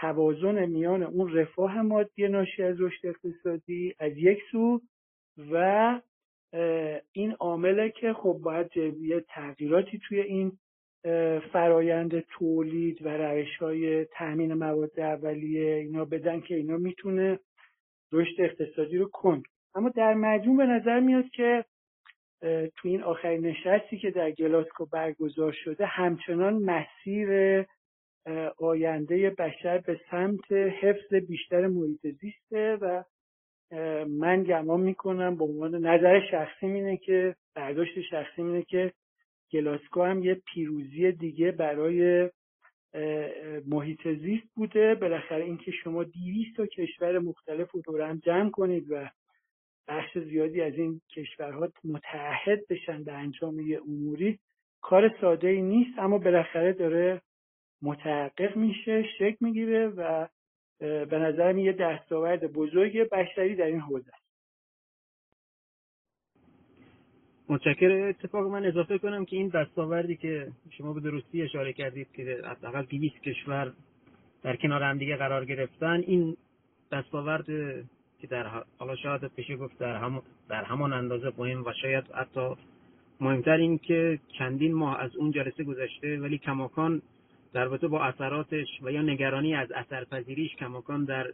توازن 0.00 0.66
میان 0.66 1.02
اون 1.02 1.34
رفاه 1.34 1.82
مادی 1.82 2.28
ناشی 2.28 2.62
از 2.62 2.80
رشد 2.80 3.06
اقتصادی 3.06 3.94
از 3.98 4.12
یک 4.16 4.38
سو 4.52 4.80
و 5.52 6.00
این 7.12 7.32
عامله 7.32 7.90
که 7.90 8.12
خب 8.12 8.38
باید 8.42 8.76
یه 8.76 9.24
تغییراتی 9.28 10.00
توی 10.08 10.20
این 10.20 10.52
فرایند 11.52 12.20
تولید 12.20 13.06
و 13.06 13.08
روش 13.08 13.56
های 13.56 14.04
تامین 14.04 14.54
مواد 14.54 15.00
اولیه 15.00 15.74
اینا 15.74 16.04
بدن 16.04 16.40
که 16.40 16.54
اینا 16.54 16.76
می‌تونه 16.76 17.38
رشد 18.12 18.40
اقتصادی 18.40 18.98
رو 18.98 19.08
کند. 19.08 19.42
اما 19.74 19.88
در 19.88 20.14
مجموع 20.14 20.56
به 20.56 20.66
نظر 20.66 21.00
میاد 21.00 21.28
که 21.28 21.64
تو 22.76 22.88
این 22.88 23.02
آخرین 23.02 23.46
نشستی 23.46 23.98
که 23.98 24.10
در 24.10 24.30
گلاسکو 24.30 24.86
برگزار 24.86 25.52
شده 25.64 25.86
همچنان 25.86 26.54
مسیر 26.54 27.30
آینده 28.58 29.30
بشر 29.30 29.78
به 29.78 30.00
سمت 30.10 30.52
حفظ 30.52 31.14
بیشتر 31.14 31.66
محیط 31.66 32.06
زیسته 32.06 32.78
و 32.80 33.04
من 34.08 34.42
گمان 34.42 34.80
می‌کنم 34.80 35.36
به 35.36 35.44
عنوان 35.44 35.74
نظر 35.74 36.20
شخصی 36.30 36.66
اینه 36.66 36.96
که 36.96 37.34
برداشت 37.54 38.00
شخصی 38.00 38.42
اینه 38.42 38.62
که 38.62 38.92
گلاسکو 39.52 40.02
هم 40.02 40.22
یه 40.22 40.34
پیروزی 40.34 41.12
دیگه 41.12 41.50
برای 41.50 42.30
محیط 43.66 44.08
زیست 44.08 44.48
بوده. 44.54 44.94
بالاخره 44.94 45.44
اینکه 45.44 45.70
شما 45.70 46.04
200 46.04 46.56
تا 46.56 46.66
کشور 46.66 47.18
مختلف 47.18 47.70
رو 47.70 47.80
دور 47.80 48.16
جمع 48.16 48.50
کنید 48.50 48.86
و 48.90 49.08
بخش 49.88 50.18
زیادی 50.18 50.60
از 50.60 50.74
این 50.74 51.00
کشورها 51.16 51.68
متعهد 51.84 52.66
بشن 52.68 53.04
به 53.04 53.12
انجام 53.12 53.60
یه 53.60 53.80
اموری 53.88 54.38
کار 54.80 55.14
ساده 55.20 55.48
ای 55.48 55.62
نیست 55.62 55.98
اما 55.98 56.18
بالاخره 56.18 56.72
داره 56.72 57.20
متحقق 57.82 58.56
میشه 58.56 59.04
شکل 59.18 59.36
می‌گیره 59.40 59.88
و 59.88 60.26
به 60.80 61.18
نظر 61.18 61.56
یه 61.56 61.72
دستاورد 61.72 62.52
بزرگ 62.52 63.08
بشری 63.08 63.54
در 63.54 63.64
این 63.64 63.80
حوزه 63.80 64.10
است. 64.14 64.30
متشکر 67.48 67.90
اتفاق 67.90 68.46
من 68.46 68.66
اضافه 68.66 68.98
کنم 68.98 69.24
که 69.24 69.36
این 69.36 69.48
دستاوردی 69.48 70.16
که 70.16 70.48
شما 70.70 70.92
به 70.92 71.00
درستی 71.00 71.42
اشاره 71.42 71.72
کردید 71.72 72.12
که 72.12 72.42
حداقل 72.44 72.82
200 72.82 73.14
کشور 73.22 73.72
در 74.42 74.56
کنار 74.56 74.82
هم 74.82 74.98
دیگه 74.98 75.16
قرار 75.16 75.44
گرفتن 75.44 76.04
این 76.06 76.36
دستاورد 76.92 77.46
که 78.20 78.26
در 78.30 78.46
حالا 78.78 78.96
شاید 78.96 79.20
بشه 79.36 79.56
گفت 79.56 79.78
در, 79.78 79.96
هم 79.96 80.22
در 80.48 80.64
همان 80.64 80.92
اندازه 80.92 81.32
مهم 81.38 81.64
و 81.64 81.72
شاید 81.82 82.04
حتی 82.14 82.54
مهمتر 83.20 83.56
این 83.56 83.78
که 83.78 84.18
چندین 84.38 84.74
ماه 84.74 85.00
از 85.00 85.16
اون 85.16 85.30
جلسه 85.30 85.64
گذشته 85.64 86.20
ولی 86.20 86.38
کماکان 86.38 87.02
در 87.52 87.64
رابطه 87.64 87.88
با 87.88 88.04
اثراتش 88.04 88.66
و 88.82 88.92
یا 88.92 89.02
نگرانی 89.02 89.54
از 89.54 89.72
اثرپذیریش 89.72 90.56
کماکان 90.56 91.04
در 91.04 91.32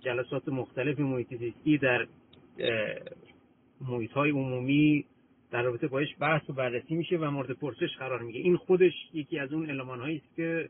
جلسات 0.00 0.48
مختلف 0.48 1.00
محیط 1.00 1.34
زیستی 1.34 1.78
در 1.78 2.06
محیط 3.80 4.12
های 4.12 4.30
عمومی 4.30 5.04
در 5.50 5.62
رابطه 5.62 5.86
باش 5.86 6.08
بحث 6.20 6.50
و 6.50 6.52
بررسی 6.52 6.94
میشه 6.94 7.16
و 7.16 7.30
مورد 7.30 7.50
پرسش 7.50 7.96
قرار 7.98 8.22
میگه. 8.22 8.40
این 8.40 8.56
خودش 8.56 8.92
یکی 9.12 9.38
از 9.38 9.52
اون 9.52 9.70
علمان 9.70 10.00
است 10.00 10.36
که 10.36 10.68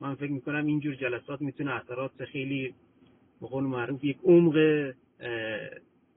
من 0.00 0.14
فکر 0.14 0.30
می‌کنم 0.30 0.66
اینجور 0.66 0.94
جلسات 0.94 1.40
می‌تونه 1.40 1.70
اثرات 1.70 2.24
خیلی 2.24 2.74
به 3.40 3.46
قول 3.46 3.64
معروف 3.64 4.04
یک 4.04 4.16
عمق 4.24 4.56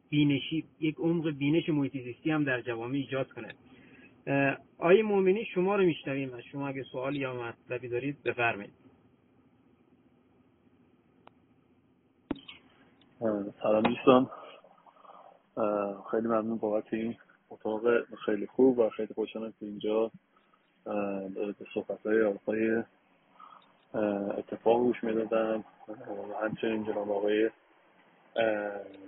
بینشی 0.09 0.63
یک 0.79 0.95
عمق 0.95 1.29
بینش 1.29 1.69
محیط 1.69 1.93
زیستی 1.93 2.31
هم 2.31 2.43
در 2.43 2.61
جوامع 2.61 2.95
ایجاد 2.95 3.31
کنه. 3.31 3.47
آیه 4.77 5.03
مؤمنی 5.03 5.45
شما 5.45 5.75
رو 5.75 5.83
میشنویم 5.83 6.33
و 6.33 6.41
شما 6.41 6.67
اگه 6.67 6.83
سوالی 6.83 7.19
یا 7.19 7.33
مطلبی 7.33 7.89
دارید 7.89 8.23
بفرمایید. 8.23 8.73
سلام 13.63 13.83
دوستان. 13.83 14.29
خیلی 16.11 16.27
ممنون 16.27 16.57
بابت 16.57 16.93
این 16.93 17.15
اتاق 17.49 17.81
خیلی 18.25 18.47
خوب 18.47 18.79
و 18.79 18.89
خیلی 18.89 19.13
خوشحالم 19.13 19.51
که 19.51 19.65
اینجا 19.65 20.11
به 21.35 21.55
صحبت 21.73 22.05
های 22.05 22.23
آقای 22.23 22.83
اتفاق 24.37 24.79
گوش 24.79 25.03
می‌دادم 25.03 25.63
همچنین 26.41 26.83
جناب 26.83 27.11
آقای 27.11 27.49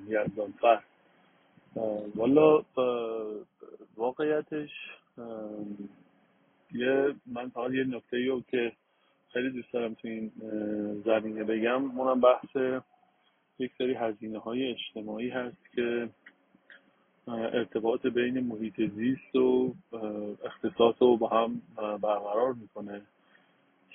یزدانفر 0.07 0.83
والا 2.15 2.63
واقعیتش 3.97 4.69
یه 6.71 7.15
من 7.25 7.49
فقط 7.49 7.71
یه 7.71 7.83
نکته 7.83 8.25
رو 8.27 8.41
که 8.51 8.71
خیلی 9.33 9.49
دوست 9.49 9.73
دارم 9.73 9.93
تو 9.93 10.07
این 10.07 10.31
زمینه 11.05 11.43
بگم. 11.43 11.99
اونم 11.99 12.21
بحث 12.21 12.81
یک 13.59 13.71
سری 13.77 13.93
هزینه 13.93 14.39
های 14.39 14.71
اجتماعی 14.71 15.29
هست 15.29 15.71
که 15.75 16.09
ارتباط 17.27 18.05
بین 18.05 18.39
محیط 18.39 18.91
زیست 18.91 19.35
و 19.35 19.75
اقتصاد 20.45 20.95
رو 20.99 21.17
با 21.17 21.27
هم 21.27 21.61
برقرار 21.77 22.53
می‌کنه 22.53 23.01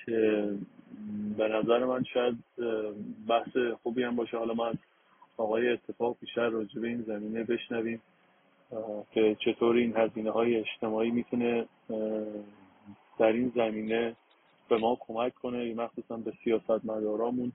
که 0.05 0.49
به 1.37 1.47
نظر 1.47 1.85
من 1.85 2.03
شاید 2.03 2.37
بحث 3.27 3.57
خوبی 3.83 4.03
هم 4.03 4.15
باشه. 4.15 4.37
حالا 4.37 4.65
از 4.65 4.75
آقای 5.37 5.69
اتفاق 5.69 6.17
بیشتر 6.19 6.49
راجع 6.49 6.81
به 6.81 6.87
این 6.87 7.01
زمینه 7.01 7.43
بشنویم. 7.43 8.01
که 9.11 9.37
چطور 9.39 9.75
این 9.75 9.97
هزینه 9.97 10.31
های 10.31 10.55
اجتماعی 10.55 11.11
می‌تونه 11.11 11.65
در 13.19 13.31
این 13.31 13.51
زمینه 13.55 14.15
به 14.69 14.77
ما 14.77 14.97
کمک 14.99 15.33
کنه. 15.33 15.73
مخصوصا 15.73 16.17
به 16.17 16.33
سیاست 16.43 16.85
مدارامون 16.85 17.51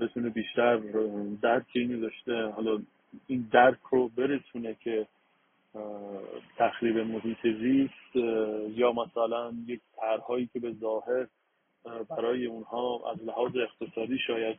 بتونه 0.00 0.28
بیشتر 0.28 0.76
درک 1.42 1.66
اینو 1.74 2.00
داشته 2.00 2.46
حالا 2.46 2.82
این 3.26 3.48
درک 3.52 3.78
رو 3.90 4.08
برسونه 4.08 4.76
که 4.84 5.06
تخریب 6.56 6.98
محیط 6.98 7.38
زیست 7.42 8.16
یا 8.76 8.92
مثلا 8.92 9.52
یک 9.66 9.80
طرحهایی 9.96 10.48
که 10.52 10.60
به 10.60 10.72
ظاهر 10.72 11.26
برای 12.10 12.46
اونها 12.46 13.10
از 13.12 13.24
لحاظ 13.24 13.52
اقتصادی 13.56 14.18
شاید 14.26 14.58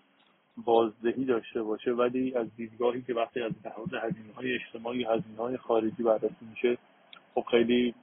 بازدهی 0.57 1.25
داشته 1.25 1.63
باشه 1.63 1.91
ولی 1.91 2.35
از 2.35 2.55
دیدگاهی 2.55 3.01
که 3.01 3.13
وقتی 3.13 3.41
از 3.41 3.51
لحاظ 3.65 3.93
هزینه 3.93 4.33
های 4.35 4.55
اجتماعی 4.55 5.03
هزینه 5.03 5.37
های 5.37 5.57
خارجی 5.57 6.03
بررسی 6.03 6.45
میشه 6.49 6.77
خب 7.35 7.45
خیلی 7.51 7.95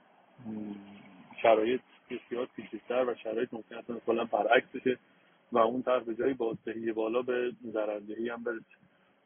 شرایط 1.43 1.81
بسیار 2.11 2.49
پیچیده‌تر 2.57 3.05
و 3.09 3.15
شرایط 3.15 3.49
ممکن 3.55 3.75
است 3.75 4.07
کلا 4.07 4.25
برعکس 4.25 4.69
بشه 4.75 4.99
و 5.53 5.59
اون 5.59 5.83
طرف 5.83 6.03
به 6.03 6.15
جای 6.15 6.35
بازدهی 6.35 6.93
بالا 6.93 7.23
به 7.23 7.53
ضرردهی 7.73 8.29
هم 8.29 8.45
برسه. 8.45 8.65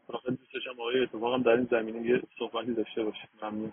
واقعا 0.09 0.35
دوست 0.35 0.55
داشتم 0.55 0.81
آقای 0.81 1.03
اتفاقم 1.03 1.43
در 1.43 1.51
این 1.51 1.69
زمینه 1.71 2.11
یه 2.11 2.23
صحبتی 2.39 2.75
داشته 2.75 3.05
باشه. 3.05 3.29
ممنون. 3.43 3.73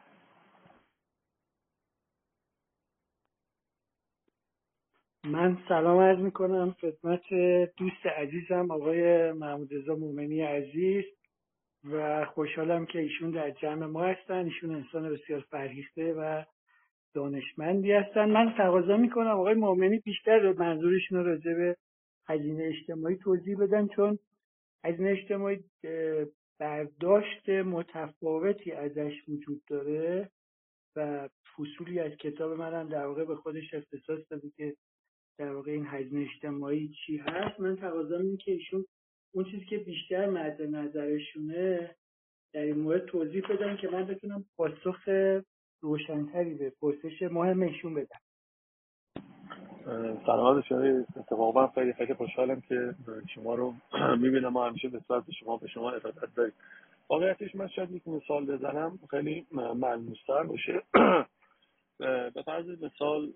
من 5.23 5.57
سلام 5.67 5.99
عرض 5.99 6.19
می‌کنم 6.19 6.75
خدمت 6.81 7.33
دوست 7.77 8.05
عزیزم 8.05 8.71
آقای 8.71 9.31
محمود 9.31 9.73
رضا 9.73 9.95
مومنی 9.95 10.41
عزیز 10.41 11.03
و 11.83 12.25
خوشحالم 12.25 12.85
که 12.85 12.99
ایشون 12.99 13.31
در 13.31 13.51
جمع 13.51 13.85
ما 13.85 14.03
هستن. 14.03 14.45
ایشون 14.45 14.75
انسان 14.75 15.09
بسیار 15.09 15.45
فرهیخته 15.49 16.13
و 16.13 16.43
دانشمندی 17.13 17.91
هستن. 17.91 18.31
من 18.31 18.53
تقاضا 18.57 18.97
می‌کنم 18.97 19.27
آقای 19.27 19.53
مومنی 19.53 19.99
بیشتر 19.99 20.53
منظورشون 20.53 21.17
رو 21.17 21.25
راجع 21.25 21.53
به 21.53 21.75
هزینه 22.27 22.63
اجتماعی 22.63 23.15
توضیح 23.15 23.57
بدن 23.57 23.87
چون 23.87 24.19
هزینه 24.85 25.09
اجتماعی 25.09 25.63
برداشت 26.59 27.49
متفاوتی 27.49 28.71
ازش 28.71 29.13
وجود 29.27 29.61
داره 29.67 30.29
و 30.95 31.29
فصولی 31.57 31.99
از 31.99 32.11
کتاب 32.11 32.51
منم 32.51 32.89
در 32.89 33.05
واقع 33.05 33.25
به 33.25 33.35
خودش 33.35 33.73
اختصاص 33.73 34.19
داده 34.29 34.49
که 34.57 34.75
در 35.41 35.53
واقع 35.53 35.71
این 35.71 35.85
هزینه 35.85 36.27
اجتماعی 36.33 36.91
چی 37.05 37.17
هست؟ 37.17 37.59
من 37.59 37.75
تقاضا 37.75 38.17
اینه 38.17 38.37
که 38.37 38.51
ایشون 38.51 38.85
اون 39.33 39.45
چیزی 39.45 39.65
که 39.65 39.77
بیشتر 39.77 40.29
مد 40.29 40.61
نظرشونه 40.61 41.95
در 42.53 42.61
این 42.61 42.77
مورد 42.77 43.05
توضیح 43.05 43.43
بدن 43.47 43.77
که 43.77 43.89
من 43.89 44.05
بتونم 44.05 44.45
پاسخ 44.57 45.09
روشنتری 45.81 46.53
به 46.53 46.73
پرسش 46.81 47.21
مهم 47.21 47.61
ایشون 47.61 47.93
بدم. 47.93 48.19
سلامت 50.25 50.65
شما 50.65 51.05
اتفاقا 51.15 51.67
خیلی 51.67 51.93
خیلی 51.93 52.13
خوشحالم 52.13 52.61
که 52.61 52.95
شما 53.33 53.55
رو 53.55 53.73
می‌بینم 54.17 54.47
ما 54.47 54.67
همیشه 54.67 54.87
نسبت 54.87 55.25
به 55.25 55.31
شما 55.31 55.57
به 55.57 55.67
شما 55.67 55.91
ارادت 55.91 56.35
داریم. 56.35 56.53
واقعیتش 57.09 57.55
من 57.55 57.67
شاید 57.67 57.91
یک 57.91 58.07
مثال 58.07 58.45
بزنم 58.45 58.99
خیلی 59.09 59.45
ملموستر 59.51 60.43
باشه. 60.43 60.81
به 62.33 62.43
طرز 62.45 62.83
مثال 62.83 63.33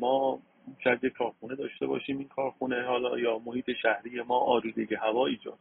ما 0.00 0.42
شاید 0.84 1.04
یک 1.04 1.12
کارخونه 1.12 1.54
داشته 1.54 1.86
باشیم 1.86 2.18
این 2.18 2.28
کارخونه 2.28 2.82
حالا 2.82 3.18
یا 3.18 3.38
محیط 3.38 3.70
شهری 3.82 4.22
ما 4.22 4.38
آلودگی 4.38 4.94
هوا 4.94 5.26
ایجاد 5.26 5.58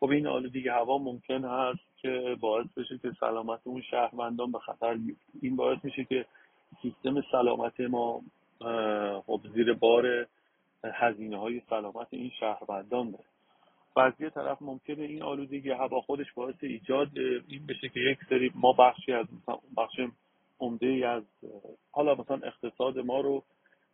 خب 0.00 0.10
این 0.10 0.26
آلودگی 0.26 0.68
هوا 0.68 0.98
ممکن 0.98 1.44
هست 1.44 1.96
که 1.96 2.36
باعث 2.40 2.66
بشه 2.76 2.98
که 2.98 3.12
سلامت 3.20 3.60
اون 3.64 3.82
شهروندان 3.82 4.52
به 4.52 4.58
خطر 4.58 4.94
بیفته. 4.94 5.32
این 5.42 5.56
باعث 5.56 5.78
میشه 5.82 6.04
که 6.04 6.24
سیستم 6.82 7.22
سلامت 7.32 7.80
ما 7.80 8.22
خب 9.26 9.40
زیر 9.54 9.72
بار 9.72 10.26
هزینه 10.84 11.38
های 11.38 11.62
سلامت 11.70 12.06
این 12.10 12.30
شهروندان 12.40 13.12
بره. 13.12 13.24
و 13.96 14.00
از 14.00 14.12
یه 14.20 14.30
طرف 14.30 14.62
ممکنه 14.62 15.02
این 15.02 15.22
آلودگی 15.22 15.70
هوا 15.70 16.00
خودش 16.00 16.32
باعث 16.32 16.54
ایجاد 16.60 17.18
این 17.48 17.66
بشه 17.66 17.88
که 17.88 18.00
یک 18.00 18.18
سری 18.28 18.52
ما 18.54 18.72
بخشی 18.72 19.12
از 19.12 19.26
مثلا 19.42 19.58
بخش 19.76 20.00
عمده 20.60 21.08
از 21.08 21.22
حالا 21.92 22.14
مثلا 22.14 22.40
اقتصاد 22.42 22.98
ما 22.98 23.20
رو 23.20 23.42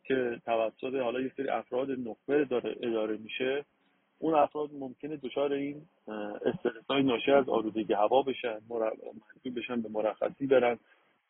که 0.09 0.41
توسط 0.45 0.95
حالا 0.95 1.21
یک 1.21 1.33
سری 1.37 1.49
افراد 1.49 1.91
نخبه 1.91 2.45
داره 2.45 2.77
اداره 2.83 3.17
میشه 3.17 3.65
اون 4.19 4.35
افراد 4.35 4.71
ممکنه 4.73 5.17
دچار 5.17 5.53
این 5.53 5.83
استرس 6.47 6.87
های 6.91 7.03
ناشی 7.03 7.33
از 7.33 7.49
آلودگی 7.49 7.93
هوا 7.93 8.23
بشن 8.23 8.57
مجبور 8.71 8.93
بشن 9.57 9.83
به 9.83 9.89
مرخصی 9.89 10.47
برن 10.47 10.79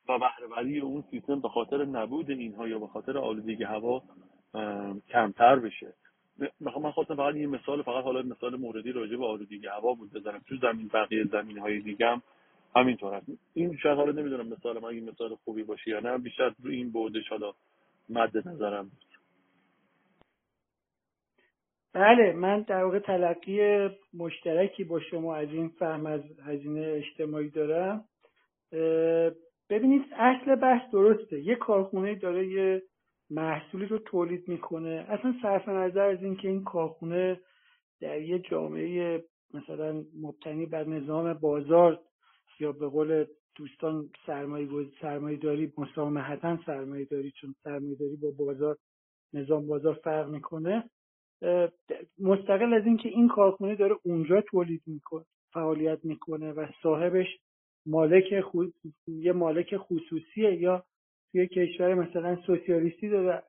و 0.09 0.19
بهرهوری 0.19 0.81
اون 0.81 1.05
سیستم 1.11 1.41
به 1.41 1.49
خاطر 1.49 1.85
نبود 1.85 2.31
اینها 2.31 2.69
یا 2.69 2.79
به 2.79 2.87
خاطر 2.87 3.19
آلودگی 3.19 3.65
هوا 3.65 4.03
کمتر 5.09 5.57
بشه. 5.57 5.95
من 6.61 6.91
خواستم 6.91 7.17
فقط 7.17 7.37
یه 7.37 7.47
مثال 7.47 7.83
فقط 7.83 8.05
حالا 8.05 8.23
مثال 8.23 8.57
موردی 8.57 8.93
راجع 8.93 9.17
به 9.17 9.27
آلودگی 9.27 9.67
هوا 9.67 9.95
بود 9.95 10.13
بزنم 10.13 10.41
تو 10.49 10.57
زمین 10.57 10.91
بقیه 10.95 11.25
زمین 11.25 11.59
های 11.59 11.81
دیگه 11.81 12.07
هم 12.07 12.23
همینطور 12.77 13.15
هست 13.15 13.27
این 13.55 13.77
شاید 13.77 13.97
حالا 13.97 14.13
نمی‌دونم 14.13 14.49
مثال 14.49 14.79
من 14.83 14.89
این 14.89 15.11
مثال 15.11 15.37
خوبی 15.45 15.63
باشه 15.63 15.91
یا 15.91 16.01
نه 16.01 16.19
بیشتر 16.19 16.55
رو 16.63 16.71
این 16.71 16.91
بودش 16.91 17.29
حالا 17.29 17.53
مد 18.09 18.49
نظرم 18.49 18.91
بله 21.93 22.33
من 22.33 22.61
در 22.61 22.85
واقع 22.85 22.99
تلقی 22.99 23.89
مشترکی 24.15 24.85
با 24.85 25.01
شما 25.01 25.37
از 25.37 25.49
این 25.49 25.69
فهم 25.69 26.07
از 26.07 26.21
هزینه 26.45 26.81
اجتماعی 26.87 27.51
دارم. 27.51 28.05
ببینید 29.71 30.03
اصل 30.17 30.55
بحث 30.55 30.91
درسته. 30.91 31.41
یه 31.41 31.55
کارخونه 31.55 32.15
داره 32.15 32.47
یه 32.47 32.83
محصولی 33.31 33.87
رو 33.87 33.99
تولید 33.99 34.49
می‌کنه. 34.49 35.07
اصلا 35.09 35.35
صرف 35.43 35.69
نظر 35.69 36.09
از 36.09 36.23
اینکه 36.23 36.49
این 36.49 36.65
کارخونه 36.65 37.41
در 38.01 38.21
یه 38.21 38.39
جامعه 38.39 39.25
مثلا 39.55 40.05
مبتنی 40.23 40.67
بر 40.67 40.85
نظام 40.85 41.35
بازار 41.35 42.01
یا 42.61 42.73
به 42.73 42.89
قول 42.89 43.25
دوستان 43.59 44.11
سرمایه 44.27 44.69
سرمایه 45.01 45.37
داری 45.37 45.73
مسامحتا 45.79 46.59
سرمایه 46.67 47.05
داری 47.05 47.31
چون 47.41 47.55
سرمایه 47.65 47.95
داری 47.95 48.17
با 48.17 48.31
بازار 48.45 48.77
نظام 49.33 49.67
بازار 49.67 49.95
فرق 49.95 50.29
می‌کنه. 50.29 50.91
مستقل 52.19 52.75
از 52.75 52.87
اینکه 52.87 53.09
این 53.09 53.29
کارخونه 53.29 53.77
داره 53.77 53.97
اونجا 54.03 54.41
تولید 54.41 54.83
می‌کنه 54.87 55.25
فعالیت 55.53 56.05
می‌کنه 56.05 56.53
و 56.53 56.67
صاحبش 56.83 57.27
مالک 57.87 58.41
خود... 58.41 58.75
یه 59.07 59.33
مالک 59.33 59.77
خصوصیه 59.77 60.55
یا 60.55 60.85
توی 61.33 61.47
کشور 61.47 61.95
مثلا 61.95 62.37
سوسیالیستی 62.47 63.09
داره 63.09 63.43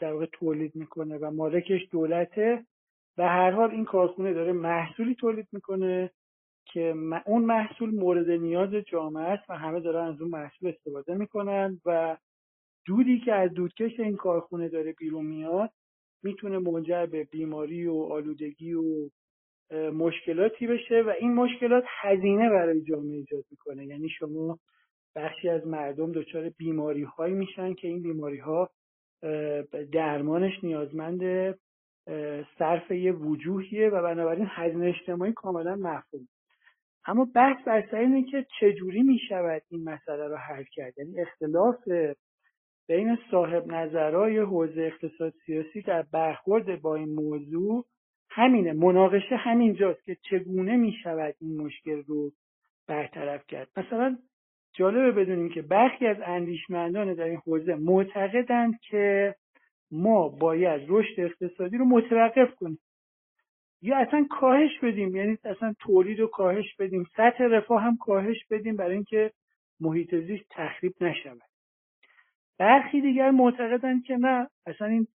در 0.00 0.12
واقع 0.12 0.26
تولید 0.32 0.76
می‌کنه 0.76 1.18
و 1.18 1.30
مالکش 1.30 1.80
دولته. 1.90 2.66
و 3.18 3.28
هر 3.28 3.50
حال 3.50 3.70
این 3.70 3.84
کارخونه 3.84 4.34
داره 4.34 4.52
محصولی 4.52 5.14
تولید 5.14 5.48
می‌کنه. 5.52 6.10
که 6.72 6.94
اون 7.26 7.44
محصول 7.44 7.94
مورد 7.94 8.30
نیاز 8.30 8.74
جامعه 8.74 9.24
است 9.24 9.50
و 9.50 9.58
همه 9.58 9.80
دارن 9.80 10.08
از 10.08 10.20
اون 10.20 10.30
محصول 10.30 10.68
استفاده 10.68 11.14
می‌کنن 11.14 11.80
و 11.86 12.16
دودی 12.86 13.20
که 13.20 13.32
از 13.32 13.52
دودکش 13.52 14.00
این 14.00 14.16
کارخونه 14.16 14.68
داره 14.68 14.92
بیرون 14.92 15.26
میاد 15.26 15.70
می‌تونه 16.22 16.58
منجر 16.58 17.06
به 17.06 17.24
بیماری 17.24 17.86
و 17.86 17.94
آلودگی 17.94 18.74
و 18.74 19.10
مشکلاتی 19.92 20.66
بشه 20.66 21.02
و 21.06 21.12
این 21.20 21.34
مشکلات 21.34 21.84
هزینه 22.00 22.50
برای 22.50 22.82
جامعه 22.82 23.16
ایجاد 23.16 23.44
می‌کنه. 23.50 23.86
یعنی 23.86 24.08
شما 24.08 24.58
بخشی 25.16 25.48
از 25.48 25.66
مردم 25.66 26.12
دچار 26.12 26.48
بیماری 26.48 27.02
هایی 27.02 27.34
میشن 27.34 27.74
که 27.74 27.88
این 27.88 28.02
بیماری 28.02 28.38
ها 28.38 28.70
درمانش 29.92 30.64
نیازمند 30.64 31.20
صرف 32.58 32.90
یه 32.90 33.12
وجوهیه 33.12 33.88
و 33.88 34.02
بنابراین 34.02 34.46
هزینه 34.50 34.86
اجتماعی 34.86 35.32
کاملا 35.32 35.76
مفهوم 35.76 36.28
اما 37.06 37.24
بحث 37.34 37.64
بر 37.66 37.86
سر 37.90 37.96
اینه 37.96 38.22
که 38.22 38.46
چجوری 38.60 39.02
می‌شود 39.02 39.62
این 39.70 39.84
مسئله 39.84 40.28
رو 40.28 40.36
حل 40.36 40.64
کرد؟ 40.72 40.98
یعنی 40.98 41.20
اختلاف 41.20 41.88
بین 42.88 43.18
صاحب 43.30 43.66
نظرهای 43.66 44.38
حوزه 44.38 44.82
اقتصاد 44.82 45.34
سیاسی 45.46 45.82
در 45.82 46.02
برخورد 46.12 46.82
با 46.82 46.94
این 46.94 47.14
موضوع 47.14 47.84
همینه. 48.30 48.72
مناقشه 48.72 49.36
همینجاست 49.36 50.04
که 50.04 50.16
چگونه 50.30 50.76
می 50.76 50.92
شود 51.02 51.34
این 51.40 51.62
مشکل 51.62 52.02
رو 52.02 52.30
برطرف 52.88 53.46
کرد. 53.46 53.68
مثلا 53.76 54.18
جالبه 54.72 55.12
بدونیم 55.12 55.48
که 55.48 55.62
برخی 55.62 56.06
از 56.06 56.16
اندیشمندان 56.24 57.14
در 57.14 57.24
این 57.24 57.40
حوزه 57.46 57.74
معتقدند 57.74 58.80
که 58.80 59.34
ما 59.90 60.28
باید 60.28 60.82
رشد 60.88 61.20
اقتصادی 61.20 61.76
رو 61.76 61.84
متوقف 61.84 62.54
کنیم. 62.54 62.78
یا 63.86 63.96
اصلا 63.96 64.26
کاهش 64.30 64.78
بدیم 64.82 65.16
یعنی 65.16 65.38
اصلا 65.44 65.74
تولید 65.80 66.20
رو 66.20 66.26
کاهش 66.26 66.74
بدیم 66.78 67.06
سطح 67.16 67.44
رفاه 67.44 67.82
هم 67.82 67.96
کاهش 67.96 68.36
بدیم 68.50 68.76
برای 68.76 68.94
اینکه 68.94 69.32
محیط 69.80 70.14
زیست 70.14 70.44
تخریب 70.50 70.94
نشود. 71.00 71.42
برخی 72.58 73.00
دیگر 73.00 73.30
معتقدند 73.30 74.04
که 74.04 74.16
نه 74.16 74.48
اصلا 74.66 74.86
این 74.86 75.06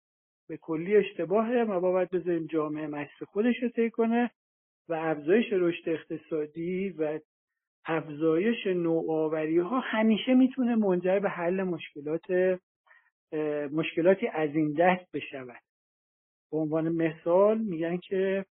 به 0.49 0.57
کلی 0.57 0.97
اشتباهه 0.97 1.65
ما 1.65 1.81
باید 1.81 2.11
بذاریم 2.11 2.47
جامعه 2.47 2.87
مسیر 2.87 3.29
خودش 3.29 3.63
رو 3.63 3.69
طی 3.69 3.91
کنه 3.91 4.31
و 4.89 4.95
افزایش 4.95 5.47
رشد 5.53 5.89
اقتصادی 5.89 6.89
و 6.89 7.19
افزایش 7.85 8.67
نوآوری 8.67 9.59
ها 9.59 9.81
همیشه 9.81 10.35
می‌تونه 10.35 10.75
منجر 10.75 11.19
به 11.19 11.29
حل 11.29 11.63
مشکلات 11.63 12.59
مشکلاتی 13.73 14.27
از 14.27 14.55
این 14.55 14.73
دست 14.73 15.13
بشود. 15.13 15.63
به 16.51 16.57
عنوان 16.57 16.89
مثال 16.89 17.59
میگن 17.59 17.97
که 17.97 18.45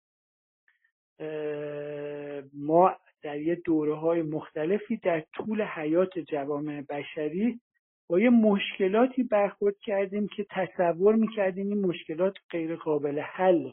ما 2.52 2.96
در 3.22 3.40
یه 3.40 3.54
دوره 3.54 3.94
های 3.94 4.22
مختلفی 4.22 4.96
در 4.96 5.20
طول 5.20 5.62
حیات 5.62 6.18
جوامع 6.18 6.82
بشری 6.88 7.60
با 8.08 8.20
یه 8.20 8.30
مشکلاتی 8.30 9.22
برخورد 9.22 9.78
کردیم 9.78 10.28
که 10.36 10.46
تصور 10.50 11.14
می‌کردیم 11.14 11.68
این 11.68 11.86
مشکلات 11.86 12.34
غیر 12.50 12.76
قابل 12.76 13.18
حل 13.18 13.70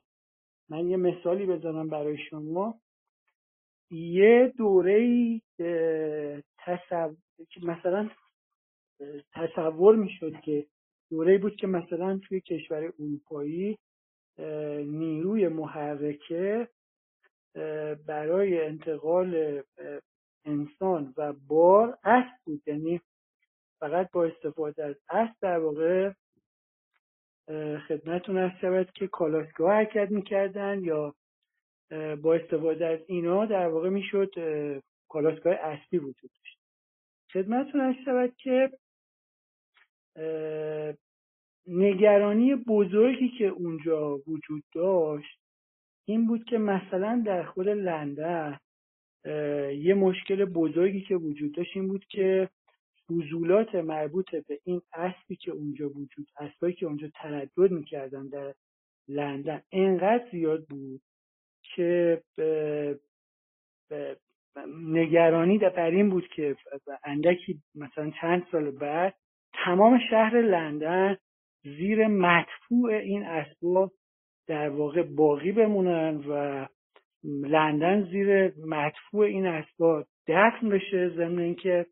من 0.69 0.89
یه 0.89 0.97
مثالی 0.97 1.45
بزنم 1.45 1.87
برای 1.89 2.17
شما. 2.17 2.79
یه 3.91 4.53
دوره 4.57 5.41
تصور 6.57 7.15
مثلا 7.63 8.09
تصور 9.33 9.95
می‌شد 9.95 10.41
که 10.41 10.65
دوره 11.09 11.37
بود 11.37 11.55
که 11.55 11.67
مثلا 11.67 12.19
توی 12.23 12.41
کشور 12.41 12.93
اروپایی 12.99 13.77
نیروی 14.85 15.47
محرکه 15.47 16.67
برای 18.05 18.65
انتقال 18.65 19.61
انسان 20.45 21.13
و 21.17 21.33
بار 21.33 21.97
اسب 22.03 22.37
بود. 22.45 22.61
یعنی 22.67 23.01
فقط 23.79 24.11
با 24.11 24.25
استفاده 24.25 24.85
از 24.85 24.95
اسب 25.09 25.35
در 25.41 25.59
واقع 25.59 26.11
خدمتتون 27.87 28.37
هست 28.37 28.59
شود 28.61 28.91
که 28.91 29.07
کالاسکا 29.07 29.69
حرکت 29.69 30.11
می‌کردن 30.11 30.83
یا 30.83 31.15
با 32.21 32.35
استفاده 32.35 32.85
از 32.85 32.99
اینا 33.07 33.45
در 33.45 33.67
واقع 33.67 33.89
می‌شد 33.89 34.31
کالاسکای 35.09 35.53
اسبی 35.53 35.97
وجود 35.97 36.31
داشت. 36.39 36.59
خدمتتون 37.33 37.81
هست 37.81 37.99
شود 38.05 38.35
که 38.35 38.71
نگرانی 41.67 42.55
بزرگی 42.55 43.29
که 43.29 43.45
اونجا 43.45 44.17
وجود 44.17 44.63
داشت 44.73 45.39
این 46.09 46.27
بود 46.27 46.43
که 46.45 46.57
مثلا 46.57 47.23
در 47.25 47.43
خود 47.43 47.69
لندن 47.69 48.59
یه 49.75 49.93
مشکل 49.93 50.45
بزرگی 50.45 51.01
که 51.01 51.15
وجود 51.15 51.55
داشت 51.55 51.71
این 51.75 51.87
بود 51.87 52.05
که 52.05 52.49
فضولات 53.09 53.75
مربوط 53.75 54.35
به 54.35 54.59
این 54.63 54.81
اسبی 54.93 55.35
که 55.35 55.51
اونجا 55.51 55.89
وجود 55.89 56.27
اسبایی 56.39 56.73
که 56.73 56.85
اونجا 56.85 57.07
تردد 57.13 57.71
می‌کردن 57.71 58.27
در 58.27 58.53
لندن 59.07 59.61
انقدر 59.71 60.27
زیاد 60.31 60.65
بود 60.65 61.01
که 61.75 62.21
نگرانی 64.67 65.57
در 65.57 65.91
این 65.91 66.09
بود 66.09 66.27
که 66.27 66.55
اندکی 67.03 67.61
مثلا 67.75 68.11
چند 68.21 68.47
سال 68.51 68.71
بعد 68.71 69.15
تمام 69.65 69.99
شهر 70.09 70.41
لندن 70.41 71.17
زیر 71.63 72.07
مدفوع 72.07 72.93
این 72.93 73.23
اسباب 73.23 73.91
در 74.47 74.69
واقع 74.69 75.03
باقی 75.03 75.51
بمونن 75.51 76.23
و 76.29 76.65
لندن 77.23 78.09
زیر 78.11 78.53
مدفوع 78.65 79.25
این 79.25 79.45
اسباب 79.45 80.05
دفن 80.27 80.69
بشه 80.69 81.09
ضمن 81.09 81.39
اینکه 81.39 81.85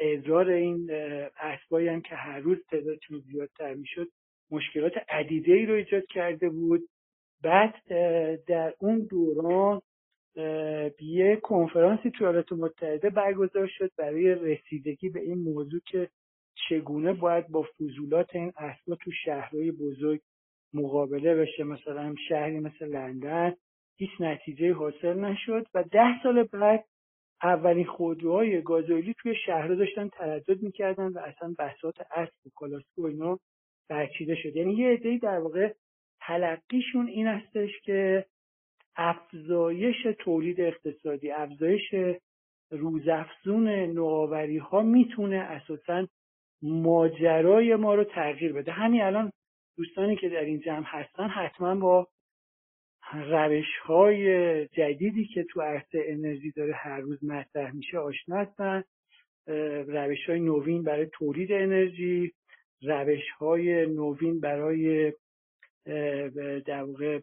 ادرار 0.00 0.50
این 0.50 0.90
اسبایی 1.40 1.88
هم 1.88 2.00
که 2.00 2.14
هر 2.14 2.38
روز 2.38 2.58
تعدادشون 2.70 3.18
زیادتر 3.18 3.74
می‌شد 3.74 4.08
مشکلات 4.50 4.92
عدیده 5.08 5.52
ای 5.52 5.66
رو 5.66 5.74
ایجاد 5.74 6.06
کرده 6.06 6.48
بود. 6.48 6.80
بعد 7.42 7.74
در 8.46 8.74
اون 8.78 9.06
دوران 9.10 9.80
یه 11.00 11.38
کنفرانسی 11.42 12.10
تو 12.10 12.24
ایالات 12.24 12.52
متحده 12.52 13.10
برگزار 13.10 13.66
شد 13.66 13.90
برای 13.98 14.34
رسیدگی 14.34 15.08
به 15.08 15.20
این 15.20 15.38
موضوع 15.38 15.80
که 15.86 16.08
چگونه 16.68 17.12
باید 17.12 17.48
با 17.48 17.62
فضولات 17.62 18.34
این 18.34 18.52
اسبا 18.56 18.94
تو 18.94 19.10
شهرهای 19.24 19.70
بزرگ 19.70 20.20
مقابله 20.74 21.34
بشه 21.34 21.64
مثلا 21.64 22.14
شهری 22.28 22.60
مثل 22.60 22.86
لندن 22.86 23.54
هیچ 23.96 24.10
نتیجه 24.20 24.72
حاصل 24.72 25.20
نشد 25.20 25.66
و 25.74 25.82
ده 25.82 26.22
سال 26.22 26.42
بعد 26.42 26.84
اولین 27.42 27.84
خودروهای 27.84 28.62
گازوئیلی 28.62 29.14
توی 29.18 29.34
شهرها 29.46 29.74
داشتن 29.74 30.08
تردد 30.08 30.62
می‌کردن 30.62 31.06
و 31.06 31.18
اصلا 31.18 31.54
بساط 31.58 32.00
اسب 32.00 32.46
و 32.46 32.50
کالاسکو 32.54 33.04
اینا 33.04 33.38
برچیده 33.88 34.34
شد. 34.34 34.56
یعنی 34.56 34.74
یه 34.74 34.88
عدهای 34.88 35.18
در 35.18 35.38
واقع 35.38 35.72
تلقیشون 36.20 37.08
این 37.08 37.26
هستش 37.26 37.70
که 37.82 38.24
افزایش 38.96 40.06
تولید 40.18 40.60
اقتصادی 40.60 41.30
افزایش 41.30 41.94
روزافزون 42.70 43.68
نوآوری 43.68 44.58
ها 44.58 44.82
می‌تونه 44.82 45.36
اساسا 45.36 46.06
ماجرای 46.62 47.76
ما 47.76 47.94
رو 47.94 48.04
تغییر 48.04 48.52
بده. 48.52 48.72
همین 48.72 49.02
الان 49.02 49.32
دوستانی 49.80 50.16
که 50.16 50.28
در 50.28 50.44
این 50.44 50.60
جمع 50.60 50.84
هستن 50.86 51.28
حتما 51.28 51.74
با 51.74 52.08
روش 53.12 53.78
های 53.82 54.66
جدیدی 54.66 55.24
که 55.24 55.44
تو 55.44 55.60
عرصه 55.60 56.02
انرژی 56.06 56.50
داره 56.50 56.74
هر 56.74 57.00
روز 57.00 57.24
مطرح 57.24 57.72
میشه 57.74 57.98
آشنا 57.98 58.36
هستن. 58.36 58.84
روش 59.86 60.28
های 60.28 60.40
نوین 60.40 60.82
برای 60.82 61.06
تولید 61.06 61.52
انرژی 61.52 62.32
روش 62.82 63.30
های 63.38 63.86
نوین 63.86 64.40
برای 64.40 65.12
در 66.66 66.82
واقع 66.82 67.20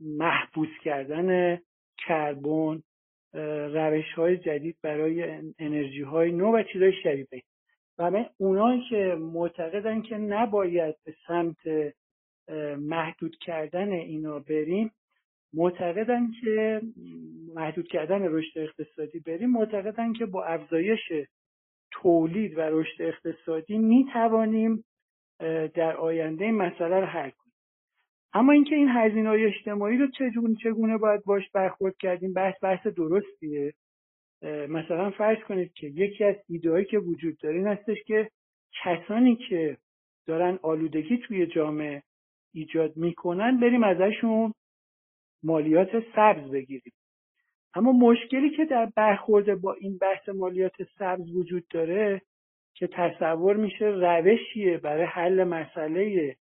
محبوس 0.00 0.78
کردن 0.84 1.58
کربن 1.98 2.82
روش 3.74 4.12
های 4.16 4.36
جدید 4.36 4.76
برای 4.82 5.22
انرژی 5.58 6.02
های 6.02 6.32
نو 6.32 6.52
و 6.52 6.62
چیزهای 6.62 6.92
شبیه. 7.02 7.42
و 7.98 8.24
اونایی 8.38 8.82
که 8.90 9.16
معتقدن 9.20 10.02
که 10.02 10.16
نباید 10.16 10.94
به 11.04 11.14
سمت 11.26 11.92
محدود 12.78 13.36
کردن 13.40 13.92
اینا 13.92 14.38
بریم 14.38 14.90
معتقدن 15.54 16.30
که 16.40 16.80
محدود 17.54 17.88
کردن 17.88 18.22
رشد 18.22 18.58
اقتصادی 18.58 19.20
بریم 19.20 19.50
معتقدن 19.50 20.12
که 20.12 20.26
با 20.26 20.44
افزایش 20.44 21.12
تولید 21.90 22.58
و 22.58 22.60
رشد 22.60 23.02
اقتصادی 23.02 23.78
می 23.78 24.06
توانیم 24.12 24.84
در 25.74 25.96
آینده 25.96 26.44
این 26.44 26.54
مسئله 26.54 27.00
رو 27.00 27.06
حل 27.06 27.30
کنیم. 27.30 27.54
اما 28.32 28.52
اینکه 28.52 28.74
این 28.74 28.88
هزینه 28.88 29.28
های 29.28 29.44
اجتماعی 29.44 29.98
رو 29.98 30.06
چگونه 30.18 30.54
چگونه 30.62 30.98
باید 30.98 31.24
باش 31.24 31.50
برخورد 31.50 31.96
کردیم 31.96 32.32
بحث 32.32 32.54
بحث 32.62 32.86
درستیه. 32.86 33.72
مثلا 34.68 35.10
فرض 35.10 35.38
کنید 35.38 35.72
که 35.72 35.86
یکی 35.86 36.24
از 36.24 36.36
ایدههایی 36.48 36.84
که 36.84 36.98
وجود 36.98 37.38
داره 37.38 37.56
این 37.56 37.66
هستش 37.66 37.96
که 38.06 38.30
کسانی 38.84 39.36
که 39.36 39.76
دارن 40.26 40.58
آلودگی 40.62 41.18
توی 41.18 41.46
جامعه 41.46 42.02
ایجاد 42.54 42.96
می‌کنن 42.96 43.60
بریم 43.60 43.84
ازشون 43.84 44.54
مالیات 45.42 46.04
سبز 46.16 46.50
بگیریم. 46.50 46.92
اما 47.74 47.92
مشکلی 47.92 48.50
که 48.50 48.64
در 48.64 48.86
برخورد 48.96 49.60
با 49.60 49.72
این 49.72 49.98
بحث 49.98 50.28
مالیات 50.28 50.82
سبز 50.98 51.30
وجود 51.36 51.68
داره 51.68 52.22
که 52.74 52.86
تصور 52.86 53.56
میشه 53.56 53.84
روشیه 53.84 54.78
برای 54.78 55.04
حل 55.04 55.44
مسئله 55.44 56.36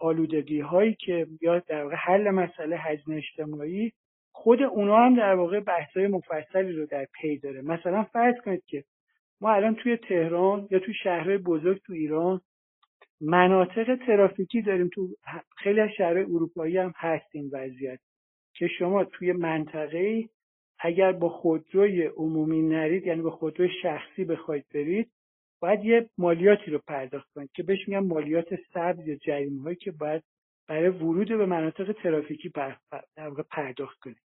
آلودگی 0.00 0.60
هایی 0.60 0.94
که 0.94 1.26
یا 1.40 1.58
در 1.58 1.94
حل 1.94 2.30
مسئله 2.30 2.76
هزینه 2.76 3.16
اجتماعی 3.16 3.92
خود 4.32 4.62
اونا 4.62 4.96
هم 4.96 5.16
در 5.16 5.34
واقع 5.34 5.60
بحث 5.60 5.96
های 5.96 6.06
مفصلی 6.06 6.72
رو 6.72 6.86
در 6.86 7.06
پی 7.20 7.38
داره. 7.38 7.62
مثلا 7.62 8.02
فرض 8.02 8.34
کنید 8.44 8.64
که 8.66 8.84
ما 9.40 9.50
الان 9.52 9.74
توی 9.74 9.96
تهران 9.96 10.68
یا 10.70 10.78
توی 10.78 10.94
شهرهای 10.94 11.38
بزرگ 11.38 11.80
تو 11.86 11.92
ایران 11.92 12.40
مناطق 13.20 13.96
ترافیکی 14.06 14.62
داریم. 14.62 14.88
تو 14.88 15.08
خیلی 15.56 15.80
از 15.80 15.90
شهرهای 15.96 16.24
اروپایی 16.24 16.76
هم 16.76 16.92
هست 16.96 17.26
این 17.32 17.50
وضعیت 17.52 17.98
که 18.54 18.68
شما 18.78 19.04
توی 19.04 19.32
منطقه 19.32 20.28
اگر 20.78 21.12
با 21.12 21.28
خودروی 21.28 22.02
عمومی 22.02 22.62
نرید 22.62 23.06
یعنی 23.06 23.22
با 23.22 23.30
خودروی 23.30 23.68
شخصی 23.82 24.24
بخواید 24.24 24.64
برید 24.74 25.10
باید 25.60 25.84
یه 25.84 26.10
مالیاتی 26.18 26.70
رو 26.70 26.78
پرداخت 26.86 27.32
کنید 27.34 27.50
که 27.52 27.62
بهش 27.62 27.88
میگن 27.88 28.06
مالیات 28.06 28.46
سبز 28.74 29.06
یا 29.06 29.16
جریمه 29.16 29.62
هایی 29.62 29.76
که 29.76 29.90
باید 29.90 30.22
برای 30.70 30.88
ورود 30.88 31.28
به 31.28 31.46
مناطق 31.46 31.92
ترافیکی 31.92 32.48
در 32.48 33.30
پرداخت 33.50 33.98
کنید 33.98 34.20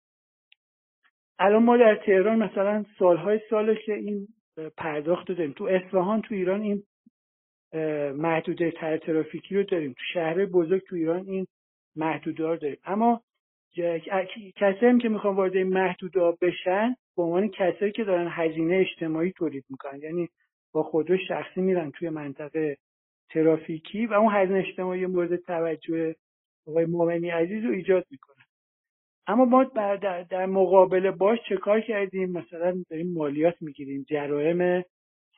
الان 1.39 1.63
ما 1.63 1.77
در 1.77 1.95
تهران 1.95 2.43
مثلا 2.43 2.85
سالهای 2.99 3.39
ساله 3.49 3.75
که 3.85 3.93
این 3.93 4.27
پرداخت 4.77 5.27
داریم. 5.27 5.51
تو 5.51 5.63
اصفهان 5.63 6.21
تو 6.21 6.35
ایران 6.35 6.61
این 6.61 6.83
محدوده 8.17 8.71
تر 8.71 8.97
ترافیکی 8.97 9.55
رو 9.55 9.63
داریم. 9.63 9.93
تو 9.93 10.03
شهر 10.13 10.45
بزرگ 10.45 10.81
تو 10.81 10.95
ایران 10.95 11.25
این 11.27 11.47
محدوده 11.95 12.55
داریم. 12.55 12.77
اما 12.83 13.21
هم 14.81 14.97
که 14.97 15.09
می‌خوان 15.09 15.35
وارد 15.35 15.55
این 15.55 15.73
محدوده 15.73 16.33
بشن 16.41 16.95
به 17.17 17.23
عنوان 17.23 17.49
کسایی 17.49 17.91
که 17.91 18.03
دارن 18.03 18.27
هزینه 18.31 18.75
اجتماعی 18.75 19.31
تولید 19.31 19.65
می‌کنن. 19.69 19.99
یعنی 19.99 20.29
با 20.73 20.83
خودرو 20.83 21.17
شخصی 21.17 21.61
میرن 21.61 21.91
توی 21.91 22.09
منطقه 22.09 22.77
ترافیکی 23.29 24.05
و 24.05 24.13
اون 24.13 24.33
هزینه 24.33 24.59
اجتماعی 24.59 25.05
مورد 25.05 25.35
توجه 25.35 26.15
آقای 26.67 26.85
مومنی 26.85 27.29
عزیز 27.29 27.65
رو 27.65 27.71
ایجاد 27.71 28.05
می‌کنن 28.11 28.45
اما 29.27 29.45
ما 29.45 29.63
در, 29.63 30.23
در 30.23 30.45
مقابل 30.45 31.11
باش 31.11 31.39
چه 31.49 31.57
کار 31.57 31.81
کردیم؟ 31.81 32.31
مثلا 32.31 32.83
داریم 32.89 33.13
مالیات 33.13 33.61
می‌گیریم 33.61 34.05
جرائم 34.09 34.83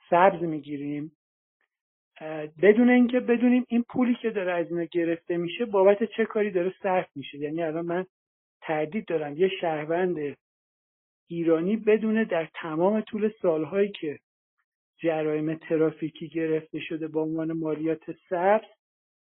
سبز 0.10 0.44
می‌گیریم. 0.44 1.12
بدون 2.62 2.90
اینکه 2.90 3.20
بدونیم 3.20 3.66
این 3.68 3.84
پولی 3.90 4.16
که 4.16 4.30
داره 4.30 4.54
از 4.54 4.72
اینا 4.72 4.84
گرفته 4.84 5.38
میشه 5.38 5.66
بابت 5.66 6.04
چه 6.04 6.26
کاری 6.26 6.52
داره 6.52 6.74
صرف 6.84 7.08
میشه. 7.16 7.38
یعنی 7.38 7.64
الان 7.64 7.86
من 7.86 8.06
تردید 8.62 9.06
دارم. 9.06 9.38
یه 9.38 9.50
شهروند 9.62 10.38
ایرانی 11.28 11.78
بدونه 11.78 12.26
در 12.26 12.50
تمام 12.54 13.02
طول 13.02 13.32
سالهایی 13.42 13.92
که 13.92 14.20
جرایم 14.98 15.56
ترافیکی 15.56 16.28
گرفته 16.28 16.80
شده 16.80 17.08
با 17.08 17.22
عنوان 17.22 17.54
مالیات 17.54 18.12
سبز 18.30 18.68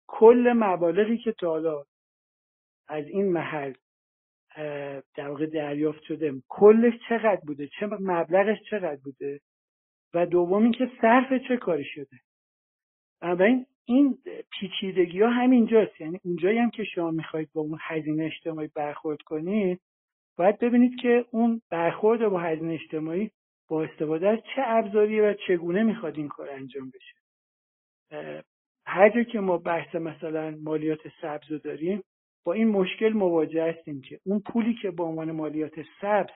کل 0.07 0.53
مبالغی 0.55 1.17
که 1.17 1.31
تا 1.31 1.47
حالا 1.49 1.83
از 2.89 3.05
این 3.07 3.31
محل 3.31 3.73
در 5.15 5.27
واقع 5.27 5.45
دریافت 5.45 6.03
شده. 6.03 6.33
کلش 6.49 6.93
چقدر 7.09 7.41
بوده؟ 7.47 7.67
چه 7.67 7.85
مبلغش 7.85 8.57
چقدر 8.69 8.99
بوده؟ 9.03 9.39
و 10.13 10.25
دوم 10.25 10.63
اینکه 10.63 10.91
صرف 11.01 11.33
چه 11.47 11.57
کاری 11.57 11.85
شده؟ 11.85 12.19
بنابراین 13.21 13.65
این 13.85 14.17
پیچیدگی 14.51 15.21
ها 15.21 15.29
همینجاست. 15.29 16.01
یعنی 16.01 16.19
اونجایی 16.23 16.57
هم 16.57 16.69
که 16.69 16.83
شما 16.83 17.11
می‌خواید 17.11 17.49
با 17.53 17.61
اون 17.61 17.77
هزینه 17.81 18.25
اجتماعی 18.25 18.69
برخورد 18.75 19.21
کنید 19.21 19.79
باید 20.37 20.59
ببینید 20.59 20.99
که 21.01 21.25
اون 21.31 21.61
برخورد 21.69 22.29
با 22.29 22.39
هزینه 22.39 22.73
اجتماعی 22.73 23.31
با 23.69 23.83
استفاده 23.83 24.29
از 24.29 24.39
چه 24.55 24.61
ابزاری 24.65 25.21
و 25.21 25.33
چگونه 25.47 25.83
می‌خواد 25.83 26.17
این 26.17 26.27
کار 26.27 26.49
انجام 26.49 26.91
بشه. 26.93 27.15
هر 28.85 29.09
جا 29.09 29.23
که 29.23 29.39
ما 29.39 29.57
بحث 29.57 29.95
مثلا 29.95 30.57
مالیات 30.63 30.99
سبز 31.21 31.61
داریم 31.63 32.03
با 32.45 32.53
این 32.53 32.67
مشکل 32.67 33.09
مواجه 33.09 33.63
هستیم 33.63 34.01
که 34.01 34.19
اون 34.25 34.39
پولی 34.39 34.73
که 34.81 34.91
به 34.91 35.03
عنوان 35.03 35.31
مالیات 35.31 35.73
سبز 36.01 36.33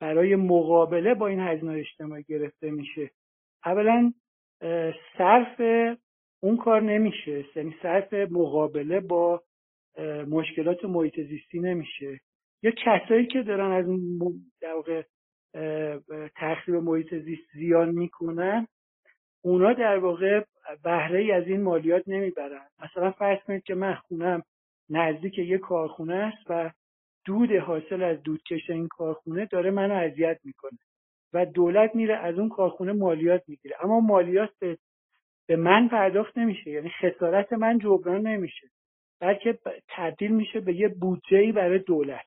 برای 0.00 0.36
مقابله 0.36 1.14
با 1.14 1.26
این 1.26 1.40
هزینه 1.40 1.72
اجتماعی 1.72 2.22
گرفته 2.22 2.70
میشه 2.70 3.10
اولا 3.64 4.12
صرف 5.18 5.60
اون 6.42 6.56
کار 6.56 6.82
نمیشه. 6.82 7.44
یعنی 7.56 7.74
صرف 7.82 8.14
مقابله 8.14 9.00
با 9.00 9.42
مشکلات 10.28 10.84
محیط 10.84 11.20
زیستی 11.20 11.60
نمیشه. 11.60 12.20
یا 12.62 12.70
کسایی 12.70 13.26
که 13.26 13.42
دارن 13.42 13.70
از 13.72 13.86
در 14.60 14.74
واقع 14.74 15.02
تخریب 16.36 16.76
محیط 16.76 17.14
زیست 17.14 17.50
زیان 17.54 17.90
می‌کنن 17.90 18.66
اونا 19.44 19.72
در 19.72 19.98
واقع 19.98 20.44
بهره 20.84 21.20
ای 21.20 21.32
از 21.32 21.46
این 21.46 21.62
مالیات 21.62 22.02
نمی‌برن. 22.06 22.66
مثلا 22.84 23.10
فرض 23.10 23.38
کنید 23.46 23.62
که 23.62 23.74
من 23.74 23.94
خونم 23.94 24.42
نزدیک 24.90 25.38
یه 25.38 25.58
کارخونه 25.58 26.14
است 26.14 26.50
و 26.50 26.70
دود 27.24 27.52
حاصل 27.52 28.02
از 28.02 28.22
دودکش 28.22 28.70
این 28.70 28.88
کارخونه 28.88 29.46
داره 29.46 29.70
منو 29.70 29.94
اذیت 29.94 30.38
می‌کنه 30.44 30.78
و 31.32 31.46
دولت 31.46 31.94
میره 31.94 32.16
از 32.16 32.38
اون 32.38 32.48
کارخونه 32.48 32.92
مالیات 32.92 33.42
می‌گیره. 33.48 33.76
اما 33.80 34.00
مالیات 34.00 34.50
به 35.46 35.56
من 35.56 35.88
پرداخت 35.88 36.38
نمیشه 36.38 36.70
یعنی 36.70 36.90
خسارت 36.90 37.52
من 37.52 37.78
جبران 37.78 38.26
نمیشه 38.26 38.68
بلکه 39.20 39.58
تبدیل 39.88 40.30
میشه 40.30 40.60
به 40.60 40.74
یه 40.74 40.88
بودجه 40.88 41.52
برای 41.52 41.78
دولت. 41.78 42.26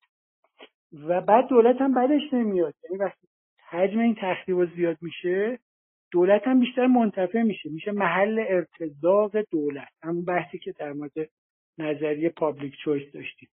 و 1.07 1.21
بعد 1.21 1.47
دولت 1.47 1.81
هم 1.81 1.93
بعدش 1.93 2.33
نمیاد 2.33 2.73
یعنی 2.83 2.97
وقتی 2.97 3.27
حجم 3.69 3.99
این 3.99 4.15
تخریب 4.21 4.75
زیاد 4.75 4.97
میشه 5.01 5.59
دولت 6.11 6.47
هم 6.47 6.59
بیشتر 6.59 6.87
منتفع 6.87 7.41
میشه 7.41 7.69
میشه 7.69 7.91
محل 7.91 8.45
ارتزاق 8.47 9.37
دولت. 9.51 9.89
همون 10.03 10.25
بحثی 10.25 10.59
که 10.59 10.71
در 10.71 10.93
مورد 10.93 11.29
نظریه 11.77 12.29
پابلیک 12.29 12.73
چویس 12.83 13.11
داشتیم. 13.13 13.49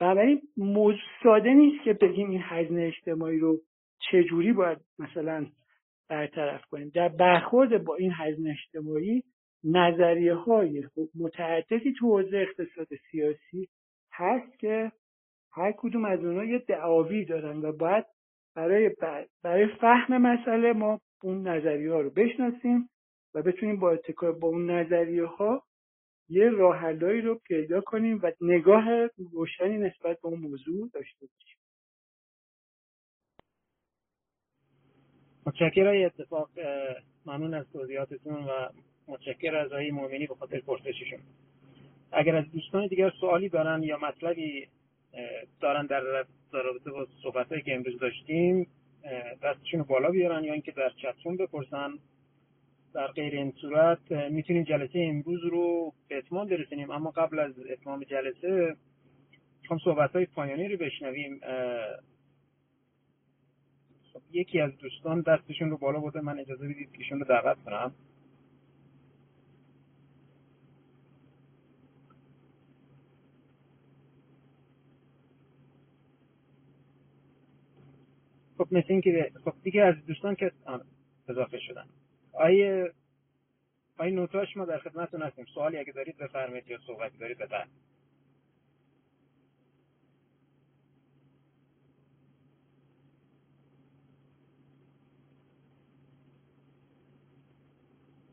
بنابراین 0.00 0.42
موضوع 0.56 1.00
ساده 1.22 1.54
نیست 1.54 1.84
که 1.84 1.92
بگیم 1.92 2.30
این 2.30 2.40
هزینه 2.44 2.82
اجتماعی 2.82 3.38
رو 3.38 3.60
چجوری 4.10 4.52
باید 4.52 4.78
مثلا 4.98 5.46
برطرف 6.08 6.64
کنیم. 6.64 6.90
در 6.94 7.08
برخورد 7.08 7.84
با 7.84 7.96
این 7.96 8.12
هزینه 8.14 8.50
اجتماعی 8.50 9.22
نظریه 9.64 10.34
های 10.34 10.84
متعددی 11.14 11.92
تو 11.98 12.06
حوزه 12.06 12.36
اقتصاد 12.36 12.86
سیاسی 13.10 13.68
هست 14.12 14.58
که 14.58 14.92
هر 15.52 15.72
کدوم 15.72 16.04
از 16.04 16.24
اونها 16.24 16.44
یه 16.44 16.58
دعاوی 16.58 17.24
دارن 17.24 17.62
و 17.62 17.72
باید 17.72 18.04
برای 18.56 18.90
برای 19.42 19.66
فهم 19.66 20.18
مسئله 20.18 20.72
ما 20.72 21.00
اون 21.22 21.48
نظریه 21.48 21.92
ها 21.92 22.00
رو 22.00 22.10
بشناسیم 22.10 22.88
و 23.34 23.42
بتونیم 23.42 23.76
با 23.76 23.90
اتکار 23.90 24.32
با 24.32 24.48
اون 24.48 24.70
نظریه 24.70 25.24
ها 25.24 25.62
یه 26.28 26.50
راه 26.50 26.90
رو 26.90 27.34
پیدا 27.34 27.80
کنیم 27.80 28.20
و 28.22 28.32
نگاه 28.40 28.84
روشنی 29.32 29.78
نسبت 29.78 30.20
به 30.20 30.28
اون 30.28 30.40
موضوع 30.40 30.90
داشته 30.94 31.26
باشیم. 31.26 31.58
متشکر 35.46 35.88
اتفاق 35.88 36.50
ممنون 37.26 37.54
از 37.54 37.72
توضیحاتتون 37.72 38.44
و 38.44 38.68
متشکر 39.08 39.56
از 39.56 39.72
آقای 39.72 39.90
مؤمنی 39.90 40.26
به 40.26 40.34
خاطر 40.34 40.60
پرسششون. 40.60 41.20
اگر 42.12 42.36
از 42.36 42.44
دوستان 42.52 42.86
دیگر 42.86 43.12
سوالی 43.20 43.48
دارن 43.48 43.82
یا 43.82 43.98
مطلبی 43.98 44.68
دارن 45.60 45.86
در 45.86 46.00
رابطه 46.52 46.90
با 46.90 47.06
صحبت 47.22 47.64
که 47.64 47.74
امروز 47.74 47.98
داشتیم 47.98 48.66
دستشون 49.42 49.82
بالا 49.82 50.10
بیارن 50.10 50.44
یا 50.44 50.52
اینکه 50.52 50.72
در 50.72 50.90
چتون 50.90 51.36
بپرسن. 51.36 51.98
در 52.94 53.06
غیر 53.06 53.34
این 53.34 53.52
صورت 53.60 54.12
می‌تونیم 54.12 54.64
جلسه 54.64 54.98
امروز 54.98 55.44
رو 55.44 55.92
به 56.08 56.18
اتمام 56.18 56.48
برسونیم. 56.48 56.90
اما 56.90 57.10
قبل 57.10 57.38
از 57.38 57.52
اتمام 57.70 58.04
جلسه 58.04 58.76
هم 59.70 59.78
صحبت 59.84 60.12
های 60.12 60.26
پایانی 60.26 60.68
رو 60.68 60.76
بشنویم. 60.76 61.40
خب 64.12 64.22
یکی 64.32 64.60
از 64.60 64.76
دوستان 64.78 65.20
دستشون 65.20 65.70
رو 65.70 65.76
بالا 65.76 66.00
بوده 66.00 66.20
من 66.20 66.38
اجازه 66.38 66.68
بدید 66.68 66.92
که 66.92 67.14
رو 67.14 67.24
دعوت 67.24 67.64
کنم. 67.64 67.94
خب 78.58 78.68
مثل 78.70 78.86
اینکه 78.88 79.32
خب 79.44 79.52
دیگه 79.62 79.82
از 79.82 79.94
دوستان 80.06 80.34
که 80.34 80.52
اضافه 81.28 81.58
شدن. 81.58 81.86
آیه 82.38 82.92
آیه 83.98 84.12
نوتاش 84.14 84.58
ما 84.58 84.66
در 84.66 84.78
خدمتتون 84.78 85.22
هستیم. 85.22 85.46
سوالی 85.54 85.78
اگه 85.78 85.92
دارید 85.92 86.18
بفرمایید 86.18 86.68
یا 86.68 86.78
صحبتی 86.86 87.18
دارید 87.18 87.38
بفرمایید. 87.38 87.82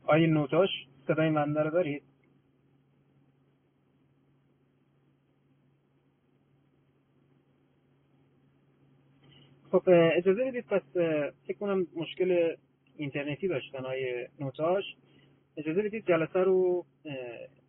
آیه 0.04 0.26
نوتاش 0.26 0.70
صدای 1.08 1.30
من 1.30 1.54
رو 1.56 1.70
دارید؟ 1.70 2.02
خب 9.72 9.82
اجازه 10.18 10.44
بدید 10.44 10.66
پس 10.66 10.82
فکر 11.48 11.58
کنم 11.60 11.86
مشکل 11.96 12.56
اینترنتی 12.98 13.48
داشتن 13.48 13.84
های 13.84 14.28
نوتاش. 14.40 14.84
اجازه 15.56 15.82
بدید 15.82 16.06
جلسه 16.06 16.40
رو 16.40 16.84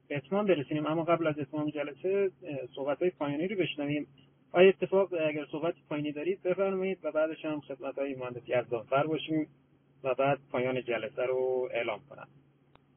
به 0.07 0.17
اتمام 0.17 0.45
برسونیم 0.45 0.85
اما 0.85 1.03
قبل 1.03 1.27
از 1.27 1.39
اتمام 1.39 1.69
جلسه 1.69 2.31
صحبت 2.75 2.99
های 2.99 3.09
پایانی 3.09 3.47
رو 3.47 3.55
بشنویم. 3.55 4.07
آیا 4.51 4.69
اتفاق 4.69 5.13
اگر 5.13 5.45
صحبت 5.51 5.73
پایینی 5.89 6.11
دارید 6.11 6.43
بفرمایید 6.43 6.99
و 7.03 7.11
بعدش 7.11 7.45
هم 7.45 7.59
خدمت 7.59 7.99
های 7.99 8.15
مهندسی 8.15 8.53
ارزانفر 8.53 9.07
باشیم 9.07 9.47
و 10.03 10.15
بعد 10.15 10.39
پایان 10.51 10.81
جلسه 10.81 11.25
رو 11.25 11.69
اعلام 11.73 11.99
کنم. 12.09 12.27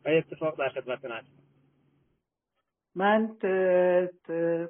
آیا 0.07 0.19
اتفاق 0.19 0.59
در 0.59 0.69
خدمت 0.69 1.05
هستم 1.05 1.41
من 2.95 3.27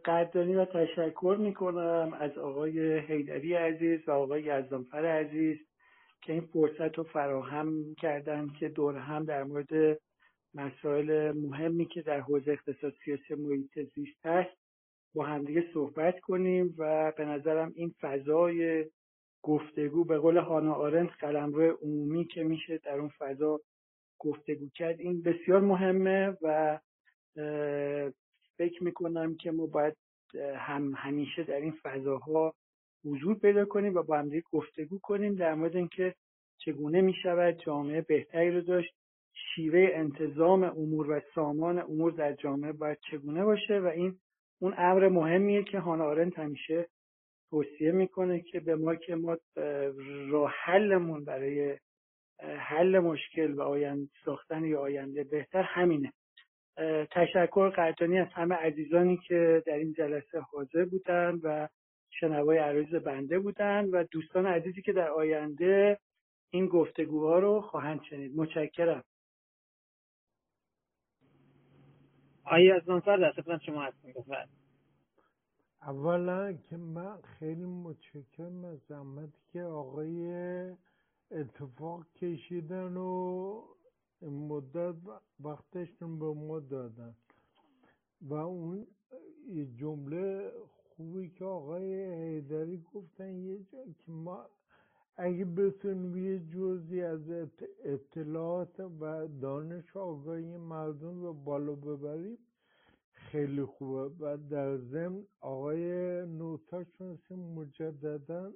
قدردانی 0.05 0.55
و 0.55 0.65
تشکر 0.65 1.37
می‌کنم 1.41 2.16
از 2.20 2.39
آقای 2.39 2.99
حیدری 2.99 3.55
عزیز 3.55 4.09
و 4.09 4.11
آقای 4.11 4.43
یزدانفر 4.43 5.07
عزیز. 5.07 5.57
که 6.23 6.33
این 6.33 6.49
فرصت 6.53 6.99
رو 6.99 7.05
فراهم 7.05 7.95
کردن 7.95 8.49
که 8.61 8.69
دور 8.69 8.97
هم 8.97 9.25
در 9.25 9.45
مورد 9.45 10.01
مسائل 10.55 11.33
مهمی 11.33 11.87
که 11.87 12.03
در 12.03 12.21
حوزه 12.21 12.51
اقتصاد 12.51 12.95
سیاسی 13.05 13.35
محیط 13.35 13.79
زیست 13.95 14.27
هست 14.27 14.57
با 15.15 15.25
همدیگه 15.25 15.65
صحبت 15.75 16.21
کنیم 16.21 16.75
و 16.79 17.13
به 17.17 17.25
نظرم 17.25 17.73
این 17.75 17.95
فضای 18.01 18.87
گفتگو 19.43 20.05
به 20.05 20.19
قول 20.19 20.37
هانا 20.37 20.75
آرنت 20.75 21.11
قلمرو 21.21 21.79
عمومی 21.83 22.25
که 22.25 22.43
میشه 22.45 22.79
در 22.79 22.99
اون 22.99 23.11
فضا 23.19 23.61
گفتگو 24.19 24.69
کرد 24.75 25.01
این 25.01 25.23
بسیار 25.23 25.61
مهمه 25.61 26.37
و 26.43 26.79
فکر 28.59 28.85
می‌کنم 28.85 29.37
که 29.37 29.51
ما 29.51 29.67
باید 29.67 29.97
هم 30.57 30.95
همیشه 30.97 31.43
در 31.43 31.61
این 31.61 31.75
فضاها 31.83 32.55
حضور 33.05 33.39
پیدا 33.39 33.65
کنیم 33.65 33.95
و 33.95 34.03
با 34.03 34.19
هم 34.19 34.31
گفتگو 34.53 34.99
کنیم 34.99 35.35
در 35.35 35.55
مورد 35.55 35.77
اینکه 35.77 36.15
چگونه 36.59 37.01
می‌شود 37.01 37.63
جامعه 37.67 38.01
بهتری 38.01 38.51
رو 38.51 38.61
داشت 38.61 38.95
شیوه 39.33 39.91
انتظام 39.93 40.65
امور 40.65 41.11
و 41.11 41.21
سامان 41.35 41.79
امور 41.79 42.13
در 42.13 42.33
جامعه 42.33 42.73
باید 42.73 42.99
چگونه 43.11 43.45
باشه 43.45 43.79
و 43.79 43.87
این 43.87 44.19
اون 44.61 44.75
امر 44.79 45.09
مهمیه 45.09 45.65
که 45.65 45.79
هانا 45.79 46.05
آرنت 46.05 46.39
همیشه 46.39 46.89
توصیه 47.51 47.93
می‌کنه 47.93 48.41
که 48.41 48.61
به 48.61 48.77
ما 48.77 48.95
که 48.95 49.15
ما 49.15 49.37
راه 50.31 50.51
حلمون 50.65 51.25
برای 51.25 51.79
حل 52.59 52.99
مشکل 52.99 53.53
و 53.53 53.63
آینده 53.63 54.11
ساختن 54.25 54.65
یا 54.65 54.81
آینده 54.81 55.25
بهتر 55.25 55.63
همینه. 55.63 56.13
تشکر 57.11 57.71
قدردانی 57.71 58.19
از 58.19 58.29
همه 58.33 58.55
عزیزانی 58.55 59.17
که 59.17 59.63
در 59.67 59.75
این 59.75 59.93
جلسه 59.93 60.41
حاضر 60.41 60.85
بودن 60.85 61.41
و 61.43 61.69
شنوای 62.11 62.59
عریض 62.59 62.95
بنده 62.95 63.39
بودن 63.39 63.85
و 63.85 64.05
دوستان 64.05 64.47
عزیزی 64.47 64.82
که 64.82 64.93
در 64.93 65.11
آینده 65.11 65.99
این 66.51 66.66
گفتگوها 66.66 67.39
رو 67.39 67.61
خواهند 67.61 68.03
شنید. 68.03 68.37
متشکرم. 68.37 69.05
آیا 72.45 72.77
از 72.77 72.89
نانفر 72.89 73.16
در 73.16 73.59
شما 73.66 73.82
هستیم 73.82 74.15
اولا 75.82 76.53
که 76.53 76.77
من 76.77 77.20
خیلی 77.23 77.65
متشکرم 77.65 78.65
از 78.65 78.78
زحمتی 78.89 79.39
که 79.53 79.62
آقای 79.62 80.31
اتفاق 81.31 82.07
کشیدن 82.12 82.97
و 82.97 83.62
مدت 84.23 84.95
وقتشون 85.41 86.19
به 86.19 86.27
ما 86.27 86.61
دادن. 86.61 87.15
و 88.23 88.35
اون 88.35 88.87
جمله 89.77 90.53
خوبی 91.01 91.29
که 91.29 91.45
آقای 91.45 92.15
حیدری 92.15 92.85
گفتن 92.95 93.35
یه 93.35 93.59
جا 93.59 93.85
که 93.85 94.13
ما 94.13 94.47
اگه 95.17 95.45
بتونیم 95.45 96.17
یه 96.17 96.39
جزی 96.39 97.03
از 97.03 97.31
اطلاعات 97.85 98.81
و 98.81 99.29
دانش 99.29 99.97
آگاهی 99.97 100.57
مردم 100.57 101.23
رو 101.23 101.33
بالا 101.33 101.75
ببریم 101.75 102.39
خیلی 103.13 103.65
خوبه. 103.65 104.15
و 104.21 104.37
در 104.51 104.77
ضمن 104.77 105.27
آقای 105.41 105.83
نوتاشون 106.27 107.19
مجددا 107.31 108.53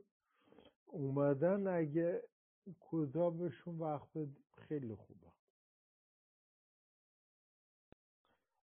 اومدن 0.86 1.66
اگه 1.66 2.22
کوتاه 2.80 3.38
بهشون 3.38 3.78
وقت 3.78 4.08
بدیم 4.14 4.44
خیلی 4.56 4.94
خوبه. 4.94 5.26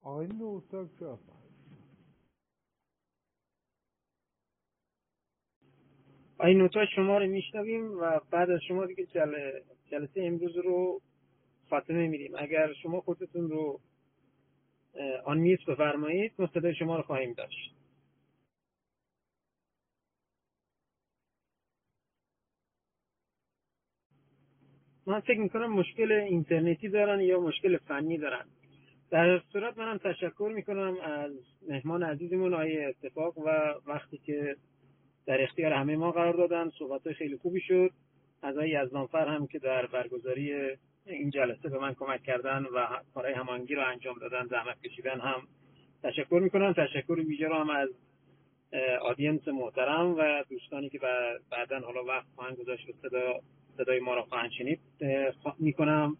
آقای 0.02 0.26
نوتا 0.26 0.86
آقای 6.38 6.54
نوتا 6.54 6.86
شما 6.86 7.18
رو 7.18 7.26
میشنویم 7.26 7.98
و 7.98 8.20
بعد 8.30 8.50
از 8.50 8.60
شما 8.68 8.86
دیگه 8.86 9.06
جلسه 9.90 10.22
امروز 10.22 10.56
رو 10.56 11.00
خاتمه 11.70 12.08
میدیم. 12.08 12.32
اگر 12.38 12.72
شما 12.72 13.00
خودتون 13.00 13.50
رو 13.50 13.80
آن 15.24 15.38
میز 15.38 15.58
بفرمایید 15.68 16.32
ما 16.38 16.72
شما 16.78 16.96
رو 16.96 17.02
خواهیم 17.02 17.32
داشت. 17.32 17.76
من 25.06 25.20
فکر 25.20 25.40
می‌کنم 25.40 25.72
مشکل 25.72 26.12
اینترنتی 26.12 26.88
دارن 26.88 27.20
یا 27.20 27.40
مشکل 27.40 27.76
فنی 27.76 28.18
دارن. 28.18 28.44
در 29.10 29.42
صورت 29.52 29.78
منم 29.78 29.98
تشکر 29.98 30.52
می‌کنم 30.54 30.96
از 31.02 31.32
مهمان 31.68 32.02
عزیزمون 32.02 32.54
آقای 32.54 32.84
اتفاق 32.84 33.38
و 33.38 33.74
وقتی 33.86 34.18
که 34.18 34.56
در 35.26 35.42
اختیار 35.42 35.72
همه 35.72 35.96
ما 35.96 36.12
قرار 36.12 36.34
دادن. 36.34 36.70
صحبت 36.78 37.12
خیلی 37.12 37.36
خوبی 37.36 37.60
شد. 37.60 37.90
از 38.42 38.54
یزدانفر 38.64 39.28
هم 39.28 39.46
که 39.46 39.58
در 39.58 39.86
برگزاری 39.86 40.76
این 41.06 41.30
جلسه 41.30 41.68
به 41.68 41.78
من 41.78 41.94
کمک 41.94 42.22
کردن 42.22 42.64
و 42.74 42.86
کارهای 43.14 43.34
همانگی 43.34 43.74
رو 43.74 43.86
انجام 43.86 44.18
دادن 44.18 44.46
زحمت 44.46 44.82
کشیدن 44.82 45.20
هم 45.20 45.42
تشکر 46.02 46.40
می‌کنم. 46.42 46.72
تشکر 46.72 47.12
ویژه 47.12 47.48
رو 47.48 47.54
هم 47.54 47.70
از 47.70 47.88
آدینس 49.02 49.48
محترم 49.48 50.14
و 50.18 50.44
دوستانی 50.50 50.88
که 50.88 50.98
بعدا 51.50 51.80
حالا 51.80 52.04
وقت 52.04 52.26
خواهند 52.34 52.56
گذاشت 52.56 52.86
صدا 53.02 53.40
صدای 53.76 54.00
ما 54.00 54.14
رو 54.14 54.22
خواهند 54.22 54.50
شنید 54.50 54.80
می‌کنم. 55.58 56.16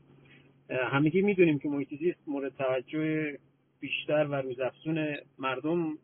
همگی 0.71 1.23
می‌دونیم 1.23 1.59
که 1.59 1.69
محیط 1.69 2.17
مورد 2.27 2.57
توجه 2.57 3.39
بیشتر 3.81 4.27
و 4.27 4.35
روزافزون 4.35 5.17
مردم 5.39 5.99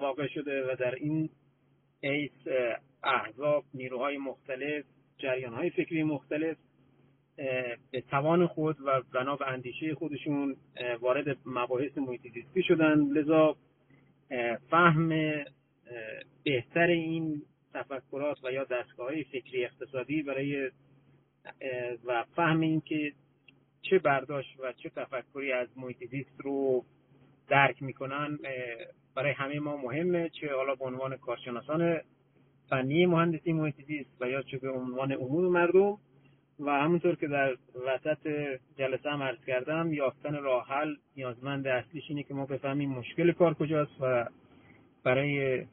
واقع 0.00 0.26
شده 0.26 0.72
و 0.72 0.76
در 0.78 0.94
این 0.94 1.30
ایس 2.10 2.48
احزاب 3.02 3.64
نیروهای 3.74 4.18
مختلف 4.18 4.84
جریانهای 5.18 5.70
فکری 5.70 6.02
مختلف 6.02 6.56
به 7.90 8.00
توان 8.10 8.46
خود 8.46 8.76
و 8.84 9.02
بنا 9.14 9.36
به 9.36 9.48
اندیشه 9.48 9.94
خودشون 9.94 10.56
وارد 11.00 11.36
مباحث 11.46 11.98
محیط 11.98 12.22
زیستی 12.22 12.62
شدن. 12.62 12.94
لذا 12.94 13.56
فهم 14.70 15.08
بهتر 16.44 16.86
این 16.86 17.42
تفکرات 17.74 18.44
و 18.44 18.52
یا 18.52 18.64
دستگاه 18.64 19.06
های 19.06 19.24
فکری 19.24 19.64
اقتصادی 19.64 20.22
برای 20.22 20.70
و 22.04 22.24
فهم 22.36 22.60
این 22.60 22.80
که 22.80 23.12
چه 23.82 23.98
برداشت 23.98 24.60
و 24.60 24.72
چه 24.72 24.88
تفکری 24.88 25.52
از 25.52 25.68
محیط 25.76 26.04
زیست 26.10 26.40
رو 26.40 26.84
درک 27.48 27.82
می‌کنن 27.82 28.38
برای 29.16 29.32
همه 29.32 29.60
ما 29.60 29.76
مهمه 29.76 30.28
چه 30.28 30.54
حالا 30.56 30.74
به 30.74 30.84
عنوان 30.84 31.16
کارشناسان 31.16 32.00
فنی 32.70 33.06
مهندسی 33.06 33.52
محیط 33.52 33.74
زیست 33.86 34.10
و 34.20 34.28
یا 34.28 34.42
چه 34.42 34.58
به 34.58 34.70
عنوان 34.70 35.12
عموم 35.12 35.44
مردم 35.44 35.98
و 36.60 36.70
همونطور 36.70 37.14
که 37.14 37.28
در 37.28 37.56
وسط 37.86 38.28
جلسه 38.78 39.10
هم 39.10 39.22
عرض 39.22 39.44
کردم 39.46 39.92
یافتن 39.92 40.42
راه 40.42 40.68
حل 40.68 40.96
نیازمند 41.16 41.66
اصلیش 41.66 42.04
اینه 42.08 42.22
که 42.22 42.34
ما 42.34 42.46
بفهمیم 42.46 42.90
مشکل 42.90 43.32
کار 43.32 43.54
کجاست 43.54 44.00
و 44.00 44.26
برای 45.04 45.66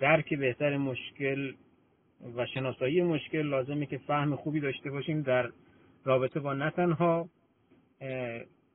درک 0.00 0.34
بهتر 0.34 0.76
مشکل 0.76 1.52
و 2.36 2.46
شناسایی 2.46 3.02
مشکل 3.02 3.42
لازمه 3.42 3.86
که 3.86 3.98
فهم 3.98 4.36
خوبی 4.36 4.60
داشته 4.60 4.90
باشیم 4.90 5.22
در 5.22 5.50
رابطه 6.04 6.40
با 6.40 6.54
نه 6.54 6.70
تنها 6.70 7.28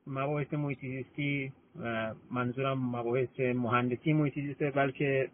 مباحث 0.06 0.54
محیطی 0.54 1.52
و 1.82 2.14
منظورم 2.30 2.96
مباحث 2.96 3.40
مهندسی 3.40 4.12
محیطی 4.12 4.54
بلکه 4.74 5.28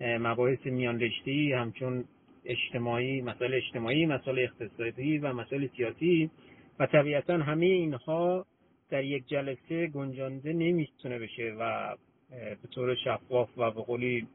مباحث 0.00 0.66
میان 0.66 1.00
رشته‌ای 1.00 1.52
همچون 1.52 2.04
اجتماعی 2.44 3.22
مسائل 3.22 3.54
اجتماعی 3.54 4.06
مسائل 4.06 4.38
اقتصادی 4.38 5.18
و 5.18 5.32
مسائل 5.32 5.68
سیاسی. 5.76 6.30
و 6.78 6.86
طبیعتا 6.86 7.38
همه 7.38 7.66
اینها 7.66 8.46
در 8.90 9.04
یک 9.04 9.28
جلسه 9.28 9.86
گنجانده 9.86 10.52
نمی‌تونه 10.52 11.18
بشه 11.18 11.56
و 11.60 11.96
به 12.30 12.68
طور 12.74 12.94
شفاف 12.94 13.58
و 13.58 13.70
به 13.70 13.82
قولی 13.82 14.26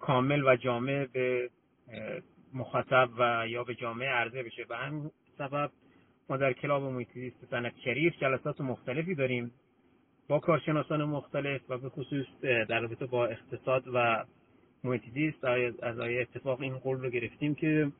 کامل 0.00 0.42
و 0.44 0.56
جامع 0.56 1.06
به 1.12 1.50
مخاطب 2.54 3.08
و 3.18 3.44
یا 3.48 3.64
به 3.64 3.74
جامعه 3.74 4.08
عرضه 4.08 4.42
بشه. 4.42 4.66
و 4.70 4.76
همین 4.76 5.10
سبب 5.38 5.70
در 6.36 6.52
کلاب 6.52 6.82
محیط 6.82 7.34
سنت 7.50 7.72
شریف 7.84 8.18
جلسات 8.18 8.60
مختلفی 8.60 9.14
داریم 9.14 9.50
با 10.28 10.38
کارشناسان 10.38 11.04
مختلف 11.04 11.60
و 11.68 11.78
به 11.78 11.88
خصوص 11.88 12.26
در 12.42 12.80
رابطه 12.80 13.06
با 13.06 13.26
اقتصاد 13.26 13.84
و 13.94 14.24
محیط 14.84 15.02
زیست 15.14 15.44
از 15.82 15.98
آیه 15.98 16.20
اتفاق 16.20 16.60
این 16.60 16.78
قول 16.78 16.98
رو 17.00 17.10
گرفتیم 17.10 17.54
که 17.54 17.92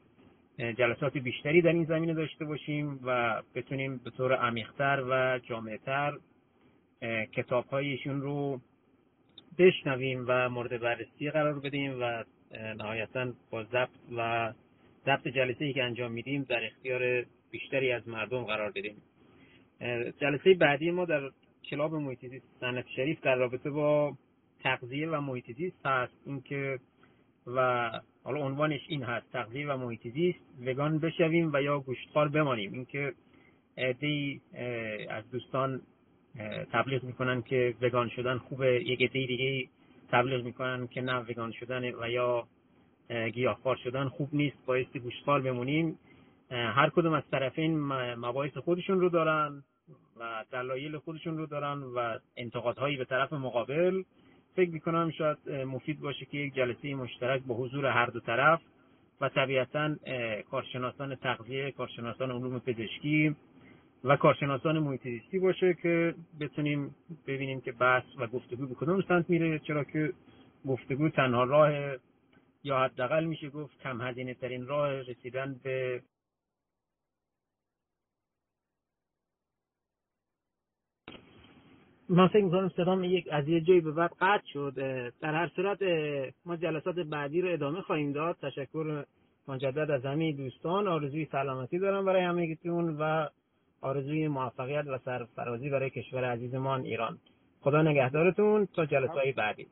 جلسات 0.58 1.16
بیشتری 1.16 1.62
در 1.62 1.72
این 1.72 1.84
زمینه 1.84 2.14
داشته 2.14 2.44
باشیم 2.44 3.00
و 3.04 3.42
بتونیم 3.54 4.00
به 4.04 4.10
طور 4.10 4.36
عمیقتر 4.36 5.04
و 5.10 5.38
جامعتر 5.38 6.18
کتاب 7.32 7.66
هایشون 7.66 8.20
رو 8.20 8.60
بشنویم 9.58 10.24
و 10.28 10.48
مورد 10.48 10.80
بررسی 10.80 11.30
قرار 11.30 11.58
بدیم 11.60 12.00
و 12.00 12.24
نهایتا 12.76 13.32
با 13.50 13.64
ضبط 13.64 13.88
و 14.16 14.52
ضبط 15.06 15.28
جلسه 15.28 15.64
ای 15.64 15.72
که 15.72 15.84
انجام 15.84 16.12
میدیم 16.12 16.42
در 16.42 16.64
اختیار 16.64 17.24
بیشتری 17.52 17.92
از 17.92 18.08
مردم 18.08 18.44
قرار 18.44 18.70
بدیم. 18.70 18.96
جلسه 20.20 20.54
بعدی 20.54 20.90
ما 20.90 21.04
در 21.04 21.30
کلاب 21.70 21.94
محیط 21.94 22.26
زیست 22.26 22.46
سنت 22.60 22.84
شریف 22.96 23.20
در 23.20 23.36
رابطه 23.36 23.70
با 23.70 24.16
تغذیه 24.62 25.08
و 25.08 25.20
محیط 25.20 25.52
زیست 25.56 25.86
هست. 25.86 26.12
اینکه 26.26 26.78
و 27.46 27.90
حالا 28.24 28.46
عنوانش 28.46 28.80
این 28.88 29.02
هست 29.02 29.32
تغذیه 29.32 29.72
و 29.72 29.76
محیط 29.76 30.08
زیست. 30.08 30.38
وگان 30.66 30.98
بشویم 30.98 31.50
و 31.54 31.62
یا 31.62 31.80
گوشتخوار 31.80 32.28
بمانیم. 32.28 32.72
اینکه 32.72 33.12
عدهای 33.78 34.40
از 35.10 35.30
دوستان 35.30 35.80
تبلیغ 36.72 37.04
می‌کنن 37.04 37.42
که 37.42 37.74
وگان 37.80 38.08
شدن 38.08 38.38
خوبه 38.38 38.84
یک 38.84 39.02
عده 39.02 39.26
دیگه 39.26 39.68
تبلیغ 40.10 40.44
می‌کنن 40.44 40.86
که 40.86 41.00
نه 41.00 41.18
وگان 41.18 41.52
شدن 41.52 41.94
و 41.94 42.10
یا 42.10 42.46
گیاهخوار 43.32 43.76
شدن 43.76 44.08
خوب 44.08 44.28
نیست. 44.32 44.56
بایستی 44.66 44.98
گوشخال 44.98 45.42
بمونیم. 45.42 45.98
هر 46.52 46.90
کدوم 46.90 47.12
از 47.12 47.22
طرفین 47.30 47.80
مباحث 48.14 48.56
خودشون 48.56 49.00
رو 49.00 49.08
دارن 49.08 49.62
و 50.20 50.44
دلایل 50.52 50.98
خودشون 50.98 51.38
رو 51.38 51.46
دارن 51.46 51.82
و 51.82 52.18
انتقادهایی 52.36 52.96
به 52.96 53.04
طرف 53.04 53.32
مقابل. 53.32 54.02
فکر 54.56 54.70
می‌کنم 54.70 55.10
شاید 55.10 55.50
مفید 55.50 56.00
باشه 56.00 56.24
که 56.24 56.38
یک 56.38 56.54
جلسه 56.54 56.94
مشترک 56.94 57.42
با 57.42 57.54
حضور 57.54 57.86
هر 57.86 58.06
دو 58.06 58.20
طرف 58.20 58.60
و 59.20 59.28
طبیعتا 59.28 59.96
کارشناسان 60.50 61.14
تغذیه 61.14 61.70
کارشناسان 61.70 62.30
علوم 62.30 62.58
پزشکی 62.58 63.36
و 64.04 64.16
کارشناسان 64.16 64.78
محیط 64.78 65.02
باشه 65.42 65.74
که 65.74 66.14
بتونیم 66.40 66.94
ببینیم 67.26 67.60
که 67.60 67.72
بحث 67.72 68.04
و 68.18 68.26
گفتگو 68.26 68.66
به 68.66 68.74
کدوم 68.74 69.02
سمت 69.08 69.30
میره. 69.30 69.58
چرا 69.58 69.84
که 69.84 70.12
گفتگو 70.68 71.08
تنها 71.08 71.44
راه 71.44 71.72
یا 72.64 72.78
حداقل 72.78 73.24
میشه 73.24 73.48
گفت 73.50 73.82
کم 73.82 74.00
هزینه 74.02 74.34
ترین 74.34 74.66
راه 74.66 74.92
رسیدن 74.92 75.60
به 75.62 76.02
من 82.08 82.28
فکر 82.28 82.44
می‌کنم 82.44 82.68
صدام 82.68 83.04
یک 83.04 83.28
از 83.30 83.48
یه 83.48 83.60
جایی 83.60 83.80
به 83.80 83.92
بعد 83.92 84.10
قطع 84.20 84.46
شد. 84.52 84.74
در 85.20 85.34
هر 85.34 85.48
صورت 85.56 85.78
ما 86.46 86.56
جلسات 86.56 86.94
بعدی 86.94 87.40
رو 87.40 87.52
ادامه 87.52 87.80
خواهیم 87.80 88.12
داد. 88.12 88.36
تشکر 88.42 89.04
مجدد 89.48 89.90
از 89.90 90.06
همه 90.06 90.32
دوستان. 90.32 90.88
آرزوی 90.88 91.28
سلامتی 91.32 91.78
دارم 91.78 92.04
برای 92.04 92.22
همگیتون 92.22 92.96
و 93.00 93.26
آرزوی 93.80 94.28
موفقیت 94.28 94.84
و 94.86 94.98
سرفرازی 94.98 95.70
برای 95.70 95.90
کشور 95.90 96.24
عزیزمان 96.24 96.80
ایران. 96.80 97.18
خدا 97.60 97.82
نگهدارتون. 97.82 98.66
تا 98.66 98.86
جلسه 98.86 99.34
بعدی. 99.36 99.66